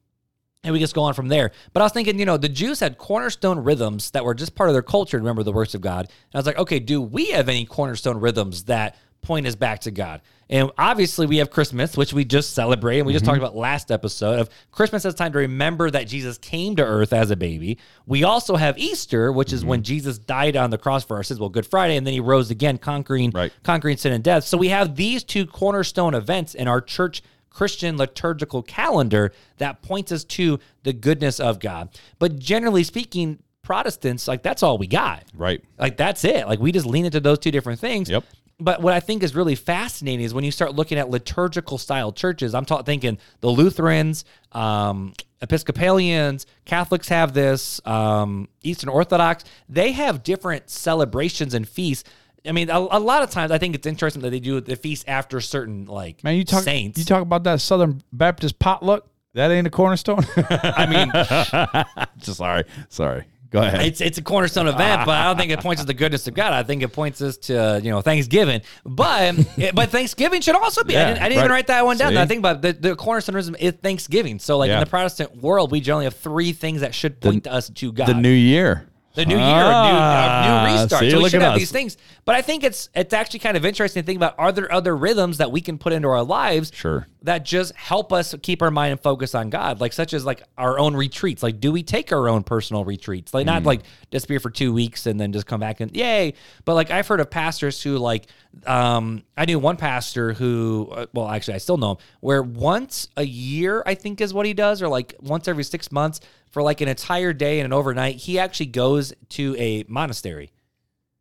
and 0.65 0.73
we 0.73 0.79
just 0.79 0.95
go 0.95 1.03
on 1.03 1.13
from 1.13 1.29
there. 1.29 1.51
But 1.71 1.79
I 1.79 1.85
was 1.85 1.93
thinking, 1.93 2.19
you 2.19 2.25
know, 2.25 2.35
the 2.35 2.49
Jews 2.49 2.81
had 2.81 2.97
cornerstone 2.97 3.59
rhythms 3.59 4.11
that 4.11 4.25
were 4.25 4.33
just 4.33 4.53
part 4.53 4.67
of 4.67 4.75
their 4.75 4.81
culture 4.81 5.17
remember 5.17 5.43
the 5.43 5.53
works 5.53 5.73
of 5.73 5.79
God. 5.79 6.07
And 6.07 6.35
I 6.35 6.39
was 6.39 6.45
like, 6.45 6.57
okay, 6.57 6.79
do 6.79 7.01
we 7.01 7.31
have 7.31 7.47
any 7.47 7.63
cornerstone 7.63 8.19
rhythms 8.19 8.65
that 8.65 8.97
point 9.21 9.47
us 9.47 9.55
back 9.55 9.79
to 9.81 9.91
God? 9.91 10.19
And 10.49 10.71
obviously, 10.77 11.25
we 11.25 11.37
have 11.37 11.49
Christmas, 11.49 11.97
which 11.97 12.13
we 12.13 12.23
just 12.23 12.53
celebrate, 12.53 12.99
and 12.99 13.07
we 13.07 13.13
just 13.13 13.25
mm-hmm. 13.25 13.33
talked 13.33 13.39
about 13.39 13.55
last 13.55 13.91
episode 13.91 14.39
of 14.39 14.49
Christmas 14.71 15.05
as 15.05 15.13
time 15.13 15.33
to 15.33 15.39
remember 15.39 15.91
that 15.91 16.07
Jesus 16.07 16.37
came 16.37 16.75
to 16.77 16.83
earth 16.85 17.11
as 17.11 17.31
a 17.31 17.35
baby. 17.35 17.77
We 18.05 18.23
also 18.23 18.55
have 18.55 18.77
Easter, 18.77 19.31
which 19.31 19.51
is 19.51 19.65
when 19.65 19.79
mm-hmm. 19.79 19.85
Jesus 19.85 20.17
died 20.17 20.55
on 20.55 20.69
the 20.69 20.77
cross 20.77 21.03
for 21.03 21.17
our 21.17 21.23
sins. 21.23 21.39
Well, 21.39 21.49
Good 21.49 21.65
Friday, 21.65 21.97
and 21.97 22.07
then 22.07 22.13
he 22.13 22.19
rose 22.19 22.49
again, 22.49 22.77
conquering 22.77 23.31
Right. 23.31 23.51
conquering 23.63 23.97
sin 23.97 24.13
and 24.13 24.23
death. 24.23 24.45
So 24.45 24.57
we 24.57 24.69
have 24.69 24.95
these 24.95 25.23
two 25.23 25.45
cornerstone 25.45 26.13
events 26.13 26.55
in 26.55 26.67
our 26.67 26.79
church 26.81 27.21
Christian 27.49 27.97
liturgical 27.97 28.61
calendar 28.61 29.33
that 29.57 29.81
points 29.81 30.11
us 30.11 30.23
to 30.23 30.59
the 30.83 30.93
goodness 30.93 31.39
of 31.39 31.59
God. 31.59 31.89
But 32.19 32.37
generally 32.37 32.83
speaking, 32.83 33.39
Protestants, 33.63 34.27
like 34.27 34.43
that's 34.43 34.63
all 34.63 34.77
we 34.77 34.87
got. 34.87 35.25
right. 35.33 35.61
Like 35.77 35.97
that's 35.97 36.23
it. 36.23 36.47
Like 36.47 36.59
we 36.59 36.71
just 36.71 36.85
lean 36.85 37.05
into 37.05 37.19
those 37.19 37.39
two 37.39 37.51
different 37.51 37.79
things. 37.79 38.09
Yep. 38.09 38.23
But 38.59 38.81
what 38.81 38.93
I 38.93 38.99
think 38.99 39.21
is 39.21 39.35
really 39.35 39.53
fascinating 39.55 40.25
is 40.25 40.33
when 40.33 40.43
you 40.43 40.51
start 40.51 40.73
looking 40.73 40.97
at 40.97 41.09
liturgical 41.09 41.77
style 41.77 42.11
churches. 42.11 42.55
I'm 42.55 42.65
ta- 42.65 42.81
thinking 42.81 43.19
the 43.41 43.49
Lutherans, 43.49 44.25
um, 44.51 45.13
Episcopalians, 45.41 46.47
Catholics 46.65 47.07
have 47.09 47.33
this, 47.33 47.79
um, 47.85 48.47
Eastern 48.63 48.89
Orthodox. 48.89 49.43
They 49.69 49.91
have 49.91 50.23
different 50.23 50.69
celebrations 50.71 51.53
and 51.53 51.67
feasts. 51.69 52.09
I 52.47 52.51
mean, 52.51 52.69
a, 52.69 52.77
a 52.79 52.99
lot 52.99 53.21
of 53.23 53.29
times 53.29 53.51
I 53.51 53.57
think 53.59 53.75
it's 53.75 53.85
interesting 53.85 54.21
that 54.23 54.29
they 54.31 54.39
do 54.39 54.59
the 54.61 54.75
feast 54.75 55.05
after 55.07 55.39
certain 55.41 55.85
like 55.85 56.23
Man, 56.23 56.35
you 56.35 56.43
talk 56.43 56.63
saints. 56.63 56.97
you 56.97 57.05
talk 57.05 57.21
about 57.21 57.43
that 57.43 57.61
Southern 57.61 58.01
Baptist 58.11 58.57
potluck. 58.57 59.05
That 59.33 59.51
ain't 59.51 59.67
a 59.67 59.69
cornerstone. 59.69 60.25
I 60.37 60.87
mean, 60.87 62.07
Just 62.17 62.37
sorry, 62.37 62.63
sorry. 62.89 63.25
Go 63.49 63.61
ahead. 63.61 63.81
it's 63.81 64.01
it's 64.01 64.17
a 64.17 64.21
cornerstone 64.21 64.67
event, 64.67 65.05
but 65.05 65.17
I 65.17 65.23
don't 65.25 65.37
think 65.37 65.51
it 65.51 65.59
points 65.61 65.81
to 65.81 65.87
the 65.87 65.93
goodness 65.93 66.27
of 66.27 66.33
God. 66.33 66.53
I 66.53 66.63
think 66.63 66.83
it 66.83 66.89
points 66.89 67.21
us 67.21 67.37
to 67.37 67.79
you 67.83 67.91
know 67.91 68.01
Thanksgiving. 68.01 68.61
But 68.85 69.35
but 69.73 69.89
Thanksgiving 69.89 70.41
should 70.41 70.55
also 70.55 70.83
be. 70.83 70.97
I 70.97 71.05
didn't, 71.05 71.21
I 71.23 71.29
didn't 71.29 71.39
even 71.39 71.51
write 71.51 71.67
that 71.67 71.85
one 71.85 71.97
down. 71.97 72.17
I 72.17 72.25
think 72.25 72.39
about 72.39 72.61
the, 72.61 72.73
the 72.73 72.95
cornerstoneism 72.95 73.55
is 73.59 73.73
Thanksgiving. 73.81 74.39
So 74.39 74.57
like 74.57 74.69
in 74.69 74.79
the 74.79 74.85
Protestant 74.85 75.37
world, 75.37 75.71
we 75.71 75.79
generally 75.79 76.05
have 76.05 76.15
three 76.15 76.51
things 76.53 76.81
that 76.81 76.93
should 76.93 77.19
point 77.21 77.45
to 77.45 77.53
us 77.53 77.69
to 77.69 77.91
God. 77.91 78.07
the 78.07 78.13
new 78.13 78.29
year. 78.29 78.87
The 79.17 79.25
new 79.25 79.35
year, 79.35 79.41
a 79.43 79.49
new, 79.49 79.97
Ah, 79.99 80.65
a 80.65 80.67
new 80.75 80.81
restart. 80.81 80.99
see, 81.01 81.09
so 81.11 81.21
we 81.23 81.29
should 81.29 81.41
have 81.41 81.53
us. 81.53 81.59
these 81.59 81.71
things. 81.71 81.97
But 82.23 82.35
I 82.35 82.41
think 82.43 82.63
it's 82.63 82.89
it's 82.93 83.13
actually 83.13 83.39
kind 83.39 83.57
of 83.57 83.65
interesting 83.65 84.03
to 84.03 84.05
think 84.05 84.17
about. 84.17 84.35
Are 84.37 84.51
there 84.51 84.71
other 84.71 84.95
rhythms 84.95 85.39
that 85.39 85.51
we 85.51 85.59
can 85.59 85.77
put 85.79 85.91
into 85.91 86.07
our 86.07 86.23
lives 86.23 86.71
Sure. 86.73 87.07
that 87.23 87.43
just 87.43 87.75
help 87.75 88.13
us 88.13 88.35
keep 88.43 88.61
our 88.61 88.69
mind 88.69 88.91
and 88.91 89.01
focus 89.01 89.33
on 89.33 89.49
God, 89.49 89.81
like 89.81 89.91
such 89.91 90.13
as 90.13 90.23
like 90.23 90.43
our 90.57 90.77
own 90.77 90.95
retreats. 90.95 91.41
Like, 91.41 91.59
do 91.59 91.71
we 91.71 91.81
take 91.81 92.11
our 92.13 92.29
own 92.29 92.43
personal 92.43 92.85
retreats? 92.85 93.33
Like, 93.33 93.45
not 93.47 93.63
like 93.63 93.81
disappear 94.11 94.39
for 94.39 94.51
two 94.51 94.71
weeks 94.71 95.07
and 95.07 95.19
then 95.19 95.33
just 95.33 95.47
come 95.47 95.59
back 95.59 95.79
and 95.79 95.93
yay. 95.95 96.35
But 96.63 96.75
like, 96.75 96.91
I've 96.91 97.07
heard 97.07 97.19
of 97.19 97.31
pastors 97.31 97.81
who 97.81 97.97
like, 97.97 98.27
um, 98.67 99.23
I 99.35 99.45
knew 99.45 99.57
one 99.59 99.77
pastor 99.77 100.33
who, 100.33 100.89
uh, 100.91 101.05
well, 101.13 101.27
actually, 101.27 101.55
I 101.55 101.57
still 101.57 101.77
know 101.77 101.91
him, 101.91 101.97
where 102.21 102.43
once 102.43 103.07
a 103.17 103.23
year, 103.23 103.81
I 103.85 103.95
think 103.95 104.21
is 104.21 104.33
what 104.33 104.45
he 104.45 104.53
does, 104.53 104.81
or 104.81 104.87
like 104.87 105.15
once 105.21 105.47
every 105.47 105.63
six 105.63 105.91
months 105.91 106.19
for 106.51 106.61
like 106.61 106.81
an 106.81 106.87
entire 106.87 107.33
day 107.33 107.59
and 107.59 107.65
an 107.65 107.73
overnight, 107.73 108.15
he 108.15 108.39
actually 108.39 108.67
goes 108.67 109.13
to 109.29 109.55
a 109.57 109.83
monastery. 109.87 110.51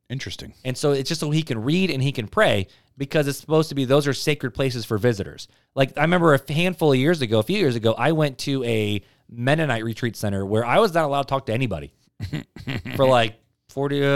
Interesting. 0.08 0.54
And 0.64 0.76
so 0.76 0.92
it's 0.92 1.08
just 1.08 1.20
so 1.20 1.30
he 1.30 1.42
can 1.42 1.62
read 1.62 1.90
and 1.90 2.02
he 2.02 2.12
can 2.12 2.28
pray 2.28 2.68
because 2.96 3.26
it's 3.26 3.38
supposed 3.38 3.68
to 3.70 3.74
be 3.74 3.84
those 3.84 4.06
are 4.06 4.14
sacred 4.14 4.52
places 4.52 4.84
for 4.84 4.98
visitors. 4.98 5.48
Like 5.74 5.98
I 5.98 6.02
remember 6.02 6.34
a 6.34 6.52
handful 6.52 6.92
of 6.92 6.98
years 6.98 7.22
ago, 7.22 7.40
a 7.40 7.42
few 7.42 7.58
years 7.58 7.76
ago, 7.76 7.94
I 7.96 8.12
went 8.12 8.38
to 8.38 8.62
a 8.64 9.02
Mennonite 9.28 9.84
retreat 9.84 10.16
center 10.16 10.46
where 10.46 10.64
I 10.64 10.78
was 10.78 10.94
not 10.94 11.04
allowed 11.04 11.22
to 11.22 11.28
talk 11.28 11.46
to 11.46 11.52
anybody 11.52 11.92
for 12.96 13.06
like 13.06 13.34
40 13.76 14.02
uh, 14.02 14.06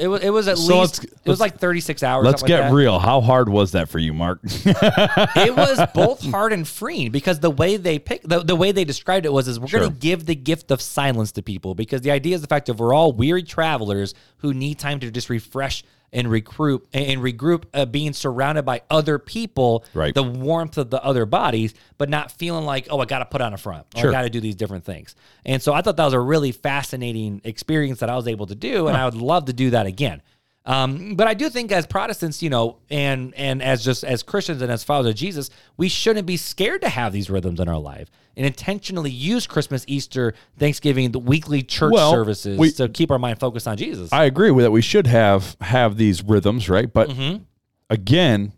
it 0.00 0.06
was 0.06 0.22
it 0.22 0.30
was 0.30 0.46
at 0.46 0.56
So 0.56 0.78
least 0.78 1.02
it 1.02 1.12
was 1.26 1.40
like 1.40 1.58
36 1.58 2.00
hours 2.04 2.24
Let's 2.24 2.42
something 2.42 2.56
like 2.56 2.66
get 2.68 2.72
real. 2.72 3.00
How 3.00 3.20
hard 3.20 3.48
was 3.48 3.72
that 3.72 3.88
for 3.88 3.98
you, 3.98 4.14
Mark? 4.14 4.38
it 4.44 5.56
was 5.56 5.80
both 5.94 6.22
hard 6.30 6.52
and 6.52 6.66
freeing 6.66 7.10
because 7.10 7.40
the 7.40 7.50
way 7.50 7.76
they 7.76 7.98
pick 7.98 8.22
the, 8.22 8.38
the 8.44 8.54
way 8.54 8.70
they 8.70 8.84
described 8.84 9.26
it 9.26 9.32
was 9.32 9.48
is 9.48 9.58
we're 9.58 9.66
Sure. 9.66 9.80
going 9.80 9.92
to 9.92 9.98
give 9.98 10.26
the 10.26 10.36
gift 10.36 10.70
of 10.70 10.80
silence 10.80 11.32
to 11.32 11.42
people 11.42 11.74
because 11.74 12.02
the 12.02 12.12
idea 12.12 12.36
is 12.36 12.40
the 12.40 12.46
fact 12.46 12.66
that 12.66 12.74
we're 12.74 12.94
all 12.94 13.10
weary 13.12 13.42
travelers 13.42 14.14
who 14.36 14.54
need 14.54 14.78
time 14.78 15.00
to 15.00 15.10
just 15.10 15.28
refresh 15.28 15.82
and 16.12 16.26
regroup 16.28 16.82
and 16.92 17.20
regroup 17.20 17.64
uh, 17.74 17.84
being 17.84 18.12
surrounded 18.12 18.64
by 18.64 18.80
other 18.90 19.18
people 19.18 19.84
Right. 19.94 20.14
the 20.14 20.22
warmth 20.22 20.78
of 20.78 20.90
the 20.90 21.02
other 21.02 21.26
bodies 21.26 21.74
but 21.98 22.08
not 22.08 22.30
feeling 22.32 22.64
like 22.64 22.86
oh 22.90 22.98
i 23.00 23.04
got 23.04 23.18
to 23.18 23.24
put 23.26 23.40
on 23.40 23.52
a 23.52 23.58
front 23.58 23.86
or 23.94 24.00
Sure. 24.00 24.10
i 24.10 24.12
got 24.12 24.22
to 24.22 24.30
do 24.30 24.40
these 24.40 24.54
different 24.54 24.84
things 24.84 25.14
and 25.44 25.60
so 25.62 25.72
i 25.74 25.82
thought 25.82 25.96
that 25.98 26.04
was 26.04 26.14
a 26.14 26.20
really 26.20 26.52
fascinating 26.52 27.40
experience 27.44 28.00
that 28.00 28.08
i 28.08 28.16
was 28.16 28.26
able 28.28 28.46
to 28.46 28.54
do 28.54 28.88
and 28.88 28.96
i 28.96 29.04
would 29.04 29.14
love 29.14 29.44
to 29.46 29.52
do 29.52 29.70
that 29.70 29.86
again 29.86 30.22
um, 30.64 31.14
but 31.14 31.26
I 31.26 31.34
do 31.34 31.48
think 31.48 31.72
as 31.72 31.86
Protestants, 31.86 32.42
you 32.42 32.50
know, 32.50 32.78
and 32.90 33.34
and 33.36 33.62
as 33.62 33.82
just 33.84 34.04
as 34.04 34.22
Christians 34.22 34.60
and 34.60 34.70
as 34.70 34.84
followers 34.84 35.10
of 35.10 35.14
Jesus, 35.16 35.48
we 35.78 35.88
shouldn't 35.88 36.26
be 36.26 36.36
scared 36.36 36.82
to 36.82 36.88
have 36.90 37.12
these 37.12 37.30
rhythms 37.30 37.58
in 37.60 37.68
our 37.68 37.78
life 37.78 38.10
and 38.36 38.44
intentionally 38.44 39.10
use 39.10 39.46
Christmas, 39.46 39.84
Easter, 39.88 40.34
Thanksgiving, 40.58 41.10
the 41.12 41.18
weekly 41.18 41.62
church 41.62 41.92
Well, 41.92 42.10
services 42.12 42.58
we- 42.58 42.70
to 42.72 42.88
keep 42.88 43.10
our 43.10 43.18
mind 43.18 43.40
focused 43.40 43.66
on 43.66 43.76
Jesus. 43.78 44.12
I 44.12 44.24
agree 44.24 44.50
with 44.50 44.64
that. 44.64 44.70
We 44.70 44.82
should 44.82 45.06
have 45.06 45.56
have 45.62 45.96
these 45.96 46.22
rhythms, 46.22 46.68
right? 46.68 46.92
But 46.92 47.08
Mm-hmm. 47.08 47.42
again, 47.90 48.52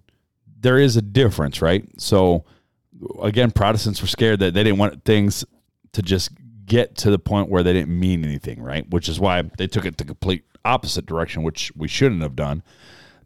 there 0.61 0.79
is 0.79 0.97
a 0.97 1.03
difference, 1.03 1.63
right? 1.63 1.85
So 1.99 2.45
again, 3.23 3.51
Protestants 3.53 4.03
were 4.03 4.09
scared 4.09 4.41
that 4.41 4.53
they 4.55 4.65
didn't 4.65 4.79
want 4.79 5.05
things 5.05 5.45
to 5.93 6.03
just 6.03 6.31
get 6.67 6.97
to 6.97 7.11
the 7.11 7.19
point 7.19 7.49
where 7.49 7.63
they 7.63 7.73
didn't 7.73 7.99
mean 7.99 8.25
anything, 8.25 8.61
right? 8.63 8.89
Which 8.91 9.09
is 9.09 9.19
why 9.19 9.43
they 9.59 9.67
took 9.67 9.85
it 9.85 9.97
to 9.99 10.05
complete 10.05 10.45
opposite 10.65 11.07
direction, 11.07 11.43
which 11.43 11.73
we 11.77 11.89
shouldn't 11.89 12.23
have 12.23 12.37
done. 12.37 12.63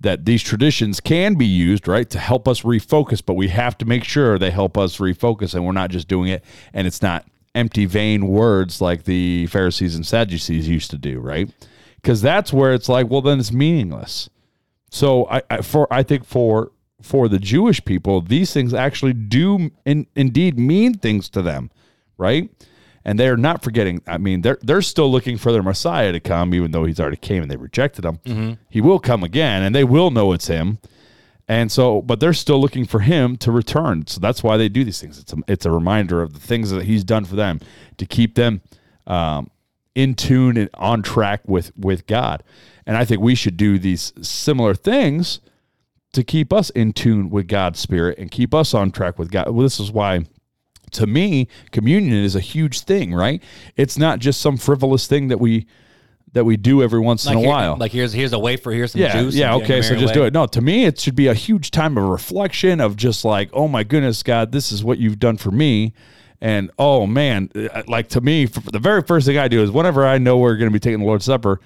That 0.01 0.27
these 0.27 0.43
traditions 0.43 1.01
can 1.01 1.35
be 1.35 1.47
used, 1.47 1.89
right, 1.89 2.09
to 2.11 2.19
help 2.19 2.47
us 2.47 2.61
refocus, 2.61 3.23
but 3.25 3.35
we 3.35 3.49
have 3.49 3.79
to 3.79 3.87
make 3.87 4.05
sure 4.05 4.39
they 4.39 4.51
help 4.51 4.77
us 4.77 4.99
refocus 4.99 5.55
and 5.55 5.65
we're 5.65 5.73
not 5.73 5.91
just 5.91 6.09
doing 6.09 6.29
it 6.29 6.45
and 6.75 6.87
it's 6.87 7.01
not 7.01 7.25
empty, 7.55 7.87
vain 7.87 8.27
words 8.27 8.81
like 8.81 9.05
the 9.05 9.47
Pharisees 9.47 9.95
and 9.95 10.07
Sadducees 10.07 10.69
used 10.69 10.91
to 10.91 10.99
do, 10.99 11.21
right? 11.21 11.51
Because 11.97 12.21
that's 12.21 12.53
where 12.53 12.75
it's 12.75 12.89
like, 12.89 13.09
well, 13.09 13.23
then 13.23 13.39
it's 13.39 13.53
meaningless. 13.53 14.29
So 14.91 15.27
I, 15.29 15.43
I 15.51 15.63
for 15.63 15.93
I 15.93 16.03
think 16.03 16.25
for 16.25 16.71
for 17.03 17.29
the 17.29 17.39
Jewish 17.39 17.85
people, 17.85 18.21
these 18.21 18.53
things 18.53 18.73
actually 18.73 19.13
do 19.13 19.71
in, 19.85 20.07
indeed 20.15 20.59
mean 20.59 20.95
things 20.95 21.29
to 21.31 21.43
them, 21.43 21.71
right? 22.17 22.51
And 23.05 23.19
they're 23.19 23.37
not 23.37 23.63
forgetting. 23.63 24.01
I 24.07 24.17
mean, 24.19 24.41
they're 24.41 24.59
they're 24.63 24.81
still 24.83 25.11
looking 25.11 25.37
for 25.37 25.53
their 25.53 25.63
Messiah 25.63 26.11
to 26.13 26.21
come, 26.21 26.55
even 26.55 26.71
though 26.71 26.85
he's 26.85 26.99
already 26.99 27.19
came 27.19 27.43
and 27.43 27.51
they 27.51 27.57
rejected 27.57 28.05
him. 28.05 28.59
He 28.71 28.81
will 28.81 28.99
come 28.99 29.23
again, 29.23 29.63
and 29.63 29.75
they 29.75 29.85
will 29.85 30.11
know 30.11 30.33
it's 30.33 30.47
him. 30.47 30.79
And 31.47 31.71
so, 31.71 32.01
but 32.01 32.21
they're 32.21 32.33
still 32.33 32.59
looking 32.59 32.87
for 32.87 33.01
him 33.01 33.37
to 33.39 33.53
return. 33.53 34.07
So 34.07 34.19
that's 34.21 34.43
why 34.43 34.57
they 34.57 34.71
do 34.71 34.83
these 34.83 34.99
things. 34.99 35.19
It's 35.19 35.33
a, 35.35 35.37
it's 35.47 35.67
a 35.67 35.71
reminder 35.71 36.23
of 36.23 36.33
the 36.33 36.41
things 36.41 36.71
that 36.71 36.85
he's 36.85 37.05
done 37.05 37.27
for 37.27 37.37
them 37.37 37.61
to 37.99 38.07
keep 38.07 38.35
them 38.35 38.63
um, 39.07 39.51
in 39.95 40.15
tune 40.15 40.57
and 40.57 40.71
on 40.75 41.03
track 41.03 41.43
with 41.47 41.77
with 41.77 42.07
God. 42.07 42.43
And 42.87 42.97
I 42.97 43.05
think 43.05 43.21
we 43.21 43.35
should 43.35 43.59
do 43.59 43.79
these 43.79 44.15
similar 44.23 44.75
things 44.75 45.41
to 46.15 46.25
keep 46.25 46.53
us 46.53 46.71
in 46.71 46.93
tune 46.95 47.29
with 47.29 47.49
God's 47.49 47.81
spirit 47.81 48.19
and 48.19 48.31
keep 48.31 48.55
us 48.55 48.73
on 48.73 48.91
track 48.91 49.19
with 49.19 49.31
God. 49.31 49.51
Well, 49.51 49.63
this 49.65 49.79
is 49.81 49.93
why 49.93 50.25
to 50.95 51.07
me 51.07 51.49
communion 51.71 52.15
is 52.25 52.35
a 52.37 52.41
huge 52.41 52.81
thing, 52.81 53.15
right? 53.15 53.43
It's 53.77 53.99
not 53.99 54.19
just 54.19 54.41
some 54.41 54.57
frivolous 54.57 55.07
thing 55.07 55.29
that 55.29 55.39
we 55.39 55.67
that 56.33 56.45
we 56.45 56.57
do 56.57 56.83
every 56.83 56.99
once 56.99 57.27
in 57.27 57.35
a 57.37 57.39
here- 57.39 57.49
while. 57.49 57.77
like 57.77 57.93
here's 57.93 58.13
here's 58.13 58.33
a 58.33 58.39
wafer, 58.39 58.73
here's 58.73 58.93
some 58.93 59.01
yeah, 59.01 59.21
juice. 59.23 59.35
yeah, 59.37 59.55
okay, 59.55 59.83
so 59.83 59.95
just 59.95 60.07
away. 60.07 60.15
do 60.15 60.25
it. 60.25 60.33
No, 60.33 60.47
to 60.47 60.61
me 60.61 60.85
it 60.85 60.99
should 60.99 61.15
be 61.15 61.29
a 61.29 61.35
huge 61.35 61.71
time 61.71 61.97
of 61.97 62.05
reflection 62.05 62.81
of 62.81 62.97
just 62.97 63.25
like, 63.25 63.51
oh 63.53 63.69
my 63.69 63.85
goodness, 63.85 64.23
God, 64.23 64.51
this 64.51 64.73
is 64.73 64.83
what 64.83 64.99
you've 64.99 65.19
done 65.21 65.37
for 65.37 65.51
me. 65.53 65.93
And 66.41 66.71
oh 66.79 67.07
man, 67.07 67.51
uh, 67.55 67.83
like 67.87 68.09
to 68.11 68.21
me, 68.21 68.47
the 68.47 68.81
very 68.81 69.03
first 69.03 69.27
thing 69.27 69.39
I 69.39 69.49
do 69.49 69.63
is 69.63 69.71
whenever 69.71 70.05
I 70.07 70.19
know 70.19 70.39
we're 70.39 70.57
going 70.57 70.69
to 70.69 70.73
be 70.73 70.81
taking 70.81 70.99
the 71.01 71.07
Lord's 71.07 71.25
Supper, 71.25 71.61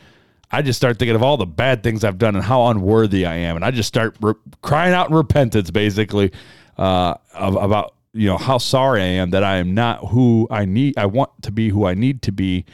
I 0.50 0.62
just 0.62 0.76
start 0.78 0.98
thinking 0.98 1.16
of 1.16 1.22
all 1.22 1.36
the 1.36 1.46
bad 1.46 1.82
things 1.82 2.04
I've 2.04 2.18
done 2.18 2.36
and 2.36 2.44
how 2.44 2.66
unworthy 2.66 3.26
I 3.26 3.34
am, 3.34 3.56
and 3.56 3.64
I 3.64 3.70
just 3.70 3.88
start 3.88 4.16
re- 4.20 4.34
crying 4.62 4.94
out 4.94 5.10
in 5.10 5.16
repentance, 5.16 5.70
basically, 5.70 6.32
uh, 6.78 7.14
of, 7.34 7.56
about 7.56 7.94
you 8.18 8.28
know 8.28 8.36
how 8.36 8.58
sorry 8.58 9.00
I 9.00 9.06
am 9.06 9.30
that 9.30 9.44
I 9.44 9.56
am 9.58 9.74
not 9.74 10.08
who 10.08 10.48
I 10.50 10.64
need. 10.64 10.98
I 10.98 11.06
want 11.06 11.30
to 11.42 11.52
be 11.52 11.68
who 11.68 11.86
I 11.86 11.94
need 11.94 12.22
to 12.22 12.32
be. 12.32 12.64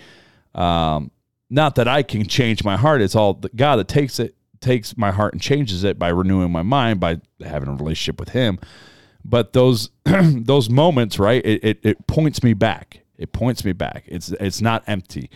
Um, 0.55 1.11
not 1.51 1.75
that 1.75 1.87
I 1.87 2.03
can 2.03 2.27
change 2.27 2.65
my 2.65 2.77
heart; 2.77 3.03
it's 3.03 3.15
all 3.15 3.35
God 3.55 3.77
that 3.77 3.89
takes 3.89 4.19
it, 4.19 4.35
takes 4.61 4.97
my 4.97 5.11
heart 5.11 5.35
and 5.35 5.43
changes 5.43 5.85
it 5.85 5.99
by 5.99 6.09
renewing 6.09 6.51
my 6.51 6.63
mind 6.63 6.99
by 6.99 7.21
having 7.45 7.69
a 7.69 7.75
relationship 7.75 8.19
with 8.19 8.31
Him. 8.31 8.59
But 9.25 9.53
those 9.53 9.91
those 10.05 10.71
moments, 10.71 11.19
right? 11.19 11.45
It, 11.45 11.63
it 11.63 11.79
it 11.83 12.07
points 12.07 12.43
me 12.43 12.55
back. 12.55 13.03
It 13.19 13.33
points 13.33 13.65
me 13.65 13.73
back. 13.73 14.05
It's 14.07 14.31
it's 14.31 14.63
not 14.63 14.83
empty. 14.87 15.31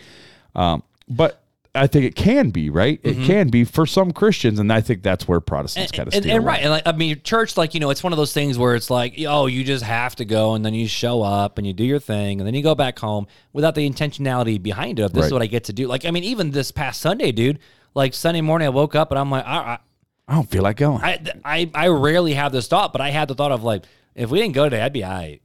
Um, 0.55 0.83
but 1.07 1.43
I 1.79 1.87
think 1.87 2.05
it 2.05 2.15
can 2.15 2.49
be 2.49 2.69
right. 2.69 2.99
It 3.03 3.15
can 3.25 3.49
be 3.49 3.63
for 3.63 3.85
some 3.85 4.11
Christians, 4.11 4.59
and 4.59 4.71
I 4.71 4.81
think 4.81 5.01
that's 5.01 5.27
where 5.27 5.39
Protestants 5.39 5.91
kind 5.91 6.07
of 6.07 6.13
and, 6.13 6.25
and 6.25 6.45
right, 6.45 6.61
and 6.61 6.69
like 6.71 6.83
I 6.85 6.91
mean, 6.91 7.21
church, 7.23 7.57
like 7.57 7.73
you 7.73 7.79
know, 7.79 7.89
it's 7.89 8.03
one 8.03 8.13
of 8.13 8.17
those 8.17 8.33
things 8.33 8.57
where 8.57 8.75
it's 8.75 8.89
like, 8.89 9.15
oh, 9.27 9.45
you 9.47 9.63
just 9.63 9.83
have 9.83 10.15
to 10.17 10.25
go, 10.25 10.53
and 10.55 10.65
then 10.65 10.73
you 10.73 10.87
show 10.87 11.21
up 11.21 11.57
and 11.57 11.65
you 11.65 11.73
do 11.73 11.83
your 11.83 11.99
thing, 11.99 12.39
and 12.39 12.47
then 12.47 12.53
you 12.53 12.61
go 12.61 12.75
back 12.75 12.99
home 12.99 13.27
without 13.53 13.75
the 13.75 13.89
intentionality 13.89 14.61
behind 14.61 14.99
it. 14.99 15.03
Of 15.03 15.13
this 15.13 15.27
is 15.27 15.33
what 15.33 15.41
I 15.41 15.47
get 15.47 15.63
to 15.65 15.73
do. 15.73 15.87
Like, 15.87 16.05
I 16.05 16.11
mean, 16.11 16.23
even 16.23 16.51
this 16.51 16.71
past 16.71 17.01
Sunday, 17.01 17.31
dude. 17.31 17.59
Like 17.95 18.13
Sunday 18.13 18.41
morning, 18.41 18.67
I 18.67 18.69
woke 18.69 18.93
up 18.93 19.09
and 19.09 19.19
I'm 19.19 19.31
like, 19.31 19.43
I, 19.47 19.79
I 20.27 20.33
don't 20.35 20.47
feel 20.47 20.61
like 20.61 20.77
going. 20.77 21.01
I, 21.03 21.19
I, 21.43 21.71
I 21.73 21.87
rarely 21.87 22.35
have 22.35 22.51
this 22.51 22.67
thought, 22.67 22.93
but 22.93 23.01
I 23.01 23.09
had 23.09 23.27
the 23.27 23.33
thought 23.33 23.51
of 23.51 23.63
like, 23.63 23.83
if 24.13 24.29
we 24.29 24.37
didn't 24.39 24.53
go 24.53 24.65
today, 24.65 24.81
I'd 24.81 24.93
be 24.93 25.03
all 25.03 25.09
right. 25.11 25.41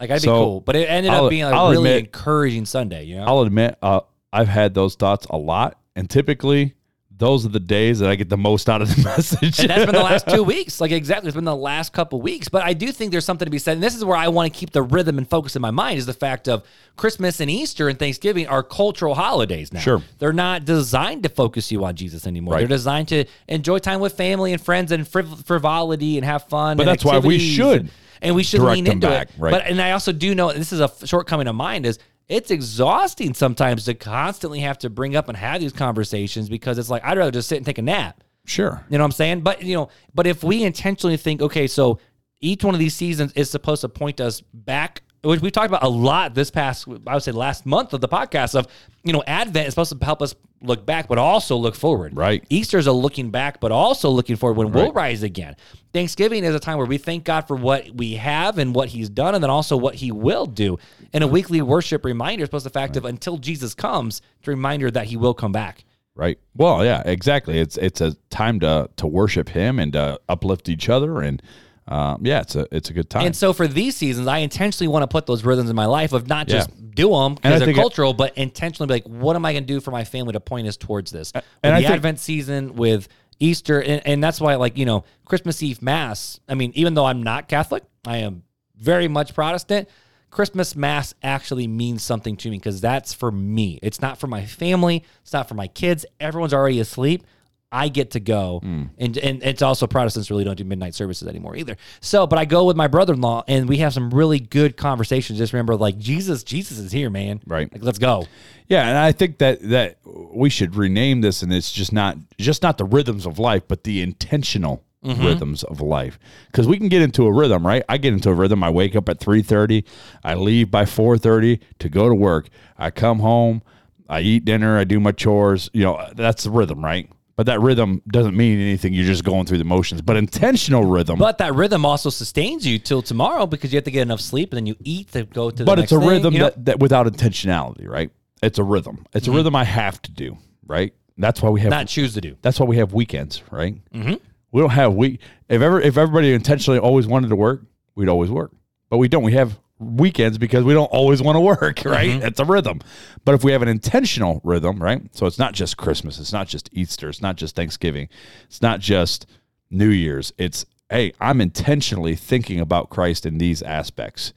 Like 0.00 0.10
I'd 0.10 0.20
be 0.20 0.26
cool, 0.26 0.60
but 0.60 0.74
it 0.74 0.90
ended 0.90 1.12
I'll- 1.12 1.26
up 1.26 1.30
being 1.30 1.44
a 1.44 1.50
I'll 1.50 1.70
really 1.70 1.90
admit- 1.90 2.06
encouraging 2.06 2.66
Sunday. 2.66 3.04
You 3.04 3.16
know, 3.18 3.24
I'll 3.24 3.42
admit, 3.42 3.78
uh, 3.80 4.00
I've 4.36 4.48
had 4.48 4.74
those 4.74 4.94
thoughts 4.94 5.26
a 5.30 5.36
lot, 5.36 5.78
and 5.94 6.08
typically 6.08 6.74
those 7.18 7.46
are 7.46 7.48
the 7.48 7.60
days 7.60 8.00
that 8.00 8.10
I 8.10 8.14
get 8.14 8.28
the 8.28 8.36
most 8.36 8.68
out 8.68 8.82
of 8.82 8.94
the 8.94 9.02
message. 9.04 9.58
And 9.60 9.70
that's 9.70 9.86
been 9.86 9.94
the 9.94 10.02
last 10.02 10.28
two 10.28 10.42
weeks. 10.54 10.80
Like 10.80 10.90
exactly, 10.90 11.28
it's 11.28 11.34
been 11.34 11.44
the 11.44 11.56
last 11.56 11.92
couple 11.92 12.20
weeks. 12.20 12.48
But 12.48 12.62
I 12.62 12.74
do 12.74 12.92
think 12.92 13.10
there's 13.10 13.24
something 13.24 13.46
to 13.46 13.50
be 13.50 13.58
said. 13.58 13.74
And 13.74 13.82
this 13.82 13.94
is 13.94 14.04
where 14.04 14.16
I 14.16 14.28
want 14.28 14.52
to 14.52 14.58
keep 14.58 14.70
the 14.70 14.82
rhythm 14.82 15.16
and 15.18 15.28
focus 15.28 15.56
in 15.56 15.62
my 15.62 15.70
mind 15.70 15.98
is 15.98 16.06
the 16.06 16.12
fact 16.12 16.46
of 16.48 16.64
Christmas 16.96 17.40
and 17.40 17.50
Easter 17.50 17.88
and 17.88 17.98
Thanksgiving 17.98 18.46
are 18.48 18.62
cultural 18.62 19.14
holidays 19.14 19.72
now. 19.72 19.80
Sure. 19.80 20.02
They're 20.18 20.32
not 20.32 20.64
designed 20.66 21.22
to 21.22 21.28
focus 21.30 21.72
you 21.72 21.84
on 21.84 21.96
Jesus 21.96 22.26
anymore. 22.26 22.54
Right. 22.54 22.60
They're 22.60 22.68
designed 22.68 23.08
to 23.08 23.24
enjoy 23.48 23.78
time 23.78 24.00
with 24.00 24.14
family 24.14 24.52
and 24.52 24.60
friends 24.62 24.92
and 24.92 25.04
friv- 25.06 25.44
frivolity 25.46 26.18
and 26.18 26.24
have 26.24 26.44
fun. 26.44 26.76
But 26.76 26.82
and 26.82 26.90
that's 26.90 27.04
why 27.04 27.18
we 27.18 27.38
should 27.38 27.80
and, 27.80 27.90
and 28.20 28.36
we 28.36 28.42
should 28.42 28.60
lean 28.60 28.86
into 28.86 29.06
back, 29.06 29.30
it. 29.30 29.34
right. 29.38 29.52
But 29.52 29.66
and 29.66 29.80
I 29.80 29.92
also 29.92 30.12
do 30.12 30.34
know 30.34 30.52
this 30.52 30.72
is 30.72 30.80
a 30.80 30.90
shortcoming 31.06 31.46
of 31.46 31.54
mine 31.54 31.86
is 31.86 31.98
it's 32.28 32.50
exhausting 32.50 33.34
sometimes 33.34 33.84
to 33.84 33.94
constantly 33.94 34.60
have 34.60 34.78
to 34.78 34.90
bring 34.90 35.14
up 35.14 35.28
and 35.28 35.36
have 35.36 35.60
these 35.60 35.72
conversations 35.72 36.48
because 36.48 36.78
it's 36.78 36.90
like 36.90 37.04
I'd 37.04 37.18
rather 37.18 37.30
just 37.30 37.48
sit 37.48 37.56
and 37.56 37.66
take 37.66 37.78
a 37.78 37.82
nap. 37.82 38.22
sure. 38.44 38.84
You 38.88 38.98
know 38.98 39.04
what 39.04 39.08
I'm 39.08 39.12
saying? 39.12 39.40
But 39.42 39.62
you 39.62 39.74
know, 39.74 39.88
but 40.14 40.26
if 40.26 40.42
we 40.42 40.64
intentionally 40.64 41.16
think, 41.16 41.40
okay, 41.40 41.66
so 41.66 41.98
each 42.40 42.64
one 42.64 42.74
of 42.74 42.80
these 42.80 42.94
seasons 42.94 43.32
is 43.32 43.50
supposed 43.50 43.80
to 43.82 43.88
point 43.88 44.20
us 44.20 44.40
back, 44.40 45.02
which 45.26 45.40
we 45.40 45.50
talked 45.50 45.66
about 45.66 45.82
a 45.82 45.88
lot 45.88 46.34
this 46.34 46.50
past, 46.50 46.86
I 47.06 47.14
would 47.14 47.22
say, 47.22 47.32
last 47.32 47.66
month 47.66 47.92
of 47.92 48.00
the 48.00 48.08
podcast 48.08 48.54
of, 48.54 48.66
you 49.02 49.12
know, 49.12 49.22
Advent 49.26 49.66
is 49.66 49.74
supposed 49.74 49.98
to 49.98 50.04
help 50.04 50.22
us 50.22 50.34
look 50.62 50.86
back, 50.86 51.08
but 51.08 51.18
also 51.18 51.56
look 51.56 51.74
forward. 51.74 52.16
Right. 52.16 52.44
Easter's 52.48 52.86
a 52.86 52.92
looking 52.92 53.30
back, 53.30 53.60
but 53.60 53.72
also 53.72 54.08
looking 54.08 54.36
forward 54.36 54.56
when 54.56 54.72
we'll 54.72 54.92
rise 54.92 55.22
again. 55.22 55.56
Thanksgiving 55.92 56.44
is 56.44 56.54
a 56.54 56.60
time 56.60 56.78
where 56.78 56.86
we 56.86 56.98
thank 56.98 57.24
God 57.24 57.42
for 57.42 57.56
what 57.56 57.90
we 57.90 58.14
have 58.14 58.58
and 58.58 58.74
what 58.74 58.88
He's 58.88 59.08
done, 59.08 59.34
and 59.34 59.42
then 59.42 59.50
also 59.50 59.76
what 59.76 59.96
He 59.96 60.12
will 60.12 60.46
do. 60.46 60.78
And 61.12 61.24
a 61.24 61.28
weekly 61.28 61.62
worship 61.62 62.04
reminder 62.04 62.44
is 62.44 62.48
supposed 62.48 62.64
to 62.64 62.70
the 62.70 62.78
fact 62.78 62.96
of 62.96 63.04
until 63.04 63.38
Jesus 63.38 63.74
comes, 63.74 64.22
to 64.42 64.50
reminder 64.50 64.90
that 64.90 65.06
He 65.06 65.16
will 65.16 65.34
come 65.34 65.52
back. 65.52 65.84
Right. 66.14 66.38
Well, 66.54 66.84
yeah, 66.84 67.02
exactly. 67.04 67.58
It's 67.58 67.76
it's 67.76 68.00
a 68.00 68.14
time 68.30 68.60
to 68.60 68.88
to 68.96 69.06
worship 69.06 69.50
Him 69.50 69.78
and 69.78 69.92
to 69.92 70.18
uplift 70.28 70.68
each 70.68 70.88
other 70.88 71.20
and 71.20 71.42
um, 71.88 72.20
yeah, 72.24 72.40
it's 72.40 72.56
a 72.56 72.66
it's 72.72 72.90
a 72.90 72.92
good 72.92 73.08
time. 73.08 73.26
And 73.26 73.36
so 73.36 73.52
for 73.52 73.68
these 73.68 73.96
seasons, 73.96 74.26
I 74.26 74.38
intentionally 74.38 74.88
want 74.88 75.04
to 75.04 75.06
put 75.06 75.26
those 75.26 75.44
rhythms 75.44 75.70
in 75.70 75.76
my 75.76 75.86
life 75.86 76.12
of 76.12 76.26
not 76.26 76.48
just 76.48 76.70
do 76.94 77.10
them 77.10 77.34
because 77.36 77.58
they're 77.58 77.66
think 77.66 77.78
it- 77.78 77.80
cultural, 77.80 78.12
but 78.12 78.36
intentionally 78.36 78.88
be 78.88 78.94
like, 78.94 79.06
what 79.06 79.36
am 79.36 79.44
I 79.44 79.52
going 79.52 79.64
to 79.64 79.72
do 79.72 79.80
for 79.80 79.90
my 79.90 80.04
family 80.04 80.32
to 80.32 80.40
point 80.40 80.66
us 80.66 80.76
towards 80.76 81.10
this? 81.10 81.32
With 81.34 81.44
and 81.62 81.74
I 81.74 81.80
the 81.80 81.86
think- 81.86 81.96
Advent 81.96 82.18
season, 82.18 82.74
with 82.74 83.08
Easter, 83.38 83.82
and, 83.82 84.02
and 84.06 84.24
that's 84.24 84.40
why, 84.40 84.54
like 84.56 84.76
you 84.76 84.86
know, 84.86 85.04
Christmas 85.26 85.62
Eve 85.62 85.80
Mass. 85.82 86.40
I 86.48 86.54
mean, 86.54 86.72
even 86.74 86.94
though 86.94 87.04
I'm 87.04 87.22
not 87.22 87.48
Catholic, 87.48 87.84
I 88.06 88.18
am 88.18 88.42
very 88.76 89.08
much 89.08 89.34
Protestant. 89.34 89.88
Christmas 90.30 90.74
Mass 90.76 91.14
actually 91.22 91.66
means 91.66 92.02
something 92.02 92.36
to 92.38 92.50
me 92.50 92.58
because 92.58 92.80
that's 92.80 93.14
for 93.14 93.30
me. 93.30 93.78
It's 93.82 94.02
not 94.02 94.18
for 94.18 94.26
my 94.26 94.44
family. 94.44 95.04
It's 95.22 95.32
not 95.32 95.48
for 95.48 95.54
my 95.54 95.66
kids. 95.68 96.04
Everyone's 96.20 96.52
already 96.52 96.80
asleep. 96.80 97.24
I 97.72 97.88
get 97.88 98.12
to 98.12 98.20
go, 98.20 98.60
mm. 98.62 98.90
and 98.96 99.18
and 99.18 99.42
it's 99.42 99.60
also 99.60 99.88
Protestants 99.88 100.30
really 100.30 100.44
don't 100.44 100.56
do 100.56 100.64
midnight 100.64 100.94
services 100.94 101.26
anymore 101.26 101.56
either. 101.56 101.76
So, 102.00 102.26
but 102.26 102.38
I 102.38 102.44
go 102.44 102.64
with 102.64 102.76
my 102.76 102.86
brother-in-law, 102.86 103.44
and 103.48 103.68
we 103.68 103.78
have 103.78 103.92
some 103.92 104.10
really 104.10 104.38
good 104.38 104.76
conversations. 104.76 105.38
Just 105.38 105.52
remember, 105.52 105.74
like 105.74 105.98
Jesus, 105.98 106.44
Jesus 106.44 106.78
is 106.78 106.92
here, 106.92 107.10
man. 107.10 107.40
Right. 107.44 107.70
Like, 107.72 107.82
let's 107.82 107.98
go. 107.98 108.26
Yeah, 108.68 108.88
and 108.88 108.96
I 108.96 109.10
think 109.10 109.38
that 109.38 109.62
that 109.62 109.98
we 110.04 110.48
should 110.48 110.76
rename 110.76 111.22
this, 111.22 111.42
and 111.42 111.52
it's 111.52 111.72
just 111.72 111.92
not 111.92 112.16
just 112.38 112.62
not 112.62 112.78
the 112.78 112.84
rhythms 112.84 113.26
of 113.26 113.40
life, 113.40 113.64
but 113.66 113.82
the 113.82 114.00
intentional 114.00 114.84
mm-hmm. 115.04 115.24
rhythms 115.24 115.64
of 115.64 115.80
life. 115.80 116.20
Because 116.46 116.68
we 116.68 116.78
can 116.78 116.88
get 116.88 117.02
into 117.02 117.26
a 117.26 117.32
rhythm, 117.32 117.66
right? 117.66 117.82
I 117.88 117.98
get 117.98 118.12
into 118.12 118.30
a 118.30 118.34
rhythm. 118.34 118.62
I 118.62 118.70
wake 118.70 118.94
up 118.94 119.08
at 119.08 119.18
three 119.18 119.42
thirty. 119.42 119.84
I 120.22 120.34
leave 120.34 120.70
by 120.70 120.84
four 120.84 121.18
thirty 121.18 121.60
to 121.80 121.88
go 121.88 122.08
to 122.08 122.14
work. 122.14 122.48
I 122.78 122.92
come 122.92 123.18
home. 123.18 123.62
I 124.08 124.20
eat 124.20 124.44
dinner. 124.44 124.78
I 124.78 124.84
do 124.84 125.00
my 125.00 125.10
chores. 125.10 125.68
You 125.72 125.82
know, 125.82 126.08
that's 126.14 126.44
the 126.44 126.50
rhythm, 126.50 126.84
right? 126.84 127.10
But 127.36 127.46
that 127.46 127.60
rhythm 127.60 128.00
doesn't 128.08 128.34
mean 128.34 128.58
anything. 128.58 128.94
You're 128.94 129.04
just 129.04 129.22
going 129.22 129.44
through 129.44 129.58
the 129.58 129.64
motions. 129.64 130.00
But 130.00 130.16
intentional 130.16 130.84
rhythm. 130.84 131.18
But 131.18 131.36
that 131.38 131.54
rhythm 131.54 131.84
also 131.84 132.08
sustains 132.08 132.66
you 132.66 132.78
till 132.78 133.02
tomorrow 133.02 133.46
because 133.46 133.72
you 133.72 133.76
have 133.76 133.84
to 133.84 133.90
get 133.90 134.02
enough 134.02 134.22
sleep 134.22 134.52
and 134.52 134.56
then 134.56 134.66
you 134.66 134.74
eat 134.82 135.12
to 135.12 135.24
go 135.24 135.50
to 135.50 135.56
the 135.56 135.64
but 135.64 135.78
it's 135.78 135.92
a 135.92 135.98
thing, 135.98 136.08
rhythm 136.08 136.32
you 136.32 136.40
know? 136.40 136.46
that, 136.46 136.64
that 136.64 136.80
without 136.80 137.06
intentionality, 137.06 137.86
right? 137.86 138.10
It's 138.42 138.58
a 138.58 138.64
rhythm. 138.64 139.06
It's 139.12 139.28
a 139.28 139.32
rhythm 139.32 139.54
I 139.54 139.64
have 139.64 140.00
to 140.02 140.10
do, 140.10 140.38
right? 140.66 140.94
That's 141.18 141.42
why 141.42 141.50
we 141.50 141.60
have 141.60 141.70
not 141.70 141.88
choose 141.88 142.14
to 142.14 142.20
do. 142.20 142.36
That's 142.42 142.58
why 142.58 142.66
we 142.66 142.76
have 142.78 142.92
weekends, 142.94 143.42
right? 143.50 143.76
Mm-hmm. 143.92 144.14
We 144.52 144.60
don't 144.60 144.70
have 144.70 144.94
week. 144.94 145.20
If 145.48 145.60
ever, 145.60 145.80
if 145.80 145.96
everybody 145.96 146.32
intentionally 146.32 146.78
always 146.78 147.06
wanted 147.06 147.28
to 147.28 147.36
work, 147.36 147.62
we'd 147.94 148.08
always 148.08 148.30
work. 148.30 148.52
But 148.88 148.98
we 148.98 149.08
don't. 149.08 149.22
We 149.22 149.32
have 149.32 149.58
weekends 149.78 150.38
because 150.38 150.64
we 150.64 150.72
don't 150.74 150.86
always 150.86 151.22
want 151.22 151.36
to 151.36 151.40
work, 151.40 151.82
right? 151.84 152.22
It's 152.22 152.40
a 152.40 152.44
rhythm. 152.44 152.80
But 153.24 153.34
if 153.34 153.44
we 153.44 153.52
have 153.52 153.62
an 153.62 153.68
intentional 153.68 154.40
rhythm, 154.44 154.82
right? 154.82 155.02
So 155.14 155.26
it's 155.26 155.38
not 155.38 155.52
just 155.52 155.76
Christmas. 155.76 156.18
It's 156.18 156.32
not 156.32 156.48
just 156.48 156.68
Easter. 156.72 157.08
It's 157.08 157.22
not 157.22 157.36
just 157.36 157.56
Thanksgiving. 157.56 158.08
It's 158.44 158.62
not 158.62 158.80
just 158.80 159.26
New 159.70 159.90
Year's. 159.90 160.32
It's 160.38 160.64
hey, 160.88 161.12
I'm 161.20 161.40
intentionally 161.40 162.14
thinking 162.14 162.60
about 162.60 162.90
Christ 162.90 163.26
in 163.26 163.38
these 163.38 163.60
aspects, 163.60 164.32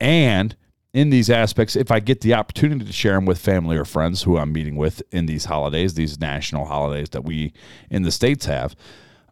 and 0.00 0.56
in 0.92 1.10
these 1.10 1.30
aspects, 1.30 1.74
if 1.74 1.90
I 1.90 2.00
get 2.00 2.20
the 2.20 2.34
opportunity 2.34 2.84
to 2.84 2.92
share 2.92 3.14
them 3.14 3.24
with 3.24 3.38
family 3.38 3.76
or 3.76 3.84
friends 3.84 4.22
who 4.22 4.36
I'm 4.36 4.52
meeting 4.52 4.76
with 4.76 5.02
in 5.10 5.26
these 5.26 5.46
holidays, 5.46 5.94
these 5.94 6.20
national 6.20 6.66
holidays 6.66 7.10
that 7.10 7.24
we 7.24 7.52
in 7.90 8.02
the 8.02 8.10
states 8.10 8.44
have, 8.44 8.76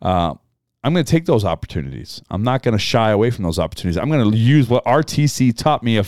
uh, 0.01 0.35
I'm 0.83 0.95
going 0.95 1.05
to 1.05 1.11
take 1.11 1.27
those 1.27 1.45
opportunities. 1.45 2.23
I'm 2.31 2.43
not 2.43 2.63
going 2.63 2.73
to 2.73 2.79
shy 2.79 3.11
away 3.11 3.31
from 3.31 3.45
those 3.45 3.59
opportunities. 3.59 3.99
I'm 3.99 4.09
going 4.09 4.31
to 4.31 4.37
use 4.37 4.69
what 4.69 4.85
RTC 4.85 5.57
taught 5.57 5.83
me 5.83 6.01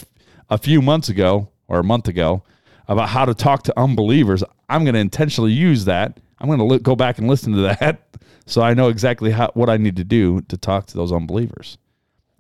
a 0.51 0.59
few 0.59 0.81
months 0.81 1.09
ago 1.09 1.49
or 1.69 1.79
a 1.79 1.85
month 1.85 2.09
ago 2.09 2.43
about 2.89 3.09
how 3.11 3.25
to 3.25 3.35
talk 3.35 3.65
to 3.65 3.79
unbelievers. 3.79 4.43
I'm 4.69 4.85
going 4.85 4.95
to 4.95 5.01
intentionally 5.01 5.53
use 5.53 5.85
that. 5.85 6.21
I'm 6.39 6.47
going 6.49 6.59
to 6.59 6.65
li- 6.65 6.79
go 6.79 6.97
back 6.97 7.19
and 7.19 7.29
listen 7.29 7.53
to 7.53 7.61
that 7.61 8.01
so 8.47 8.63
I 8.63 8.75
know 8.75 8.89
exactly 8.89 9.31
how, 9.31 9.51
what 9.55 9.69
I 9.69 9.77
need 9.77 9.97
to 9.97 10.05
do 10.05 10.41
to 10.43 10.57
talk 10.57 10.87
to 10.87 10.97
those 10.97 11.13
unbelievers. 11.13 11.79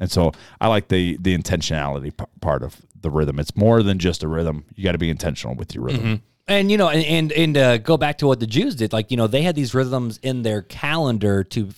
And 0.01 0.11
so 0.11 0.33
I 0.61 0.67
like 0.67 0.89
the 0.89 1.17
the 1.21 1.37
intentionality 1.37 2.17
p- 2.17 2.25
part 2.41 2.65
of 2.65 2.81
the 3.01 3.11
rhythm. 3.11 3.39
It's 3.39 3.55
more 3.57 3.85
than 3.85 3.99
just 3.99 4.25
a 4.25 4.29
rhythm. 4.29 4.65
You 4.75 4.83
got 4.83 4.93
to 4.93 4.99
be 4.99 5.11
intentional 5.11 5.55
with 5.55 5.77
your 5.77 5.85
rhythm. 5.85 6.23
And 6.49 6.73
you 6.73 6.77
know, 6.77 6.89
and 6.89 7.05
and, 7.05 7.33
and 7.33 7.57
uh, 7.57 7.79
go 7.79 7.97
back 7.97 8.19
to 8.19 8.27
what 8.27 8.41
the 8.41 8.47
Jews 8.49 8.75
did. 8.75 8.93
Like 8.93 9.13
you 9.13 9.17
know, 9.17 9.29
they 9.29 9.43
had 9.43 9.55
these 9.55 9.75
rhythms 9.75 10.19
in 10.19 10.43
their 10.43 10.63
calendar 10.63 11.45
to 11.45 11.69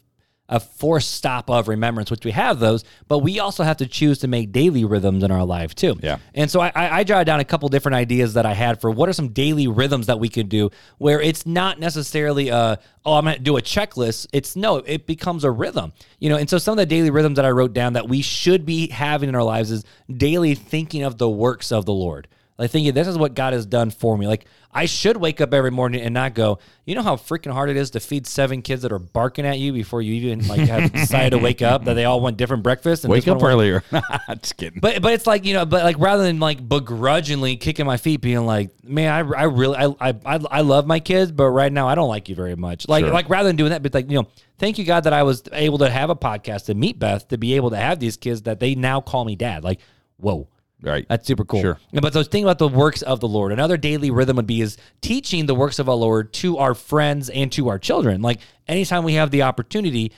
a 0.49 0.61
forced 0.61 1.13
stop 1.13 1.49
of 1.49 1.69
remembrance, 1.69 2.11
which 2.11 2.25
we 2.25 2.31
have 2.31 2.59
those, 2.59 2.85
but 3.09 3.21
we 3.21 3.39
also 3.39 3.63
have 3.63 3.79
to 3.79 3.87
choose 3.87 4.19
to 4.19 4.29
make 4.29 4.53
daily 4.53 4.85
rhythms 4.85 5.25
in 5.25 5.31
our 5.31 5.45
life 5.45 5.75
too. 5.75 5.97
Yeah. 6.03 6.19
And 6.35 6.51
so 6.51 6.61
I, 6.61 6.71
I, 6.75 6.99
I 6.99 7.05
jotted 7.05 7.27
down 7.27 7.41
a 7.41 7.45
couple 7.45 7.69
different 7.71 7.97
ideas 7.97 8.35
that 8.35 8.45
I 8.45 8.53
had 8.53 8.81
for 8.81 8.91
what 8.91 9.09
are 9.09 9.15
some 9.15 9.29
daily 9.29 9.69
rhythms 9.69 10.07
that 10.07 10.21
we 10.21 10.29
could 10.29 10.51
do 10.51 10.71
where 10.99 11.21
it's 11.21 11.47
not 11.47 11.81
necessarily 11.81 12.51
uh 12.51 12.77
oh 13.07 13.15
I'm 13.15 13.25
gonna 13.25 13.39
do 13.39 13.57
a 13.57 13.63
checklist. 13.63 14.27
It's 14.33 14.55
no, 14.55 14.77
it 14.77 15.07
becomes 15.07 15.45
a 15.45 15.51
rhythm. 15.51 15.95
You 16.19 16.29
know, 16.29 16.37
and 16.37 16.49
so 16.49 16.59
some 16.59 16.73
of 16.73 16.79
the 16.79 16.87
daily 16.87 17.11
rhythms 17.11 17.37
that 17.37 17.47
I 17.47 17.51
wrote 17.51 17.73
down 17.73 17.95
that 17.95 18.09
we 18.09 18.21
should 18.21 18.67
be 18.67 18.89
having 18.89 19.31
in 19.31 19.35
our 19.35 19.43
lives 19.43 19.71
is 19.71 19.85
daily 20.15 20.55
thinking 20.55 21.05
of 21.05 21.17
the 21.17 21.29
works 21.29 21.73
of 21.73 21.87
the 21.87 21.95
Lord. 21.95 22.29
Like 22.57 22.71
thinking 22.71 22.95
this 22.95 23.09
is 23.09 23.19
what 23.19 23.35
God 23.35 23.53
has 23.53 23.67
done 23.67 23.91
for 23.91 24.17
me. 24.17 24.29
Like 24.29 24.47
I 24.73 24.87
should 24.87 25.17
wake 25.17 25.41
up 25.41 25.53
every 25.53 25.73
morning 25.73 26.03
and 26.03 26.15
not 26.15 26.35
go, 26.35 26.61
you 26.85 26.95
know 26.95 27.03
how 27.03 27.17
freaking 27.17 27.53
hard 27.53 27.69
it 27.69 27.77
is 27.77 27.91
to 27.91 28.01
feed 28.01 28.29
seven 28.29 28.63
kids 28.63 28.83
that 28.83 28.93
are 28.93 29.01
barking 29.01 29.45
at 29.45 29.59
you 29.59 29.73
before 29.73 30.03
you 30.03 30.15
even 30.15 30.47
like 30.47 30.61
have 30.61 30.93
decided 30.93 31.31
to 31.31 31.39
wake 31.39 31.63
up 31.63 31.85
that 31.87 31.95
they 31.95 32.05
all 32.05 32.21
want 32.21 32.37
different 32.37 32.63
breakfasts. 32.63 33.05
And 33.05 33.11
Wake 33.11 33.27
up 33.27 33.43
earlier. 33.43 33.83
just 34.41 34.57
kidding. 34.57 34.79
But 34.81 35.03
but 35.03 35.13
it's 35.15 35.27
like 35.27 35.45
you 35.45 35.55
know, 35.55 35.67
but 35.67 35.83
like 35.83 35.99
rather 35.99 36.23
than 36.23 36.39
like 36.39 36.69
begrudgingly 36.69 37.57
kicking 37.57 37.87
my 37.87 37.97
feet, 37.97 38.21
being 38.21 38.47
like, 38.47 38.71
man, 38.85 39.11
I, 39.11 39.37
I 39.37 39.45
really 39.45 39.77
I, 39.77 39.87
I 39.87 40.15
I 40.25 40.41
I 40.51 40.61
love 40.61 40.87
my 40.87 41.01
kids, 41.01 41.33
but 41.33 41.49
right 41.51 41.73
now 41.73 41.89
I 41.89 41.97
don't 41.97 42.09
like 42.09 42.29
you 42.29 42.37
very 42.37 42.55
much. 42.55 42.89
Like 42.89 43.05
Sure. 43.05 43.13
like 43.13 43.29
rather 43.29 43.49
than 43.49 43.57
doing 43.57 43.71
that, 43.71 43.83
but 43.83 43.95
like 43.95 44.09
you 44.09 44.23
know, 44.23 44.29
thank 44.59 44.79
you 44.79 44.85
God 44.85 45.05
that 45.05 45.13
I 45.13 45.25
was 45.25 45.43
able 45.53 45.79
to 45.79 45.91
have 45.91 46.09
a 46.09 46.17
podcast 46.17 46.67
to 46.67 46.75
meet 46.75 47.01
Beth 47.01 47.27
to 47.29 47.37
be 47.39 47.55
able 47.55 47.71
to 47.71 47.77
have 47.77 47.99
these 47.99 48.17
kids 48.17 48.43
that 48.43 48.61
they 48.61 48.77
now 48.77 49.01
call 49.01 49.25
me 49.25 49.35
dad. 49.35 49.65
Like 49.65 49.81
whoa. 50.19 50.47
Right. 50.85 51.07
That's 51.09 51.27
super 51.27 51.45
cool. 51.45 51.61
Sure. 51.61 51.79
But 51.93 52.13
those 52.13 52.29
think 52.29 52.45
about 52.45 52.59
the 52.59 52.69
works 52.69 53.03
of 53.03 53.21
the 53.21 53.29
Lord. 53.29 53.53
Another 53.53 53.77
daily 53.77 54.11
rhythm 54.11 54.37
would 54.37 54.47
be 54.47 54.61
is 54.61 54.77
teaching 55.01 55.47
the 55.47 55.55
works 55.55 55.79
of 55.79 55.89
our 55.89 55.95
Lord 55.95 56.33
to 56.35 56.59
our 56.59 56.75
friends 56.75 57.31
and 57.31 57.51
to 57.53 57.69
our 57.69 57.79
children. 57.79 58.23
Like 58.23 58.41
anytime 58.69 59.05
we 59.05 59.15
have 59.15 59.31
the 59.31 59.43
opportunity, 59.43 60.13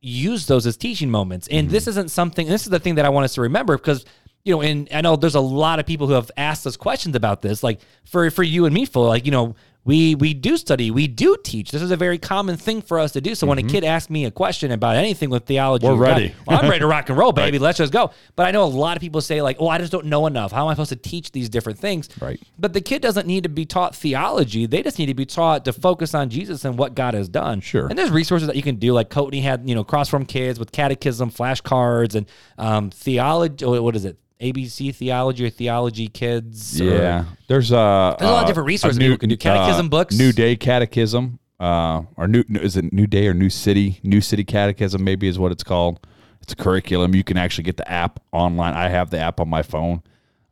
use 0.00 0.46
those 0.46 0.66
as 0.66 0.76
teaching 0.76 1.10
moments. 1.10 1.48
And 1.48 1.70
this 1.70 1.84
Mm-hmm. 1.84 1.90
isn't 1.90 2.08
something. 2.10 2.48
This 2.48 2.62
is 2.62 2.70
the 2.70 2.78
thing 2.78 2.96
that 2.96 3.04
I 3.04 3.08
want 3.10 3.24
us 3.24 3.34
to 3.34 3.42
remember 3.42 3.76
because 3.76 4.04
you 4.44 4.54
know, 4.54 4.62
and 4.62 4.88
I 4.92 5.02
know 5.02 5.16
there's 5.16 5.34
a 5.34 5.40
lot 5.40 5.80
of 5.80 5.86
people 5.86 6.06
who 6.06 6.14
have 6.14 6.30
asked 6.36 6.66
us 6.66 6.76
questions 6.76 7.14
about 7.14 7.42
this. 7.42 7.62
Like 7.62 7.80
for 8.04 8.30
for 8.30 8.42
you 8.42 8.64
and 8.64 8.74
me, 8.74 8.84
Phil, 8.86 9.04
like 9.06 9.24
you 9.26 9.32
know. 9.32 9.54
We, 9.82 10.14
we 10.14 10.34
do 10.34 10.58
study, 10.58 10.90
we 10.90 11.08
do 11.08 11.36
teach. 11.42 11.70
This 11.70 11.80
is 11.80 11.90
a 11.90 11.96
very 11.96 12.18
common 12.18 12.58
thing 12.58 12.82
for 12.82 12.98
us 12.98 13.12
to 13.12 13.20
do. 13.22 13.34
So 13.34 13.46
when 13.46 13.56
a 13.58 13.62
kid 13.62 13.82
asks 13.82 14.10
me 14.10 14.26
a 14.26 14.30
question 14.30 14.70
about 14.72 14.96
anything 14.96 15.30
with 15.30 15.46
theology, 15.46 15.86
Mm-hmm. 15.86 15.98
We're 15.98 16.04
or 16.04 16.06
God- 16.08 16.16
ready. 16.20 16.34
well, 16.46 16.58
I'm 16.60 16.68
ready 16.68 16.80
to 16.80 16.86
rock 16.86 17.08
and 17.08 17.16
roll, 17.16 17.32
baby. 17.44 17.58
Let's 17.58 17.78
just 17.78 17.92
go. 17.92 18.10
But 18.36 18.46
I 18.46 18.50
know 18.50 18.64
a 18.64 18.66
lot 18.66 18.96
of 18.98 19.00
people 19.00 19.20
say 19.22 19.40
like, 19.40 19.56
"Oh, 19.58 19.68
I 19.68 19.78
just 19.78 19.90
don't 19.90 20.06
know 20.06 20.26
enough. 20.26 20.52
How 20.52 20.64
am 20.64 20.68
I 20.68 20.74
supposed 20.74 20.90
to 20.90 20.96
teach 20.96 21.32
these 21.32 21.48
different 21.48 21.78
things?" 21.78 22.08
Right. 22.20 22.38
But 22.58 22.74
the 22.74 22.80
kid 22.82 23.00
doesn't 23.00 23.26
need 23.26 23.44
to 23.44 23.48
be 23.48 23.64
taught 23.64 23.96
theology. 23.96 24.66
They 24.66 24.82
just 24.82 24.98
need 24.98 25.06
to 25.06 25.14
be 25.14 25.24
taught 25.26 25.64
to 25.64 25.72
focus 25.72 26.14
on 26.14 26.28
Jesus 26.28 26.64
and 26.66 26.76
what 26.76 26.94
God 26.94 27.14
has 27.14 27.28
done. 27.28 27.60
Sure. 27.62 27.86
And 27.86 27.98
there's 27.98 28.10
resources 28.10 28.46
that 28.48 28.56
you 28.56 28.62
can 28.62 28.76
do, 28.76 28.92
like 28.92 29.08
Courtney 29.08 29.40
had, 29.40 29.66
you 29.68 29.74
know, 29.74 29.82
cross 29.82 30.08
from 30.10 30.26
kids 30.26 30.58
with 30.58 30.72
catechism, 30.72 31.30
flashcards, 31.30 32.14
and 32.14 32.26
um, 32.58 32.90
theology. 32.90 33.64
What 33.64 33.96
is 33.96 34.04
it? 34.04 34.18
ABC 34.40 34.94
theology 34.94 35.44
or 35.46 35.50
theology 35.50 36.08
kids? 36.08 36.80
or- 36.80 36.84
Yeah, 36.84 37.24
there's 37.48 37.70
a 37.72 38.16
There's 38.18 38.30
a 38.30 38.32
lot 38.32 38.42
of 38.42 38.46
different 38.48 38.66
resources 38.66 38.98
people 38.98 39.18
can 39.18 39.28
do. 39.28 39.36
Catechism 39.36 39.88
books. 39.88 40.16
New 40.18 40.32
Day 40.32 40.56
Catechism, 40.56 41.38
uh, 41.58 42.02
or 42.16 42.26
new 42.28 42.44
is 42.48 42.76
it 42.76 42.92
New 42.92 43.06
Day 43.06 43.26
or 43.28 43.34
New 43.34 43.50
City? 43.50 44.00
New 44.02 44.20
City 44.20 44.44
Catechism 44.44 45.02
maybe 45.04 45.28
is 45.28 45.38
what 45.38 45.52
it's 45.52 45.64
called. 45.64 46.06
It's 46.42 46.52
a 46.54 46.56
curriculum. 46.56 47.14
You 47.14 47.22
can 47.22 47.36
actually 47.36 47.64
get 47.64 47.76
the 47.76 47.90
app 47.90 48.18
online. 48.32 48.72
I 48.74 48.88
have 48.88 49.10
the 49.10 49.18
app 49.18 49.40
on 49.40 49.48
my 49.48 49.62
phone. 49.62 50.02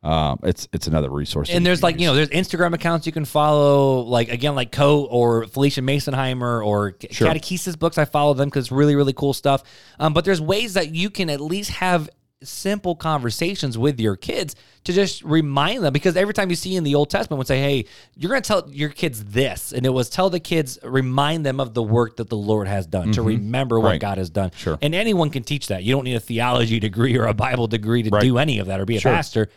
Um, 0.01 0.39
it's 0.43 0.65
it's 0.71 0.87
another 0.87 1.09
resource. 1.09 1.49
and 1.49 1.65
there's 1.65 1.83
like 1.83 1.99
you 1.99 2.07
know 2.07 2.13
there's 2.15 2.29
Instagram 2.29 2.73
accounts 2.73 3.05
you 3.05 3.11
can 3.11 3.25
follow 3.25 3.99
like 4.01 4.29
again 4.29 4.55
like 4.55 4.71
Co 4.71 5.03
or 5.05 5.43
Phylicia 5.43 5.83
Masonheimer 5.83 6.65
or 6.65 6.95
Sure. 7.11 7.27
Catechesis 7.27 7.77
books 7.77 7.97
I 7.97 8.05
follow 8.05 8.33
them 8.33 8.47
because 8.47 8.65
it's 8.67 8.71
really 8.71 8.95
really 8.95 9.11
cool 9.11 9.33
stuff 9.33 9.61
um, 9.99 10.13
but 10.13 10.23
there's 10.23 10.39
ways 10.39 10.75
that 10.75 10.95
you 10.95 11.09
can 11.09 11.29
at 11.29 11.41
least 11.41 11.71
have 11.71 12.09
simple 12.41 12.95
conversations 12.95 13.77
with 13.77 13.99
your 13.99 14.15
kids 14.15 14.55
to 14.85 14.93
just 14.93 15.21
remind 15.23 15.83
them 15.83 15.91
because 15.91 16.15
every 16.15 16.33
time 16.33 16.49
you 16.49 16.55
see 16.55 16.77
in 16.77 16.85
the 16.85 16.95
Old 16.95 17.09
Testament 17.09 17.37
would 17.37 17.47
say 17.47 17.59
hey 17.59 17.85
you're 18.15 18.29
going 18.29 18.41
to 18.41 18.47
tell 18.47 18.69
your 18.71 18.87
kids 18.89 19.25
this 19.25 19.73
and 19.73 19.85
it 19.85 19.89
was 19.89 20.09
tell 20.09 20.29
the 20.29 20.39
kids 20.39 20.79
remind 20.83 21.45
them 21.45 21.59
of 21.59 21.73
the 21.73 21.83
work 21.83 22.15
that 22.15 22.29
the 22.29 22.37
Lord 22.37 22.67
has 22.69 22.85
done 22.87 23.11
to 23.11 23.21
remember 23.21 23.77
what 23.77 23.87
Mm-hmm. 23.89 23.91
Right. 23.93 24.01
God 24.01 24.17
has 24.19 24.29
done 24.29 24.51
Sure. 24.55 24.77
and 24.81 24.95
anyone 24.95 25.29
can 25.31 25.43
teach 25.43 25.67
that 25.67 25.83
you 25.83 25.93
don't 25.93 26.05
need 26.05 26.15
a 26.15 26.19
theology 26.21 26.79
degree 26.79 27.17
or 27.17 27.25
a 27.25 27.33
Bible 27.33 27.67
degree 27.67 28.03
to 28.03 28.09
Right. 28.09 28.21
do 28.21 28.37
any 28.37 28.59
of 28.59 28.67
that 28.67 28.79
or 28.79 28.85
be 28.85 28.95
a 28.95 28.99
Sure. 29.01 29.11
pastor 29.11 29.49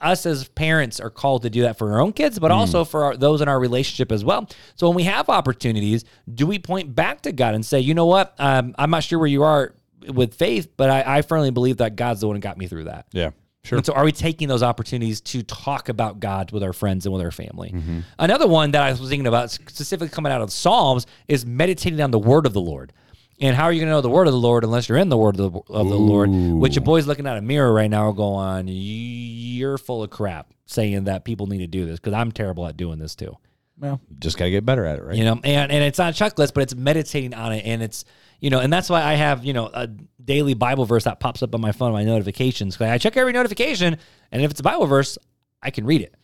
us 0.00 0.26
as 0.26 0.46
parents 0.48 0.98
are 1.00 1.10
called 1.10 1.42
to 1.42 1.50
do 1.50 1.62
that 1.62 1.76
for 1.76 1.92
our 1.92 2.00
own 2.00 2.12
kids, 2.12 2.38
Mm. 2.38 2.42
but 2.42 2.50
also 2.52 2.84
for 2.84 3.04
our, 3.04 3.16
those 3.16 3.40
in 3.40 3.48
our 3.48 3.58
relationship 3.58 4.10
as 4.12 4.24
well. 4.24 4.48
So 4.76 4.88
when 4.88 4.94
we 4.94 5.02
have 5.04 5.28
opportunities, 5.28 6.04
do 6.32 6.46
we 6.46 6.58
point 6.60 6.94
back 6.94 7.22
to 7.22 7.32
God 7.32 7.54
and 7.56 7.66
say, 7.66 7.80
you 7.80 7.94
know 7.94 8.06
what? 8.06 8.32
Um, 8.38 8.76
I'm 8.78 8.90
not 8.90 9.02
sure 9.02 9.18
where 9.18 9.26
you 9.28 9.42
are 9.42 9.74
with 10.06 10.34
faith, 10.34 10.68
but 10.76 10.90
I, 10.90 11.18
I 11.18 11.22
firmly 11.22 11.50
believe 11.50 11.78
that 11.78 11.96
God's 11.96 12.20
the 12.20 12.26
one 12.26 12.36
who 12.36 12.40
got 12.40 12.58
me 12.58 12.66
through 12.66 12.84
that. 12.84 13.06
yeah, 13.12 13.30
sure. 13.64 13.78
And 13.78 13.86
so, 13.86 13.92
are 13.92 14.04
we 14.04 14.12
taking 14.12 14.48
those 14.48 14.62
opportunities 14.62 15.20
to 15.22 15.42
talk 15.42 15.88
about 15.88 16.20
God 16.20 16.52
with 16.52 16.62
our 16.62 16.72
friends 16.72 17.06
and 17.06 17.12
with 17.12 17.22
our 17.22 17.30
family? 17.30 17.70
Mm-hmm. 17.70 18.00
Another 18.18 18.46
one 18.46 18.72
that 18.72 18.82
I 18.82 18.90
was 18.90 19.00
thinking 19.00 19.26
about, 19.26 19.50
specifically 19.50 20.08
coming 20.08 20.32
out 20.32 20.40
of 20.40 20.48
the 20.48 20.52
Psalms, 20.52 21.06
is 21.26 21.44
meditating 21.44 22.00
on 22.00 22.10
the 22.10 22.18
word 22.18 22.46
of 22.46 22.52
the 22.52 22.60
Lord. 22.60 22.92
And 23.40 23.54
how 23.54 23.64
are 23.64 23.72
you 23.72 23.78
going 23.80 23.88
to 23.88 23.92
know 23.92 24.00
the 24.00 24.10
word 24.10 24.26
of 24.26 24.32
the 24.32 24.38
Lord 24.38 24.64
unless 24.64 24.88
you're 24.88 24.98
in 24.98 25.10
the 25.10 25.16
word 25.16 25.38
of 25.38 25.52
the, 25.52 25.60
of 25.72 25.88
the 25.88 25.96
Lord? 25.96 26.28
Which 26.30 26.74
your 26.74 26.84
boy's 26.84 27.06
looking 27.06 27.26
at 27.26 27.36
a 27.36 27.40
mirror 27.40 27.72
right 27.72 27.90
now 27.90 28.10
going, 28.10 28.66
You're 28.68 29.78
full 29.78 30.02
of 30.02 30.10
crap 30.10 30.52
saying 30.66 31.04
that 31.04 31.24
people 31.24 31.46
need 31.46 31.58
to 31.58 31.66
do 31.66 31.86
this 31.86 32.00
because 32.00 32.14
I'm 32.14 32.32
terrible 32.32 32.66
at 32.66 32.76
doing 32.76 32.98
this 32.98 33.14
too. 33.14 33.36
Well, 33.78 34.00
just 34.18 34.36
got 34.36 34.46
to 34.46 34.50
get 34.50 34.66
better 34.66 34.84
at 34.84 34.98
it, 34.98 35.04
right? 35.04 35.16
You 35.16 35.24
know, 35.24 35.40
and, 35.44 35.70
and 35.70 35.84
it's 35.84 35.98
not 35.98 36.20
a 36.20 36.24
checklist, 36.24 36.52
but 36.52 36.62
it's 36.62 36.74
meditating 36.74 37.32
on 37.32 37.52
it. 37.52 37.64
And 37.64 37.80
it's, 37.80 38.04
you 38.40 38.50
know, 38.50 38.60
and 38.60 38.72
that's 38.72 38.88
why 38.90 39.02
I 39.02 39.14
have, 39.14 39.44
you 39.44 39.52
know, 39.52 39.70
a 39.72 39.86
daily 40.22 40.54
Bible 40.54 40.84
verse 40.84 41.04
that 41.04 41.20
pops 41.20 41.42
up 41.42 41.54
on 41.54 41.60
my 41.60 41.72
phone, 41.72 41.92
my 41.92 42.04
notifications. 42.04 42.76
'Cause 42.76 42.88
I 42.88 42.98
check 42.98 43.16
every 43.16 43.32
notification. 43.32 43.96
And 44.30 44.42
if 44.42 44.50
it's 44.50 44.60
a 44.60 44.62
Bible 44.62 44.86
verse, 44.86 45.18
I 45.62 45.70
can 45.70 45.84
read 45.86 46.02
it. 46.02 46.14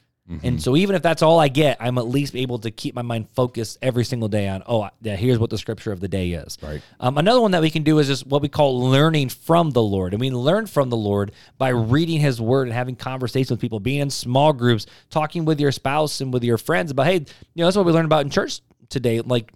And 0.43 0.63
so 0.63 0.75
even 0.75 0.97
if 0.97 1.03
that's 1.03 1.21
all 1.21 1.39
I 1.39 1.49
get, 1.49 1.77
I'm 1.81 1.99
at 1.99 2.09
least 2.09 2.35
able 2.35 2.59
to 2.61 2.71
keep 2.71 2.95
my 2.95 3.03
mind 3.03 3.29
focused 3.35 3.77
every 3.83 4.07
single 4.07 4.29
day 4.31 4.49
on, 4.49 4.63
oh, 4.67 4.89
yeah, 5.03 5.17
here's 5.17 5.39
what 5.39 5.51
the 5.51 5.59
scripture 5.59 5.93
of 5.93 6.01
the 6.01 6.09
day 6.09 6.31
is. 6.33 6.57
Right. 6.63 6.81
Um, 6.99 7.19
another 7.19 7.43
one 7.43 7.51
that 7.51 7.61
we 7.61 7.69
can 7.69 7.83
do 7.83 7.99
is 7.99 8.07
just 8.07 8.27
what 8.27 8.41
we 8.41 8.49
call 8.49 8.89
learning 8.89 9.29
from 9.29 9.73
the 9.73 9.83
Lord. 9.83 10.15
And 10.15 10.21
we 10.21 10.31
learn 10.31 10.65
from 10.65 10.89
the 10.89 10.97
Lord 10.97 11.33
by 11.59 11.69
reading 11.69 12.21
His 12.21 12.41
Word 12.41 12.69
and 12.69 12.73
having 12.75 12.97
conversations 12.97 13.51
with 13.51 13.61
people, 13.61 13.81
being 13.81 14.01
in 14.01 14.09
small 14.09 14.55
groups, 14.55 14.87
talking 15.11 15.45
with 15.45 15.61
your 15.61 15.73
spouse 15.73 16.23
and 16.23 16.33
with 16.33 16.43
your 16.43 16.57
friends 16.57 16.91
about, 16.91 17.05
hey, 17.05 17.17
you 17.17 17.27
know, 17.57 17.67
that's 17.67 17.77
what 17.77 17.85
we 17.85 17.93
learned 17.93 18.07
about 18.07 18.25
in 18.25 18.31
church 18.31 18.63
today. 18.89 19.21
Like, 19.21 19.53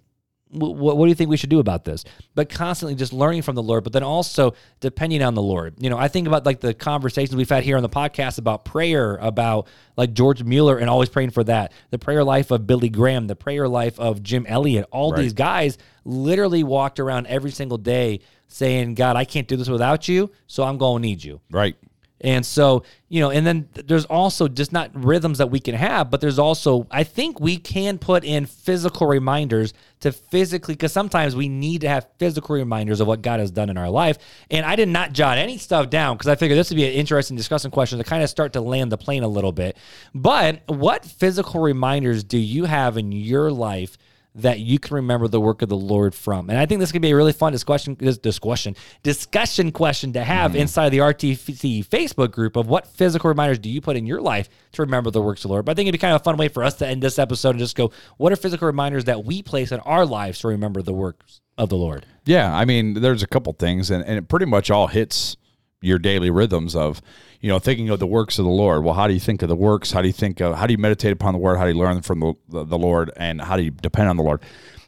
what, 0.51 0.97
what 0.97 1.05
do 1.05 1.09
you 1.09 1.15
think 1.15 1.29
we 1.29 1.37
should 1.37 1.49
do 1.49 1.59
about 1.59 1.85
this? 1.85 2.03
But 2.33 2.49
constantly 2.49 2.95
just 2.95 3.13
learning 3.13 3.43
from 3.43 3.55
the 3.55 3.63
Lord, 3.63 3.83
but 3.83 3.93
then 3.93 4.03
also 4.03 4.53
depending 4.79 5.21
on 5.21 5.35
the 5.35 5.41
Lord. 5.41 5.75
You 5.79 5.89
know, 5.89 5.97
I 5.97 6.07
think 6.07 6.27
about 6.27 6.45
like 6.45 6.59
the 6.59 6.73
conversations 6.73 7.35
we've 7.35 7.49
had 7.49 7.63
here 7.63 7.77
on 7.77 7.83
the 7.83 7.89
podcast 7.89 8.39
about 8.39 8.65
prayer, 8.65 9.17
about 9.17 9.67
like 9.95 10.13
George 10.13 10.43
Mueller 10.43 10.77
and 10.77 10.89
always 10.89 11.09
praying 11.09 11.31
for 11.31 11.43
that, 11.43 11.71
the 11.91 11.99
prayer 11.99 12.23
life 12.23 12.51
of 12.51 12.65
Billy 12.65 12.89
Graham, 12.89 13.27
the 13.27 13.35
prayer 13.35 13.67
life 13.67 13.99
of 13.99 14.23
Jim 14.23 14.45
Elliot. 14.47 14.87
All 14.91 15.13
these 15.13 15.33
guys 15.33 15.77
literally 16.03 16.63
walked 16.63 16.99
around 16.99 17.27
every 17.27 17.51
single 17.51 17.77
day 17.77 18.21
saying, 18.47 18.95
God, 18.95 19.15
I 19.15 19.25
can't 19.25 19.47
do 19.47 19.55
this 19.55 19.69
without 19.69 20.07
you, 20.07 20.31
so 20.47 20.63
I'm 20.63 20.77
going 20.77 21.01
to 21.01 21.07
need 21.07 21.23
you. 21.23 21.39
Right. 21.51 21.75
And 22.21 22.45
so, 22.45 22.83
you 23.07 23.21
know, 23.21 23.31
and 23.31 23.47
then 23.47 23.69
there's 23.73 24.05
also 24.05 24.47
just 24.47 24.73
not 24.73 24.91
rhythms 24.93 25.37
that 25.37 25.49
we 25.49 25.59
can 25.59 25.75
have, 25.75 26.11
but 26.11 26.19
there's 26.21 26.39
also, 26.39 26.85
I 26.91 27.03
think 27.03 27.39
we 27.39 27.57
can 27.57 27.97
put 27.97 28.23
in 28.25 28.45
physical 28.45 29.07
reminders 29.07 29.73
to 30.01 30.11
physically, 30.11 30.73
because 30.73 30.91
sometimes 30.91 31.35
we 31.35 31.47
need 31.49 31.81
to 31.81 31.89
have 31.89 32.07
physical 32.17 32.55
reminders 32.55 32.99
of 32.99 33.07
what 33.07 33.21
God 33.21 33.39
has 33.39 33.51
done 33.51 33.69
in 33.69 33.77
our 33.77 33.89
life. 33.89 34.17
And 34.51 34.65
I 34.65 34.75
did 34.75 34.89
not 34.89 35.13
jot 35.13 35.37
any 35.37 35.57
stuff 35.57 35.89
down 35.89 36.17
because 36.17 36.27
I 36.27 36.35
figured 36.35 36.57
this 36.57 36.69
would 36.69 36.77
be 36.77 36.87
an 36.87 36.93
interesting 36.93 37.37
discussion 37.37 37.71
question 37.71 37.97
to 37.97 38.03
kind 38.03 38.23
of 38.23 38.29
start 38.29 38.53
to 38.53 38.61
land 38.61 38.91
the 38.91 38.97
plane 38.97 39.23
a 39.23 39.27
little 39.27 39.51
bit. 39.51 39.77
But 40.13 40.61
what 40.67 41.05
physical 41.05 41.61
reminders 41.61 42.23
do 42.23 42.37
you 42.37 42.65
have 42.65 42.97
in 42.97 43.11
your 43.11 43.51
life? 43.51 43.97
That 44.35 44.59
you 44.59 44.79
can 44.79 44.95
remember 44.95 45.27
the 45.27 45.41
work 45.41 45.61
of 45.61 45.69
the 45.69 45.77
Lord 45.77 46.13
from. 46.13 46.49
And 46.49 46.59
I 46.59 46.65
think 46.65 46.79
this 46.79 46.91
could 46.91 47.01
be 47.01 47.11
a 47.11 47.15
really 47.15 47.33
fun 47.33 47.51
discussion 47.51 47.95
discussion 47.95 48.75
discussion 49.03 49.71
question 49.71 50.13
to 50.13 50.23
have 50.23 50.51
mm-hmm. 50.51 50.61
inside 50.61 50.89
the 50.89 50.99
RTC 50.99 51.85
Facebook 51.87 52.31
group 52.31 52.55
of 52.55 52.67
what 52.67 52.87
physical 52.87 53.27
reminders 53.27 53.59
do 53.59 53.69
you 53.69 53.81
put 53.81 53.97
in 53.97 54.05
your 54.05 54.21
life 54.21 54.49
to 54.73 54.81
remember 54.81 55.11
the 55.11 55.21
works 55.21 55.43
of 55.43 55.49
the 55.49 55.53
Lord. 55.53 55.65
But 55.65 55.71
I 55.71 55.75
think 55.75 55.87
it'd 55.87 55.99
be 55.99 56.01
kind 56.01 56.13
of 56.13 56.21
a 56.21 56.23
fun 56.23 56.37
way 56.37 56.47
for 56.47 56.63
us 56.63 56.75
to 56.75 56.87
end 56.87 57.01
this 57.01 57.17
episode 57.19 57.51
and 57.51 57.59
just 57.59 57.75
go, 57.75 57.91
what 58.17 58.31
are 58.31 58.35
physical 58.35 58.67
reminders 58.67 59.05
that 59.05 59.25
we 59.25 59.41
place 59.41 59.71
in 59.71 59.79
our 59.81 60.05
lives 60.05 60.39
to 60.39 60.47
remember 60.49 60.81
the 60.81 60.93
works 60.93 61.41
of 61.57 61.69
the 61.69 61.77
Lord? 61.77 62.05
Yeah, 62.25 62.55
I 62.55 62.65
mean, 62.65 63.01
there's 63.01 63.23
a 63.23 63.27
couple 63.27 63.53
things, 63.53 63.89
and, 63.89 64.03
and 64.05 64.17
it 64.17 64.27
pretty 64.27 64.45
much 64.45 64.69
all 64.69 64.87
hits 64.87 65.35
your 65.81 65.99
daily 65.99 66.29
rhythms 66.29 66.75
of, 66.75 67.01
you 67.39 67.49
know, 67.49 67.59
thinking 67.59 67.89
of 67.89 67.99
the 67.99 68.07
works 68.07 68.37
of 68.39 68.45
the 68.45 68.51
Lord. 68.51 68.83
Well, 68.83 68.93
how 68.93 69.07
do 69.07 69.13
you 69.13 69.19
think 69.19 69.41
of 69.41 69.49
the 69.49 69.55
works? 69.55 69.91
How 69.91 70.01
do 70.01 70.07
you 70.07 70.13
think 70.13 70.41
of, 70.41 70.55
how 70.55 70.67
do 70.67 70.73
you 70.73 70.77
meditate 70.77 71.13
upon 71.13 71.33
the 71.33 71.39
word? 71.39 71.57
How 71.57 71.65
do 71.65 71.71
you 71.71 71.77
learn 71.77 72.01
from 72.01 72.19
the, 72.19 72.33
the, 72.49 72.63
the 72.65 72.77
Lord? 72.77 73.11
And 73.15 73.41
how 73.41 73.55
do 73.55 73.63
you 73.63 73.71
depend 73.71 74.09
on 74.09 74.17
the 74.17 74.23
Lord? 74.23 74.41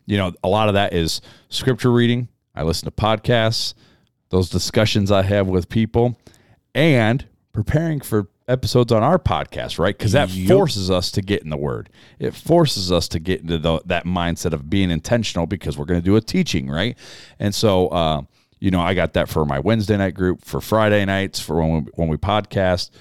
You 0.05 0.17
know, 0.17 0.33
a 0.43 0.49
lot 0.49 0.67
of 0.67 0.73
that 0.73 0.93
is 0.93 1.21
scripture 1.49 1.91
reading. 1.91 2.27
I 2.53 2.63
listen 2.63 2.85
to 2.85 2.91
podcasts, 2.91 3.73
those 4.29 4.49
discussions 4.49 5.11
I 5.11 5.21
have 5.21 5.47
with 5.47 5.69
people, 5.69 6.17
and 6.75 7.25
preparing 7.53 8.01
for 8.01 8.27
episodes 8.47 8.91
on 8.91 9.03
our 9.03 9.17
podcast, 9.17 9.79
right? 9.79 9.97
Because 9.97 10.11
that 10.11 10.29
forces 10.29 10.91
us 10.91 11.11
to 11.11 11.21
get 11.21 11.41
in 11.41 11.49
the 11.49 11.57
Word. 11.57 11.89
It 12.19 12.35
forces 12.35 12.91
us 12.91 13.07
to 13.09 13.19
get 13.19 13.41
into 13.41 13.57
the, 13.57 13.81
that 13.85 14.05
mindset 14.05 14.51
of 14.51 14.69
being 14.69 14.91
intentional 14.91 15.47
because 15.47 15.77
we're 15.77 15.85
going 15.85 16.01
to 16.01 16.05
do 16.05 16.17
a 16.17 16.21
teaching, 16.21 16.69
right? 16.69 16.97
And 17.39 17.55
so, 17.55 17.87
uh, 17.87 18.23
you 18.61 18.71
know, 18.71 18.79
I 18.79 18.93
got 18.93 19.13
that 19.13 19.27
for 19.27 19.43
my 19.43 19.59
Wednesday 19.59 19.97
night 19.97 20.13
group, 20.13 20.45
for 20.45 20.61
Friday 20.61 21.03
nights, 21.03 21.39
for 21.39 21.57
when 21.57 21.83
we, 21.83 21.91
when 21.95 22.07
we 22.07 22.15
podcast. 22.15 22.91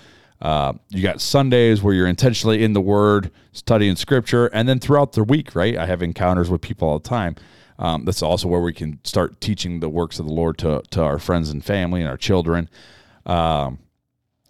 Uh, 0.41 0.73
you 0.89 1.03
got 1.03 1.21
Sundays 1.21 1.83
where 1.83 1.93
you're 1.93 2.09
intentionally 2.09 2.65
in 2.65 2.73
the 2.73 2.81
Word, 2.81 3.31
studying 3.53 3.95
Scripture, 3.95 4.47
and 4.47 4.67
then 4.67 4.81
throughout 4.81 5.13
the 5.13 5.23
week, 5.23 5.55
right? 5.55 5.77
I 5.77 5.85
have 5.85 6.03
encounters 6.03 6.49
with 6.49 6.63
people 6.63 6.89
all 6.89 6.99
the 6.99 7.09
time. 7.09 7.37
Um, 7.79 8.07
that's 8.07 8.23
also 8.23 8.49
where 8.49 8.61
we 8.61 8.73
can 8.73 9.01
start 9.05 9.41
teaching 9.41 9.81
the 9.81 9.89
works 9.89 10.19
of 10.19 10.27
the 10.27 10.33
Lord 10.33 10.59
to 10.59 10.83
to 10.91 11.03
our 11.03 11.19
friends 11.19 11.51
and 11.51 11.65
family 11.65 12.01
and 12.01 12.11
our 12.11 12.17
children. 12.17 12.69
Um, 13.27 13.79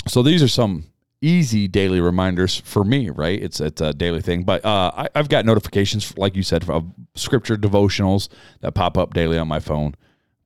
so 0.07 0.23
these 0.23 0.43
are 0.43 0.49
some 0.49 0.85
easy 1.21 1.69
daily 1.69 2.01
reminders 2.01 2.57
for 2.57 2.85
me, 2.85 3.11
right? 3.11 3.41
It's 3.41 3.61
it's 3.61 3.81
a 3.81 3.93
daily 3.93 4.21
thing, 4.21 4.45
but 4.45 4.65
uh, 4.65 4.93
I, 4.97 5.09
I've 5.15 5.29
got 5.29 5.45
notifications, 5.45 6.17
like 6.17 6.37
you 6.37 6.43
said, 6.43 6.69
of 6.71 6.87
scripture 7.15 7.57
devotionals 7.57 8.29
that 8.61 8.73
pop 8.73 8.97
up 8.97 9.13
daily 9.15 9.39
on 9.39 9.49
my 9.49 9.61
phone, 9.61 9.95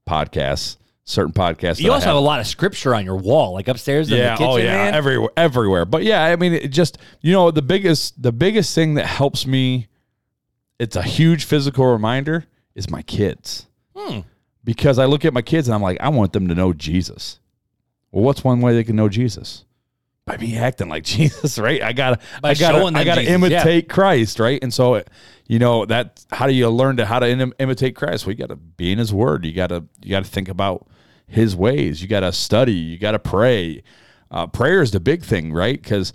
podcasts, 0.09 0.76
certain 1.05 1.32
podcasts. 1.32 1.80
You 1.80 1.92
also 1.92 2.07
have 2.07 2.16
a 2.16 2.20
lot 2.20 2.40
of 2.40 2.46
scripture 2.46 2.94
on 2.94 3.05
your 3.05 3.16
wall, 3.16 3.52
like 3.52 3.68
upstairs 3.68 4.09
in 4.09 4.18
the 4.18 4.24
yeah, 4.24 4.36
kitchen, 4.36 4.50
oh 4.50 4.57
yeah, 4.57 4.76
man. 4.76 4.94
everywhere, 4.94 5.30
everywhere. 5.36 5.84
But 5.84 6.02
yeah, 6.02 6.24
I 6.24 6.36
mean, 6.36 6.52
it 6.52 6.68
just 6.68 6.98
you 7.20 7.32
know 7.32 7.50
the 7.50 7.62
biggest 7.62 8.22
the 8.22 8.32
biggest 8.32 8.74
thing 8.74 8.94
that 8.94 9.07
helps 9.07 9.46
me. 9.46 9.88
It's 10.78 10.96
a 10.96 11.02
huge 11.02 11.44
physical 11.44 11.86
reminder 11.86 12.46
is 12.74 12.90
my 12.90 13.02
kids. 13.02 13.66
Hmm. 13.96 14.20
Because 14.64 14.98
I 14.98 15.05
look 15.05 15.24
at 15.24 15.32
my 15.32 15.42
kids 15.42 15.68
and 15.68 15.74
I'm 15.74 15.82
like, 15.82 15.98
I 16.00 16.09
want 16.09 16.32
them 16.32 16.48
to 16.48 16.55
know 16.55 16.72
Jesus. 16.72 17.38
Well, 18.11 18.24
what's 18.24 18.42
one 18.42 18.61
way 18.61 18.74
they 18.74 18.84
can 18.84 18.96
know 18.96 19.09
Jesus? 19.09 19.64
By 20.24 20.36
me 20.36 20.57
acting 20.57 20.88
like 20.88 21.05
Jesus, 21.05 21.59
right? 21.59 21.82
I 21.82 21.92
gotta, 21.92 22.18
By 22.40 22.50
I 22.50 22.55
gotta, 22.55 22.78
I 22.78 23.05
gotta 23.05 23.20
Jesus, 23.22 23.28
yeah. 23.28 23.34
imitate 23.34 23.88
Christ, 23.88 24.40
right? 24.40 24.59
And 24.62 24.72
so, 24.72 25.02
you 25.47 25.59
know, 25.59 25.84
that 25.86 26.24
how 26.32 26.47
do 26.47 26.53
you 26.55 26.68
learn 26.70 26.97
to 26.97 27.07
how 27.07 27.18
to 27.18 27.28
im- 27.28 27.53
imitate 27.59 27.97
Christ? 27.97 28.26
Well, 28.26 28.32
you 28.32 28.38
got 28.38 28.49
to 28.49 28.57
be 28.57 28.92
in 28.92 28.99
His 28.99 29.12
Word. 29.12 29.45
You 29.45 29.53
gotta, 29.53 29.84
you 30.03 30.11
gotta 30.11 30.24
think 30.26 30.49
about 30.49 30.86
His 31.26 31.55
ways. 31.55 32.01
You 32.03 32.09
gotta 32.09 32.32
study. 32.32 32.72
You 32.72 32.99
gotta 32.99 33.18
pray. 33.18 33.82
Uh, 34.30 34.47
prayer 34.47 34.82
is 34.82 34.90
the 34.90 35.01
big 35.01 35.22
thing, 35.22 35.53
right? 35.53 35.80
Because 35.80 36.12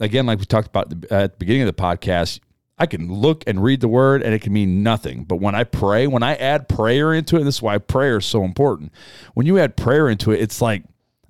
again, 0.00 0.26
like 0.26 0.38
we 0.38 0.44
talked 0.44 0.68
about 0.68 0.92
at 0.92 1.00
the- 1.02 1.12
at 1.14 1.32
the 1.32 1.36
beginning 1.38 1.62
of 1.62 1.74
the 1.76 1.82
podcast, 1.82 2.40
I 2.78 2.86
can 2.86 3.12
look 3.12 3.42
and 3.48 3.60
read 3.62 3.80
the 3.80 3.88
word 3.88 4.22
and 4.22 4.32
it 4.32 4.40
can 4.40 4.52
mean 4.52 4.84
nothing. 4.84 5.24
But 5.24 5.40
when 5.40 5.56
I 5.56 5.64
pray, 5.64 6.06
when 6.06 6.22
I 6.22 6.36
add 6.36 6.68
prayer 6.68 7.12
into 7.12 7.36
it, 7.36 7.42
this 7.42 7.56
is 7.56 7.62
why 7.62 7.76
prayer 7.78 8.18
is 8.18 8.26
so 8.26 8.44
important. 8.44 8.92
When 9.34 9.46
you 9.46 9.58
add 9.58 9.76
prayer 9.76 10.08
into 10.08 10.30
it, 10.30 10.40
it's 10.40 10.62
like, 10.62 10.84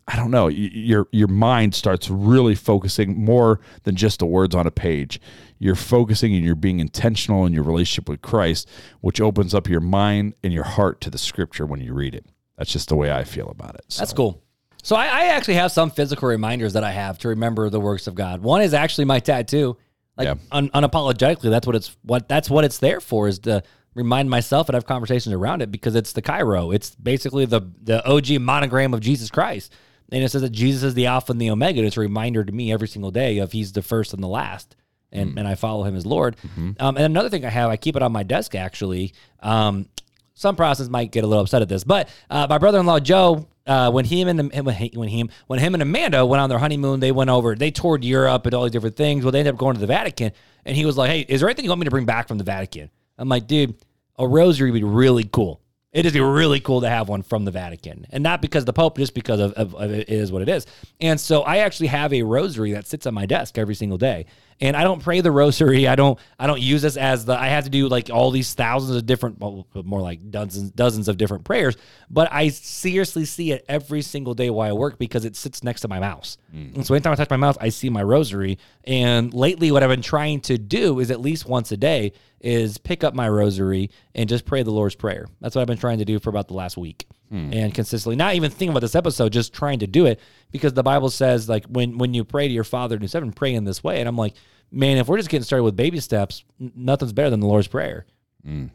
I 0.07 0.17
don't 0.17 0.31
know, 0.31 0.49
your 0.49 1.07
your 1.11 1.29
mind 1.29 1.75
starts 1.75 2.09
really 2.11 2.55
focusing 2.55 3.23
more 3.25 3.61
than 3.85 3.97
just 3.97 4.19
the 4.21 4.27
words 4.27 4.55
on 4.55 4.67
a 4.67 4.71
page. 4.71 5.21
You're 5.59 5.75
focusing 5.75 6.35
and 6.35 6.45
you're 6.45 6.55
being 6.55 6.81
intentional 6.81 7.45
in 7.47 7.53
your 7.53 7.65
relationship 7.65 8.09
with 8.09 8.23
Christ, 8.23 8.69
which 9.01 9.21
opens 9.21 9.55
up 9.55 9.69
your 9.69 9.81
mind 9.81 10.35
and 10.43 10.53
your 10.53 10.65
heart 10.65 11.01
to 11.03 11.11
the 11.11 11.19
scripture 11.19 11.67
when 11.67 11.81
you 11.81 11.93
read 11.95 12.15
it. 12.15 12.27
That's 12.57 12.73
just 12.73 12.89
the 12.89 12.97
way 12.97 13.13
I 13.13 13.25
feel 13.25 13.49
about 13.49 13.75
it. 13.77 13.85
So, 13.89 14.01
That's 14.01 14.13
cool. 14.13 14.43
So 14.83 14.97
I, 14.97 15.07
I 15.07 15.25
actually 15.27 15.55
have 15.55 15.73
some 15.73 15.91
physical 15.91 16.29
reminders 16.29 16.73
that 16.75 16.85
I 16.85 16.93
have 16.93 17.19
to 17.19 17.29
remember 17.29 17.69
the 17.71 17.81
works 17.81 18.07
of 18.07 18.15
God. 18.15 18.43
One 18.43 18.63
is 18.63 18.73
actually 18.75 19.05
my 19.07 19.21
tattoo. 19.21 19.77
Like 20.17 20.27
Yeah. 20.27 20.35
un, 20.51 20.69
unapologetically, 20.71 21.51
that's 21.51 21.67
what 21.67 21.77
it's 21.77 21.97
what 22.03 22.29
that's 22.29 22.49
what 22.51 22.65
it's 22.65 22.79
there 22.79 23.01
for 23.01 23.29
is 23.29 23.39
to 23.41 23.63
remind 23.95 24.31
myself 24.31 24.69
and 24.69 24.75
have 24.75 24.87
conversations 24.87 25.33
around 25.33 25.63
it 25.63 25.71
because 25.71 25.95
it's 25.95 26.13
the 26.13 26.23
Chi 26.23 26.43
Rho. 26.43 26.71
It's 26.71 26.95
basically 26.97 27.45
the 27.45 27.61
the 27.83 28.05
OG 28.07 28.41
monogram 28.41 28.95
of 28.95 29.01
Jesus 29.01 29.31
Christ. 29.31 29.73
And 30.11 30.25
it 30.25 30.31
says 30.31 30.41
that 30.43 30.53
Jesus 30.53 30.83
is 30.83 30.95
the 30.95 31.07
Alpha 31.07 31.33
and 31.33 31.41
the 31.41 31.51
Omega. 31.51 31.81
And 31.81 31.87
it's 31.87 31.97
a 31.99 32.01
reminder 32.01 32.43
to 32.43 32.51
me 32.53 32.73
every 32.73 32.89
single 32.89 33.11
day 33.11 33.39
of 33.39 33.53
He's 33.53 33.73
the 33.73 33.83
first 33.83 34.15
and 34.15 34.23
the 34.23 34.29
last, 34.29 34.75
and 35.13 35.39
and 35.39 35.47
I 35.49 35.55
follow 35.55 35.85
Him 35.85 35.95
as 35.97 36.05
Lord. 36.07 36.37
Um, 36.57 36.97
and 36.97 36.99
another 36.99 37.29
thing 37.31 37.45
I 37.45 37.51
have, 37.51 37.71
I 37.71 37.77
keep 37.77 37.97
it 37.97 38.03
on 38.03 38.13
my 38.13 38.23
desk 38.23 38.55
actually. 38.55 39.15
Um, 39.41 39.89
some 40.35 40.55
Protestants 40.55 40.91
might 40.91 41.11
get 41.11 41.25
a 41.25 41.27
little 41.27 41.43
upset 41.43 41.63
at 41.63 41.69
this, 41.69 41.83
but 41.83 42.09
uh, 42.31 42.47
my 42.49 42.59
brother-in-law 42.59 43.01
Joe, 43.01 43.49
uh, 43.67 43.91
when 43.91 44.05
him 44.05 44.29
and 44.29 44.53
when 44.65 44.75
he, 44.75 44.93
when 44.95 45.09
him 45.09 45.31
when 45.49 45.59
him 45.59 45.75
and 45.75 45.83
Amanda 45.83 46.25
went 46.25 46.41
on 46.41 46.49
their 46.49 46.61
honeymoon, 46.61 47.01
they 47.01 47.11
went 47.11 47.29
over, 47.29 47.57
they 47.57 47.73
toured 47.73 48.05
Europe 48.05 48.47
and 48.47 48.55
all 48.55 48.63
these 48.63 48.73
different 48.73 48.97
things. 48.97 49.25
Well, 49.25 49.33
they 49.33 49.41
ended 49.41 49.55
up 49.55 49.59
going 49.59 49.75
to 49.75 49.81
the 49.81 49.89
Vatican, 49.89 50.31
and 50.65 50.77
he 50.77 50.85
was 50.85 50.97
like, 50.97 51.11
"Hey, 51.11 51.21
is 51.29 51.41
there 51.41 51.49
anything 51.49 51.65
you 51.65 51.71
want 51.71 51.81
me 51.81 51.87
to 51.87 51.91
bring 51.91 52.07
back 52.07 52.29
from 52.29 52.39
the 52.39 52.45
Vatican?" 52.45 52.89
I'm 53.19 53.29
like, 53.29 53.49
"Dude, 53.49 53.75
a 54.17 54.29
rosary 54.29 54.71
would 54.71 54.79
be 54.79 54.85
really 54.85 55.25
cool. 55.25 55.61
It 55.91 56.07
is 56.07 56.15
really 56.17 56.61
cool 56.61 56.83
to 56.83 56.89
have 56.89 57.09
one 57.09 57.23
from 57.23 57.45
the 57.45 57.51
Vatican, 57.51 58.07
and 58.11 58.23
not 58.23 58.41
because 58.41 58.65
the 58.65 58.73
Pope, 58.73 58.97
just 58.97 59.15
because 59.15 59.41
of, 59.41 59.53
of, 59.55 59.75
of 59.75 59.91
it 59.91 60.09
is 60.09 60.31
what 60.31 60.43
it 60.43 60.49
is." 60.49 60.67
And 61.01 61.21
so 61.21 61.43
I 61.43 61.59
actually 61.59 61.89
have 61.89 62.13
a 62.13 62.23
rosary 62.23 62.73
that 62.73 62.87
sits 62.87 63.07
on 63.07 63.15
my 63.15 63.27
desk 63.27 63.59
every 63.59 63.75
single 63.75 63.99
day, 63.99 64.27
And 64.61 64.77
I 64.77 64.83
don't 64.83 65.03
pray 65.03 65.21
the 65.21 65.31
rosary. 65.31 65.87
I 65.87 65.95
don't 65.95 66.19
I 66.39 66.47
don't 66.47 66.61
use 66.61 66.83
this 66.83 66.97
as 66.97 67.25
the 67.25 67.39
I 67.39 67.49
have 67.49 67.65
to 67.65 67.71
do 67.71 67.89
like 67.89 68.11
all 68.11 68.31
these 68.31 68.55
thousands 68.55 68.97
of 68.97 69.07
different 69.07 69.39
well, 69.39 69.67
more 69.85 70.01
like 70.01 70.31
dozens 70.31 70.71
dozens 70.71 71.09
of 71.09 71.17
different 71.17 71.45
prayers, 71.45 71.77
but 72.11 72.29
I 72.33 72.49
seriously 72.49 73.25
see 73.25 73.53
it 73.53 73.65
every 73.69 74.03
single 74.03 74.35
day 74.35 74.51
while 74.51 74.69
I 74.69 74.73
work 74.73 74.99
because 74.99 75.25
it 75.25 75.37
sits 75.37 75.63
next 75.63 75.83
to 75.83 75.89
my 75.89 76.01
mouse. 76.01 76.39
Hmm. 76.51 76.71
And 76.75 76.87
so 76.87 76.95
anytime 76.95 77.13
I 77.13 77.17
touch 77.17 77.31
my 77.31 77.37
mouse, 77.37 77.57
I 77.61 77.69
see 77.69 77.89
my 77.89 78.03
rosary. 78.03 78.59
And 78.85 79.33
lately 79.33 79.71
what 79.71 79.83
I've 79.83 79.91
been 79.91 80.03
trying 80.03 80.41
to 80.43 80.59
do 80.59 80.99
is 80.99 81.11
at 81.11 81.21
least 81.21 81.47
once 81.47 81.71
a 81.73 81.77
day 81.77 82.13
is 82.41 82.79
pick 82.79 83.05
up 83.05 83.15
my 83.15 83.29
rosary 83.29 83.91
and 84.15 84.29
just 84.29 84.45
pray 84.45 84.63
the 84.63 84.71
Lord's 84.71 84.95
prayer. 84.95 85.27
That's 85.41 85.55
what 85.55 85.63
I've 85.63 85.69
been 85.69 85.79
trying 85.79 85.99
to 85.99 86.05
do 86.05 86.19
for 86.19 86.31
about 86.31 86.49
the 86.49 86.55
last 86.55 86.77
week. 86.77 87.07
Hmm. 87.31 87.53
And 87.53 87.75
consistently, 87.75 88.17
not 88.17 88.35
even 88.35 88.51
thinking 88.51 88.71
about 88.71 88.81
this 88.81 88.95
episode, 88.95 89.33
just 89.33 89.53
trying 89.53 89.81
to 89.81 89.87
do 89.87 90.07
it 90.07 90.19
because 90.51 90.73
the 90.73 90.83
Bible 90.83 91.11
says 91.11 91.49
like 91.49 91.67
when 91.67 91.99
when 91.99 92.15
you 92.15 92.25
pray 92.25 92.49
to 92.49 92.55
your 92.55 92.65
Father 92.65 92.97
in 92.97 93.03
heaven, 93.03 93.33
pray 93.33 93.55
in 93.55 93.65
this 93.65 93.85
way. 93.85 94.01
And 94.01 94.09
I'm 94.09 94.17
like, 94.17 94.35
man, 94.71 94.97
if 94.97 95.09
we're 95.09 95.19
just 95.19 95.29
getting 95.29 95.45
started 95.45 95.65
with 95.65 95.77
baby 95.77 96.01
steps, 96.01 96.45
n- 96.59 96.73
nothing's 96.75 97.13
better 97.13 97.29
than 97.29 97.41
the 97.41 97.47
Lord's 97.47 97.69
prayer. 97.69 98.07
Hmm. 98.45 98.67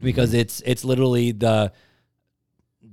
Because 0.00 0.30
hmm. 0.30 0.38
it's 0.38 0.60
it's 0.66 0.84
literally 0.84 1.30
the 1.30 1.72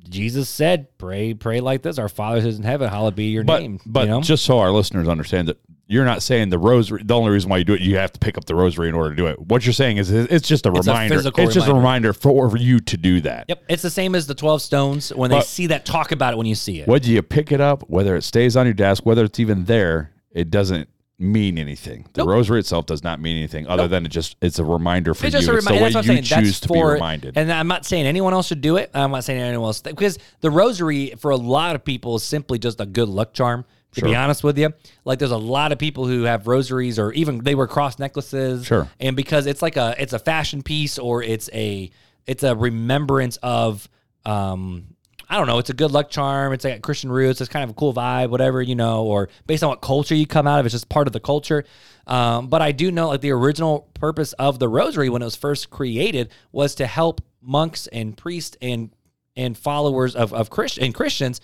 Jesus 0.10 0.49
said, 0.49 0.88
"Pray, 0.98 1.34
pray 1.34 1.60
like 1.61 1.82
this: 1.82 1.98
Our 1.98 2.10
Father 2.10 2.41
who's 2.41 2.57
in 2.57 2.64
heaven, 2.64 2.90
hallowed 2.90 3.15
be 3.15 3.26
your 3.26 3.44
But 3.44 3.61
name." 3.61 3.80
but 3.86 4.02
you 4.02 4.07
know? 4.07 4.22
just 4.22 4.44
so 4.45 4.60
our 4.60 4.72
listeners 4.72 5.07
understand 5.07 5.48
that 5.48 5.57
you're 5.88 6.06
not 6.06 6.23
saying 6.23 6.49
the 6.49 6.57
rosary. 6.57 7.02
The 7.03 7.14
only 7.15 7.32
reason 7.32 7.49
why 7.49 7.57
you 7.57 7.64
do 7.65 7.73
it, 7.73 7.82
you 7.82 7.98
have 7.98 8.14
to 8.14 8.19
pick 8.19 8.38
up 8.38 8.45
the 8.45 8.56
rosary 8.56 8.88
in 8.90 8.95
order 8.95 9.10
to 9.10 9.15
do 9.15 9.28
it. 9.28 9.40
What 9.40 9.65
you're 9.65 9.73
saying 9.73 9.98
is 9.98 10.10
it's 10.10 10.48
just 10.48 10.65
a 10.65 10.69
It's 10.73 10.88
reminder. 10.88 11.15
physical 11.15 11.44
it's 11.44 11.53
just 11.53 11.68
a 11.68 11.73
reminder. 11.73 12.11
reminder 12.11 12.14
for 12.14 12.57
you 12.57 12.80
to 12.80 12.98
do 12.98 13.22
that. 13.22 13.45
Yep, 13.49 13.64
it's 13.69 13.82
the 13.84 13.90
same 13.90 14.15
as 14.15 14.26
the 14.28 14.36
twelve 14.36 14.61
stones. 14.61 15.10
When 15.14 15.30
they 15.30 15.38
But- 15.38 15.45
see 15.45 15.68
that, 15.68 15.86
talk 15.86 16.11
about 16.11 16.34
it 16.34 16.38
when 16.38 16.48
you 16.48 16.56
see 16.56 16.80
it. 16.80 16.88
Whether 16.88 17.07
you 17.07 17.22
pick 17.22 17.52
it 17.52 17.61
up, 17.61 17.84
whether 17.90 18.15
it 18.15 18.23
stays 18.23 18.56
on 18.57 18.65
your 18.65 18.73
desk, 18.73 19.06
whether 19.06 19.23
it's 19.26 19.40
even 19.40 19.65
there, 19.65 20.11
it 20.34 20.49
doesn't 20.49 20.88
mean 21.22 21.57
anything. 21.57 22.06
The 22.14 22.22
Nope. 22.22 22.30
rosary 22.30 22.60
itself 22.60 22.85
does 22.85 23.03
not 23.03 23.22
mean 23.22 23.38
anything 23.38 23.68
other 23.68 23.88
than 23.88 24.06
it 24.06 24.10
just 24.10 24.35
it's 24.41 24.60
a 24.60 24.65
reminder 24.65 25.14
for 25.14 25.26
It's 25.27 25.34
you. 25.34 25.39
just 25.39 25.49
a 25.49 25.56
it's 25.57 25.65
reminder. 25.65 25.88
the 25.89 25.93
That's 25.93 26.07
way 26.07 26.15
you 26.15 26.22
choose 26.22 26.60
to 26.61 26.68
for, 26.68 26.88
be 26.89 26.93
reminded. 26.93 27.38
And 27.38 27.52
I'm 27.52 27.68
not 27.68 27.85
saying 27.85 28.06
anyone 28.06 28.34
else 28.34 28.48
should 28.48 28.61
do 28.61 28.77
it. 28.77 28.89
I'm 28.93 29.11
not 29.11 29.23
saying 29.23 29.39
anyone 29.41 29.68
else 29.68 29.81
because 29.81 30.18
the 30.41 30.49
rosary 30.52 31.14
for 31.18 31.31
a 31.31 31.38
lot 31.38 31.76
of 31.76 31.84
people 31.85 32.15
is 32.15 32.23
simply 32.23 32.60
just 32.60 32.81
a 32.81 32.85
good 32.85 33.10
luck 33.10 33.34
charm. 33.34 33.65
To 33.95 34.02
be 34.03 34.15
honest 34.15 34.41
with 34.41 34.57
you, 34.57 34.72
like 35.03 35.19
there's 35.19 35.31
a 35.31 35.38
lot 35.38 35.73
of 35.73 35.77
people 35.77 36.07
who 36.07 36.23
have 36.23 36.48
rosaries 36.48 36.98
or 36.98 37.11
even 37.11 37.39
they 37.39 37.56
wear 37.56 37.68
cross 37.68 37.99
necklaces. 37.99 38.65
Sure. 38.65 38.88
And 39.02 39.18
because 39.18 39.48
it's 39.48 39.61
like 39.61 39.76
a 39.76 39.95
it's 39.99 40.14
a 40.14 40.19
fashion 40.19 40.61
piece 40.64 40.98
or 40.98 41.22
it's 41.22 41.49
a 41.52 41.91
it's 42.26 42.43
a 42.43 42.56
remembrance 42.56 43.38
of 43.43 43.89
um 44.26 44.95
I 45.32 45.38
don't 45.38 45.48
know. 45.48 45.60
It's 45.60 45.70
a 45.70 45.74
good 45.74 45.91
luck 45.91 46.10
charm. 46.10 46.52
It's 46.52 46.66
like 46.66 46.82
Christian 46.82 47.10
roots. 47.10 47.40
It's 47.40 47.49
kind 47.49 47.64
of 47.64 47.70
a 47.70 47.74
cool 47.74 47.94
vibe, 47.94 48.32
whatever 48.32 48.62
you 48.62 48.76
know, 48.76 49.06
or 49.06 49.30
based 49.48 49.64
on 49.64 49.70
what 49.70 49.80
culture 49.80 50.14
you 50.14 50.28
come 50.28 50.45
out 50.45 50.60
of. 50.60 50.66
It's 50.66 50.74
just 50.74 50.90
part 50.90 51.08
of 51.08 51.14
the 51.14 51.22
culture. 51.22 51.64
Um, 52.06 52.49
but 52.49 52.62
I 52.62 52.74
do 52.74 52.91
know, 52.91 53.08
like 53.08 53.22
the 53.22 53.32
original 53.32 53.90
purpose 53.94 54.34
of 54.34 54.60
the 54.60 54.68
rosary 54.68 55.08
when 55.08 55.22
it 55.22 55.26
was 55.26 55.38
first 55.38 55.70
created 55.70 56.34
was 56.52 56.76
to 56.76 56.86
help 56.86 57.22
monks 57.41 57.88
and 57.88 58.18
priests 58.18 58.58
and 58.62 58.94
and 59.38 59.58
followers 59.58 60.18
of 60.18 60.34
of 60.34 60.49
Christ 60.49 60.78
and 60.80 60.94
Christians 60.94 61.40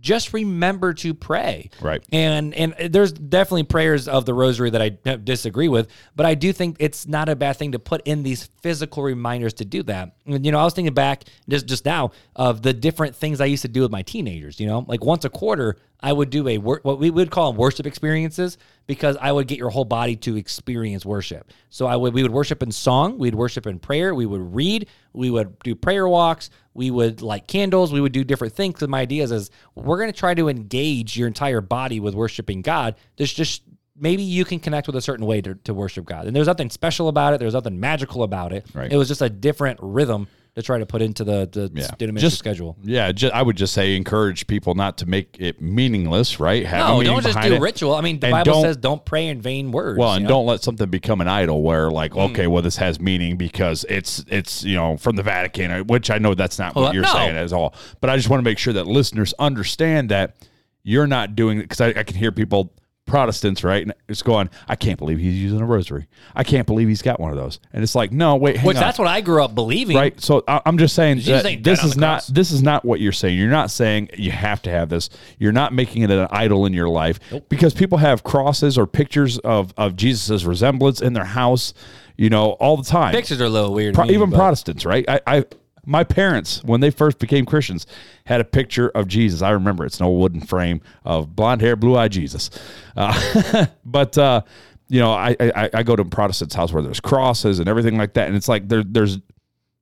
just 0.00 0.32
remember 0.32 0.94
to 0.94 1.14
pray. 1.14 1.70
Right. 1.80 2.04
And 2.12 2.54
and 2.54 2.74
there's 2.90 3.12
definitely 3.12 3.64
prayers 3.64 4.08
of 4.08 4.24
the 4.24 4.34
rosary 4.34 4.70
that 4.70 4.82
I 4.82 5.16
disagree 5.16 5.68
with, 5.68 5.88
but 6.14 6.26
I 6.26 6.34
do 6.34 6.52
think 6.52 6.76
it's 6.78 7.06
not 7.06 7.28
a 7.28 7.36
bad 7.36 7.56
thing 7.56 7.72
to 7.72 7.78
put 7.78 8.02
in 8.06 8.22
these 8.22 8.50
physical 8.62 9.02
reminders 9.02 9.54
to 9.54 9.64
do 9.64 9.82
that. 9.84 10.14
And, 10.26 10.44
you 10.44 10.52
know, 10.52 10.58
I 10.58 10.64
was 10.64 10.74
thinking 10.74 10.94
back 10.94 11.24
just 11.48 11.66
just 11.66 11.84
now 11.84 12.12
of 12.36 12.62
the 12.62 12.72
different 12.72 13.16
things 13.16 13.40
I 13.40 13.46
used 13.46 13.62
to 13.62 13.68
do 13.68 13.82
with 13.82 13.90
my 13.90 14.02
teenagers. 14.02 14.60
You 14.60 14.66
know, 14.66 14.84
like 14.86 15.04
once 15.04 15.24
a 15.24 15.30
quarter, 15.30 15.76
I 16.00 16.12
would 16.12 16.30
do 16.30 16.46
a 16.46 16.58
wor- 16.58 16.80
what 16.82 16.98
we 16.98 17.10
would 17.10 17.30
call 17.30 17.52
worship 17.52 17.86
experiences 17.86 18.56
because 18.86 19.16
I 19.20 19.32
would 19.32 19.48
get 19.48 19.58
your 19.58 19.70
whole 19.70 19.84
body 19.84 20.16
to 20.16 20.36
experience 20.36 21.04
worship. 21.04 21.50
So 21.70 21.86
I 21.86 21.96
would 21.96 22.14
we 22.14 22.22
would 22.22 22.32
worship 22.32 22.62
in 22.62 22.70
song, 22.70 23.18
we'd 23.18 23.34
worship 23.34 23.66
in 23.66 23.78
prayer, 23.78 24.14
we 24.14 24.26
would 24.26 24.54
read, 24.54 24.88
we 25.12 25.30
would 25.30 25.58
do 25.60 25.74
prayer 25.74 26.06
walks, 26.06 26.50
we 26.74 26.90
would 26.90 27.20
light 27.20 27.48
candles, 27.48 27.92
we 27.92 28.00
would 28.00 28.12
do 28.12 28.22
different 28.22 28.54
things. 28.54 28.74
Because 28.74 28.88
my 28.88 29.00
idea 29.00 29.24
is, 29.24 29.32
is 29.32 29.50
we're 29.74 29.98
going 29.98 30.12
to 30.12 30.18
try 30.18 30.34
to 30.34 30.48
engage 30.48 31.16
your 31.16 31.26
entire 31.26 31.60
body 31.60 31.98
with 32.00 32.14
worshiping 32.14 32.62
God. 32.62 32.94
There's 33.16 33.32
just 33.32 33.62
maybe 34.00 34.22
you 34.22 34.44
can 34.44 34.60
connect 34.60 34.86
with 34.86 34.96
a 34.96 35.02
certain 35.02 35.26
way 35.26 35.40
to, 35.40 35.54
to 35.56 35.74
worship 35.74 36.04
God. 36.04 36.26
And 36.26 36.36
there's 36.36 36.46
nothing 36.46 36.70
special 36.70 37.08
about 37.08 37.34
it. 37.34 37.40
There's 37.40 37.54
nothing 37.54 37.80
magical 37.80 38.22
about 38.22 38.52
it. 38.52 38.66
Right. 38.72 38.92
It 38.92 38.96
was 38.96 39.08
just 39.08 39.22
a 39.22 39.28
different 39.28 39.80
rhythm 39.82 40.28
to 40.58 40.62
try 40.62 40.78
to 40.78 40.86
put 40.86 41.00
into 41.00 41.22
the 41.24 41.48
the 41.50 41.70
Yeah. 41.74 42.10
Just- 42.18 42.38
schedule. 42.38 42.76
yeah, 42.82 43.12
ju- 43.12 43.30
I 43.32 43.42
would 43.42 43.56
just 43.56 43.72
say 43.72 43.94
encourage 43.94 44.46
people 44.48 44.74
not 44.74 44.98
to 44.98 45.06
make 45.06 45.36
it 45.38 45.60
meaningless, 45.62 46.40
right? 46.40 46.66
Have 46.66 46.88
No, 46.88 47.02
don't 47.02 47.22
just 47.22 47.40
do 47.40 47.54
it. 47.54 47.60
ritual. 47.60 47.94
I 47.94 48.00
mean, 48.00 48.18
the 48.18 48.26
And 48.26 48.32
Bible 48.44 48.62
says 48.62 48.76
don't 48.76 49.04
pray 49.04 49.28
in 49.28 49.40
vain 49.40 49.70
words. 49.70 49.98
Well, 49.98 50.14
and 50.14 50.24
know? 50.24 50.28
Mm. 50.28 50.32
don't 50.32 50.46
let 50.46 50.62
something 50.64 50.90
become 50.90 51.20
an 51.20 51.28
idol 51.28 51.62
where 51.62 51.90
like, 51.90 52.16
okay, 52.16 52.46
well, 52.48 52.62
this 52.62 52.76
has 52.76 52.98
meaning 53.00 53.36
because 53.36 53.84
it's 53.88 54.24
it's 54.28 54.64
you 54.64 54.74
know 54.74 54.96
from 54.96 55.14
the 55.16 55.22
Vatican, 55.22 55.70
uh, 55.70 55.78
which 55.84 56.10
I 56.10 56.18
know 56.18 56.34
that's 56.34 56.58
not 56.58 56.74
Well, 56.74 56.86
what 56.86 56.94
you're 56.94 57.04
no. 57.04 57.12
saying 57.12 57.36
at 57.36 57.52
all. 57.52 57.72
But 58.00 58.10
I 58.10 58.16
just 58.16 58.28
want 58.28 58.40
to 58.40 58.44
make 58.44 58.58
sure 58.58 58.72
that 58.72 58.86
listeners 58.88 59.32
understand 59.38 60.08
that 60.10 60.36
you're 60.82 61.06
not 61.06 61.36
doing 61.36 61.58
it 61.58 61.62
because 61.62 61.80
I, 61.80 61.88
I 61.88 62.02
can 62.02 62.16
hear 62.16 62.32
people. 62.32 62.72
Protestants, 63.08 63.64
right? 63.64 63.82
And 63.82 63.92
it's 64.08 64.22
going, 64.22 64.50
I 64.68 64.76
can't 64.76 64.98
believe 64.98 65.18
he's 65.18 65.34
using 65.34 65.60
a 65.60 65.64
rosary. 65.66 66.06
I 66.36 66.44
can't 66.44 66.66
believe 66.66 66.86
he's 66.88 67.02
got 67.02 67.18
one 67.18 67.30
of 67.30 67.36
those. 67.36 67.58
And 67.72 67.82
it's 67.82 67.94
like, 67.94 68.12
no, 68.12 68.36
wait, 68.36 68.56
hang 68.58 68.66
Which 68.66 68.76
on. 68.76 68.82
that's 68.82 68.98
what 68.98 69.08
I 69.08 69.20
grew 69.20 69.42
up 69.42 69.54
believing. 69.54 69.96
right? 69.96 70.20
So 70.20 70.44
I- 70.46 70.60
I'm 70.66 70.78
just 70.78 70.94
saying 70.94 71.20
that 71.22 71.62
this 71.62 71.82
is 71.82 71.96
not 71.96 72.08
cross. 72.22 72.26
this 72.28 72.50
is 72.50 72.62
not 72.62 72.84
what 72.84 73.00
you're 73.00 73.12
saying. 73.12 73.36
You're 73.38 73.50
not 73.50 73.70
saying 73.70 74.10
you 74.16 74.30
have 74.30 74.62
to 74.62 74.70
have 74.70 74.88
this. 74.88 75.10
You're 75.38 75.52
not 75.52 75.72
making 75.72 76.02
it 76.02 76.10
an 76.10 76.28
idol 76.30 76.66
in 76.66 76.72
your 76.72 76.88
life 76.88 77.18
because 77.48 77.74
people 77.74 77.98
have 77.98 78.22
crosses 78.22 78.78
or 78.78 78.86
pictures 78.86 79.38
of 79.38 79.72
of 79.76 79.96
Jesus's 79.96 80.44
resemblance 80.46 81.00
in 81.00 81.12
their 81.14 81.24
house, 81.24 81.74
you 82.16 82.28
know, 82.30 82.50
all 82.52 82.76
the 82.76 82.84
time. 82.84 83.12
Pictures 83.14 83.40
are 83.40 83.44
a 83.46 83.48
little 83.48 83.72
weird. 83.72 83.94
Pro- 83.94 84.04
me, 84.06 84.14
even 84.14 84.30
but- 84.30 84.36
Protestants, 84.36 84.84
right? 84.84 85.04
I, 85.08 85.20
I 85.26 85.44
my 85.86 86.04
parents 86.04 86.62
when 86.64 86.80
they 86.80 86.90
first 86.90 87.18
became 87.18 87.46
Christians 87.46 87.86
had 88.28 88.42
a 88.42 88.44
picture 88.44 88.90
of 88.90 89.08
Jesus. 89.08 89.40
I 89.40 89.50
remember 89.50 89.86
it's 89.86 89.98
an 90.00 90.04
old 90.06 90.20
wooden 90.20 90.40
frame 90.42 90.82
of 91.02 91.34
blonde 91.34 91.62
hair, 91.62 91.76
blue 91.76 91.96
eyed 91.96 92.12
Jesus. 92.12 92.50
Uh, 92.94 93.66
but 93.86 94.18
uh, 94.18 94.42
you 94.88 95.00
know, 95.00 95.12
I, 95.12 95.34
I 95.40 95.70
I 95.72 95.82
go 95.82 95.96
to 95.96 96.02
a 96.02 96.04
Protestant's 96.04 96.54
house 96.54 96.70
where 96.72 96.82
there's 96.82 97.00
crosses 97.00 97.58
and 97.58 97.68
everything 97.68 97.96
like 97.96 98.12
that, 98.14 98.28
and 98.28 98.36
it's 98.36 98.48
like 98.48 98.68
there 98.68 98.82
there's 98.84 99.18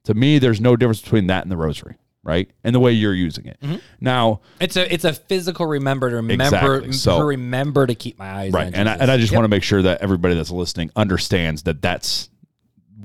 to 0.05 0.15
me 0.15 0.39
there's 0.39 0.61
no 0.61 0.77
difference 0.77 1.01
between 1.01 1.27
that 1.27 1.43
and 1.43 1.51
the 1.51 1.57
rosary, 1.57 1.97
right? 2.23 2.49
And 2.63 2.73
the 2.73 2.79
way 2.81 2.93
you're 2.93 3.15
using 3.15 3.47
it. 3.47 3.59
Mm-hmm. 3.61 3.77
Now, 4.01 4.41
It's 4.61 4.77
a 4.77 4.93
it's 4.95 5.05
a 5.05 5.13
physical 5.13 5.67
remember 5.67 6.11
to 6.11 6.17
remember 6.17 6.45
Exactly. 6.45 6.93
So- 6.93 7.19
to 7.19 7.25
remember 7.25 7.87
to 7.89 7.95
keep 7.97 8.17
my 8.17 8.31
eyes 8.33 8.53
right, 8.53 8.69
on 8.69 8.75
and 8.75 8.89
I, 8.89 8.95
and 8.95 9.11
I 9.11 9.17
just 9.17 9.33
Yep. 9.33 9.39
want 9.39 9.45
to 9.45 9.49
make 9.57 9.65
sure 9.65 9.83
that 9.83 10.01
everybody 10.03 10.35
that's 10.37 10.53
listening 10.53 10.91
understands 10.95 11.65
that 11.65 11.83
that's 11.83 12.31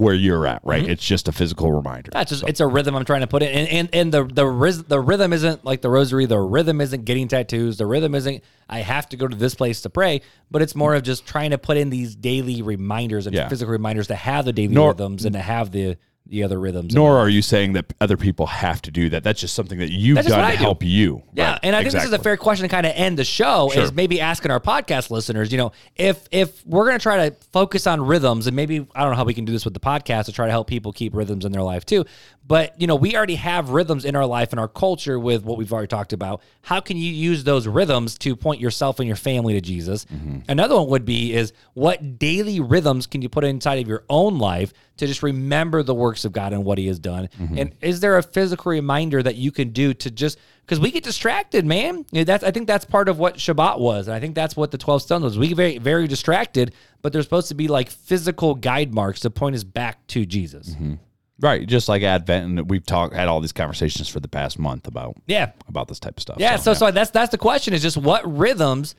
where 0.01 0.15
you're 0.15 0.47
at, 0.47 0.61
right? 0.63 0.81
Mm-hmm. 0.81 0.91
It's 0.93 1.05
just 1.05 1.27
a 1.27 1.31
physical 1.31 1.71
reminder. 1.71 2.09
That's 2.11 2.31
just 2.31 2.43
it's 2.47 2.59
a 2.59 2.65
rhythm 2.65 2.95
I'm 2.95 3.05
trying 3.05 3.21
to 3.21 3.27
put 3.27 3.43
it 3.43 3.53
and 3.53 3.67
and, 3.67 3.89
and 3.93 4.11
the 4.11 4.23
the 4.23 4.47
riz, 4.47 4.83
the 4.83 4.99
rhythm 4.99 5.31
isn't 5.31 5.63
like 5.63 5.81
the 5.81 5.89
rosary. 5.91 6.25
The 6.25 6.39
rhythm 6.39 6.81
isn't 6.81 7.05
getting 7.05 7.27
tattoos. 7.27 7.77
The 7.77 7.85
rhythm 7.85 8.15
isn't 8.15 8.43
I 8.67 8.79
have 8.79 9.07
to 9.09 9.17
go 9.17 9.27
to 9.27 9.35
this 9.35 9.53
place 9.53 9.81
to 9.81 9.89
pray. 9.91 10.21
But 10.49 10.63
it's 10.63 10.73
more 10.75 10.95
of 10.95 11.03
just 11.03 11.27
trying 11.27 11.51
to 11.51 11.59
put 11.59 11.77
in 11.77 11.91
these 11.91 12.15
daily 12.15 12.63
reminders 12.63 13.27
and 13.27 13.35
Yeah. 13.35 13.47
physical 13.47 13.71
reminders 13.71 14.07
to 14.07 14.15
have 14.15 14.45
the 14.45 14.53
daily 14.53 14.73
Nor- 14.73 14.89
rhythms 14.89 15.23
and 15.25 15.33
to 15.33 15.39
have 15.41 15.71
the 15.71 15.97
the 16.31 16.43
other 16.43 16.59
rhythms. 16.59 16.95
Nor 16.95 17.17
are 17.17 17.29
you 17.29 17.41
saying 17.41 17.73
that 17.73 17.93
other 18.01 18.15
people 18.17 18.47
have 18.47 18.81
to 18.83 18.89
do 18.91 19.09
that. 19.09 19.23
That's 19.23 19.39
just 19.41 19.53
something 19.53 19.77
that 19.79 19.91
you've 19.91 20.15
That's 20.15 20.27
just 20.27 20.35
done 20.35 20.43
what 20.45 20.47
to 20.47 20.53
I 20.53 20.57
do. 20.57 20.63
help 20.63 20.81
you. 20.83 21.21
Yeah, 21.33 21.51
Right. 21.51 21.59
and 21.63 21.75
I 21.75 21.79
think 21.83 21.91
this 21.91 22.03
is 22.03 22.09
a 22.09 22.15
Exactly. 22.15 22.23
fair 22.23 22.37
question 22.37 22.63
to 22.63 22.69
kind 22.73 22.85
of 22.87 22.93
end 22.95 23.19
the 23.19 23.25
show 23.25 23.69
Sure. 23.73 23.83
is 23.83 23.91
maybe 23.93 24.19
asking 24.21 24.49
our 24.49 24.61
podcast 24.61 25.11
listeners, 25.11 25.51
you 25.51 25.57
know, 25.57 25.73
if 25.97 26.27
if 26.31 26.65
we're 26.65 26.85
going 26.85 26.97
to 26.97 27.03
try 27.03 27.29
to 27.29 27.35
focus 27.51 27.85
on 27.85 28.01
rhythms 28.01 28.47
and 28.47 28.55
maybe 28.55 28.87
I 28.95 29.01
don't 29.01 29.11
know 29.11 29.17
how 29.17 29.25
we 29.25 29.33
can 29.33 29.43
do 29.45 29.51
this 29.51 29.65
with 29.65 29.73
the 29.73 29.79
podcast 29.81 30.25
to 30.25 30.31
try 30.31 30.45
to 30.45 30.51
help 30.51 30.67
people 30.67 30.93
keep 30.93 31.13
rhythms 31.13 31.43
in 31.45 31.51
their 31.51 31.63
life 31.63 31.85
too. 31.85 32.05
But, 32.47 32.73
you 32.81 32.87
know, 32.87 32.95
we 32.95 33.15
already 33.15 33.35
have 33.35 33.69
rhythms 33.69 34.03
in 34.03 34.15
our 34.15 34.25
life 34.25 34.51
and 34.51 34.59
our 34.59 34.67
culture 34.67 35.19
with 35.19 35.43
what 35.43 35.57
we've 35.57 35.71
already 35.71 35.87
talked 35.87 36.11
about. 36.11 36.41
How 36.63 36.79
can 36.81 36.97
you 36.97 37.11
use 37.11 37.43
those 37.43 37.67
rhythms 37.67 38.17
to 38.19 38.35
point 38.35 38.59
yourself 38.59 38.99
and 38.99 39.07
your 39.07 39.15
family 39.15 39.53
to 39.53 39.61
Jesus? 39.61 40.05
Mm-hmm. 40.05 40.39
Another 40.49 40.75
one 40.75 40.87
would 40.89 41.05
be 41.05 41.33
is 41.33 41.53
what 41.75 42.17
daily 42.19 42.59
rhythms 42.59 43.05
can 43.05 43.21
you 43.21 43.29
put 43.29 43.43
inside 43.43 43.75
of 43.79 43.87
your 43.87 44.03
own 44.09 44.37
life 44.39 44.73
to 44.97 45.07
just 45.07 45.23
remember 45.23 45.81
the 45.83 45.95
works 45.95 46.20
of 46.25 46.31
God 46.31 46.53
and 46.53 46.63
what 46.63 46.77
he 46.77 46.87
has 46.87 46.99
done? 46.99 47.29
Mm-hmm. 47.39 47.57
And 47.57 47.75
is 47.81 47.99
there 47.99 48.17
a 48.17 48.23
physical 48.23 48.71
reminder 48.71 49.21
that 49.23 49.35
you 49.35 49.51
can 49.51 49.69
do 49.69 49.93
to 49.95 50.11
just 50.11 50.37
because 50.65 50.79
we 50.79 50.91
get 50.91 51.03
distracted, 51.03 51.65
man. 51.65 52.05
You 52.11 52.21
know, 52.21 52.23
that's 52.23 52.43
I 52.43 52.51
think 52.51 52.67
that's 52.67 52.85
part 52.85 53.09
of 53.09 53.19
what 53.19 53.35
Shabbat 53.35 53.79
was, 53.79 54.07
and 54.07 54.15
I 54.15 54.19
think 54.19 54.35
that's 54.35 54.55
what 54.55 54.71
the 54.71 54.77
twelve 54.77 55.01
stones 55.01 55.23
was. 55.23 55.37
We 55.37 55.49
get 55.49 55.57
very 55.57 55.77
very 55.79 56.07
distracted, 56.07 56.73
but 57.01 57.11
there's 57.11 57.25
supposed 57.25 57.49
to 57.49 57.55
be 57.55 57.67
like 57.67 57.89
physical 57.89 58.55
guide 58.55 58.93
marks 58.93 59.19
to 59.21 59.29
point 59.29 59.55
us 59.55 59.63
back 59.63 60.05
to 60.07 60.25
Jesus. 60.25 60.69
Mm-hmm. 60.69 60.93
Right, 61.39 61.67
just 61.67 61.89
like 61.89 62.03
Advent, 62.03 62.45
and 62.59 62.69
we've 62.69 62.85
talked 62.85 63.15
had 63.15 63.27
all 63.27 63.41
these 63.41 63.51
conversations 63.51 64.07
for 64.07 64.19
the 64.19 64.27
past 64.27 64.59
month 64.59 64.87
about 64.87 65.15
Yeah, 65.25 65.51
about 65.67 65.87
this 65.87 65.99
type 65.99 66.17
of 66.17 66.21
stuff. 66.21 66.37
yeah. 66.39 66.55
So 66.55 66.73
so 66.75 66.91
that's 66.91 67.09
that's 67.11 67.31
the 67.31 67.37
question 67.39 67.73
is 67.73 67.81
just 67.81 67.97
what 67.97 68.21
rhythms 68.37 68.95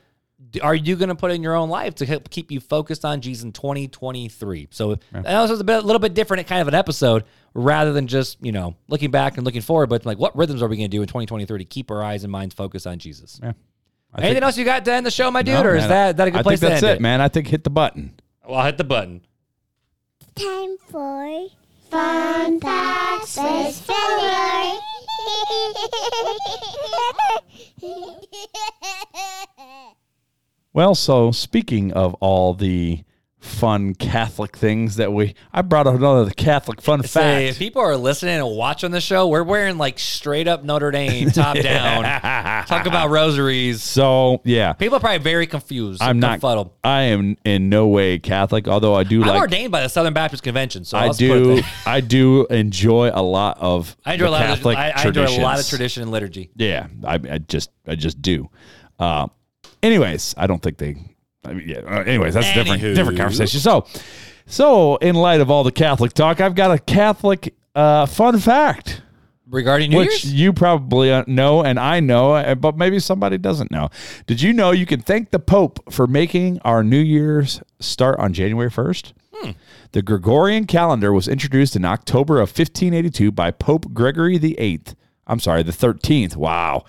are 0.61 0.75
you 0.75 0.95
going 0.95 1.09
to 1.09 1.15
put 1.15 1.31
in 1.31 1.41
your 1.43 1.55
own 1.55 1.69
life 1.69 1.95
to 1.95 2.05
help 2.05 2.29
keep 2.29 2.51
you 2.51 2.59
focused 2.59 3.05
on 3.05 3.21
Jesus 3.21 3.43
in 3.43 3.51
2023? 3.51 4.67
So 4.71 4.97
I 5.13 5.21
know 5.21 5.41
this 5.43 5.51
was 5.51 5.59
a 5.61 5.63
bit, 5.63 5.77
a 5.83 5.85
little 5.85 5.99
bit 5.99 6.13
different 6.13 6.45
kind 6.47 6.61
of 6.61 6.67
an 6.67 6.73
episode 6.73 7.23
rather 7.53 7.93
than 7.93 8.07
just 8.07 8.37
you 8.43 8.51
know 8.51 8.75
looking 8.87 9.11
back 9.11 9.37
and 9.37 9.45
looking 9.45 9.61
forward, 9.61 9.87
but 9.87 10.05
like 10.05 10.17
what 10.17 10.35
rhythms 10.35 10.61
are 10.61 10.67
we 10.67 10.77
going 10.77 10.89
to 10.89 10.95
do 10.97 11.01
in 11.01 11.07
2023 11.07 11.59
to 11.59 11.65
keep 11.65 11.89
our 11.91 12.03
eyes 12.03 12.23
and 12.23 12.31
minds 12.31 12.53
focused 12.55 12.85
on 12.87 12.99
Jesus? 12.99 13.39
Yeah. 13.41 13.53
Anything 14.15 14.35
think- 14.35 14.43
else 14.43 14.57
you 14.57 14.65
got 14.65 14.85
to 14.85 14.93
end 14.93 15.05
the 15.05 15.11
show, 15.11 15.31
my 15.31 15.41
dude, 15.41 15.55
No, 15.55 15.63
or 15.63 15.75
is 15.75 15.81
man, 15.83 15.89
that 15.89 16.17
that 16.17 16.27
a 16.27 16.31
good 16.31 16.39
I 16.39 16.43
place 16.43 16.59
think 16.59 16.69
that's 16.71 16.81
to 16.81 16.89
end 16.89 16.97
it, 16.99 17.01
man. 17.01 17.19
I 17.21 17.29
think 17.29 17.47
hit 17.47 17.63
the 17.63 17.69
button. 17.71 18.13
Well, 18.47 18.59
I'll 18.59 18.65
hit 18.65 18.77
the 18.77 18.83
button. 18.83 19.21
Time 20.35 20.77
for 20.89 21.47
Fun 21.89 22.59
Facts 22.59 23.37
with 23.37 23.81
Filler. 23.81 24.79
Well, 30.73 30.95
so 30.95 31.31
speaking 31.31 31.93
of 31.93 32.15
all 32.15 32.55
the 32.55 33.03
fun 33.39 33.93
Catholic 33.93 34.55
things 34.55 34.95
that 34.95 35.11
we, 35.11 35.35
I 35.51 35.61
brought 35.61 35.85
up 35.85 35.95
another 35.95 36.31
Catholic 36.31 36.81
fun 36.81 37.03
Say, 37.03 37.19
fact. 37.19 37.41
if 37.51 37.59
people 37.59 37.81
are 37.81 37.95
listening 37.97 38.35
and 38.35 38.55
watching 38.57 38.89
the 38.91 39.01
show, 39.01 39.27
we're 39.27 39.43
wearing 39.43 39.77
like 39.77 39.99
straight 39.99 40.47
up 40.47 40.63
Notre 40.63 40.89
Dame, 40.91 41.29
top 41.31 41.57
down. 41.57 42.03
Talk 42.65 42.87
about 42.87 43.09
rosaries. 43.09 43.83
So 43.83 44.41
yeah, 44.45 44.73
People 44.73 44.95
are 44.97 44.99
probably 44.99 45.19
very 45.19 45.45
confused. 45.45 46.01
I'm 46.01 46.19
not. 46.19 46.39
Befuddled. 46.39 46.71
I 46.83 47.01
am 47.03 47.37
in 47.43 47.69
no 47.69 47.87
way 47.87 48.17
Catholic, 48.17 48.67
although 48.67 48.95
I 48.95 49.03
do 49.03 49.21
I'm 49.21 49.27
like. 49.27 49.41
ordained 49.41 49.71
by 49.71 49.81
the 49.81 49.89
Southern 49.89 50.13
Baptist 50.13 50.41
Convention, 50.41 50.85
so 50.85 50.97
I 50.97 51.11
do. 51.11 51.61
I 51.85 51.99
do 52.01 52.47
enjoy 52.47 53.11
a 53.13 53.21
lot 53.21 53.57
of. 53.59 53.95
I 54.05 54.13
enjoy 54.13 54.29
a 54.29 54.31
lot 54.31 54.41
of 54.41 54.47
Catholic 54.47 54.77
I, 54.77 54.89
I 54.95 55.07
enjoy 55.07 55.27
a 55.27 55.37
lot 55.41 55.59
of 55.59 55.67
tradition 55.67 56.01
and 56.01 56.11
liturgy. 56.11 56.49
Yeah, 56.55 56.87
I, 57.05 57.15
I 57.15 57.37
just 57.39 57.69
I 57.85 57.93
just 57.95 58.21
do. 58.21 58.49
Uh, 58.97 59.27
anyways, 59.83 60.33
I 60.37 60.47
don't 60.47 60.61
think 60.61 60.77
they. 60.77 60.95
I 61.45 61.53
mean, 61.53 61.67
yeah. 61.69 61.79
Uh, 61.79 62.01
anyways, 62.03 62.33
that's 62.33 62.47
a 62.49 62.53
different 62.53 62.81
Anywho. 62.81 62.95
different 62.95 63.19
conversation. 63.19 63.59
So, 63.59 63.85
so 64.45 64.95
in 64.97 65.15
light 65.15 65.41
of 65.41 65.51
all 65.51 65.63
the 65.63 65.71
Catholic 65.71 66.13
talk, 66.13 66.41
I've 66.41 66.55
got 66.55 66.71
a 66.71 66.79
Catholic 66.79 67.53
uh, 67.75 68.05
fun 68.05 68.39
fact, 68.39 69.01
Regarding 69.47 69.91
New 69.91 69.97
which 69.97 70.23
Year's, 70.23 70.33
you 70.33 70.53
probably 70.53 71.11
uh, 71.11 71.23
know 71.27 71.61
and 71.63 71.79
I 71.79 71.99
know, 71.99 72.33
uh, 72.33 72.55
but 72.55 72.77
maybe 72.77 72.97
somebody 72.99 73.37
doesn't 73.37 73.71
know. 73.71 73.89
Did 74.25 74.41
you 74.41 74.53
know 74.53 74.71
you 74.71 74.85
can 74.85 75.01
thank 75.01 75.31
the 75.31 75.39
Pope 75.39 75.91
for 75.93 76.07
making 76.07 76.59
our 76.61 76.83
New 76.83 76.99
Year's 76.99 77.61
start 77.79 78.17
on 78.19 78.33
January 78.33 78.69
first? 78.69 79.13
The 79.91 80.01
Gregorian 80.01 80.65
calendar 80.65 81.11
was 81.13 81.27
introduced 81.27 81.75
in 81.75 81.85
October 81.85 82.37
of 82.37 82.49
1582 82.49 83.31
by 83.31 83.51
Pope 83.51 83.93
Gregory 83.93 84.37
the 84.39 84.57
Eighth. 84.57 84.95
I'm 85.27 85.39
sorry, 85.39 85.61
the 85.61 85.71
13th. 85.71 86.35
Wow. 86.35 86.85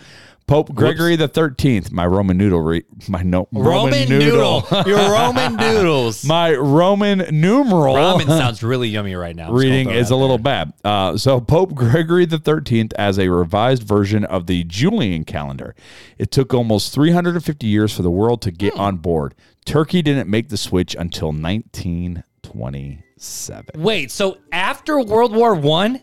Pope 0.47 0.75
Gregory 0.75 1.17
the 1.17 1.27
13th. 1.29 1.91
My 1.91 2.05
Roman 2.05 2.37
noodle. 2.37 2.61
Re- 2.61 2.85
my 3.09 3.23
no, 3.23 3.49
Roman, 3.51 4.07
noodle. 4.11 4.63
Your 4.87 4.99
Roman 4.99 5.57
noodles. 5.75 6.23
my 6.27 6.55
Roman 6.55 7.21
numeral 7.41 7.95
Ramen 7.95 8.27
sounds 8.39 8.63
really 8.63 8.89
yummy 8.89 9.15
right 9.15 9.35
now. 9.35 9.49
I'm 9.49 9.55
reading 9.55 9.89
is 9.89 10.11
a 10.11 10.17
little 10.17 10.37
bad. 10.37 10.75
Uh, 10.85 11.17
so 11.17 11.41
Pope 11.41 11.73
Gregory 11.75 12.27
the 12.27 12.37
13th 12.39 12.93
as 12.99 13.19
a 13.19 13.31
revised 13.31 13.85
version 13.85 14.27
of 14.27 14.47
the 14.47 14.65
Julian 14.65 15.25
calendar. 15.25 15.75
It 16.19 16.31
took 16.31 16.53
almost 16.53 16.93
350 16.93 17.67
years 17.67 17.95
for 17.95 18.03
the 18.03 18.11
world 18.11 18.43
to 18.43 18.51
Hmm. 18.51 18.57
get 18.57 18.75
on 18.75 18.97
board. 18.99 19.35
Turkey 19.65 20.03
didn't 20.03 20.29
make 20.29 20.51
the 20.51 20.59
switch 20.59 20.95
until 20.95 21.33
1927. 21.33 23.65
Wait, 23.83 24.11
so 24.11 24.37
after 24.53 25.01
World 25.01 25.35
War 25.35 25.55
One, 25.55 26.01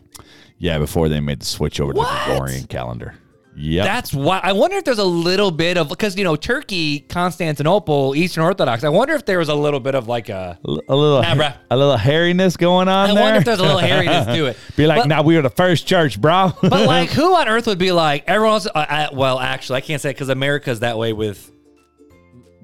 Yeah, 0.58 0.78
before 0.78 1.08
they 1.08 1.20
made 1.20 1.40
the 1.40 1.46
switch 1.46 1.80
over 1.80 1.92
to 1.92 2.00
the 2.00 2.20
Gregorian 2.26 2.66
calendar. 2.66 3.14
Yep. 3.54 3.84
that's 3.84 4.14
why 4.14 4.40
I 4.42 4.52
wonder 4.52 4.78
if 4.78 4.84
there's 4.84 4.98
a 4.98 5.04
little 5.04 5.50
bit 5.50 5.76
of 5.76 5.88
because 5.90 6.16
you 6.16 6.24
know 6.24 6.36
Turkey, 6.36 7.00
Constantinople, 7.00 8.14
Eastern 8.16 8.44
Orthodox. 8.44 8.84
I 8.84 8.88
wonder 8.88 9.14
if 9.14 9.24
there 9.26 9.38
was 9.38 9.48
a 9.50 9.54
little 9.54 9.80
bit 9.80 9.94
of 9.94 10.08
like 10.08 10.28
a. 10.30 10.58
a 10.64 10.70
little 10.96 11.20
Nah, 11.22 11.52
a 11.70 11.76
little 11.76 11.96
hairiness 11.98 12.56
going 12.56 12.88
on 12.88 13.10
I 13.10 13.14
there. 13.14 13.22
wonder 13.22 13.38
if 13.40 13.44
there's 13.44 13.58
a 13.58 13.62
little 13.62 13.78
hairiness 13.80 14.34
to 14.34 14.46
it. 14.46 14.56
Be 14.76 14.86
like, 14.86 15.02
But- 15.02 15.08
now 15.08 15.22
we 15.22 15.36
were 15.36 15.42
the 15.42 15.50
first 15.50 15.86
church, 15.86 16.20
bro. 16.20 16.52
But 16.62 16.86
like, 16.86 17.10
who 17.12 17.34
on 17.34 17.46
earth 17.48 17.66
would 17.66 17.78
be 17.78 17.92
like 17.92 18.24
everyone 18.26 18.54
else? 18.54 18.66
Uh, 18.66 18.70
uh, 18.78 19.08
well, 19.12 19.38
actually, 19.38 19.76
I 19.76 19.80
can't 19.82 20.00
say 20.00 20.10
because 20.10 20.30
America's 20.30 20.80
that 20.80 20.96
way 20.96 21.12
with 21.12 21.51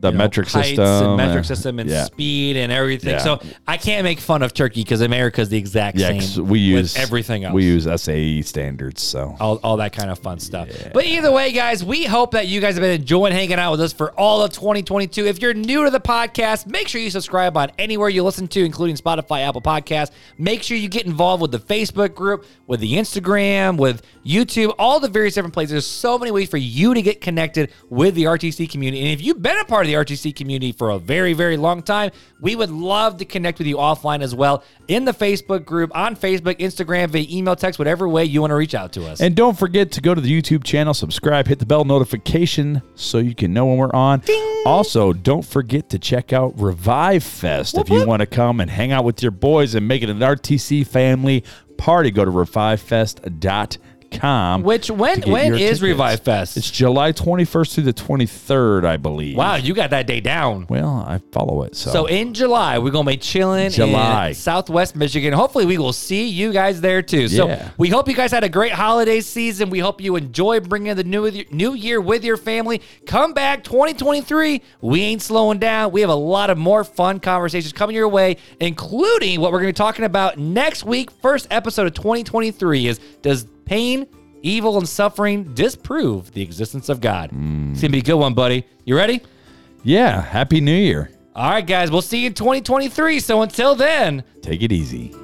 the 0.00 0.08
you 0.08 0.12
know, 0.12 0.18
metric 0.18 0.48
system, 0.48 0.84
and 0.84 1.16
metric 1.16 1.44
system, 1.44 1.78
and 1.78 1.90
yeah. 1.90 2.04
speed 2.04 2.56
and 2.56 2.70
everything. 2.72 3.10
Yeah. 3.10 3.18
So 3.18 3.40
I 3.66 3.76
can't 3.76 4.04
make 4.04 4.20
fun 4.20 4.42
of 4.42 4.54
Turkey 4.54 4.82
because 4.82 5.00
America's 5.00 5.48
the 5.48 5.58
exact 5.58 5.96
Yeah, 5.96 6.18
same. 6.18 6.46
we 6.46 6.60
use 6.60 6.94
with 6.94 7.02
everything 7.02 7.44
else. 7.44 7.54
We 7.54 7.64
use 7.64 7.84
SAE 8.02 8.42
standards, 8.42 9.02
so 9.02 9.36
all, 9.40 9.58
all 9.62 9.76
that 9.78 9.92
kind 9.92 10.10
of 10.10 10.18
fun 10.18 10.38
stuff. 10.38 10.68
But 10.92 11.04
either 11.04 11.32
way, 11.32 11.52
guys, 11.52 11.84
we 11.84 12.04
hope 12.04 12.32
that 12.32 12.46
you 12.48 12.60
guys 12.60 12.74
have 12.74 12.82
been 12.82 13.00
enjoying 13.00 13.32
hanging 13.32 13.58
out 13.58 13.72
with 13.72 13.80
us 13.80 13.92
for 13.92 14.12
all 14.12 14.42
of 14.42 14.52
2022. 14.52 15.26
If 15.26 15.42
you're 15.42 15.54
new 15.54 15.84
to 15.84 15.90
the 15.90 16.00
podcast, 16.00 16.66
make 16.66 16.88
sure 16.88 17.00
you 17.00 17.10
subscribe 17.10 17.56
on 17.56 17.70
anywhere 17.78 18.08
you 18.08 18.22
listen 18.22 18.48
to, 18.48 18.64
including 18.64 18.96
Spotify, 18.96 19.46
Apple 19.46 19.62
Podcasts. 19.62 20.10
Make 20.38 20.62
sure 20.62 20.76
you 20.76 20.88
get 20.88 21.06
involved 21.06 21.42
with 21.42 21.50
the 21.50 21.58
Facebook 21.58 22.14
group, 22.14 22.46
with 22.66 22.80
the 22.80 22.94
Instagram, 22.94 23.76
with 23.76 24.02
YouTube, 24.24 24.74
all 24.78 25.00
the 25.00 25.08
various 25.08 25.34
different 25.34 25.54
places. 25.54 25.72
There's 25.72 25.86
so 25.86 26.18
many 26.18 26.30
ways 26.30 26.48
for 26.48 26.56
you 26.58 26.94
to 26.94 27.02
get 27.02 27.20
connected 27.20 27.72
with 27.88 28.14
the 28.14 28.24
RTC 28.24 28.70
community. 28.70 29.02
And 29.02 29.12
if 29.12 29.24
you've 29.24 29.42
been 29.42 29.58
a 29.58 29.64
part 29.64 29.86
of 29.86 29.87
the 29.88 29.94
RTC 29.94 30.34
community 30.36 30.72
for 30.72 30.90
a 30.90 30.98
very, 30.98 31.32
very 31.32 31.56
long 31.56 31.82
time, 31.82 32.10
we 32.40 32.54
would 32.54 32.70
love 32.70 33.16
to 33.18 33.24
connect 33.24 33.58
with 33.58 33.66
you 33.66 33.76
offline 33.76 34.22
as 34.22 34.34
well 34.34 34.62
in 34.86 35.04
the 35.04 35.12
Facebook 35.12 35.64
group, 35.64 35.90
on 35.96 36.14
Facebook, 36.14 36.58
Instagram, 36.58 37.08
via 37.08 37.26
email, 37.28 37.56
text, 37.56 37.78
whatever 37.78 38.08
way 38.08 38.24
you 38.24 38.40
want 38.40 38.50
to 38.50 38.54
reach 38.54 38.74
out 38.74 38.92
to 38.92 39.06
us. 39.06 39.20
And 39.20 39.34
don't 39.34 39.58
forget 39.58 39.90
to 39.92 40.00
go 40.00 40.14
to 40.14 40.20
the 40.20 40.30
YouTube 40.30 40.64
channel, 40.64 40.94
subscribe, 40.94 41.46
hit 41.46 41.58
the 41.58 41.66
bell 41.66 41.84
notification 41.84 42.82
so 42.94 43.18
you 43.18 43.34
can 43.34 43.52
know 43.52 43.66
when 43.66 43.78
we're 43.78 43.92
on. 43.92 44.22
Also, 44.64 45.12
don't 45.12 45.44
forget 45.44 45.88
to 45.90 45.98
check 45.98 46.32
out 46.32 46.58
Revive 46.60 47.24
Fest 47.24 47.76
if 47.76 47.88
you 47.88 48.06
want 48.06 48.20
to 48.20 48.26
come 48.26 48.60
and 48.60 48.70
hang 48.70 48.92
out 48.92 49.04
with 49.04 49.22
your 49.22 49.32
boys 49.32 49.74
and 49.74 49.88
make 49.88 50.02
it 50.02 50.10
an 50.10 50.18
RTC 50.18 50.86
family 50.86 51.44
party. 51.76 52.10
Go 52.10 52.24
to 52.24 52.30
revivefest.com. 52.30 53.87
Which 54.62 54.90
when 54.90 55.22
when 55.22 55.48
your 55.48 55.58
tickets. 55.58 55.80
Revive 55.80 56.20
Fest? 56.20 56.56
It's 56.56 56.70
July 56.70 57.12
21st 57.12 57.74
through 57.74 57.84
the 57.84 57.92
23rd, 57.92 58.84
I 58.84 58.96
believe. 58.96 59.36
wow, 59.36 59.56
you 59.56 59.74
got 59.74 59.90
that 59.90 60.06
day 60.06 60.20
down. 60.20 60.66
Well, 60.68 61.04
I 61.06 61.20
follow 61.32 61.62
it. 61.62 61.76
So, 61.76 61.90
So 61.92 62.06
in 62.06 62.34
July, 62.34 62.78
we're 62.78 62.90
gonna 62.90 63.10
be 63.10 63.16
chilling 63.16 63.70
July. 63.70 64.28
in 64.28 64.34
Southwest 64.34 64.96
Michigan. 64.96 65.32
Hopefully, 65.32 65.66
we 65.66 65.78
will 65.78 65.92
see 65.92 66.26
you 66.28 66.52
guys 66.52 66.80
there 66.80 67.02
too. 67.02 67.28
So 67.28 67.48
Yeah. 67.48 67.68
we 67.78 67.88
hope 67.88 68.08
you 68.08 68.14
guys 68.14 68.30
had 68.32 68.44
a 68.44 68.48
great 68.48 68.72
holiday 68.72 69.20
season. 69.20 69.70
We 69.70 69.78
hope 69.78 70.00
you 70.00 70.16
enjoy 70.16 70.60
bringing 70.60 70.94
the 70.96 71.04
new 71.04 71.30
new 71.50 71.74
year 71.74 72.00
with 72.00 72.24
your 72.24 72.36
family. 72.36 72.80
Come 73.06 73.32
back 73.34 73.62
2023. 73.64 74.62
We 74.80 75.02
ain't 75.02 75.22
slowing 75.22 75.58
down. 75.58 75.92
We 75.92 76.00
have 76.00 76.10
a 76.10 76.14
lot 76.14 76.50
of 76.50 76.58
more 76.58 76.82
fun 76.84 77.20
conversations 77.20 77.72
coming 77.72 77.94
your 77.94 78.08
way, 78.08 78.36
including 78.60 79.40
what 79.40 79.52
we're 79.52 79.58
gonna 79.58 79.68
be 79.70 79.74
talking 79.74 80.04
about 80.04 80.38
next 80.38 80.84
week. 80.84 81.10
First 81.22 81.46
episode 81.50 81.86
of 81.86 81.94
2023 81.94 82.86
is 82.86 82.98
does 83.22 83.46
pain. 83.68 84.06
Evil 84.42 84.78
and 84.78 84.88
suffering 84.88 85.52
disprove 85.54 86.32
the 86.32 86.40
existence 86.42 86.88
of 86.88 87.00
God. 87.00 87.30
It's 87.72 87.80
gonna 87.80 87.90
be 87.90 87.98
a 87.98 88.02
good 88.02 88.14
one, 88.14 88.34
buddy. 88.34 88.64
You 88.84 88.96
ready? 88.96 89.20
yeah, 89.84 90.20
Happy 90.22 90.60
New 90.60 90.74
Year. 90.76 91.10
All 91.34 91.50
right, 91.50 91.66
guys, 91.66 91.90
we'll 91.90 92.02
see 92.02 92.20
you 92.20 92.28
in 92.28 92.34
2023. 92.34 93.20
So 93.20 93.42
until 93.42 93.74
then, 93.74 94.24
Take 94.42 94.62
it 94.62 94.72
easy. 94.72 95.14